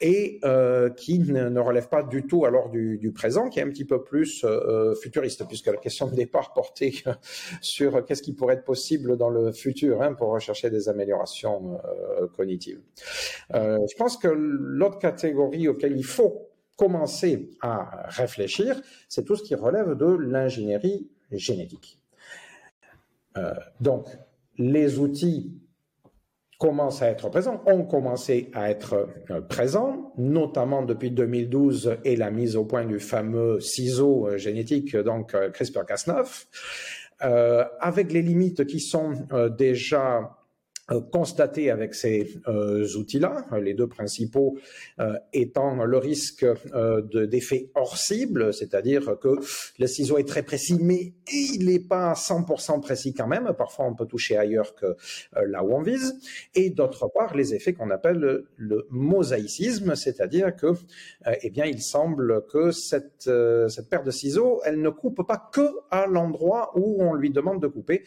et 0.00 0.38
euh, 0.44 0.90
qui 0.90 1.18
ne, 1.18 1.58
relève 1.58 1.88
pas 1.88 2.02
du 2.02 2.26
tout 2.26 2.44
alors 2.44 2.68
du, 2.68 3.12
présent, 3.14 3.48
qui 3.48 3.58
est 3.58 3.62
un 3.62 3.68
petit 3.68 3.84
peu 3.84 4.02
plus 4.02 4.44
euh, 4.44 4.94
futuriste, 4.94 5.46
puisque 5.48 5.66
la 5.66 5.76
question 5.76 6.06
de 6.06 6.14
départ 6.14 6.52
portait 6.52 6.92
sur 7.60 8.04
qu'est-ce 8.04 8.22
qui 8.22 8.32
pourrait 8.32 8.54
être 8.54 8.64
possible 8.64 9.16
dans 9.16 9.30
le 9.30 9.52
futur 9.52 10.02
hein, 10.02 10.14
pour 10.14 10.28
rechercher 10.28 10.70
des 10.70 10.88
améliorations 10.88 11.80
euh, 11.84 12.28
cognitives. 12.36 12.80
Euh, 13.54 13.78
je 13.90 13.96
pense 13.96 14.16
que 14.16 14.28
l'autre 14.28 14.98
catégorie 14.98 15.68
auquel 15.68 15.96
il 15.96 16.04
faut 16.04 16.48
commencer 16.76 17.50
à 17.60 18.06
réfléchir, 18.08 18.80
c'est 19.08 19.24
tout 19.24 19.36
ce 19.36 19.42
qui 19.42 19.54
relève 19.54 19.94
de 19.94 20.06
l'ingénierie 20.06 21.10
génétique. 21.30 21.98
Euh, 23.36 23.52
donc, 23.80 24.06
les 24.58 24.98
outils 24.98 25.60
commencent 26.60 27.00
à 27.00 27.08
être 27.08 27.30
présents, 27.30 27.62
ont 27.66 27.84
commencé 27.84 28.50
à 28.52 28.70
être 28.70 29.08
euh, 29.30 29.40
présents, 29.40 30.12
notamment 30.18 30.82
depuis 30.82 31.10
2012 31.10 31.96
et 32.04 32.16
la 32.16 32.30
mise 32.30 32.54
au 32.54 32.66
point 32.66 32.84
du 32.84 33.00
fameux 33.00 33.60
ciseau 33.60 34.28
euh, 34.28 34.36
génétique, 34.36 34.94
donc 34.94 35.34
euh, 35.34 35.50
CRISPR-Cas9, 35.50 36.46
euh, 37.22 37.64
avec 37.80 38.12
les 38.12 38.20
limites 38.20 38.66
qui 38.66 38.80
sont 38.80 39.12
déjà 39.56 40.39
constaté 41.12 41.70
avec 41.70 41.94
ces 41.94 42.40
euh, 42.48 42.86
outils-là, 42.96 43.46
les 43.60 43.74
deux 43.74 43.86
principaux 43.86 44.58
euh, 44.98 45.14
étant 45.32 45.84
le 45.84 45.98
risque 45.98 46.44
euh, 46.44 47.02
d'effet 47.26 47.70
hors 47.74 47.96
cible, 47.96 48.52
c'est-à-dire 48.52 49.16
que 49.20 49.38
le 49.78 49.86
ciseau 49.86 50.18
est 50.18 50.28
très 50.28 50.42
précis, 50.42 50.78
mais 50.80 51.12
il 51.32 51.66
n'est 51.66 51.80
pas 51.80 52.12
100% 52.14 52.80
précis 52.80 53.14
quand 53.14 53.26
même. 53.26 53.52
Parfois, 53.56 53.86
on 53.86 53.94
peut 53.94 54.06
toucher 54.06 54.36
ailleurs 54.36 54.74
que 54.74 54.86
euh, 54.86 54.94
là 55.46 55.62
où 55.62 55.72
on 55.72 55.82
vise. 55.82 56.18
Et 56.54 56.70
d'autre 56.70 57.08
part, 57.08 57.36
les 57.36 57.54
effets 57.54 57.72
qu'on 57.72 57.90
appelle 57.90 58.44
le, 58.56 58.86
mosaïcisme, 58.90 59.94
c'est-à-dire 59.94 60.56
que, 60.56 60.66
euh, 60.66 61.34
eh 61.42 61.50
bien, 61.50 61.66
il 61.66 61.80
semble 61.82 62.44
que 62.46 62.70
cette, 62.70 63.30
cette 63.68 63.88
paire 63.88 64.02
de 64.02 64.10
ciseaux, 64.10 64.60
elle 64.64 64.80
ne 64.80 64.90
coupe 64.90 65.26
pas 65.26 65.50
que 65.52 65.68
à 65.90 66.06
l'endroit 66.06 66.72
où 66.76 67.02
on 67.02 67.14
lui 67.14 67.30
demande 67.30 67.62
de 67.62 67.66
couper, 67.66 68.04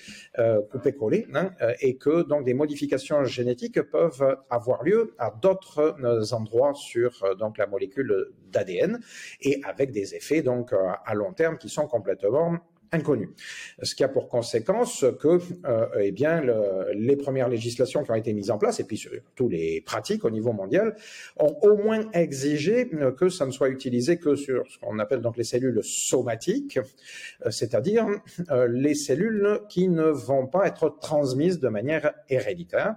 couper-coller, 0.71 1.27
hein, 1.33 1.51
et 1.81 1.97
que 1.97 2.23
donc 2.23 2.45
des 2.45 2.53
modifications 2.53 2.72
modifications 2.73 3.23
génétiques 3.23 3.79
peuvent 3.83 4.37
avoir 4.49 4.83
lieu 4.83 5.13
à 5.19 5.29
d'autres 5.29 5.95
euh, 6.03 6.35
endroits 6.35 6.73
sur 6.73 7.23
euh, 7.23 7.35
la 7.57 7.67
molécule 7.67 8.31
d'ADN 8.51 8.99
et 9.41 9.61
avec 9.63 9.91
des 9.91 10.15
effets 10.15 10.41
donc 10.41 10.73
euh, 10.73 10.77
à 11.05 11.13
long 11.13 11.33
terme 11.33 11.57
qui 11.59 11.69
sont 11.69 11.85
complètement 11.85 12.57
inconnu. 12.93 13.29
Ce 13.81 13.95
qui 13.95 14.03
a 14.03 14.07
pour 14.07 14.29
conséquence 14.29 15.05
que, 15.19 15.39
euh, 15.65 15.87
eh 15.99 16.11
bien, 16.11 16.41
le, 16.41 16.93
les 16.93 17.15
premières 17.15 17.49
législations 17.49 18.03
qui 18.03 18.11
ont 18.11 18.15
été 18.15 18.33
mises 18.33 18.51
en 18.51 18.57
place, 18.57 18.79
et 18.79 18.85
puis 18.85 18.97
surtout 18.97 19.49
les 19.49 19.81
pratiques 19.81 20.23
au 20.23 20.29
niveau 20.29 20.53
mondial, 20.53 20.95
ont 21.37 21.55
au 21.61 21.75
moins 21.75 22.09
exigé 22.13 22.89
que 23.17 23.29
ça 23.29 23.45
ne 23.45 23.51
soit 23.51 23.69
utilisé 23.69 24.17
que 24.17 24.35
sur 24.35 24.63
ce 24.69 24.77
qu'on 24.79 24.99
appelle 24.99 25.21
donc 25.21 25.37
les 25.37 25.43
cellules 25.43 25.81
somatiques, 25.83 26.79
euh, 27.45 27.51
c'est-à-dire 27.51 28.07
euh, 28.51 28.67
les 28.67 28.95
cellules 28.95 29.61
qui 29.69 29.89
ne 29.89 30.05
vont 30.05 30.47
pas 30.47 30.67
être 30.67 30.97
transmises 31.01 31.59
de 31.59 31.69
manière 31.69 32.13
héréditaire. 32.29 32.95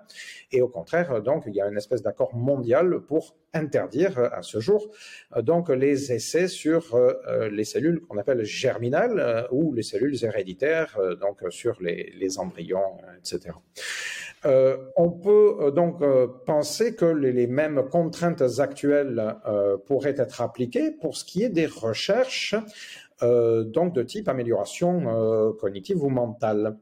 Et 0.52 0.60
au 0.60 0.68
contraire, 0.68 1.22
donc, 1.22 1.44
il 1.46 1.54
y 1.54 1.60
a 1.60 1.68
une 1.68 1.76
espèce 1.76 2.02
d'accord 2.02 2.34
mondial 2.34 3.00
pour 3.00 3.36
interdire 3.54 4.18
à 4.18 4.42
ce 4.42 4.60
jour 4.60 4.90
donc 5.42 5.70
les 5.70 6.12
essais 6.12 6.48
sur 6.48 6.98
les 7.50 7.64
cellules 7.64 8.00
qu'on 8.00 8.18
appelle 8.18 8.44
germinales 8.44 9.46
ou 9.50 9.72
les 9.72 9.82
cellules 9.82 10.22
héréditaires, 10.24 10.98
donc 11.20 11.40
sur 11.50 11.80
les, 11.80 12.12
les 12.18 12.38
embryons, 12.38 12.98
etc. 13.18 13.54
on 14.44 15.10
peut 15.10 15.72
donc 15.74 16.02
penser 16.44 16.94
que 16.94 17.06
les, 17.06 17.46
mêmes 17.46 17.88
contraintes 17.90 18.42
actuelles 18.58 19.36
pourraient 19.86 20.16
être 20.18 20.40
appliquées 20.42 20.90
pour 20.90 21.16
ce 21.16 21.24
qui 21.24 21.42
est 21.42 21.48
des 21.48 21.66
recherches 21.66 22.54
donc 23.22 23.94
de 23.94 24.02
type 24.02 24.28
amélioration 24.28 25.54
cognitive 25.58 26.02
ou 26.02 26.08
mentale. 26.08 26.76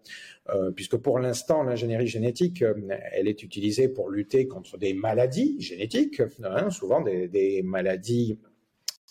Euh, 0.51 0.71
puisque 0.71 0.97
pour 0.99 1.19
l'instant, 1.19 1.63
l'ingénierie 1.63 2.07
génétique, 2.07 2.61
euh, 2.61 2.75
elle 3.13 3.29
est 3.29 3.43
utilisée 3.43 3.89
pour 3.89 4.11
lutter 4.11 4.47
contre 4.47 4.77
des 4.77 4.93
maladies 4.93 5.59
génétiques, 5.59 6.21
hein, 6.43 6.69
souvent 6.69 7.01
des, 7.01 7.29
des 7.29 7.63
maladies 7.63 8.39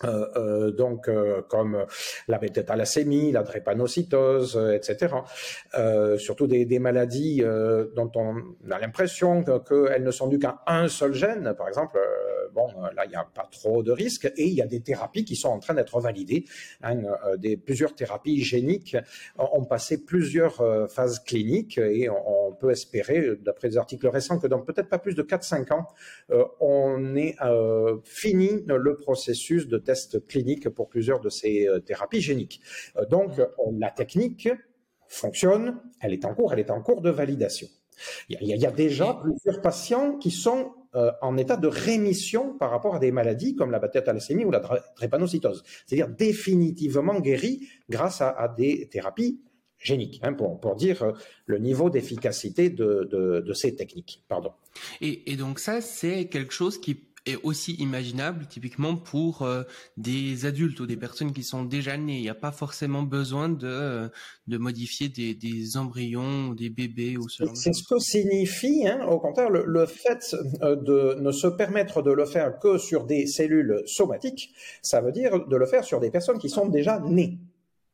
euh, 0.03 0.25
euh, 0.35 0.71
donc 0.71 1.07
euh, 1.07 1.43
comme 1.43 1.85
la 2.27 2.39
bêta-thalassémie, 2.39 3.31
la 3.31 3.43
drépanocytose, 3.43 4.59
etc. 4.73 5.13
surtout 6.17 6.47
des, 6.47 6.79
maladies 6.79 7.43
dont 7.95 8.11
on 8.15 8.35
a 8.71 8.79
l'impression 8.79 9.43
qu'elles 9.43 10.03
ne 10.03 10.11
sont 10.11 10.27
dues 10.27 10.39
qu'à 10.39 10.61
un 10.67 10.87
seul 10.87 11.13
gène, 11.13 11.53
par 11.57 11.67
exemple 11.67 11.99
bon, 12.53 12.67
là, 12.95 13.05
il 13.05 13.09
n'y 13.09 13.15
a 13.15 13.23
pas 13.23 13.47
trop 13.51 13.83
de 13.83 13.91
risques 13.91 14.31
et 14.37 14.45
il 14.45 14.53
y 14.53 14.61
a 14.61 14.67
des 14.67 14.81
thérapies 14.81 15.25
qui 15.25 15.35
sont 15.35 15.49
en 15.49 15.59
train 15.59 15.73
d'être 15.73 15.99
validées. 15.99 16.45
Hein, 16.81 17.01
des, 17.37 17.57
plusieurs 17.57 17.95
thérapies 17.95 18.43
géniques 18.43 18.97
ont 19.37 19.65
passé 19.65 20.03
plusieurs 20.03 20.55
phases 20.91 21.19
cliniques 21.19 21.77
et 21.77 22.09
on, 22.09 22.53
peut 22.59 22.71
espérer, 22.71 23.35
d'après 23.41 23.69
des 23.69 23.77
articles 23.77 24.07
récents, 24.07 24.39
que 24.39 24.47
dans 24.47 24.59
peut-être 24.59 24.89
pas 24.89 24.99
plus 24.99 25.15
de 25.15 25.23
4-5 25.23 25.73
ans, 25.73 25.87
on 26.59 27.15
ait 27.15 27.35
fini 28.03 28.63
le 28.67 28.95
processus 28.97 29.67
de 29.67 29.77
test 29.83 30.25
clinique 30.27 30.69
pour 30.69 30.89
plusieurs 30.89 31.19
de 31.19 31.29
ces 31.29 31.67
thérapies 31.85 32.21
géniques. 32.21 32.61
donc, 33.09 33.31
la 33.77 33.91
technique 33.91 34.49
fonctionne, 35.07 35.79
elle 35.99 36.13
est 36.13 36.25
en 36.25 36.33
cours, 36.33 36.53
elle 36.53 36.59
est 36.59 36.71
en 36.71 36.81
cours 36.81 37.01
de 37.01 37.09
validation. 37.09 37.67
Il 38.29 38.47
y 38.47 38.65
a, 38.65 38.71
déjà 38.71 39.13
plusieurs 39.21 39.61
patients 39.61 40.17
qui 40.17 40.31
sont 40.31 40.73
euh, 40.95 41.11
en 41.21 41.37
état 41.37 41.57
de 41.57 41.67
rémission 41.67 42.57
par 42.57 42.71
rapport 42.71 42.95
à 42.95 42.99
des 42.99 43.11
maladies 43.11 43.55
comme 43.55 43.71
la 43.71 43.79
bêta-thalassémie 43.79 44.45
ou 44.45 44.51
la 44.51 44.61
drépanocytose, 44.95 45.63
c'est-à-dire 45.85 46.09
définitivement 46.09 47.19
guéri 47.19 47.67
grâce 47.89 48.21
à, 48.21 48.53
des 48.57 48.89
thérapies 48.89 49.41
géniques, 49.77 50.19
hein, 50.23 50.33
pour, 50.33 50.75
dire 50.75 51.03
euh, 51.03 51.11
le 51.45 51.59
niveau 51.59 51.89
d'efficacité 51.89 52.69
de, 52.69 53.53
ces 53.53 53.75
techniques. 53.75 54.23
Pardon. 54.27 54.51
Et 55.01 55.35
donc 55.35 55.59
ça, 55.59 55.81
c'est 55.81 56.25
quelque 56.25 56.53
chose 56.53 56.79
qui 56.79 57.12
est 57.25 57.37
aussi 57.43 57.73
imaginable 57.75 58.45
typiquement 58.47 58.95
pour 58.95 59.41
euh, 59.43 59.63
des 59.97 60.45
adultes 60.45 60.79
ou 60.79 60.85
des 60.85 60.97
personnes 60.97 61.33
qui 61.33 61.43
sont 61.43 61.63
déjà 61.63 61.97
nées. 61.97 62.17
Il 62.17 62.21
n'y 62.21 62.29
a 62.29 62.35
pas 62.35 62.51
forcément 62.51 63.03
besoin 63.03 63.49
de, 63.49 63.67
euh, 63.67 64.09
de 64.47 64.57
modifier 64.57 65.09
des, 65.09 65.33
des 65.33 65.77
embryons 65.77 66.49
ou 66.49 66.55
des 66.55 66.69
bébés 66.69 67.17
ou 67.17 67.29
ce 67.29 67.43
C'est 67.53 67.73
ce 67.73 67.83
que 67.87 67.99
signifie, 67.99 68.87
hein, 68.87 69.05
au 69.07 69.19
contraire, 69.19 69.49
le, 69.49 69.85
fait 69.85 70.35
euh, 70.61 70.75
de 70.75 71.19
ne 71.21 71.31
se 71.31 71.47
permettre 71.47 72.01
de 72.01 72.11
le 72.11 72.25
faire 72.25 72.59
que 72.59 72.77
sur 72.77 73.05
des 73.05 73.25
cellules 73.27 73.81
somatiques, 73.85 74.53
ça 74.81 75.01
veut 75.01 75.11
dire 75.11 75.47
de 75.47 75.55
le 75.55 75.65
faire 75.65 75.83
sur 75.83 75.99
des 75.99 76.11
personnes 76.11 76.39
qui 76.39 76.49
sont 76.49 76.67
déjà 76.67 76.99
nées. 76.99 77.39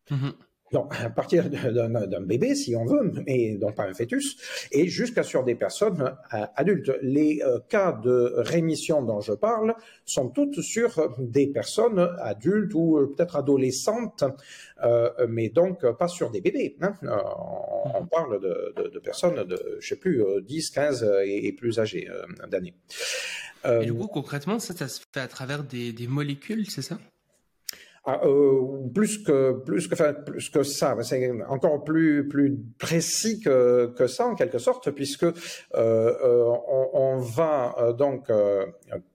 Mmh 0.10 0.30
donc, 0.72 0.94
à 1.00 1.10
partir 1.10 1.50
d'un 1.50 2.22
bébé, 2.22 2.56
si 2.56 2.76
on 2.76 2.86
veut, 2.86 3.12
mais 3.26 3.56
donc 3.56 3.76
pas 3.76 3.86
un 3.86 3.94
fœtus, 3.94 4.38
et 4.72 4.88
jusqu'à 4.88 5.24
sur 5.24 5.44
des 5.44 5.56
personnes 5.56 6.16
euh, 6.34 6.46
adultes. 6.56 6.92
Les 7.02 7.42
euh, 7.44 7.60
cas 7.68 7.92
de 7.92 8.34
rémission 8.38 9.02
dont 9.02 9.22
je 9.22 9.34
parle 9.34 9.76
sont 10.06 10.30
toutes 10.30 10.62
sur 10.62 11.16
des 11.18 11.48
personnes 11.48 12.10
adultes 12.22 12.74
ou 12.74 12.98
euh, 12.98 13.14
peut-être 13.16 13.36
adolescentes, 13.36 14.24
mais 15.28 15.50
donc 15.50 15.86
pas 15.98 16.08
sur 16.08 16.32
des 16.32 16.42
bébés. 16.42 16.78
Hein. 16.82 16.94
On, 17.96 18.06
parle 18.06 18.40
de, 18.40 19.00
personnes 19.00 19.44
de, 19.44 19.78
je 19.80 19.88
sais 19.88 19.96
plus, 19.96 20.24
10, 20.42 20.70
15 20.70 21.12
et, 21.26 21.52
plus 21.52 21.80
âgées 21.80 22.08
d'années. 22.50 22.74
et 23.66 23.86
du 23.86 23.94
coup, 23.94 24.08
concrètement, 24.08 24.60
ça, 24.60 24.88
se 24.88 25.02
fait 25.14 25.20
à 25.20 25.28
travers 25.28 25.64
des 25.64 26.08
molécules, 26.08 26.70
c'est 26.70 26.82
ça? 26.82 26.98
Euh, 28.08 28.90
plus 28.94 29.18
que 29.20 29.62
plus 29.66 29.88
que 29.88 29.94
enfin, 29.94 30.14
plus 30.14 30.50
que 30.50 30.64
ça, 30.64 30.96
c'est 31.02 31.32
encore 31.48 31.84
plus 31.84 32.28
plus 32.28 32.58
précis 32.78 33.40
que, 33.42 33.94
que 33.96 34.08
ça 34.08 34.26
en 34.28 34.36
quelque 34.36 34.58
sorte, 34.58 34.90
puisque 34.92 35.24
euh, 35.24 35.34
euh 35.76 36.46
on, 36.94 37.18
va 37.18 37.76
euh, 37.80 37.94
donc 37.94 38.30
euh, 38.30 38.66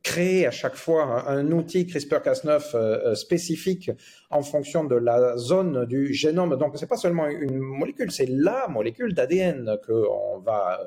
créer 0.02 0.46
à 0.46 0.50
chaque 0.50 0.74
fois 0.74 1.24
un, 1.26 1.38
un 1.38 1.52
outil 1.52 1.84
CRISPR-Cas9 1.84 3.14
spécifique 3.14 3.90
en 4.30 4.42
fonction 4.42 4.84
de 4.84 4.96
la 4.96 5.36
zone 5.36 5.86
du 5.86 6.12
génome. 6.12 6.56
Donc 6.56 6.76
c'est 6.76 6.88
pas 6.88 6.96
seulement 6.96 7.26
une 7.26 7.58
molécule, 7.58 8.10
c'est 8.12 8.28
la 8.28 8.68
molécule 8.68 9.14
d'ADN 9.14 9.78
que 9.86 9.92
on 9.92 10.38
va 10.40 10.80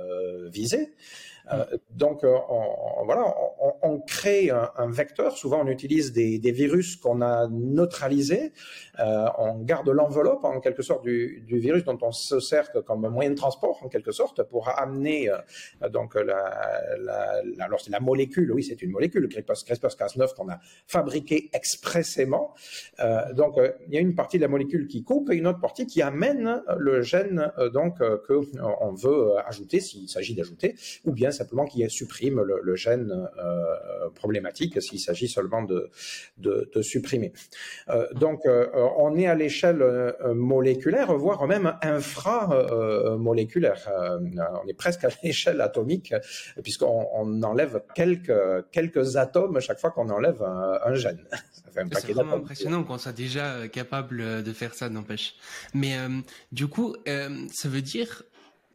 viser. 0.52 0.94
Euh, 1.52 1.65
donc, 1.91 2.24
euh, 2.24 2.36
on, 2.49 3.06
voilà, 3.06 3.34
on, 3.82 3.99
crée 3.99 4.49
un, 4.49 4.91
vecteur. 4.91 5.38
Souvent, 5.38 5.61
on 5.64 5.68
utilise 5.68 6.11
des, 6.11 6.52
virus 6.52 6.95
qu'on 6.95 7.22
a 7.22 7.48
neutralisés. 7.48 8.53
Euh, 8.99 9.26
on 9.38 9.60
garde 9.60 9.90
l'enveloppe, 9.90 10.44
en 10.44 10.60
quelque 10.60 10.82
sorte, 10.82 11.03
du, 11.03 11.44
virus 11.48 11.84
dont 11.84 11.98
on 12.02 12.11
se 12.11 12.40
sert 12.40 12.72
comme 12.86 13.07
moyen 13.10 13.32
de 13.32 13.36
transport, 13.36 13.80
en 13.84 13.90
quelque 13.90 14.11
sorte, 14.11 14.44
pour 14.44 14.69
amener 14.69 15.32
donc 15.91 16.15
la, 16.15 17.99
molécule. 17.99 18.52
Oui, 18.52 18.64
c'est 18.64 18.82
une 18.82 18.91
molécule, 18.91 19.28
CRISPR-Cas9 19.28 20.36
qu'on 20.36 20.49
a 20.49 20.60
fabriqué 20.88 21.49
expressément. 21.53 22.53
donc, 23.34 23.56
il 23.88 23.94
y 23.94 23.98
a 23.98 24.02
une 24.02 24.15
partie 24.15 24.38
de 24.38 24.44
la 24.44 24.48
molécule 24.48 24.88
qui 24.88 25.03
coupe 25.03 25.30
et 25.32 25.36
une 25.36 25.48
autre 25.48 25.60
partie 25.60 25.86
qui 25.86 26.02
amène 26.02 26.64
le 26.78 27.02
gène 27.02 27.52
donc 27.74 27.98
que 27.99 28.41
on 28.82 28.94
veut 28.94 29.38
ajouter 29.45 29.80
s'il 29.80 30.10
s'agit 30.10 30.36
d'ajouter, 30.36 30.76
ou 31.06 31.11
bien 31.11 31.32
simplement 31.38 31.65
qui 31.65 31.88
supprime 31.89 32.41
le, 32.41 32.76
gène 32.76 33.30
euh, 33.38 34.09
problématique 34.15 34.81
s'il 34.81 34.99
s'agit 34.99 35.27
seulement 35.27 35.61
de, 35.64 35.91
de, 36.38 36.81
supprimer. 36.81 37.34
Euh, 37.89 38.07
donc, 38.14 38.45
euh, 38.45 38.68
on 38.97 39.14
est 39.15 39.27
à 39.27 39.35
l'échelle 39.35 40.15
moléculaire, 40.34 41.14
voire 41.15 41.45
même 41.47 41.76
inframoléculaire. 41.81 43.89
on 44.64 44.68
est 44.68 44.73
presque 44.73 45.03
à 45.03 45.09
l'échelle 45.23 45.61
atomique, 45.61 46.14
puisqu'on 46.64 47.07
on 47.14 47.43
enlève 47.43 47.84
quelques, 47.95 48.34
quelques 48.72 49.18
atomes 49.18 49.59
chaque 49.59 49.80
fois 49.80 49.91
qu'on 49.91 50.09
enlève 50.09 50.41
un, 50.43 50.95
gène. 50.95 51.19
C'est 51.91 52.11
vraiment 52.11 52.38
impressionnant 52.38 52.84
qu'on 52.84 52.97
soit 52.97 53.11
déjà 53.11 53.68
capable 53.68 54.41
de 54.43 54.53
faire 54.53 54.73
ça, 54.73 54.89
n'empêche. 54.89 55.35
Mais 55.76 55.95
du 56.51 56.65
coup, 56.68 56.95
ça 57.05 57.69
veut 57.69 57.84
dire 57.84 58.23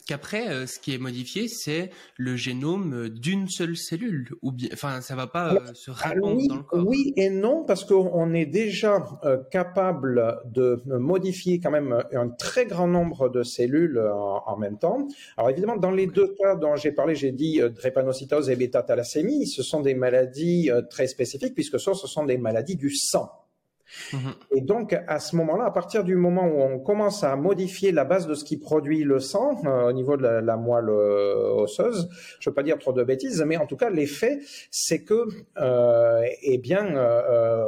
qu'après, 0.06 0.48
euh, 0.48 0.66
ce 0.66 0.78
qui 0.78 0.94
est 0.94 0.98
modifié, 0.98 1.48
c'est 1.48 1.90
le 2.16 2.36
génome 2.36 2.94
euh, 2.94 3.08
d'une 3.08 3.48
seule 3.48 3.76
cellule, 3.76 4.30
ou 4.42 4.52
bien, 4.52 4.68
enfin, 4.72 5.00
ça 5.00 5.14
va 5.14 5.26
pas 5.26 5.54
euh, 5.54 5.74
se 5.74 5.90
répandre 5.90 6.36
oui, 6.36 6.48
dans 6.48 6.56
le 6.56 6.62
corps. 6.62 6.84
Oui 6.86 7.12
et 7.16 7.30
non, 7.30 7.64
parce 7.64 7.84
qu'on 7.84 8.34
est 8.34 8.46
déjà 8.46 9.04
capable 9.50 10.40
de 10.44 10.82
modifier 10.86 11.60
quand 11.60 11.70
même 11.70 12.02
un 12.12 12.28
très 12.28 12.66
grand 12.66 12.86
nombre 12.86 13.28
de 13.28 13.42
cellules 13.42 13.98
en, 13.98 14.56
même 14.56 14.78
temps. 14.78 15.08
Alors 15.36 15.50
évidemment, 15.50 15.76
dans 15.76 15.90
les 15.90 16.06
deux 16.06 16.34
cas 16.38 16.54
dont 16.56 16.76
j'ai 16.76 16.92
parlé, 16.92 17.14
j'ai 17.14 17.32
dit 17.32 17.60
drépanocytose 17.74 18.50
et 18.50 18.56
bêta-thalassémie, 18.56 19.46
ce 19.46 19.62
sont 19.62 19.80
des 19.80 19.94
maladies 19.94 20.70
très 20.90 21.06
spécifiques 21.06 21.54
puisque 21.54 21.80
ce 21.80 21.94
sont 21.94 22.24
des 22.24 22.38
maladies 22.38 22.76
du 22.76 22.94
sang. 22.94 23.41
Mhm. 24.12 24.34
Et 24.54 24.60
donc, 24.60 24.96
à 25.06 25.18
ce 25.18 25.36
moment-là, 25.36 25.64
à 25.66 25.70
partir 25.70 26.04
du 26.04 26.16
moment 26.16 26.46
où 26.46 26.60
on 26.60 26.78
commence 26.78 27.24
à 27.24 27.36
modifier 27.36 27.92
la 27.92 28.04
base 28.04 28.26
de 28.26 28.34
ce 28.34 28.44
qui 28.44 28.56
produit 28.56 29.04
le 29.04 29.20
sang 29.20 29.60
euh, 29.64 29.88
au 29.88 29.92
niveau 29.92 30.16
de 30.16 30.22
la, 30.22 30.56
moelle 30.56 30.88
euh, 30.88 31.54
osseuse, 31.54 32.08
je 32.40 32.48
ne 32.48 32.50
veux 32.50 32.54
pas 32.54 32.62
dire 32.62 32.78
trop 32.78 32.92
de 32.92 33.02
bêtises, 33.02 33.42
mais 33.46 33.56
en 33.56 33.66
tout 33.66 33.76
cas, 33.76 33.90
l'effet, 33.90 34.40
c'est 34.70 35.02
que, 35.02 35.26
euh, 35.58 36.22
eh 36.42 36.58
bien, 36.58 36.82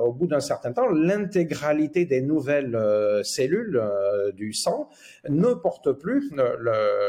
au 0.00 0.12
bout 0.12 0.26
d'un 0.26 0.40
certain 0.40 0.72
temps, 0.72 0.88
l'intégralité 0.88 2.04
des 2.04 2.20
nouvelles 2.20 2.78
cellules 3.22 3.82
du 4.34 4.52
sang 4.52 4.88
ne 5.28 5.54
porte 5.54 5.92
plus 5.92 6.30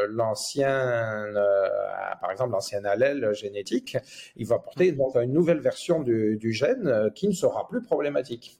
l'ancien, 0.09 1.25
par 2.21 2.31
exemple, 2.31 2.51
l'ancien 2.51 2.83
allèle 2.85 3.33
génétique. 3.33 3.97
Il 4.35 4.47
va 4.47 4.59
porter 4.59 4.91
donc 4.91 5.15
une 5.15 5.33
nouvelle 5.33 5.59
version 5.59 6.01
du 6.01 6.51
gène 6.51 7.11
qui 7.13 7.27
ne 7.27 7.33
sera 7.33 7.67
plus 7.67 7.81
problématique. 7.81 8.59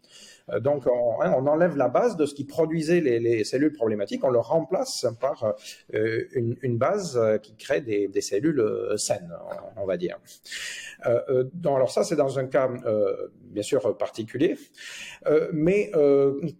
Euh, 0.52 0.60
donc, 0.60 0.86
hein, 0.88 1.34
on, 1.38 1.48
enlève 1.48 1.76
la 1.76 1.88
base 1.88 2.18
de 2.18 2.26
ce 2.26 2.34
qui 2.34 2.44
produisait 2.44 3.02
les, 3.02 3.44
cellules 3.44 3.74
problématiques, 3.74 4.24
on 4.24 4.30
le 4.30 4.40
remplace 4.40 5.06
par 5.20 5.56
euh, 5.94 6.24
une, 6.34 6.78
base 6.78 7.18
euh, 7.18 7.38
qui 7.38 7.56
crée 7.56 7.82
des, 7.82 8.22
cellules 8.22 8.64
saines, 8.98 9.34
on, 9.78 9.86
va 9.86 9.98
dire. 9.98 10.18
alors 11.04 11.92
ça, 11.92 12.04
c'est 12.04 12.16
dans 12.16 12.40
un 12.40 12.46
cas 12.46 12.70
bien 13.44 13.64
sûr 13.64 13.96
particulier, 13.98 14.58
mais 15.52 15.92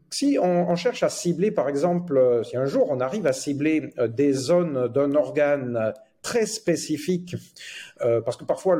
si 0.10 0.38
on, 0.42 0.76
cherche 0.76 1.04
à 1.04 1.10
cibler, 1.10 1.52
par 1.52 1.70
exemple, 1.70 2.42
si 2.44 2.58
un 2.58 2.66
jour 2.66 2.88
on 2.92 3.00
arrive 3.00 3.26
à 3.26 3.34
cibler 3.34 3.94
des 4.10 4.34
zones 4.34 4.88
d'un 4.90 5.16
organe 5.16 5.94
très 6.26 6.48
spécifique, 6.48 7.36
euh, 8.02 8.20
parce 8.20 8.36
que 8.36 8.46
parfois 8.46 8.80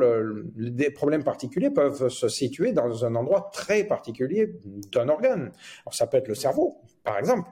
des 0.56 0.90
problèmes 0.90 1.22
particuliers 1.22 1.70
peuvent 1.70 2.08
se 2.08 2.28
situer 2.28 2.72
dans 2.72 3.04
un 3.04 3.14
endroit 3.14 3.50
très 3.52 3.84
particulier 3.84 4.58
d'un 4.90 5.08
organe. 5.08 5.52
Alors, 5.84 5.94
ça 5.94 6.08
peut 6.08 6.16
être 6.16 6.26
le 6.26 6.34
cerveau, 6.34 6.80
par 7.04 7.18
exemple. 7.18 7.48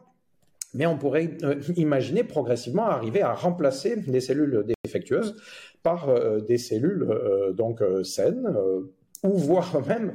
mais 0.75 0.87
on 0.87 0.99
pourrait 0.99 1.31
imaginer 1.77 2.25
progressivement 2.25 2.87
arriver 2.87 3.23
à 3.23 3.35
remplacer 3.35 3.95
les 4.09 4.21
cellules 4.21 4.65
défectueuses 4.85 5.37
par 5.85 5.99
des 6.43 6.59
cellules 6.59 7.07
donc 7.55 7.81
saines 8.03 8.49
ou 9.23 9.33
voire 9.39 9.81
même 9.93 10.15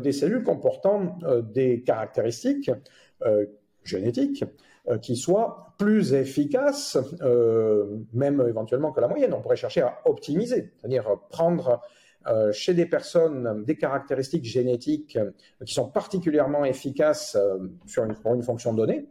des 0.00 0.10
cellules 0.10 0.42
comportant 0.42 1.16
des 1.44 1.82
caractéristiques 1.82 2.72
génétiques 3.84 4.44
qui 5.00 5.16
soient 5.16 5.74
plus 5.78 6.12
efficaces, 6.12 6.98
même 8.12 8.44
éventuellement 8.48 8.92
que 8.92 9.00
la 9.00 9.08
moyenne. 9.08 9.32
On 9.32 9.40
pourrait 9.40 9.56
chercher 9.56 9.82
à 9.82 9.98
optimiser, 10.04 10.72
c'est-à-dire 10.78 11.06
prendre 11.30 11.80
euh, 12.28 12.52
chez 12.52 12.72
des 12.72 12.86
personnes 12.86 13.64
des 13.64 13.76
caractéristiques 13.76 14.44
génétiques 14.44 15.16
euh, 15.16 15.32
qui 15.66 15.74
sont 15.74 15.88
particulièrement 15.88 16.64
efficaces 16.64 17.34
euh, 17.34 17.58
sur 17.86 18.04
une, 18.04 18.14
pour 18.14 18.34
une 18.34 18.44
fonction 18.44 18.72
donnée 18.72 19.06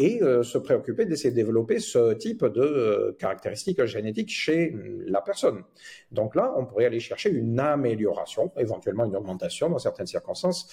et 0.00 0.20
se 0.20 0.58
préoccuper 0.58 1.06
d'essayer 1.06 1.30
de 1.30 1.34
développer 1.34 1.80
ce 1.80 2.12
type 2.12 2.44
de 2.44 3.16
caractéristiques 3.18 3.84
génétiques 3.84 4.30
chez 4.30 4.72
la 5.08 5.20
personne. 5.20 5.64
Donc 6.12 6.36
là, 6.36 6.54
on 6.56 6.66
pourrait 6.66 6.84
aller 6.84 7.00
chercher 7.00 7.30
une 7.30 7.58
amélioration, 7.58 8.52
éventuellement 8.56 9.06
une 9.06 9.16
augmentation 9.16 9.68
dans 9.68 9.80
certaines 9.80 10.06
circonstances, 10.06 10.68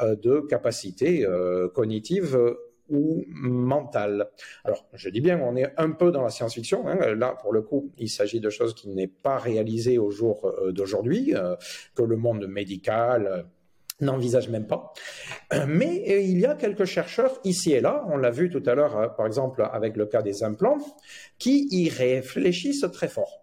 de 0.00 0.40
capacités 0.48 1.26
cognitives 1.74 2.38
ou 2.90 3.24
mentale. 3.28 4.28
Alors, 4.64 4.86
je 4.94 5.08
dis 5.08 5.20
bien, 5.20 5.40
on 5.40 5.56
est 5.56 5.72
un 5.76 5.90
peu 5.90 6.10
dans 6.10 6.22
la 6.22 6.30
science-fiction. 6.30 6.86
Hein. 6.88 7.14
Là, 7.14 7.36
pour 7.40 7.52
le 7.52 7.62
coup, 7.62 7.90
il 7.98 8.08
s'agit 8.08 8.40
de 8.40 8.50
choses 8.50 8.74
qui 8.74 8.88
n'est 8.88 9.06
pas 9.08 9.38
réalisées 9.38 9.98
au 9.98 10.10
jour 10.10 10.46
euh, 10.46 10.72
d'aujourd'hui, 10.72 11.34
euh, 11.34 11.56
que 11.94 12.02
le 12.02 12.16
monde 12.16 12.46
médical 12.46 13.26
euh, 13.26 13.42
n'envisage 14.00 14.48
même 14.48 14.66
pas. 14.66 14.94
Mais 15.68 16.22
il 16.24 16.38
y 16.38 16.46
a 16.46 16.54
quelques 16.54 16.86
chercheurs 16.86 17.38
ici 17.44 17.72
et 17.72 17.82
là, 17.82 18.06
on 18.08 18.16
l'a 18.16 18.30
vu 18.30 18.48
tout 18.48 18.62
à 18.64 18.74
l'heure, 18.74 19.14
par 19.14 19.26
exemple, 19.26 19.68
avec 19.72 19.94
le 19.96 20.06
cas 20.06 20.22
des 20.22 20.42
implants, 20.42 20.78
qui 21.38 21.68
y 21.70 21.90
réfléchissent 21.90 22.86
très 22.92 23.08
fort. 23.08 23.39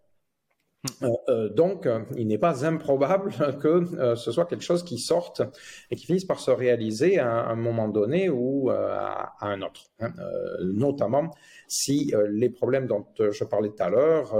Euh, 1.01 1.07
euh, 1.29 1.49
donc, 1.49 1.85
euh, 1.85 2.01
il 2.15 2.27
n'est 2.27 2.37
pas 2.37 2.65
improbable 2.65 3.33
que 3.61 4.15
ce 4.15 4.31
soit 4.31 4.45
quelque 4.45 4.63
chose 4.63 4.83
qui 4.83 4.99
sorte 4.99 5.41
et 5.89 5.95
qui 5.95 6.05
finisse 6.05 6.25
par 6.25 6.39
se 6.39 6.51
réaliser 6.51 7.19
à, 7.19 7.47
un 7.47 7.55
moment 7.55 7.87
donné 7.87 8.29
ou 8.29 8.69
à, 8.69 9.33
un 9.41 9.61
autre. 9.61 9.81
Hein. 9.99 10.13
notamment 10.61 11.31
si 11.67 12.13
les 12.29 12.49
problèmes 12.49 12.85
dont 12.85 13.07
je 13.17 13.43
parlais 13.43 13.69
tout 13.69 13.81
à 13.81 13.89
l'heure, 13.89 14.35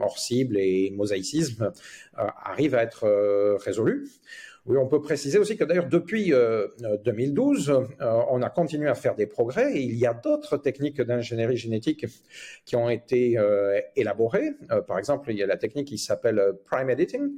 hors 0.00 0.18
cible 0.18 0.56
et 0.56 0.90
mosaïcisme, 0.90 1.70
arrivent 2.14 2.74
à 2.74 2.82
être 2.82 3.06
résolus. 3.62 4.08
Oui, 4.70 4.76
on 4.78 4.86
peut 4.86 5.02
préciser 5.02 5.36
aussi 5.36 5.56
que 5.56 5.64
d'ailleurs 5.64 5.88
depuis 5.88 6.32
2012, 7.04 7.70
euh, 7.70 7.80
euh, 8.00 8.22
on 8.30 8.40
a 8.40 8.50
continué 8.50 8.88
à 8.88 8.94
faire 8.94 9.16
des 9.16 9.26
progrès 9.26 9.72
et 9.72 9.80
il 9.80 9.96
y 9.96 10.06
a 10.06 10.14
d'autres 10.14 10.58
techniques 10.58 11.02
d'ingénierie 11.02 11.56
génétique 11.56 12.06
qui 12.64 12.76
ont 12.76 12.88
été 12.88 13.36
euh, 13.36 13.80
élaborées. 13.96 14.52
par 14.86 15.00
exemple, 15.00 15.32
il 15.32 15.38
y 15.38 15.42
a 15.42 15.46
la 15.46 15.56
technique 15.56 15.88
qui 15.88 15.98
s'appelle 15.98 16.40
prime 16.66 16.88
editing, 16.88 17.32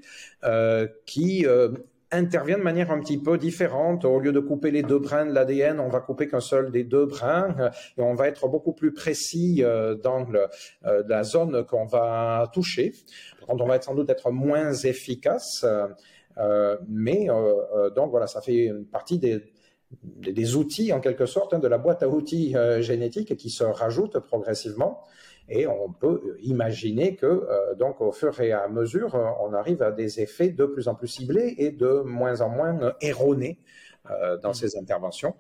qui 1.06 1.46
intervient 2.10 2.59
de 2.59 2.62
manière 2.62 2.90
un 2.90 3.00
petit 3.00 3.16
peu 3.16 3.38
différente. 3.38 4.04
Au 4.04 4.18
lieu 4.20 4.32
de 4.32 4.40
couper 4.40 4.70
les 4.70 4.82
deux 4.82 4.98
brins 4.98 5.24
de 5.24 5.32
l'ADN, 5.32 5.80
on 5.80 5.88
va 5.88 6.00
couper 6.00 6.28
qu'un 6.28 6.40
seul 6.40 6.70
des 6.70 6.84
deux 6.84 7.06
brins 7.06 7.70
et 7.96 8.02
on 8.02 8.12
va 8.12 8.28
être 8.28 8.46
beaucoup 8.48 8.74
plus 8.74 8.92
précis 8.92 9.64
dans 10.02 10.26
la 10.82 11.22
zone 11.22 11.64
qu'on 11.64 11.86
va 11.86 12.50
toucher. 12.52 12.92
On 13.48 13.56
va 13.56 13.80
sans 13.80 13.94
doute 13.94 14.10
être 14.10 14.30
moins 14.30 14.74
efficace. 14.74 15.64
Euh, 16.38 16.76
mais 16.88 17.28
euh, 17.28 17.54
euh, 17.74 17.90
donc 17.90 18.10
voilà, 18.10 18.26
ça 18.26 18.40
fait 18.40 18.66
une 18.66 18.86
partie 18.86 19.18
des, 19.18 19.42
des 20.02 20.56
outils 20.56 20.92
en 20.92 21.00
quelque 21.00 21.26
sorte 21.26 21.54
hein, 21.54 21.59
de 21.59 21.68
la 21.68 21.78
boîte 21.78 22.02
à 22.02 22.09
outils 22.09 22.54
génétique 22.80 23.36
qui 23.36 23.50
se 23.50 23.64
rajoutent 23.64 24.18
progressivement. 24.20 25.02
Et 25.48 25.66
on 25.66 25.92
peut 25.92 26.36
imaginer 26.42 27.16
que, 27.16 27.74
donc, 27.74 28.00
au 28.00 28.12
fur 28.12 28.40
et 28.40 28.52
à 28.52 28.68
mesure, 28.68 29.14
on 29.40 29.52
arrive 29.52 29.82
à 29.82 29.90
des 29.90 30.20
effets 30.20 30.50
de 30.50 30.64
plus 30.64 30.86
en 30.86 30.94
plus 30.94 31.09
ciblés 31.09 31.56
et 31.59 31.72
de 31.72 32.00
moins 32.06 32.40
en 32.40 32.48
moins 32.48 32.94
erronés 33.00 33.59
dans 34.40 34.50
mmh. 34.50 34.54
ces 34.54 34.78
interventions. 34.78 35.34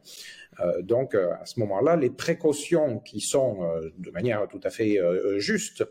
donc, 0.82 1.14
à 1.14 1.46
ce 1.46 1.60
moment-là, 1.60 1.94
les 1.94 2.10
précautions 2.10 2.98
qui 2.98 3.20
sont, 3.20 3.60
de 3.96 4.10
manière 4.10 4.48
tout 4.48 4.60
à 4.64 4.70
fait 4.70 4.98
juste, 5.36 5.84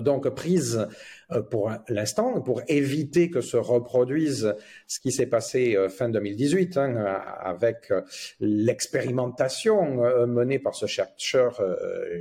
donc 0.00 0.28
prise 0.30 0.88
euh, 1.32 1.42
pour 1.42 1.70
l'instant 1.88 2.40
pour 2.40 2.62
éviter 2.68 3.30
que 3.30 3.40
se 3.40 3.56
reproduise 3.56 4.54
ce 4.86 5.00
qui 5.00 5.12
s'est 5.12 5.26
passé 5.26 5.76
fin 5.88 6.08
2018 6.08 6.76
hein, 6.76 6.96
avec 7.40 7.92
l'expérimentation 8.40 10.26
menée 10.26 10.58
par 10.58 10.74
ce 10.74 10.86
chercheur 10.86 11.62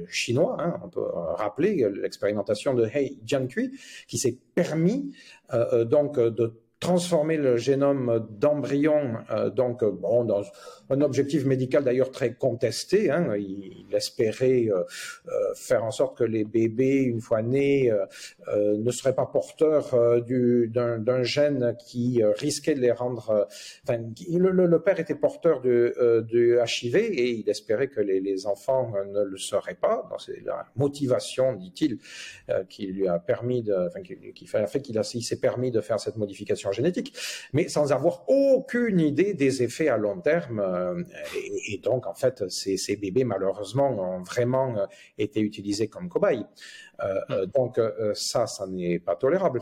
chinois. 0.09 0.57
Hein, 0.59 0.79
on 0.83 0.89
peut 0.89 1.01
rappeler 1.01 1.87
l'expérimentation 2.01 2.73
de 2.73 2.85
Hei 2.85 3.19
Jiankui 3.25 3.71
qui 4.07 4.17
s'est 4.17 4.37
permis 4.55 5.13
donc 5.85 6.19
de 6.19 6.53
transformer 6.79 7.35
le 7.35 7.57
génome 7.57 8.25
d'embryon, 8.29 9.17
euh, 9.31 9.49
donc 9.49 9.83
bon, 9.83 10.23
dans 10.23 10.43
un 10.89 11.01
objectif 11.01 11.45
médical 11.45 11.83
d'ailleurs 11.83 12.11
très 12.11 12.33
contesté. 12.33 13.11
Hein, 13.11 13.35
il, 13.37 13.87
espérait 13.91 14.67
euh, 14.69 14.83
euh, 15.27 15.53
faire 15.55 15.83
en 15.83 15.91
sorte 15.91 16.17
que 16.17 16.23
les 16.23 16.45
bébés, 16.45 17.01
une 17.01 17.19
fois 17.19 17.41
nés, 17.41 17.91
ne 18.47 18.91
seraient 18.91 19.15
pas 19.15 19.25
porteurs 19.25 19.95
d'un 20.27 21.23
gène 21.23 21.75
qui 21.79 22.21
risquait 22.23 22.75
de 22.75 22.79
les 22.79 22.91
rendre. 22.91 23.47
Le, 23.87 24.77
père 24.77 24.99
était 24.99 25.15
porteur 25.15 25.61
du, 25.61 26.59
HIV 26.65 26.95
et 26.95 27.31
il 27.31 27.49
espérait 27.49 27.87
que 27.87 27.99
les, 27.99 28.45
enfants 28.45 28.93
ne 29.11 29.23
le 29.23 29.37
seraient 29.37 29.75
pas. 29.75 30.07
C'est 30.19 30.41
la 30.45 30.67
motivation, 30.75 31.53
dit-il, 31.55 31.97
qui 32.69 32.87
lui 32.87 33.07
a 33.07 33.19
permis 33.19 33.63
de, 33.63 33.89
qui 34.33 34.45
fait 34.45 34.81
qu'il 34.81 35.03
s'est 35.03 35.39
permis 35.39 35.71
de 35.71 35.81
faire 35.81 35.99
cette 35.99 36.17
modification 36.17 36.68
génétique, 36.71 37.15
mais 37.53 37.67
sans 37.67 37.91
avoir 37.91 38.29
aucune 38.29 38.99
idée 38.99 39.33
des 39.33 39.63
effets 39.63 39.89
à 39.89 39.97
long 39.97 40.19
terme. 40.19 40.59
Euh, 40.59 41.03
et, 41.67 41.77
donc, 41.77 42.07
en 42.07 42.13
fait, 42.13 42.49
ces, 42.49 42.77
ces, 42.77 42.95
bébés, 42.95 43.23
malheureusement, 43.23 43.89
ont 43.89 44.21
vraiment 44.21 44.77
euh, 44.77 44.85
été 45.17 45.39
utilisés 45.41 45.87
comme 45.87 46.09
cobayes. 46.09 46.45
Euh, 47.01 47.21
hmm. 47.29 47.45
donc 47.55 47.79
ça, 48.13 48.45
ça 48.45 48.67
n'est 48.67 48.99
pas 48.99 49.15
tolérable. 49.15 49.61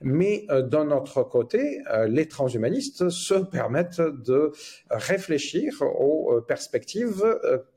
Mais 0.00 0.46
d'un 0.48 0.90
autre 0.90 1.22
côté, 1.22 1.82
les 2.06 2.26
transhumanistes 2.26 3.10
se 3.10 3.34
permettent 3.34 4.00
de 4.00 4.52
réfléchir 4.90 5.82
aux 5.82 6.40
perspectives 6.40 7.22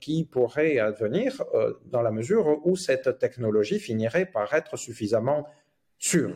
qui 0.00 0.24
pourraient 0.24 0.78
advenir 0.78 1.44
dans 1.84 2.00
la 2.00 2.10
mesure 2.10 2.66
où 2.66 2.74
cette 2.74 3.18
technologie 3.18 3.78
finirait 3.78 4.24
par 4.24 4.54
être 4.54 4.78
suffisamment 4.78 5.46
sûre. 5.98 6.34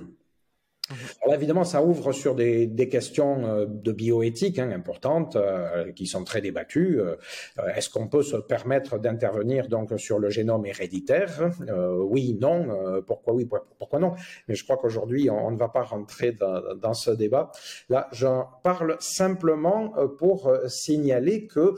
Alors 1.22 1.34
évidemment, 1.34 1.64
ça 1.64 1.82
ouvre 1.82 2.12
sur 2.12 2.34
des, 2.34 2.66
des 2.66 2.88
questions 2.88 3.44
euh, 3.44 3.66
de 3.68 3.92
bioéthique 3.92 4.58
hein, 4.58 4.70
importantes 4.70 5.34
euh, 5.34 5.90
qui 5.92 6.06
sont 6.06 6.22
très 6.22 6.40
débattues. 6.40 7.00
Euh, 7.00 7.16
est-ce 7.74 7.90
qu'on 7.90 8.06
peut 8.06 8.22
se 8.22 8.36
permettre 8.36 8.98
d'intervenir 8.98 9.68
donc 9.68 9.98
sur 9.98 10.18
le 10.18 10.30
génome 10.30 10.66
héréditaire? 10.66 11.50
Oui, 11.98 12.38
non. 12.40 13.02
pourquoi 13.06 13.34
oui? 13.34 13.48
Pourquoi 13.78 13.98
non? 13.98 14.14
Mais 14.48 14.54
je 14.54 14.64
crois 14.64 14.76
qu'aujourd'hui, 14.76 15.28
on, 15.30 15.50
ne 15.50 15.56
va 15.56 15.68
pas 15.68 15.82
rentrer 15.82 16.32
dans, 16.32 16.74
dans 16.74 16.94
ce 16.94 17.10
débat. 17.10 17.50
Là, 17.88 18.08
j'en 18.12 18.48
parle 18.62 18.96
simplement 19.00 19.92
pour 20.18 20.52
signaler 20.66 21.46
que 21.46 21.74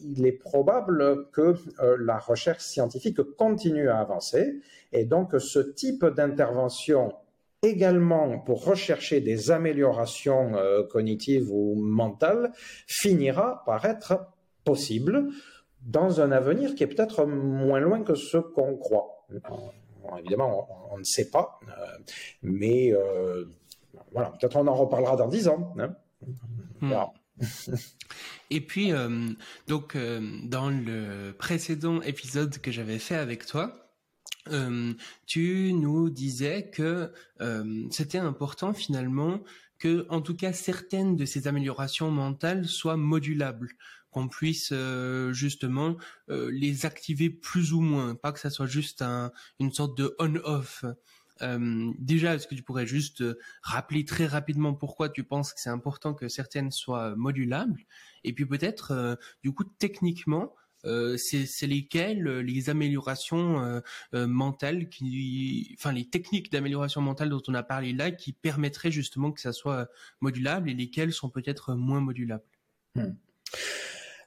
il 0.00 0.26
est 0.26 0.32
probable 0.32 1.30
que 1.32 1.54
la 1.98 2.18
recherche 2.18 2.62
scientifique 2.62 3.22
continue 3.36 3.88
à 3.88 3.98
avancer 3.98 4.56
et 4.92 5.04
donc 5.04 5.34
ce 5.38 5.58
type 5.58 6.04
d'intervention 6.04 7.12
également 7.62 8.38
pour 8.38 8.64
rechercher 8.64 9.20
des 9.20 9.50
améliorations 9.50 10.54
euh, 10.54 10.84
cognitives 10.84 11.50
ou 11.50 11.74
mentales 11.74 12.52
finira 12.86 13.64
par 13.64 13.84
être 13.84 14.28
possible 14.64 15.28
dans 15.82 16.20
un 16.20 16.30
avenir 16.30 16.74
qui 16.74 16.84
est 16.84 16.86
peut-être 16.86 17.24
moins 17.24 17.80
loin 17.80 18.02
que 18.02 18.14
ce 18.14 18.38
qu'on 18.38 18.76
croit. 18.76 19.26
évidemment, 20.18 20.68
on, 20.92 20.98
ne 20.98 21.04
sait 21.04 21.30
pas, 21.30 21.58
euh, 21.68 21.98
mais 22.42 22.92
euh, 22.92 23.44
voilà, 24.12 24.30
peut-être 24.30 24.56
on 24.56 24.66
en 24.66 24.74
reparlera 24.74 25.16
dans 25.16 25.28
dix 25.28 25.48
ans. 25.48 25.74
Hein. 25.78 25.94
Hmm. 26.80 26.94
Et 28.50 28.60
puis, 28.60 28.92
donc, 29.68 29.96
dans 30.44 30.70
le 30.70 31.32
précédent 31.32 32.00
épisode 32.00 32.58
que 32.58 32.72
j'avais 32.72 32.98
fait 32.98 33.14
avec 33.14 33.44
toi, 33.46 33.87
tu 35.26 35.72
nous 35.72 36.10
disais 36.10 36.70
que 36.70 37.12
c'était 37.90 38.18
important 38.18 38.72
finalement 38.72 39.42
que, 39.78 40.06
en 40.08 40.20
tout 40.20 40.34
cas, 40.34 40.52
certaines 40.52 41.16
de 41.16 41.24
ces 41.24 41.46
améliorations 41.46 42.10
mentales 42.10 42.66
soient 42.66 42.96
modulables, 42.96 43.70
qu'on 44.10 44.28
puisse 44.28 44.72
justement 45.30 45.96
les 46.28 46.86
activer 46.86 47.30
plus 47.30 47.72
ou 47.72 47.80
moins, 47.80 48.14
pas 48.14 48.32
que 48.32 48.40
ça 48.40 48.50
soit 48.50 48.66
juste 48.66 49.02
un, 49.02 49.32
une 49.60 49.72
sorte 49.72 49.96
de 49.96 50.14
on-off. 50.18 50.84
déjà, 51.40 52.34
est-ce 52.34 52.48
que 52.48 52.54
tu 52.54 52.62
pourrais 52.62 52.86
juste 52.86 53.22
rappeler 53.62 54.04
très 54.04 54.26
rapidement 54.26 54.74
pourquoi 54.74 55.08
tu 55.08 55.24
penses 55.24 55.52
que 55.52 55.60
c'est 55.60 55.70
important 55.70 56.14
que 56.14 56.28
certaines 56.28 56.72
soient 56.72 57.14
modulables? 57.16 57.84
Et 58.24 58.32
puis 58.32 58.46
peut-être, 58.46 59.18
du 59.44 59.52
coup, 59.52 59.64
techniquement, 59.64 60.54
c'est 60.84 61.66
lesquelles 61.66 62.38
les 62.40 62.70
améliorations 62.70 63.82
mentales, 64.12 64.88
qui, 64.88 65.74
enfin 65.78 65.92
les 65.92 66.08
techniques 66.08 66.52
d'amélioration 66.52 67.00
mentale 67.00 67.30
dont 67.30 67.42
on 67.48 67.54
a 67.54 67.62
parlé 67.62 67.92
là, 67.92 68.10
qui 68.10 68.32
permettraient 68.32 68.90
justement 68.90 69.32
que 69.32 69.40
ça 69.40 69.52
soit 69.52 69.88
modulable 70.20 70.70
et 70.70 70.74
lesquelles 70.74 71.12
sont 71.12 71.30
peut-être 71.30 71.74
moins 71.74 72.00
modulables? 72.00 72.44
Hmm. 72.94 73.12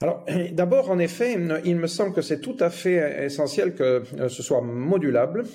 Alors, 0.01 0.25
d'abord, 0.51 0.89
en 0.89 0.99
effet, 0.99 1.37
il 1.65 1.75
me 1.75 1.87
semble 1.87 2.13
que 2.13 2.21
c'est 2.21 2.41
tout 2.41 2.57
à 2.59 2.69
fait 2.69 3.25
essentiel 3.25 3.75
que 3.75 4.03
ce 4.27 4.43
soit 4.43 4.61
modulable. 4.61 5.45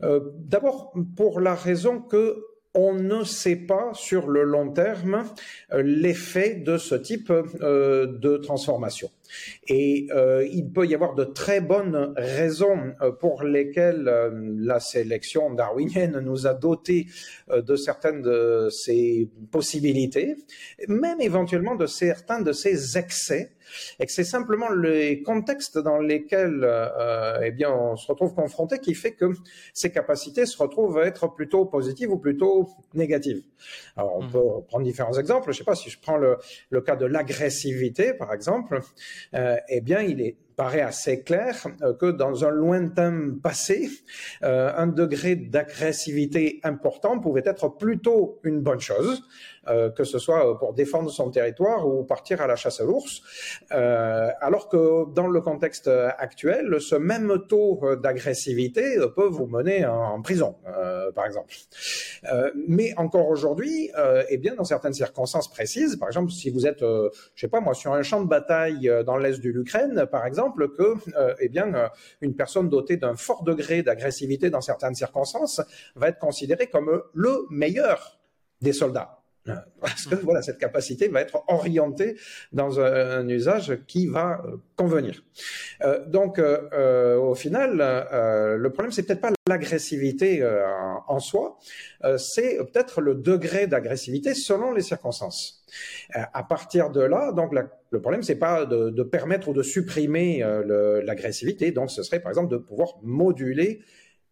d'abord, 0.00 0.92
pour 1.16 1.40
la 1.40 1.54
raison 1.54 2.00
que 2.00 2.42
on 2.74 2.94
ne 2.94 3.24
sait 3.24 3.56
pas 3.56 3.92
sur 3.94 4.28
le 4.28 4.44
long 4.44 4.70
terme 4.70 5.24
euh, 5.72 5.82
l'effet 5.82 6.54
de 6.54 6.78
ce 6.78 6.94
type 6.94 7.30
euh, 7.30 8.06
de 8.06 8.36
transformation. 8.36 9.10
Et 9.66 10.08
euh, 10.10 10.46
il 10.50 10.70
peut 10.70 10.86
y 10.86 10.94
avoir 10.94 11.14
de 11.14 11.24
très 11.24 11.60
bonnes 11.60 12.14
raisons 12.16 12.94
pour 13.20 13.42
lesquelles 13.42 14.10
la 14.58 14.80
sélection 14.80 15.52
darwinienne 15.52 16.18
nous 16.20 16.46
a 16.46 16.54
dotés 16.54 17.06
de 17.54 17.76
certaines 17.76 18.22
de 18.22 18.68
ces 18.70 19.28
possibilités, 19.50 20.36
même 20.88 21.20
éventuellement 21.20 21.74
de 21.74 21.86
certains 21.86 22.40
de 22.40 22.52
ces 22.52 22.96
excès 22.96 23.50
et 23.98 24.06
que 24.06 24.12
c'est 24.12 24.24
simplement 24.24 24.70
les 24.70 25.22
contextes 25.22 25.78
dans 25.78 25.98
lesquels 25.98 26.60
euh, 26.62 27.40
eh 27.42 27.50
bien, 27.50 27.70
on 27.70 27.96
se 27.96 28.06
retrouve 28.06 28.34
confronté 28.34 28.78
qui 28.78 28.94
fait 28.94 29.12
que 29.12 29.26
ces 29.72 29.90
capacités 29.90 30.46
se 30.46 30.56
retrouvent 30.58 30.98
à 30.98 31.06
être 31.06 31.34
plutôt 31.34 31.64
positives 31.64 32.10
ou 32.10 32.18
plutôt 32.18 32.68
négatives. 32.94 33.42
Alors, 33.96 34.16
on 34.16 34.22
mmh. 34.22 34.30
peut 34.30 34.64
prendre 34.68 34.84
différents 34.84 35.18
exemples. 35.18 35.52
Je 35.52 35.56
ne 35.56 35.58
sais 35.58 35.64
pas 35.64 35.74
si 35.74 35.90
je 35.90 35.98
prends 36.00 36.16
le, 36.16 36.38
le 36.70 36.80
cas 36.80 36.96
de 36.96 37.06
l'agressivité, 37.06 38.14
par 38.14 38.32
exemple. 38.32 38.80
Euh, 39.34 39.56
eh 39.68 39.80
bien, 39.80 40.00
il 40.00 40.20
est 40.20 40.36
paraît 40.58 40.80
assez 40.80 41.22
clair 41.22 41.54
euh, 41.82 41.94
que 41.94 42.10
dans 42.10 42.44
un 42.44 42.50
lointain 42.50 43.36
passé, 43.40 43.88
euh, 44.42 44.72
un 44.76 44.88
degré 44.88 45.36
d'agressivité 45.36 46.58
important 46.64 47.20
pouvait 47.20 47.44
être 47.46 47.68
plutôt 47.68 48.40
une 48.42 48.60
bonne 48.60 48.80
chose, 48.80 49.22
euh, 49.68 49.88
que 49.88 50.02
ce 50.02 50.18
soit 50.18 50.58
pour 50.58 50.74
défendre 50.74 51.10
son 51.10 51.30
territoire 51.30 51.86
ou 51.86 52.02
partir 52.02 52.40
à 52.40 52.48
la 52.48 52.56
chasse 52.56 52.80
à 52.80 52.84
l'ours, 52.84 53.22
alors 53.70 54.68
que 54.68 55.08
dans 55.14 55.28
le 55.28 55.40
contexte 55.40 55.88
actuel, 56.18 56.80
ce 56.80 56.96
même 56.96 57.32
taux 57.48 57.80
d'agressivité 58.02 58.96
peut 59.14 59.28
vous 59.28 59.46
mener 59.46 59.86
en, 59.86 60.20
prison, 60.22 60.56
par 61.14 61.26
exemple. 61.26 61.54
mais 62.66 62.94
encore 62.96 63.28
aujourd'hui, 63.28 63.90
eh 64.28 64.38
bien, 64.38 64.54
dans 64.54 64.64
certaines 64.64 64.94
circonstances 64.94 65.48
précises, 65.50 65.96
par 65.96 66.08
exemple, 66.08 66.32
si 66.32 66.50
vous 66.50 66.66
êtes, 66.66 66.80
je 66.80 67.40
sais 67.40 67.48
pas 67.48 67.60
moi, 67.60 67.74
sur 67.74 67.92
un 67.92 68.02
champ 68.02 68.22
de 68.22 68.28
bataille 68.28 68.90
dans 69.04 69.16
l'est 69.16 69.40
de 69.40 69.50
l'Ukraine, 69.50 70.06
par 70.10 70.24
exemple, 70.26 70.47
que, 70.50 70.94
euh, 71.16 71.34
eh 71.40 71.50
euh, 71.58 71.88
une 72.20 72.34
personne 72.34 72.68
dotée 72.68 72.96
d'un 72.96 73.16
fort 73.16 73.42
degré 73.42 73.82
d'agressivité 73.82 74.50
dans 74.50 74.60
certaines 74.60 74.94
circonstances 74.94 75.60
va 75.94 76.08
être 76.08 76.18
considérée 76.18 76.68
comme 76.68 77.02
le 77.14 77.46
meilleur 77.50 78.18
des 78.60 78.72
soldats. 78.72 79.17
Euh, 79.48 79.54
parce 79.80 80.06
que 80.06 80.16
voilà, 80.16 80.42
cette 80.42 80.58
capacité 80.58 81.08
va 81.08 81.20
être 81.20 81.44
orientée 81.48 82.16
dans 82.52 82.80
un, 82.80 83.26
usage 83.28 83.78
qui 83.86 84.06
va 84.06 84.42
convenir. 84.76 85.22
donc, 86.06 86.38
au 86.38 87.34
final, 87.34 87.78
le 87.78 88.68
problème, 88.68 88.92
c'est 88.92 89.04
peut-être 89.04 89.20
pas 89.20 89.32
l'agressivité 89.48 90.46
en 91.08 91.18
soi, 91.20 91.58
c'est 92.16 92.58
peut-être 92.58 93.00
le 93.00 93.14
degré 93.14 93.66
d'agressivité 93.66 94.34
selon 94.34 94.72
les 94.72 94.82
circonstances. 94.82 95.58
Euh, 96.16 96.20
à 96.32 96.42
partir 96.42 96.90
de 96.90 97.00
là, 97.00 97.32
donc 97.32 97.52
le 97.90 98.00
problème 98.00 98.22
c'est 98.22 98.36
pas 98.36 98.64
de, 98.64 99.02
permettre 99.02 99.48
ou 99.48 99.52
de 99.52 99.62
supprimer 99.62 100.42
euh, 100.42 101.02
l'agressivité, 101.04 101.70
donc 101.70 101.90
ce 101.90 102.02
serait 102.02 102.20
par 102.20 102.30
exemple 102.30 102.50
de 102.50 102.56
pouvoir 102.56 102.94
moduler 103.02 103.80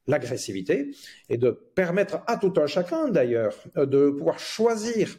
l'agressivité 0.07 0.91
et 1.28 1.37
de 1.37 1.51
permettre 1.51 2.20
à 2.27 2.37
tout 2.37 2.53
un 2.57 2.66
chacun 2.66 3.09
d'ailleurs 3.09 3.55
euh, 3.77 3.87
de 3.87 4.11
pouvoir 4.11 4.39
choisir 4.39 5.16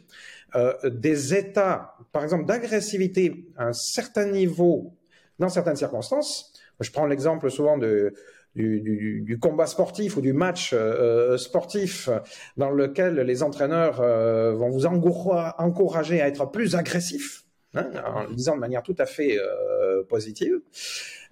des 0.82 1.34
états, 1.34 1.94
par 2.10 2.24
exemple 2.24 2.46
d'agressivité 2.46 3.50
à 3.58 3.66
un 3.66 3.74
certain 3.74 4.24
niveau 4.24 4.96
dans 5.38 5.50
certaines 5.50 5.76
circonstances. 5.76 6.54
Je 6.80 6.90
prends 6.90 7.04
l'exemple 7.04 7.50
souvent 7.50 7.76
de, 7.76 8.14
du, 8.54 9.38
combat 9.40 9.66
sportif 9.66 10.16
ou 10.16 10.20
du 10.20 10.32
match 10.32 10.70
euh, 10.72 11.36
sportif 11.38 12.08
dans 12.56 12.70
lequel 12.70 13.16
les 13.20 13.42
entraîneurs 13.42 14.00
euh, 14.00 14.52
vont 14.52 14.70
vous 14.70 14.86
encourager 14.86 16.20
à 16.20 16.28
être 16.28 16.50
plus 16.50 16.74
agressif, 16.74 17.44
hein, 17.74 17.88
en 18.04 18.24
le 18.24 18.34
disant 18.34 18.54
de 18.54 18.60
manière 18.60 18.82
tout 18.82 18.96
à 18.98 19.06
fait 19.06 19.38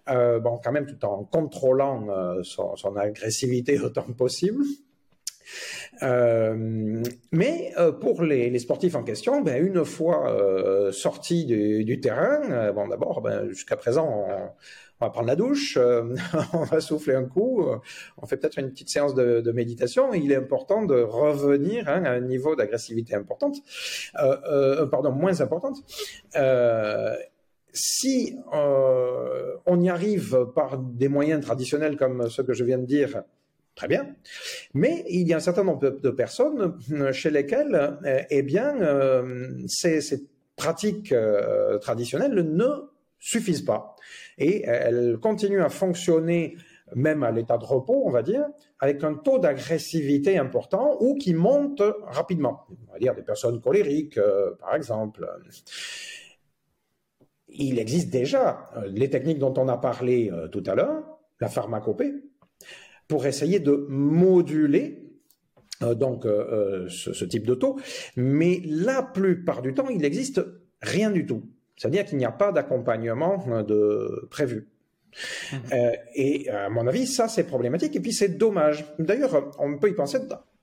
euh, 0.08 0.40
bon, 0.40 0.60
quand 0.62 0.72
même, 0.72 0.86
tout 0.86 1.04
en 1.04 1.24
contrôlant 1.24 2.06
son, 2.42 2.96
agressivité 2.96 3.78
autant 3.84 4.02
que 4.02 4.12
possible. 4.12 4.64
mais 6.02 7.72
pour 8.00 8.22
les, 8.22 8.58
sportifs 8.58 8.94
en 8.94 9.02
question, 9.02 9.42
ben, 9.42 9.64
une 9.64 9.84
fois 9.84 10.34
sortis 10.92 11.44
du, 11.46 12.00
terrain, 12.00 12.72
bon 12.72 12.88
d'abord, 12.88 13.20
ben, 13.20 13.48
jusqu'à 13.48 13.76
présent, 13.76 14.26
on, 14.28 14.50
va 15.00 15.10
prendre 15.10 15.28
la 15.28 15.36
douche, 15.36 15.76
euh, 15.76 16.14
on 16.52 16.64
va 16.64 16.80
souffler 16.80 17.14
un 17.14 17.24
coup, 17.24 17.62
euh, 17.62 17.78
on 18.18 18.26
fait 18.26 18.36
peut-être 18.36 18.58
une 18.58 18.70
petite 18.70 18.88
séance 18.88 19.14
de, 19.14 19.52
méditation. 19.52 20.12
il 20.14 20.32
est 20.32 20.36
important 20.36 20.84
de 20.84 21.00
revenir 21.00 21.88
hein, 21.88 22.04
à 22.04 22.10
un 22.10 22.20
niveau 22.20 22.56
d'agressivité 22.56 23.14
importante, 23.14 23.56
euh, 24.18 24.86
pardon, 24.86 25.12
moins 25.12 25.40
importante. 25.40 25.78
Si 27.72 28.36
on 28.52 29.80
y 29.80 29.88
arrive 29.88 30.46
par 30.54 30.78
des 30.78 31.08
moyens 31.08 31.44
traditionnels 31.44 31.96
comme 31.96 32.28
ceux 32.30 32.42
que 32.42 32.54
je 32.54 32.64
viens 32.64 32.78
de 32.78 32.86
dire, 32.86 33.22
Très 33.76 33.88
bien. 33.88 34.16
Mais 34.72 35.04
il 35.10 35.28
y 35.28 35.34
a 35.34 35.36
un 35.36 35.40
certain 35.40 35.62
nombre 35.62 35.90
de 35.90 36.10
personnes 36.10 36.78
chez 37.12 37.30
lesquelles, 37.30 37.98
eh 38.30 38.42
bien, 38.42 38.74
ces, 39.68 40.00
pratiques 40.56 41.14
traditionnelles 41.82 42.34
ne 42.34 42.88
suffisent 43.18 43.64
pas 43.64 43.94
et 44.38 44.64
elle 44.64 45.18
continue 45.20 45.60
à 45.60 45.68
fonctionner 45.68 46.56
même 46.94 47.22
à 47.22 47.30
l'état 47.30 47.58
de 47.58 47.64
repos, 47.64 48.04
on 48.06 48.10
va 48.10 48.22
dire, 48.22 48.44
avec 48.78 49.02
un 49.02 49.14
taux 49.14 49.38
d'agressivité 49.38 50.38
important 50.38 50.96
ou 51.00 51.16
qui 51.16 51.34
monte 51.34 51.82
rapidement. 52.06 52.64
On 52.88 52.92
va 52.92 52.98
dire 52.98 53.14
des 53.14 53.22
personnes 53.22 53.60
colériques, 53.60 54.18
euh, 54.18 54.52
par 54.60 54.76
exemple. 54.76 55.28
Il 57.48 57.78
existe 57.78 58.10
déjà 58.10 58.66
euh, 58.76 58.88
les 58.88 59.10
techniques 59.10 59.38
dont 59.38 59.54
on 59.56 59.68
a 59.68 59.76
parlé 59.76 60.30
euh, 60.32 60.48
tout 60.48 60.62
à 60.66 60.74
l'heure, 60.74 61.18
la 61.40 61.48
pharmacopée, 61.48 62.12
pour 63.08 63.26
essayer 63.26 63.60
de 63.60 63.86
moduler 63.88 65.02
donc 65.80 66.24
ce, 66.24 67.24
type 67.26 67.46
de 67.46 67.54
taux, 67.54 67.78
mais 68.16 68.62
la 68.64 69.02
plupart 69.02 69.60
du 69.60 69.74
temps, 69.74 69.90
il 69.90 69.98
n'existe 69.98 70.40
rien 70.80 71.10
du 71.10 71.26
tout. 71.26 71.42
C'est-à-dire 71.76 72.04
qu'il 72.04 72.18
n'y 72.18 72.24
a 72.24 72.32
pas 72.32 72.52
d'accompagnement 72.52 73.44
euh, 73.48 73.62
de 73.62 74.28
prévu. 74.30 74.68
Mmh. 75.52 75.56
Euh, 75.72 75.90
et 76.14 76.48
à 76.50 76.68
mon 76.68 76.86
avis, 76.86 77.06
ça 77.06 77.28
c'est 77.28 77.44
problématique 77.44 77.96
et 77.96 78.00
puis 78.00 78.12
c'est 78.12 78.36
dommage. 78.36 78.84
D'ailleurs, 78.98 79.52
on 79.58 79.78
peut 79.78 79.90
y 79.90 79.94
penser 79.94 80.18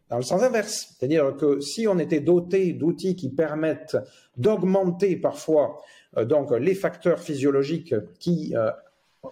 dans 0.10 0.18
le 0.18 0.24
sens 0.24 0.44
inverse, 0.44 0.96
c'est-à-dire 0.98 1.36
que 1.38 1.60
si 1.60 1.88
on 1.88 1.98
était 1.98 2.20
doté 2.20 2.74
d'outils 2.74 3.16
qui 3.16 3.30
permettent 3.30 3.98
d'augmenter 4.38 5.16
parfois 5.16 5.78
euh, 5.78 6.03
donc 6.26 6.52
les 6.52 6.76
facteurs 6.76 7.20
physiologiques 7.20 7.96
qui 8.20 8.54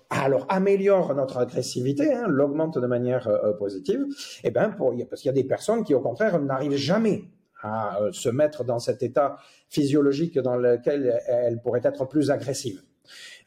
alors 0.10 0.46
améliorent 0.50 1.14
notre 1.14 1.38
agressivité, 1.38 2.14
hein, 2.14 2.26
l'augmentent 2.28 2.78
de 2.78 2.88
manière 2.88 3.30
positive, 3.60 4.06
et 4.44 4.48
eh 4.48 4.52
ben 4.52 4.74
parce 5.10 5.22
qu'il 5.22 5.30
y 5.30 5.30
a 5.30 5.34
des 5.34 5.44
personnes 5.44 5.84
qui 5.84 5.94
au 5.94 6.00
contraire 6.00 6.40
n'arrivent 6.40 6.78
jamais 6.78 7.26
à 7.62 8.02
euh, 8.02 8.12
se 8.12 8.30
mettre 8.30 8.64
dans 8.64 8.80
cet 8.80 9.04
état 9.04 9.38
physiologique 9.70 10.38
dans 10.40 10.56
lequel 10.56 11.22
elles 11.28 11.62
pourraient 11.62 11.82
être 11.84 12.06
plus 12.06 12.32
agressives. 12.32 12.82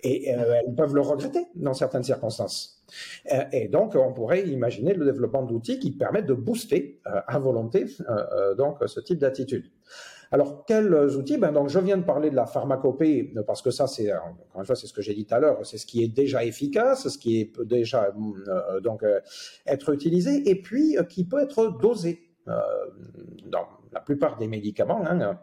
Et 0.01 0.35
euh, 0.35 0.61
elles 0.61 0.75
peuvent 0.75 0.95
le 0.95 1.01
regretter 1.01 1.47
dans 1.55 1.73
certaines 1.73 2.03
circonstances. 2.03 2.85
Euh, 3.33 3.45
et 3.53 3.69
donc, 3.69 3.95
on 3.95 4.13
pourrait 4.13 4.47
imaginer 4.47 4.93
le 4.93 5.05
développement 5.05 5.43
d'outils 5.43 5.79
qui 5.79 5.91
permettent 5.93 6.27
de 6.27 6.35
booster 6.35 7.01
à 7.05 7.39
volonté 7.39 7.87
donc 8.59 8.79
ce 8.87 9.01
type 9.01 9.19
d'attitude. 9.19 9.65
Alors, 10.35 10.65
quels 10.67 10.93
outils? 11.17 11.39
Ben, 11.39 11.53
donc, 11.53 11.69
Je 11.69 11.79
viens 11.79 11.97
de 11.97 12.03
parler 12.03 12.29
de 12.29 12.35
la 12.35 12.47
pharmacopée, 12.47 13.33
parce 13.47 13.63
que 13.63 13.71
ça, 13.71 13.87
c'est, 13.87 14.13
encore 14.13 14.59
une 14.59 14.67
fois, 14.67 14.75
ce 14.75 14.93
que 14.93 15.01
j'ai 15.01 15.15
dit 15.15 15.27
tout 15.27 15.35
à 15.37 15.39
l'heure, 15.39 15.65
c'est 15.65 15.79
ce 15.79 15.87
qui 15.87 16.03
est 16.03 16.09
déjà 16.09 16.45
efficace, 16.45 17.07
ce 17.07 17.17
qui 17.17 17.45
peut 17.45 17.65
déjà 17.65 18.13
donc, 18.83 19.05
être 19.65 19.95
utilisé, 19.95 20.51
et 20.51 20.61
puis 20.61 20.97
qui 21.09 21.25
peut 21.25 21.41
être 21.41 21.79
dosé. 21.81 22.19
dans 22.47 23.69
la 23.93 24.01
plupart 24.01 24.37
des 24.37 24.49
médicaments, 24.49 25.07
hein, 25.07 25.39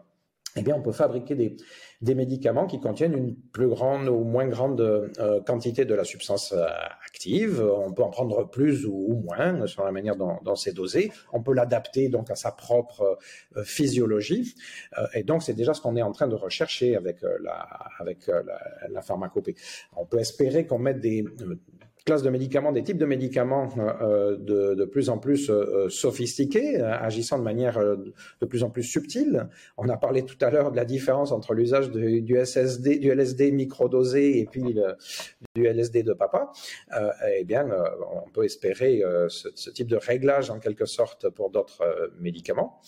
eh 0.56 0.62
bien, 0.62 0.74
on 0.76 0.82
peut 0.82 0.92
fabriquer 0.92 1.34
des, 1.34 1.56
des, 2.02 2.14
médicaments 2.14 2.66
qui 2.66 2.78
contiennent 2.78 3.16
une 3.16 3.34
plus 3.34 3.68
grande 3.68 4.08
ou 4.08 4.22
moins 4.22 4.46
grande 4.46 4.80
euh, 4.80 5.40
quantité 5.40 5.86
de 5.86 5.94
la 5.94 6.04
substance 6.04 6.52
euh, 6.52 6.66
active. 7.06 7.62
On 7.62 7.92
peut 7.92 8.02
en 8.02 8.10
prendre 8.10 8.48
plus 8.50 8.84
ou, 8.84 9.22
moins 9.24 9.66
sur 9.66 9.84
la 9.84 9.92
manière 9.92 10.16
dont, 10.16 10.38
dont 10.44 10.54
c'est 10.54 10.74
dosé. 10.74 11.10
On 11.32 11.42
peut 11.42 11.54
l'adapter 11.54 12.08
donc 12.10 12.30
à 12.30 12.34
sa 12.34 12.52
propre 12.52 13.18
euh, 13.56 13.64
physiologie. 13.64 14.54
et 15.14 15.22
donc, 15.22 15.42
c'est 15.42 15.54
déjà 15.54 15.72
ce 15.72 15.80
qu'on 15.80 15.96
est 15.96 16.02
en 16.02 16.12
train 16.12 16.28
de 16.28 16.34
rechercher 16.34 16.96
avec 16.96 17.22
la, 17.22 17.54
avec 17.98 18.26
la, 18.26 18.88
la 18.90 19.02
pharmacopée. 19.02 19.54
On 19.96 20.04
peut 20.04 20.18
espérer 20.18 20.66
qu'on 20.66 20.78
mette 20.78 21.00
des 21.00 21.24
classes 22.04 22.22
de 22.22 22.30
médicaments, 22.30 22.72
des 22.72 22.82
types 22.82 22.98
de 22.98 23.06
médicaments 23.06 23.68
euh, 23.78 24.36
de, 24.36 24.74
de, 24.74 24.84
plus 24.84 25.08
en 25.08 25.18
plus 25.18 25.50
euh, 25.50 25.88
sophistiqués, 25.88 26.80
euh, 26.80 26.92
agissant 26.92 27.38
de 27.38 27.44
manière 27.44 27.78
de 27.80 28.46
plus 28.46 28.62
en 28.62 28.70
plus 28.70 28.82
subtile. 28.82 29.48
On 29.76 29.88
a 29.88 29.96
parlé 29.96 30.24
tout 30.24 30.36
à 30.40 30.50
l'heure 30.50 30.72
de 30.72 30.76
la 30.76 30.84
différence 30.84 31.32
entre 31.32 31.54
l'usage 31.54 31.90
du 31.90 32.36
SSD, 32.44 32.98
du 32.98 33.10
LSD 33.10 33.52
microdosé 33.52 34.38
et 34.38 34.46
puis 34.46 34.76
du 35.54 35.64
LSD 35.64 36.02
de 36.02 36.12
papa. 36.12 36.52
eh 37.36 37.44
bien, 37.44 37.68
on 38.14 38.28
peut 38.30 38.44
espérer 38.44 39.02
ce, 39.28 39.48
ce, 39.54 39.70
type 39.70 39.88
de 39.88 39.96
réglage 39.96 40.50
en 40.50 40.58
quelque 40.58 40.86
sorte 40.86 41.28
pour 41.30 41.50
d'autres 41.50 42.12
médicaments. 42.20 42.80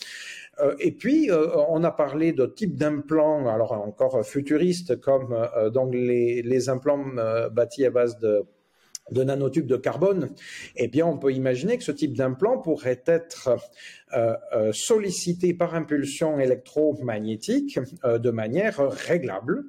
et 0.79 0.91
puis, 0.91 1.29
on 1.67 1.83
a 1.83 1.91
parlé 1.91 2.31
de 2.33 2.45
types 2.45 2.75
d'implants, 2.75 3.47
alors 3.47 3.71
encore 3.73 4.25
futuristes, 4.25 4.99
comme 4.99 5.35
donc 5.73 5.93
les, 5.93 6.41
les 6.41 6.69
implants 6.69 7.05
bâtis 7.51 7.85
à 7.85 7.89
base 7.89 8.19
de 8.19 8.45
de 9.11 9.23
nanotubes 9.23 9.67
de 9.67 9.77
carbone, 9.77 10.29
eh 10.75 10.87
bien, 10.87 11.05
on 11.05 11.17
peut 11.17 11.31
imaginer 11.31 11.77
que 11.77 11.83
ce 11.83 11.91
type 11.91 12.15
d'implant 12.15 12.57
pourrait 12.57 13.03
être 13.05 13.49
euh, 14.13 14.35
euh, 14.53 14.71
sollicité 14.73 15.53
par 15.53 15.75
impulsion 15.75 16.39
électromagnétique 16.39 17.79
euh, 18.03 18.17
de 18.17 18.31
manière 18.31 18.77
réglable 18.89 19.65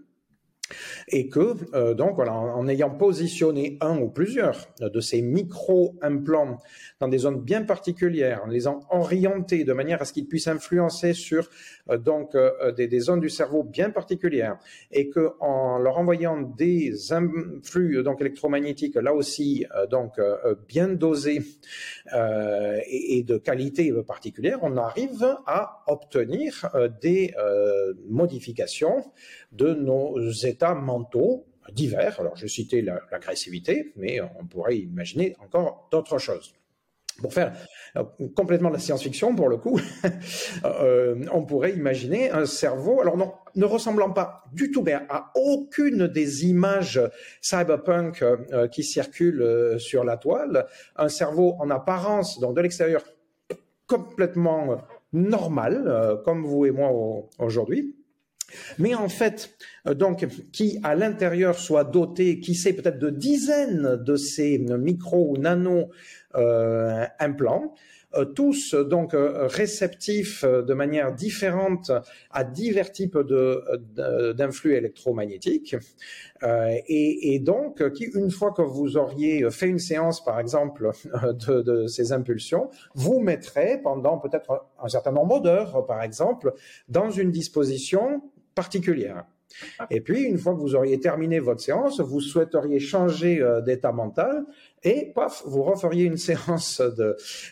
et 1.08 1.28
que 1.28 1.54
euh, 1.74 1.94
donc 1.94 2.16
voilà, 2.16 2.32
en, 2.32 2.66
ayant 2.68 2.90
positionné 2.90 3.78
un 3.80 3.98
ou 3.98 4.08
plusieurs 4.08 4.68
de 4.80 5.00
ces 5.00 5.22
micro-implants 5.22 6.58
dans 7.00 7.08
des 7.08 7.18
zones 7.18 7.40
bien 7.40 7.62
particulières, 7.62 8.42
en 8.44 8.48
les 8.48 8.62
ayant 8.62 8.80
orientés 8.90 9.64
de 9.64 9.72
manière 9.72 10.02
à 10.02 10.04
ce 10.04 10.12
qu'ils 10.12 10.26
puissent 10.26 10.48
influencer 10.48 11.12
sur 11.12 11.48
euh, 11.90 11.98
donc 11.98 12.34
euh, 12.34 12.72
des, 12.72 13.00
zones 13.00 13.20
du 13.20 13.28
cerveau 13.28 13.62
bien 13.62 13.90
particulières, 13.90 14.58
et 14.90 15.08
que 15.08 15.32
en 15.40 15.78
leur 15.78 15.98
envoyant 15.98 16.40
des 16.40 17.12
influx 17.12 18.02
donc 18.02 18.20
électromagnétiques 18.20 18.96
là 18.96 19.14
aussi 19.14 19.66
donc 19.90 20.18
bien 20.68 20.88
dosés 20.88 21.42
et, 22.12 23.18
et, 23.18 23.22
de 23.22 23.36
qualité 23.36 23.92
particulière, 24.06 24.58
on 24.62 24.76
arrive 24.76 25.36
à 25.46 25.82
obtenir 25.86 26.70
des 27.02 27.34
modifications 28.08 29.04
de 29.52 29.74
nos 29.74 30.30
états 30.30 30.55
mentaux 30.74 31.46
divers. 31.72 32.20
Alors, 32.20 32.36
je 32.36 32.46
citais 32.46 32.82
l'agressivité, 32.82 33.92
mais 33.96 34.20
on 34.20 34.46
pourrait 34.46 34.78
imaginer 34.78 35.34
encore 35.40 35.88
d'autres 35.90 36.18
choses. 36.18 36.54
Pour 37.20 37.32
faire 37.32 37.54
euh, 37.96 38.04
complètement 38.34 38.68
de 38.68 38.74
la 38.74 38.80
science-fiction, 38.80 39.34
pour 39.34 39.48
le 39.48 39.56
coup, 39.56 39.80
euh, 40.64 41.24
on 41.32 41.44
pourrait 41.44 41.72
imaginer 41.72 42.30
un 42.30 42.44
cerveau, 42.44 43.00
alors 43.00 43.16
non, 43.16 43.32
ne 43.54 43.64
ressemblant 43.64 44.10
pas 44.10 44.44
du 44.52 44.70
tout 44.70 44.84
à 45.08 45.32
aucune 45.34 46.08
des 46.08 46.44
images 46.44 47.00
cyberpunk 47.40 48.22
euh, 48.22 48.68
qui 48.68 48.84
circulent 48.84 49.76
sur 49.78 50.04
la 50.04 50.18
toile, 50.18 50.66
un 50.96 51.08
cerveau 51.08 51.56
en 51.58 51.70
apparence, 51.70 52.38
donc 52.38 52.54
de 52.54 52.60
l'extérieur, 52.60 53.02
complètement 53.86 54.82
normal, 55.12 56.20
comme 56.24 56.44
vous 56.44 56.66
et 56.66 56.70
moi 56.70 56.90
aujourd'hui, 57.38 57.95
mais 58.78 58.94
en 58.94 59.08
fait, 59.08 59.56
euh, 59.86 59.94
donc, 59.94 60.26
qui 60.52 60.78
à 60.82 60.94
l'intérieur 60.94 61.58
soit 61.58 61.84
doté, 61.84 62.40
qui 62.40 62.54
sait 62.54 62.72
peut-être 62.72 62.98
de 62.98 63.10
dizaines 63.10 63.96
de 63.96 64.16
ces 64.16 64.58
micro 64.58 65.30
ou 65.30 65.36
nano 65.36 65.90
euh, 66.34 67.04
implants, 67.18 67.74
euh, 68.14 68.24
tous 68.24 68.74
donc 68.74 69.14
réceptifs 69.14 70.44
de 70.44 70.74
manière 70.74 71.12
différente 71.12 71.90
à 72.30 72.44
divers 72.44 72.92
types 72.92 73.18
d'influx 73.18 74.74
électromagnétiques, 74.74 75.76
et, 76.42 77.34
et, 77.34 77.38
donc 77.40 77.92
qui, 77.92 78.04
une 78.04 78.30
fois 78.30 78.52
que 78.52 78.62
vous 78.62 78.96
auriez 78.96 79.50
fait 79.50 79.66
une 79.66 79.78
séance, 79.78 80.24
par 80.24 80.38
exemple, 80.38 80.90
de, 81.46 81.62
de 81.62 81.86
ces 81.88 82.12
impulsions, 82.12 82.70
vous 82.94 83.20
mettrez 83.20 83.80
pendant 83.82 84.18
peut-être 84.18 84.66
un 84.80 84.88
certain 84.88 85.12
nombre 85.12 85.40
d'heures, 85.40 85.84
par 85.86 86.02
exemple, 86.02 86.54
dans 86.88 87.10
une 87.10 87.30
disposition 87.30 88.22
particulière. 88.56 89.24
Et 89.90 90.00
puis, 90.00 90.22
une 90.22 90.38
fois 90.38 90.54
que 90.54 90.60
vous 90.60 90.74
auriez 90.74 90.98
terminé 90.98 91.38
votre 91.38 91.60
séance, 91.60 92.00
vous 92.00 92.20
souhaiteriez 92.20 92.80
changer 92.80 93.40
euh, 93.40 93.60
d'état 93.60 93.92
mental 93.92 94.44
et 94.82 95.12
paf, 95.14 95.42
vous 95.46 95.62
referiez 95.62 96.04
une 96.04 96.16
séance 96.30 96.82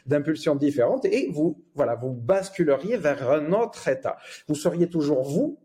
d'impulsion 0.07 0.57
différente 0.57 1.05
et 1.05 1.31
vous, 1.31 1.63
voilà, 1.75 1.95
vous 1.95 2.13
basculeriez 2.13 2.97
vers 2.97 3.31
un 3.31 3.53
autre 3.53 3.87
état. 3.89 4.17
Vous 4.49 4.57
seriez 4.57 4.89
toujours 4.89 5.23
vous, 5.23 5.59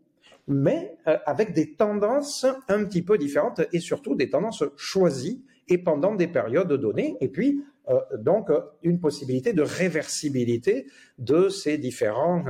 mais 0.46 0.96
euh, 1.08 1.18
avec 1.26 1.52
des 1.52 1.74
tendances 1.74 2.46
un 2.68 2.84
petit 2.84 3.02
peu 3.02 3.18
différentes 3.18 3.62
et 3.72 3.80
surtout 3.80 4.14
des 4.14 4.30
tendances 4.30 4.64
choisies 4.76 5.44
et 5.68 5.78
pendant 5.78 6.14
des 6.14 6.28
périodes 6.28 6.72
données. 6.72 7.16
Et 7.20 7.28
puis, 7.28 7.64
euh, 7.88 7.98
donc, 8.18 8.50
une 8.82 9.00
possibilité 9.00 9.52
de 9.52 9.62
réversibilité 9.62 10.86
de 11.18 11.48
ces 11.48 11.76
différents 11.78 12.44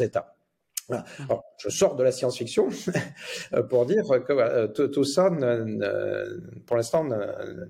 états. 0.00 0.33
Mmh. 0.88 0.96
Alors, 1.28 1.44
je 1.58 1.68
sors 1.70 1.96
de 1.96 2.02
la 2.02 2.12
science-fiction 2.12 2.68
pour 3.70 3.86
dire 3.86 4.04
que 4.26 4.32
euh, 4.32 4.68
tout, 4.68 5.04
ça, 5.04 5.30
pour 6.66 6.76
l'instant, 6.76 7.08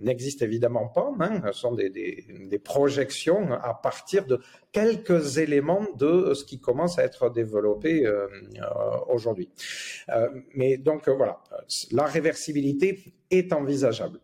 n'existe 0.01 0.43
évidemment 0.43 0.89
pas. 0.89 1.13
Hein. 1.21 1.43
Ce 1.53 1.61
sont 1.61 1.75
des, 1.75 1.91
des, 1.91 2.25
des, 2.51 2.59
projections 2.59 3.53
à 3.53 3.75
partir 3.75 4.27
de 4.27 4.41
quelques 4.73 5.39
éléments 5.39 5.87
de 5.97 6.35
ce 6.35 6.45
qui 6.45 6.59
commence 6.59 6.99
à 6.99 7.05
être 7.05 7.31
développé 7.31 8.05
euh, 8.05 8.27
euh 8.61 8.65
aujourd'hui. 9.09 9.49
Euh, 10.09 10.29
mais 10.55 10.77
donc 10.77 11.09
voilà, 11.09 11.41
la 11.93 12.05
réversibilité 12.05 13.15
est 13.31 13.53
envisageable. 13.53 14.21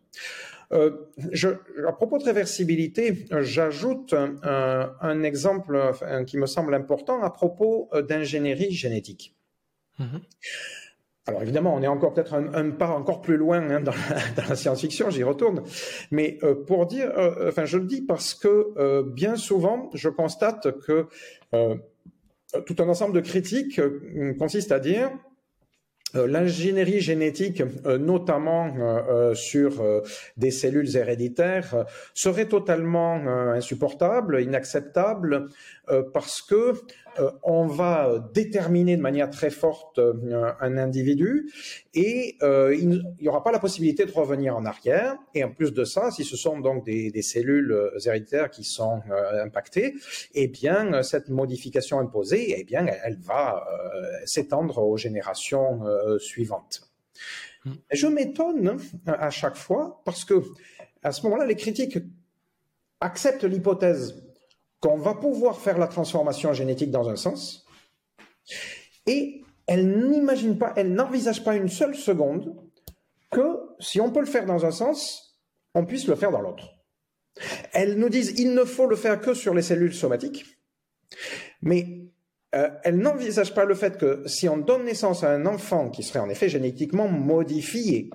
Euh, 0.73 0.91
je, 1.31 1.49
à 1.87 1.91
propos 1.91 2.17
de 2.17 2.23
réversibilité, 2.23 3.25
j'ajoute 3.41 4.13
un, 4.13 4.93
un, 5.01 5.23
exemple 5.23 5.79
qui 6.27 6.37
me 6.37 6.45
semble 6.45 6.73
important 6.73 7.21
à 7.23 7.29
propos 7.29 7.89
euh, 7.93 8.01
d'ingénierie 8.01 8.71
génétique. 8.71 9.35
Mm-hmm. 9.99 10.21
Alors 11.27 11.43
évidemment, 11.43 11.75
on 11.75 11.81
est 11.83 11.87
encore 11.87 12.13
peut-être 12.13 12.33
un, 12.33 12.51
un, 12.53 12.71
pas 12.71 12.89
encore 12.89 13.21
plus 13.21 13.37
loin 13.37 13.61
hein, 13.69 13.79
dans 13.81 13.91
la, 14.37 14.49
la 14.49 14.55
science-fiction, 14.55 15.11
j'y 15.11 15.23
retourne. 15.23 15.63
Mais 16.09 16.39
euh, 16.43 16.55
pour 16.55 16.87
dire, 16.87 17.11
euh, 17.17 17.49
enfin, 17.49 17.65
je 17.65 17.77
le 17.77 17.85
dis 17.85 18.01
parce 18.01 18.33
que 18.33 18.73
euh, 18.77 19.03
bien 19.03 19.35
souvent, 19.35 19.89
je 19.93 20.09
constate 20.09 20.79
que 20.79 21.05
euh, 21.53 21.75
tout 22.65 22.75
un 22.79 22.89
ensemble 22.89 23.13
de 23.13 23.21
critiques 23.21 23.79
consiste 24.39 24.71
à 24.71 24.79
dire 24.79 25.11
euh, 25.11 25.30
l'ingénierie 26.13 27.01
génétique, 27.01 27.63
euh, 27.85 27.97
notamment 27.97 28.73
euh, 28.77 29.33
sur 29.33 29.83
des 30.37 30.51
cellules 30.51 30.95
héréditaires, 30.95 31.85
serait 32.13 32.47
totalement 32.47 33.15
insupportable, 33.53 34.41
inacceptable, 34.41 35.49
parce 36.13 36.41
que 36.41 36.73
on 37.43 37.65
va 37.67 38.23
déterminer 38.33 38.97
de 38.97 39.01
manière 39.01 39.29
très 39.29 39.49
forte 39.49 39.99
un 39.99 40.77
individu 40.77 41.51
et 41.93 42.37
il 42.41 43.03
n'y 43.19 43.27
aura 43.27 43.43
pas 43.43 43.51
la 43.51 43.59
possibilité 43.59 44.05
de 44.05 44.11
revenir 44.11 44.55
en 44.55 44.65
arrière. 44.65 45.17
Et 45.33 45.43
en 45.43 45.51
plus 45.51 45.73
de 45.73 45.83
ça, 45.83 46.11
si 46.11 46.23
ce 46.23 46.37
sont 46.37 46.59
donc 46.59 46.85
des, 46.85 47.11
des 47.11 47.21
cellules 47.21 47.91
héréditaires 48.05 48.49
qui 48.49 48.63
sont 48.63 49.01
impactées, 49.33 49.95
eh 50.33 50.47
bien 50.47 51.03
cette 51.03 51.29
modification 51.29 51.99
imposée, 51.99 52.55
eh 52.57 52.63
bien 52.63 52.85
elle, 53.03 53.19
va 53.19 53.63
s'étendre 54.25 54.79
aux 54.79 54.97
générations 54.97 55.85
euh, 55.85 56.17
suivante. 56.19 56.81
Hmm. 57.65 57.73
Je 57.91 58.07
m'étonne 58.07 58.77
à 59.05 59.29
chaque 59.29 59.55
fois 59.55 60.01
parce 60.05 60.25
que 60.25 60.43
à 61.03 61.11
ce 61.11 61.23
moment-là, 61.23 61.45
les 61.45 61.55
critiques 61.55 61.97
acceptent 62.99 63.43
l'hypothèse 63.43 64.23
qu'on 64.81 64.97
va 64.97 65.13
pouvoir 65.13 65.59
faire 65.59 65.77
la 65.77 65.87
transformation 65.87 66.53
génétique 66.53 66.91
dans 66.91 67.09
un 67.09 67.15
sens 67.15 67.65
et 69.05 69.43
elles 69.67 70.09
n'imaginent 70.09 70.57
pas, 70.57 70.73
elles 70.75 70.93
n'envisagent 70.93 71.43
pas 71.43 71.55
une 71.55 71.69
seule 71.69 71.95
seconde 71.95 72.55
que 73.31 73.59
si 73.79 74.01
on 74.01 74.11
peut 74.11 74.19
le 74.19 74.25
faire 74.25 74.45
dans 74.45 74.65
un 74.65 74.71
sens, 74.71 75.39
on 75.73 75.85
puisse 75.85 76.07
le 76.07 76.15
faire 76.15 76.31
dans 76.31 76.41
l'autre. 76.41 76.75
Elles 77.71 77.97
nous 77.97 78.09
disent 78.09 78.33
il 78.37 78.53
ne 78.53 78.65
faut 78.65 78.87
le 78.87 78.95
faire 78.95 79.21
que 79.21 79.33
sur 79.33 79.53
les 79.53 79.61
cellules 79.61 79.93
somatiques, 79.93 80.45
mais 81.61 82.01
euh, 82.55 82.69
elle 82.83 82.97
n'envisage 82.97 83.53
pas 83.53 83.63
le 83.63 83.75
fait 83.75 83.97
que 83.97 84.23
si 84.25 84.49
on 84.49 84.57
donne 84.57 84.83
naissance 84.83 85.23
à 85.23 85.31
un 85.31 85.45
enfant 85.45 85.89
qui 85.89 86.03
serait 86.03 86.19
en 86.19 86.29
effet 86.29 86.49
génétiquement 86.49 87.07
modifié, 87.07 88.09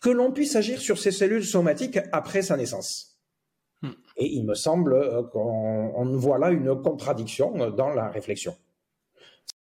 que 0.00 0.10
l'on 0.10 0.30
puisse 0.30 0.54
agir 0.54 0.80
sur 0.80 0.98
ces 0.98 1.10
cellules 1.10 1.44
somatiques 1.44 1.98
après 2.12 2.42
sa 2.42 2.56
naissance. 2.56 3.13
Et 4.16 4.26
il 4.26 4.44
me 4.44 4.54
semble 4.54 4.94
euh, 4.94 5.22
qu'on 5.22 6.16
voit 6.16 6.38
là 6.38 6.50
une 6.50 6.80
contradiction 6.80 7.70
dans 7.70 7.90
la 7.90 8.08
réflexion. 8.08 8.54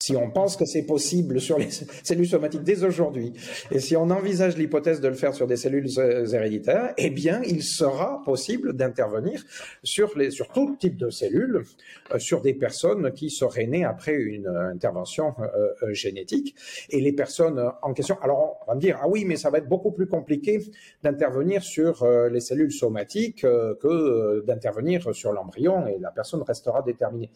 Si 0.04 0.18
on 0.18 0.30
pense 0.30 0.58
que 0.58 0.66
c'est 0.66 0.84
possible 0.84 1.40
sur 1.40 1.58
les 1.58 1.70
cellules 2.04 2.28
somatiques 2.28 2.64
dès 2.64 2.84
aujourd'hui, 2.84 3.32
et 3.72 3.80
si 3.80 3.96
on 3.96 4.10
envisage 4.10 4.58
l'hypothèse 4.58 5.00
de 5.00 5.08
le 5.08 5.14
faire 5.14 5.34
sur 5.34 5.48
des 5.48 5.56
cellules 5.56 5.88
héréditaires, 5.98 6.94
eh 6.98 7.10
bien, 7.10 7.42
il 7.46 7.64
sera 7.64 8.22
possible 8.26 8.74
d'intervenir 8.74 9.42
sur, 9.82 10.12
sur 10.32 10.50
tout 10.50 10.76
type 10.78 10.98
de 10.98 11.10
cellules, 11.10 11.64
euh, 12.12 12.20
sur 12.20 12.42
des 12.42 12.54
personnes 12.54 13.14
qui 13.14 13.30
seraient 13.30 13.66
nées 13.66 13.86
après 13.86 14.16
une 14.16 14.48
intervention 14.48 15.36
euh, 15.40 15.70
euh, 15.84 15.94
génétique. 15.94 16.54
Et 16.90 17.00
les 17.00 17.14
personnes 17.14 17.64
en 17.82 17.94
question, 17.94 18.18
alors 18.22 18.58
on 18.64 18.72
va 18.72 18.76
me 18.76 18.82
dire, 18.82 19.00
ah 19.02 19.08
oui, 19.08 19.24
mais 19.24 19.38
ça 19.38 19.50
va 19.52 19.60
être 19.60 19.70
beaucoup 19.70 19.94
plus 19.94 20.08
compliqué 20.08 20.60
d'intervenir 21.02 21.64
sur 21.64 22.06
les 22.30 22.42
cellules 22.42 22.74
somatiques 22.74 23.42
que 23.44 24.44
d'intervenir 24.46 25.16
sur 25.16 25.32
l'embryon, 25.32 25.88
et 25.88 25.98
la 26.00 26.12
personne 26.12 26.42
restera 26.42 26.82
déterminée. 26.82 27.30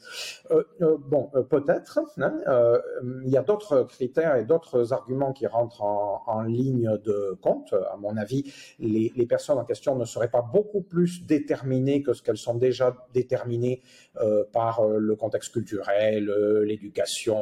bon, 1.08 1.30
peut-être. 1.50 2.00
Hein, 2.18 2.34
euh, 2.58 2.80
il 3.24 3.30
y 3.30 3.38
a 3.38 3.44
d'autres 3.44 3.84
critères 3.84 4.36
et 4.36 4.46
d'autres 4.46 4.94
arguments 4.94 5.34
qui 5.34 5.48
rentrent 5.48 5.84
en, 5.84 6.42
ligne 6.42 6.98
de 7.04 7.38
compte. 7.42 7.74
À 7.74 7.98
mon 7.98 8.16
avis, 8.18 8.52
les, 8.80 9.26
personnes 9.28 9.58
en 9.58 9.66
question 9.66 9.96
ne 9.96 10.06
seraient 10.06 10.30
pas 10.30 10.42
beaucoup 10.42 10.82
plus 10.82 11.26
déterminées 11.26 12.02
que 12.02 12.14
ce 12.14 12.22
qu'elles 12.22 12.38
sont 12.38 12.56
déjà 12.56 12.96
déterminées 13.14 13.82
euh, 14.22 14.44
par 14.54 14.80
euh, 14.80 14.98
le 14.98 15.16
contexte 15.16 15.52
culturel, 15.52 16.32
l'éducation, 16.64 17.38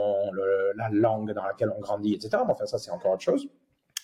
la 0.76 0.90
langue 0.92 1.34
dans 1.34 1.44
laquelle 1.44 1.72
on 1.76 1.80
grandit, 1.80 2.16
etc. 2.16 2.44
enfin, 2.48 2.66
ça, 2.66 2.78
c'est 2.78 2.92
encore 2.92 3.14
autre 3.14 3.24
chose. 3.24 3.48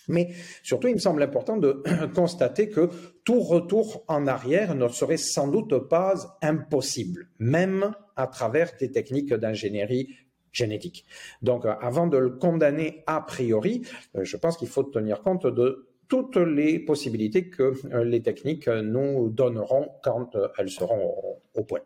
Mais 0.08 0.30
surtout, 0.62 0.88
il 0.88 0.94
me 0.94 1.00
semble 1.00 1.22
important 1.22 1.56
de 1.56 1.82
constater 2.14 2.68
que 2.68 2.90
tout 3.24 3.40
retour 3.40 4.04
en 4.08 4.26
arrière 4.26 4.74
ne 4.74 4.88
serait 4.88 5.16
sans 5.16 5.48
doute 5.48 5.88
pas 5.88 6.38
impossible, 6.42 7.28
même 7.38 7.92
à 8.16 8.26
travers 8.26 8.72
des 8.78 8.90
techniques 8.90 9.32
d'ingénierie 9.32 10.08
génétique. 10.52 11.04
Donc, 11.40 11.64
euh, 11.64 11.74
avant 11.80 12.06
de 12.06 12.18
le 12.18 12.30
condamner 12.30 13.02
a 13.06 13.20
priori, 13.20 13.82
euh, 14.16 14.24
je 14.24 14.36
pense 14.36 14.56
qu'il 14.56 14.68
faut 14.68 14.84
tenir 14.84 15.22
compte 15.22 15.46
de 15.46 15.88
toutes 16.08 16.36
les 16.36 16.78
possibilités 16.78 17.48
que 17.48 17.72
euh, 17.92 18.04
les 18.04 18.22
techniques 18.22 18.68
nous 18.68 19.30
donneront 19.30 19.88
quand 20.02 20.36
elles 20.58 20.70
seront 20.70 21.40
au, 21.54 21.64
point. 21.64 21.80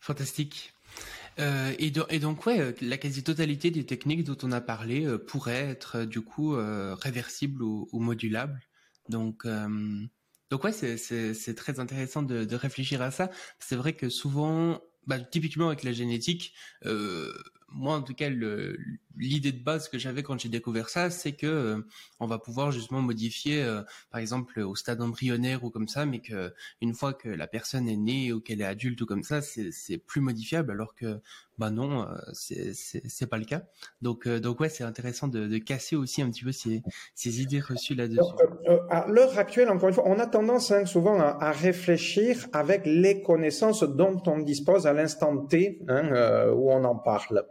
Fantastique. 0.00 0.72
et, 1.38 1.90
donc, 1.90 2.46
ouais, 2.46 2.74
la 2.82 2.98
quasi-totalité 2.98 3.70
des 3.70 3.86
techniques 3.86 4.24
dont 4.24 4.36
on 4.42 4.52
a 4.52 4.60
parlé 4.60 5.06
pourraient 5.26 5.70
être 5.70 6.04
du 6.04 6.20
coup 6.20 6.56
réversibles 6.56 7.62
ou, 7.62 7.88
modulables. 7.92 8.60
Donc, 9.08 9.46
donc 10.50 10.64
ouais, 10.64 10.72
c'est 10.72 11.54
très 11.54 11.78
intéressant 11.78 12.22
de 12.22 12.56
réfléchir 12.56 13.02
à 13.02 13.10
ça. 13.10 13.30
C'est 13.60 13.76
vrai 13.76 13.92
que 13.92 14.08
souvent, 14.08 14.80
bah, 15.08 15.18
typiquement 15.18 15.68
avec 15.68 15.82
la 15.84 15.92
génétique, 15.92 16.52
euh, 16.84 17.32
moi 17.70 17.96
en 17.96 18.02
tout 18.02 18.14
cas 18.14 18.28
l'idée 19.16 19.52
de 19.52 19.62
base 19.62 19.88
que 19.88 19.98
j'avais 19.98 20.22
quand 20.22 20.38
j'ai 20.38 20.50
découvert 20.50 20.90
ça, 20.90 21.08
c'est 21.08 21.32
que 21.32 21.46
euh, 21.46 21.80
on 22.20 22.26
va 22.26 22.38
pouvoir 22.38 22.72
justement 22.72 23.00
modifier, 23.00 23.62
euh, 23.62 23.82
par 24.10 24.20
exemple 24.20 24.60
au 24.60 24.76
stade 24.76 25.00
embryonnaire 25.00 25.64
ou 25.64 25.70
comme 25.70 25.88
ça, 25.88 26.04
mais 26.04 26.20
que 26.20 26.52
une 26.82 26.94
fois 26.94 27.14
que 27.14 27.30
la 27.30 27.46
personne 27.46 27.88
est 27.88 27.96
née 27.96 28.34
ou 28.34 28.40
qu'elle 28.40 28.60
est 28.60 28.66
adulte 28.66 29.00
ou 29.00 29.06
comme 29.06 29.22
ça, 29.22 29.40
c'est 29.40 29.98
plus 29.98 30.20
modifiable, 30.20 30.70
alors 30.70 30.94
que 30.94 31.20
bah 31.58 31.70
non, 31.70 32.02
euh, 32.02 32.06
c'est 32.32 33.26
pas 33.28 33.38
le 33.38 33.44
cas. 33.44 33.62
Donc 34.02 34.28
donc 34.28 34.60
ouais, 34.60 34.68
c'est 34.68 34.84
intéressant 34.84 35.28
de, 35.28 35.58
casser 35.58 35.96
aussi 35.96 36.22
un 36.22 36.30
petit 36.30 36.44
peu 36.44 36.52
ces, 36.52 37.40
idées 37.40 37.60
reçues 37.60 37.94
là-dessus. 37.94 38.20
à 38.90 39.06
l'heure 39.08 39.38
actuelle, 39.38 39.68
encore 39.68 39.88
une 39.88 39.94
fois, 39.94 40.04
on 40.06 40.18
a 40.18 40.26
tendance 40.26 40.70
hein, 40.70 40.86
souvent 40.86 41.18
à, 41.18 41.50
réfléchir 41.50 42.46
avec 42.52 42.82
les 42.84 43.22
connaissances 43.22 43.82
dont 43.82 44.22
on 44.26 44.38
dispose 44.38 44.86
à 44.86 44.92
l'instant 44.92 45.36
T 45.46 45.80
hein, 45.88 46.48
où 46.52 46.70
on 46.70 46.84
en 46.84 46.96
parle. 46.96 47.44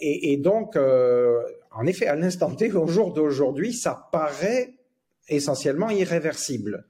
et, 0.00 0.36
donc, 0.36 0.76
euh, 0.76 1.42
en 1.70 1.86
effet, 1.86 2.06
à 2.06 2.16
l'instant 2.16 2.54
T, 2.54 2.70
au 2.72 2.86
jour 2.86 3.12
d'aujourd'hui, 3.12 3.72
ça 3.72 4.08
paraît 4.12 4.74
essentiellement 5.28 5.90
irréversible. 5.90 6.86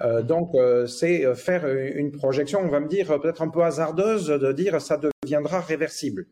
Euh, 0.00 0.22
donc, 0.22 0.54
euh, 0.54 0.86
c'est 0.86 1.34
faire 1.34 1.66
une 1.68 2.10
projection, 2.10 2.60
on 2.60 2.68
va 2.68 2.80
me 2.80 2.88
dire, 2.88 3.20
peut-être 3.20 3.42
un 3.42 3.48
peu 3.48 3.62
hasardeuse, 3.62 4.26
de 4.26 4.52
dire 4.52 4.80
ça 4.80 4.98
deviendra 5.24 5.60
réversible. 5.60 6.26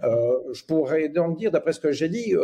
je 0.00 0.64
pourrais 0.64 1.08
donc 1.08 1.38
dire, 1.38 1.50
d'après 1.50 1.72
ce 1.72 1.80
que 1.80 1.92
j'ai 1.92 2.08
dit, 2.08 2.34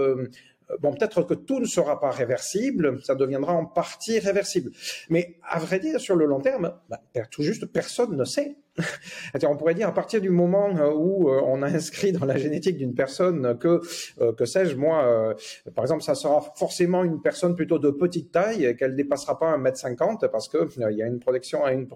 bon, 0.80 0.92
peut-être 0.92 1.22
que 1.22 1.34
tout 1.34 1.60
ne 1.60 1.66
sera 1.66 2.00
pas 2.00 2.10
réversible, 2.10 3.02
ça 3.02 3.14
deviendra 3.14 3.52
en 3.54 3.64
partie 3.64 4.18
réversible. 4.18 4.70
Mais 5.08 5.36
à 5.42 5.58
vrai 5.58 5.80
dire, 5.80 6.00
sur 6.00 6.16
le 6.16 6.26
long 6.26 6.40
terme, 6.40 6.74
bah, 6.88 7.00
tout 7.30 7.42
juste 7.42 7.66
personne 7.66 8.16
ne 8.16 8.24
sait. 8.24 8.56
on 9.46 9.56
pourrait 9.56 9.74
dire 9.74 9.88
à 9.88 9.94
partir 9.94 10.20
du 10.20 10.30
moment 10.30 10.68
euh, 10.76 10.92
où 10.92 11.30
euh, 11.30 11.40
on 11.44 11.62
a 11.62 11.66
inscrit 11.66 12.12
dans 12.12 12.24
la 12.24 12.36
génétique 12.36 12.76
d'une 12.76 12.94
personne 12.94 13.58
que, 13.58 13.80
euh, 14.20 14.32
que 14.32 14.44
sais-je, 14.44 14.76
moi, 14.76 15.34
par 15.74 15.84
exemple, 15.84 16.02
ça 16.02 16.14
sera 16.14 16.40
forcément 16.56 17.04
une 17.04 17.20
personne 17.20 17.54
plutôt 17.54 17.78
de 17.78 17.90
petite 17.90 18.32
taille, 18.32 18.76
qu'elle 18.76 18.96
dépassera 18.96 19.38
pas 19.38 19.48
un 19.48 19.58
mètre 19.58 19.78
cinquante 19.78 20.26
parce 20.30 20.48
que 20.48 20.68
il 20.90 20.96
y 20.96 21.02
a 21.02 21.06
une 21.06 21.20
protection, 21.20 21.66
une, 21.68 21.88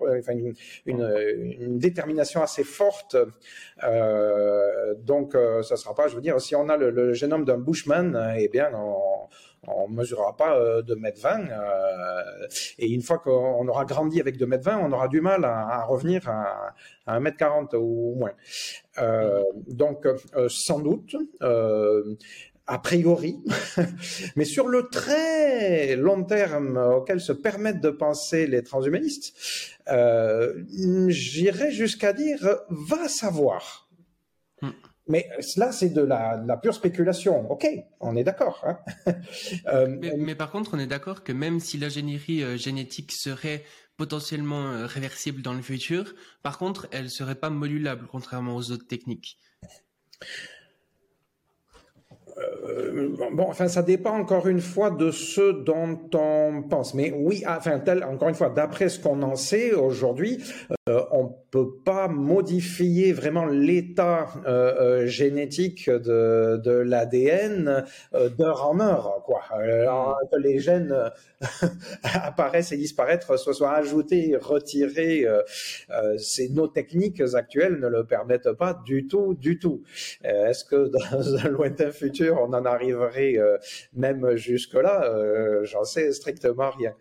une, 0.87 1.79
détermination 1.79 2.43
assez 2.43 2.65
forte. 2.65 3.17
donc, 4.99 5.37
ça 5.63 5.77
sera 5.77 5.95
pas, 5.95 6.09
je 6.09 6.15
veux 6.15 6.21
dire, 6.21 6.41
si 6.41 6.55
on 6.55 6.69
a 6.69 6.77
le, 6.77 7.13
génome 7.13 7.45
d'un 7.45 7.59
Bushman, 7.59 8.35
eh 8.37 8.49
bien, 8.49 8.71
on, 8.75 9.29
on 9.67 9.89
mesurera 9.89 10.37
pas 10.37 10.57
euh, 10.57 10.83
de 10.83 10.95
mètre 10.95 11.21
20 11.21 11.49
euh, 11.49 12.23
et 12.79 12.89
une 12.89 13.03
fois 13.03 13.19
qu'on 13.19 13.67
aura 13.69 13.85
grandi 13.85 14.21
avec 14.21 14.37
2 14.37 14.47
mètres 14.47 14.65
20 14.65 14.79
on 14.79 14.93
aura 14.93 15.09
du 15.09 15.21
mal 15.21 15.45
à, 15.45 15.85
revenir 15.85 16.29
à, 16.29 16.75
à 17.07 17.17
1 17.17 17.21
mètre 17.21 17.37
40 17.37 17.75
ou 17.75 18.15
moins 18.19 18.33
euh, 18.99 19.43
donc 19.69 20.07
sans 20.49 20.81
doute 20.81 21.17
a 22.67 22.79
priori, 22.79 23.41
mais 24.37 24.45
sur 24.45 24.69
le 24.69 24.89
très 24.89 25.97
long 25.97 26.23
terme 26.25 26.77
auquel 26.77 27.21
se 27.21 27.33
permettent 27.33 27.81
de 27.81 27.91
penser 27.91 28.47
les 28.47 28.63
transhumanistes, 28.63 29.35
euh, 29.89 30.63
j'irais 31.09 31.73
jusqu'à 31.73 32.13
dire 32.13 32.61
va 32.71 33.09
savoir. 33.09 33.89
Mais 35.09 35.29
cela, 35.41 35.73
c'est 35.73 35.89
de 35.89 36.01
la, 36.01 36.57
pure 36.63 36.75
spéculation. 36.75 37.51
Ok, 37.51 37.67
on 38.01 38.17
est 38.17 38.25
d'accord. 38.25 38.65
Hein 38.65 38.79
euh, 39.73 39.97
mais, 40.17 40.35
par 40.35 40.51
contre, 40.51 40.75
on 40.75 40.79
est 40.79 40.87
d'accord 40.87 41.25
que 41.25 41.33
même 41.33 41.59
si 41.61 41.77
l'ingénierie 41.77 42.43
euh, 42.43 42.57
génétique 42.57 43.13
serait 43.13 43.65
potentiellement 43.97 44.71
euh, 44.71 44.87
réversible 44.87 45.43
dans 45.43 45.55
le 45.55 45.63
futur, 45.63 46.15
par 46.43 46.59
contre, 46.59 46.87
elle 46.93 47.11
serait 47.11 47.35
pas 47.35 47.51
modulable, 47.51 48.07
contrairement 48.11 48.55
aux 48.55 48.71
autres 48.71 48.87
techniques. 48.87 49.39
bon, 53.33 53.49
enfin, 53.49 53.69
ça 53.69 53.83
dépend 53.83 54.17
encore 54.17 54.47
une 54.47 54.61
fois 54.61 54.91
de 54.91 55.11
ce 55.11 55.63
dont 55.65 55.99
on 56.15 56.63
pense. 56.63 56.95
Mais 56.95 57.11
oui, 57.11 57.43
enfin, 57.47 57.81
tel, 57.81 58.05
encore 58.05 58.29
une 58.29 58.35
fois, 58.35 58.51
d'après 58.51 58.89
ce 58.89 59.01
qu'on 59.01 59.21
en 59.23 59.35
sait 59.35 59.73
aujourd'hui, 59.73 60.43
euh, 60.89 61.05
on 61.11 61.37
peut 61.53 61.71
pas 61.85 62.09
modifier 62.09 63.13
vraiment 63.13 63.45
l'état 63.45 64.31
euh, 64.47 65.03
euh, 65.03 65.07
génétique 65.07 65.89
de, 65.89 66.57
de 66.57 66.73
l'ADN 66.73 67.85
d'heure 68.39 68.67
en 68.67 68.81
heure, 68.81 69.23
quoi. 69.25 69.43
que 69.53 70.39
les 70.39 70.59
gènes 70.59 70.97
apparaissent 72.03 72.73
et 72.73 72.77
disparaissent, 72.77 73.27
soit 73.37 73.53
soit 73.53 73.73
ajoutés, 73.73 74.37
retirés, 74.41 75.27
c'est 76.17 76.49
nos 76.49 76.69
techniques 76.69 77.23
actuelles 77.35 77.79
ne 77.79 77.89
le 77.89 78.05
permettent 78.05 78.53
pas 78.53 78.81
du 78.87 79.07
tout, 79.07 79.35
du 79.35 79.59
tout. 79.59 79.83
Est-ce 80.25 80.65
que 80.65 80.91
dans 81.13 81.37
un 81.37 81.49
lointain 81.49 81.93
futur 81.93 82.39
on 82.41 82.53
en 82.55 82.65
arriverait 82.65 83.37
même 83.93 84.37
jusque 84.37 84.75
là 84.75 85.05
J'en 85.65 85.85
sais 85.85 86.13
strictement 86.13 86.71
rien. 86.71 86.95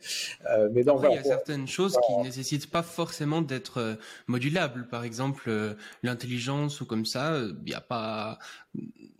mais 0.71 0.83
donc, 0.83 1.01
il 1.09 1.15
y 1.15 1.17
a 1.17 1.23
certaines 1.23 1.67
choses 1.67 1.97
qui 2.05 2.17
nécessitent 2.23 2.69
pas 2.69 2.83
forcément 2.83 3.41
d'être 3.41 3.79
euh, 3.79 3.93
modulable. 4.41 4.87
Par 4.87 5.03
exemple, 5.03 5.43
euh, 5.47 5.75
l'intelligence 6.01 6.81
ou 6.81 6.85
comme 6.85 7.05
ça, 7.05 7.37
il 7.37 7.43
euh, 7.43 7.53
n'y 7.65 7.73
a 7.75 7.81
pas. 7.81 8.39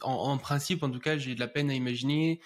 En, 0.02 0.38
principe, 0.40 0.82
en 0.82 0.90
tout 0.90 1.00
cas, 1.00 1.18
j'ai 1.18 1.36
de 1.36 1.40
la 1.40 1.48
peine 1.48 1.70
à 1.70 1.76
imaginer 1.76 2.40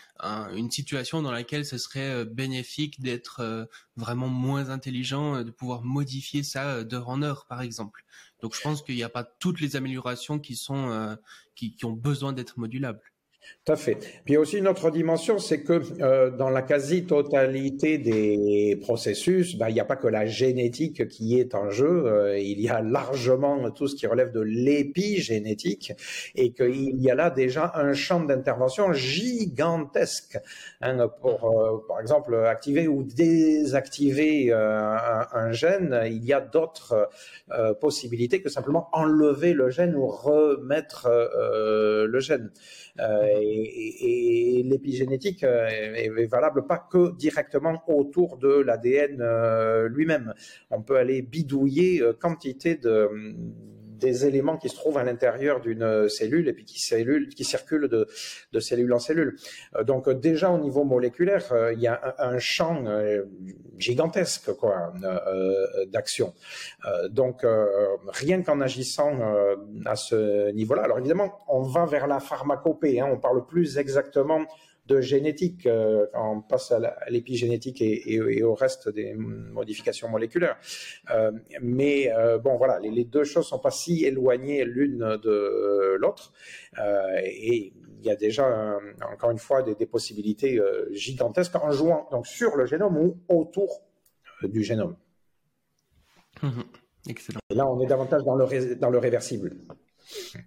une 0.55 0.69
situation 0.71 1.21
dans 1.21 1.31
laquelle 1.31 1.63
ce 1.63 1.77
serait 1.77 2.25
bénéfique 2.25 2.99
d'être 2.99 3.69
vraiment 3.95 4.27
moins 4.27 4.71
intelligent, 4.71 5.43
de 5.43 5.51
pouvoir 5.51 5.83
modifier 5.83 6.43
ça 6.43 6.83
d'heure 6.83 7.07
en 7.07 7.21
heure, 7.21 7.45
par 7.45 7.61
exemple. 7.61 8.03
Donc, 8.41 8.55
je 8.55 8.61
pense 8.61 8.81
qu'il 8.81 8.95
n'y 8.95 9.03
a 9.03 9.09
pas 9.09 9.23
toutes 9.23 9.61
les 9.61 9.75
améliorations 9.75 10.39
qui 10.39 10.55
sont 10.55 11.15
qui 11.55 11.77
ont 11.85 11.93
besoin 11.93 12.33
d'être 12.33 12.57
modulables. 12.57 13.13
Tout 13.65 13.73
à 13.73 13.77
fait. 13.77 13.97
Puis 14.25 14.37
aussi 14.37 14.59
une 14.59 14.67
autre 14.67 14.91
dimension, 14.91 15.39
c'est 15.39 15.63
que 15.63 15.81
euh, 15.99 16.29
dans 16.29 16.51
la 16.51 16.61
quasi-totalité 16.61 17.97
des 17.97 18.77
processus, 18.79 19.57
ben, 19.57 19.69
il 19.69 19.73
n'y 19.73 19.79
a 19.79 19.85
pas 19.85 19.95
que 19.95 20.07
la 20.07 20.27
génétique 20.27 21.07
qui 21.07 21.39
est 21.39 21.55
en 21.55 21.71
jeu, 21.71 22.05
euh, 22.05 22.37
il 22.37 22.61
y 22.61 22.69
a 22.69 22.81
largement 22.81 23.71
tout 23.71 23.87
ce 23.87 23.95
qui 23.95 24.05
relève 24.05 24.31
de 24.31 24.41
l'épigénétique 24.41 25.93
et 26.35 26.53
qu'il 26.53 27.01
y 27.01 27.09
a 27.09 27.15
là 27.15 27.31
déjà 27.31 27.71
un 27.73 27.93
champ 27.93 28.19
d'intervention 28.19 28.93
gigantesque 28.93 30.37
hein, 30.81 31.07
pour, 31.19 31.49
euh, 31.49 31.83
par 31.87 31.99
exemple, 31.99 32.35
activer 32.35 32.87
ou 32.87 33.01
désactiver 33.01 34.53
un, 34.53 35.51
gène. 35.51 36.03
Il 36.05 36.23
y 36.23 36.33
a 36.33 36.39
d'autres 36.39 37.09
possibilités 37.81 38.41
que 38.41 38.49
simplement 38.49 38.89
enlever 38.93 39.53
le 39.53 39.71
gène 39.71 39.95
ou 39.95 40.05
remettre 40.05 41.09
le 41.09 42.19
gène. 42.19 42.51
Euh, 43.35 43.39
et, 43.41 44.63
l'épigénétique 44.65 45.43
euh, 45.43 45.67
est, 45.67 46.25
valable 46.25 46.65
pas 46.65 46.87
que 46.91 47.15
directement 47.15 47.83
autour 47.87 48.37
de 48.37 48.61
l'ADN 48.61 49.21
euh, 49.21 49.89
lui-même. 49.89 50.33
On 50.71 50.81
peut 50.81 50.97
aller 50.97 51.21
bidouiller 51.21 52.01
quantité 52.19 52.75
de 52.75 53.09
des 53.97 54.25
éléments 54.25 54.57
qui 54.57 54.69
se 54.69 54.75
trouvent 54.75 54.97
à 54.97 55.03
l'intérieur 55.03 55.59
d'une 55.61 56.09
cellule 56.09 56.47
et 56.47 56.53
puis 56.53 56.65
qui, 56.65 56.79
cellule, 56.79 57.29
qui 57.29 57.43
circulent 57.43 57.87
de, 57.87 58.07
de, 58.51 58.59
cellule 58.59 58.93
en 58.93 58.99
cellule. 58.99 59.37
Donc 59.83 60.09
déjà 60.09 60.49
au 60.51 60.57
niveau 60.57 60.83
moléculaire, 60.83 61.43
il 61.73 61.79
y 61.79 61.87
a 61.87 62.15
un, 62.19 62.39
champ 62.39 62.83
gigantesque 63.77 64.53
quoi 64.53 64.93
d'action. 65.87 66.33
Donc 67.09 67.45
rien 68.07 68.41
qu'en 68.41 68.61
agissant 68.61 69.19
à 69.85 69.95
ce 69.95 70.51
niveau-là, 70.51 70.83
alors 70.83 70.99
évidemment 70.99 71.39
on 71.47 71.61
va 71.61 71.85
vers 71.85 72.07
la 72.07 72.19
pharmacopée, 72.19 72.99
hein, 72.99 73.09
on 73.11 73.19
parle 73.19 73.45
plus 73.45 73.77
exactement 73.77 74.45
de 74.87 75.01
génétique 75.01 75.65
euh, 75.65 76.05
quand 76.13 76.37
on 76.37 76.41
passe 76.41 76.71
à 76.71 76.79
l'épigénétique 77.09 77.81
et, 77.81 78.43
au 78.43 78.53
reste 78.53 78.89
des 78.89 79.13
modifications 79.13 80.09
moléculaires. 80.09 80.57
Euh, 81.09 81.31
mais 81.61 82.11
euh, 82.11 82.37
bon, 82.37 82.57
voilà, 82.57 82.79
les, 82.79 83.03
deux 83.03 83.23
choses 83.23 83.47
sont 83.47 83.59
pas 83.59 83.71
si 83.71 84.05
éloignées 84.05 84.63
l'une 84.65 85.17
de 85.23 85.95
l'autre. 85.99 86.33
et 87.23 87.73
il 87.99 88.05
y 88.05 88.11
a 88.11 88.15
déjà, 88.15 88.77
encore 89.11 89.31
une 89.31 89.39
fois, 89.39 89.63
des, 89.63 89.85
possibilités 89.85 90.61
gigantesques 90.91 91.55
en 91.55 91.71
jouant 91.71 92.07
donc 92.11 92.27
sur 92.27 92.55
le 92.55 92.65
génome 92.65 92.97
ou 92.97 93.17
autour 93.29 93.81
du 94.43 94.63
génome. 94.63 94.95
Mmh 96.43 96.61
Excellent. 97.07 97.39
Et 97.51 97.55
là, 97.55 97.67
on 97.67 97.79
est 97.81 97.85
davantage 97.85 98.23
dans 98.23 98.35
le, 98.35 98.75
dans 98.75 98.89
le 98.89 98.97
réversible. 98.97 99.55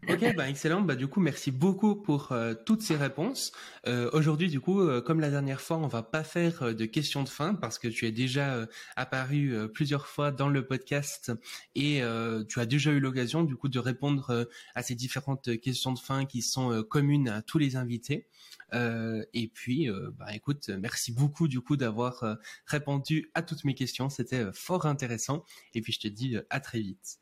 Ok, 0.09 0.37
bah 0.37 0.49
excellent. 0.49 0.83
Bah 0.83 0.95
du 0.95 1.09
coup, 1.09 1.21
merci 1.21 1.51
beaucoup 1.51 1.97
pour 1.97 2.33
euh, 2.33 2.55
toutes 2.67 2.83
ces 2.83 2.97
réponses. 2.97 3.53
Euh, 3.87 4.11
Aujourd'hui, 4.13 4.49
du 4.49 4.61
coup, 4.61 4.81
euh, 4.81 5.01
comme 5.01 5.21
la 5.21 5.31
dernière 5.31 5.61
fois, 5.61 5.77
on 5.79 5.87
va 5.87 6.03
pas 6.03 6.25
faire 6.25 6.75
de 6.75 6.85
questions 6.85 7.23
de 7.23 7.29
fin 7.29 7.55
parce 7.55 7.79
que 7.79 7.89
tu 7.89 8.07
es 8.07 8.13
déjà 8.13 8.67
apparu 8.97 9.69
plusieurs 9.73 10.07
fois 10.07 10.31
dans 10.31 10.49
le 10.49 10.67
podcast 10.67 11.33
et 11.75 12.03
tu 12.49 12.61
as 12.61 12.67
déjà 12.67 12.91
eu 12.91 13.01
l'occasion, 13.01 13.43
du 13.43 13.57
coup, 13.57 13.69
de 13.69 13.79
répondre 13.79 14.49
à 14.75 14.83
ces 14.83 14.95
différentes 14.95 15.61
questions 15.61 15.93
de 15.93 15.99
fin 15.99 16.25
qui 16.25 16.43
sont 16.43 16.83
communes 16.85 17.29
à 17.29 17.43
tous 17.43 17.59
les 17.59 17.77
invités. 17.77 18.29
et 18.73 19.51
puis, 19.53 19.89
bah 20.19 20.35
écoute, 20.35 20.71
merci 20.71 21.13
beaucoup 21.13 21.49
du 21.49 21.61
coup 21.61 21.77
d'avoir 21.77 22.39
répondu 22.67 23.31
à 23.35 23.43
toutes 23.43 23.65
mes 23.65 23.75
questions. 23.75 24.09
C'était 24.09 24.47
fort 24.53 24.87
intéressant. 24.87 25.45
Et 25.75 25.81
puis, 25.81 25.93
je 25.93 26.01
te 26.01 26.09
dis 26.09 26.37
à 26.51 26.61
très 26.61 26.81
vite. 26.81 27.19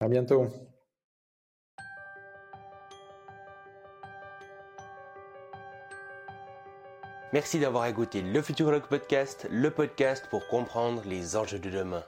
À 0.00 0.08
bientôt. 0.08 0.48
Merci 7.34 7.58
d'avoir 7.58 7.86
écouté 7.86 8.22
le 8.22 8.40
Futurologue 8.40 8.86
Podcast, 8.86 9.48
le 9.50 9.68
podcast 9.68 10.28
pour 10.30 10.46
comprendre 10.46 11.02
les 11.04 11.34
enjeux 11.34 11.58
de 11.58 11.68
demain. 11.68 12.04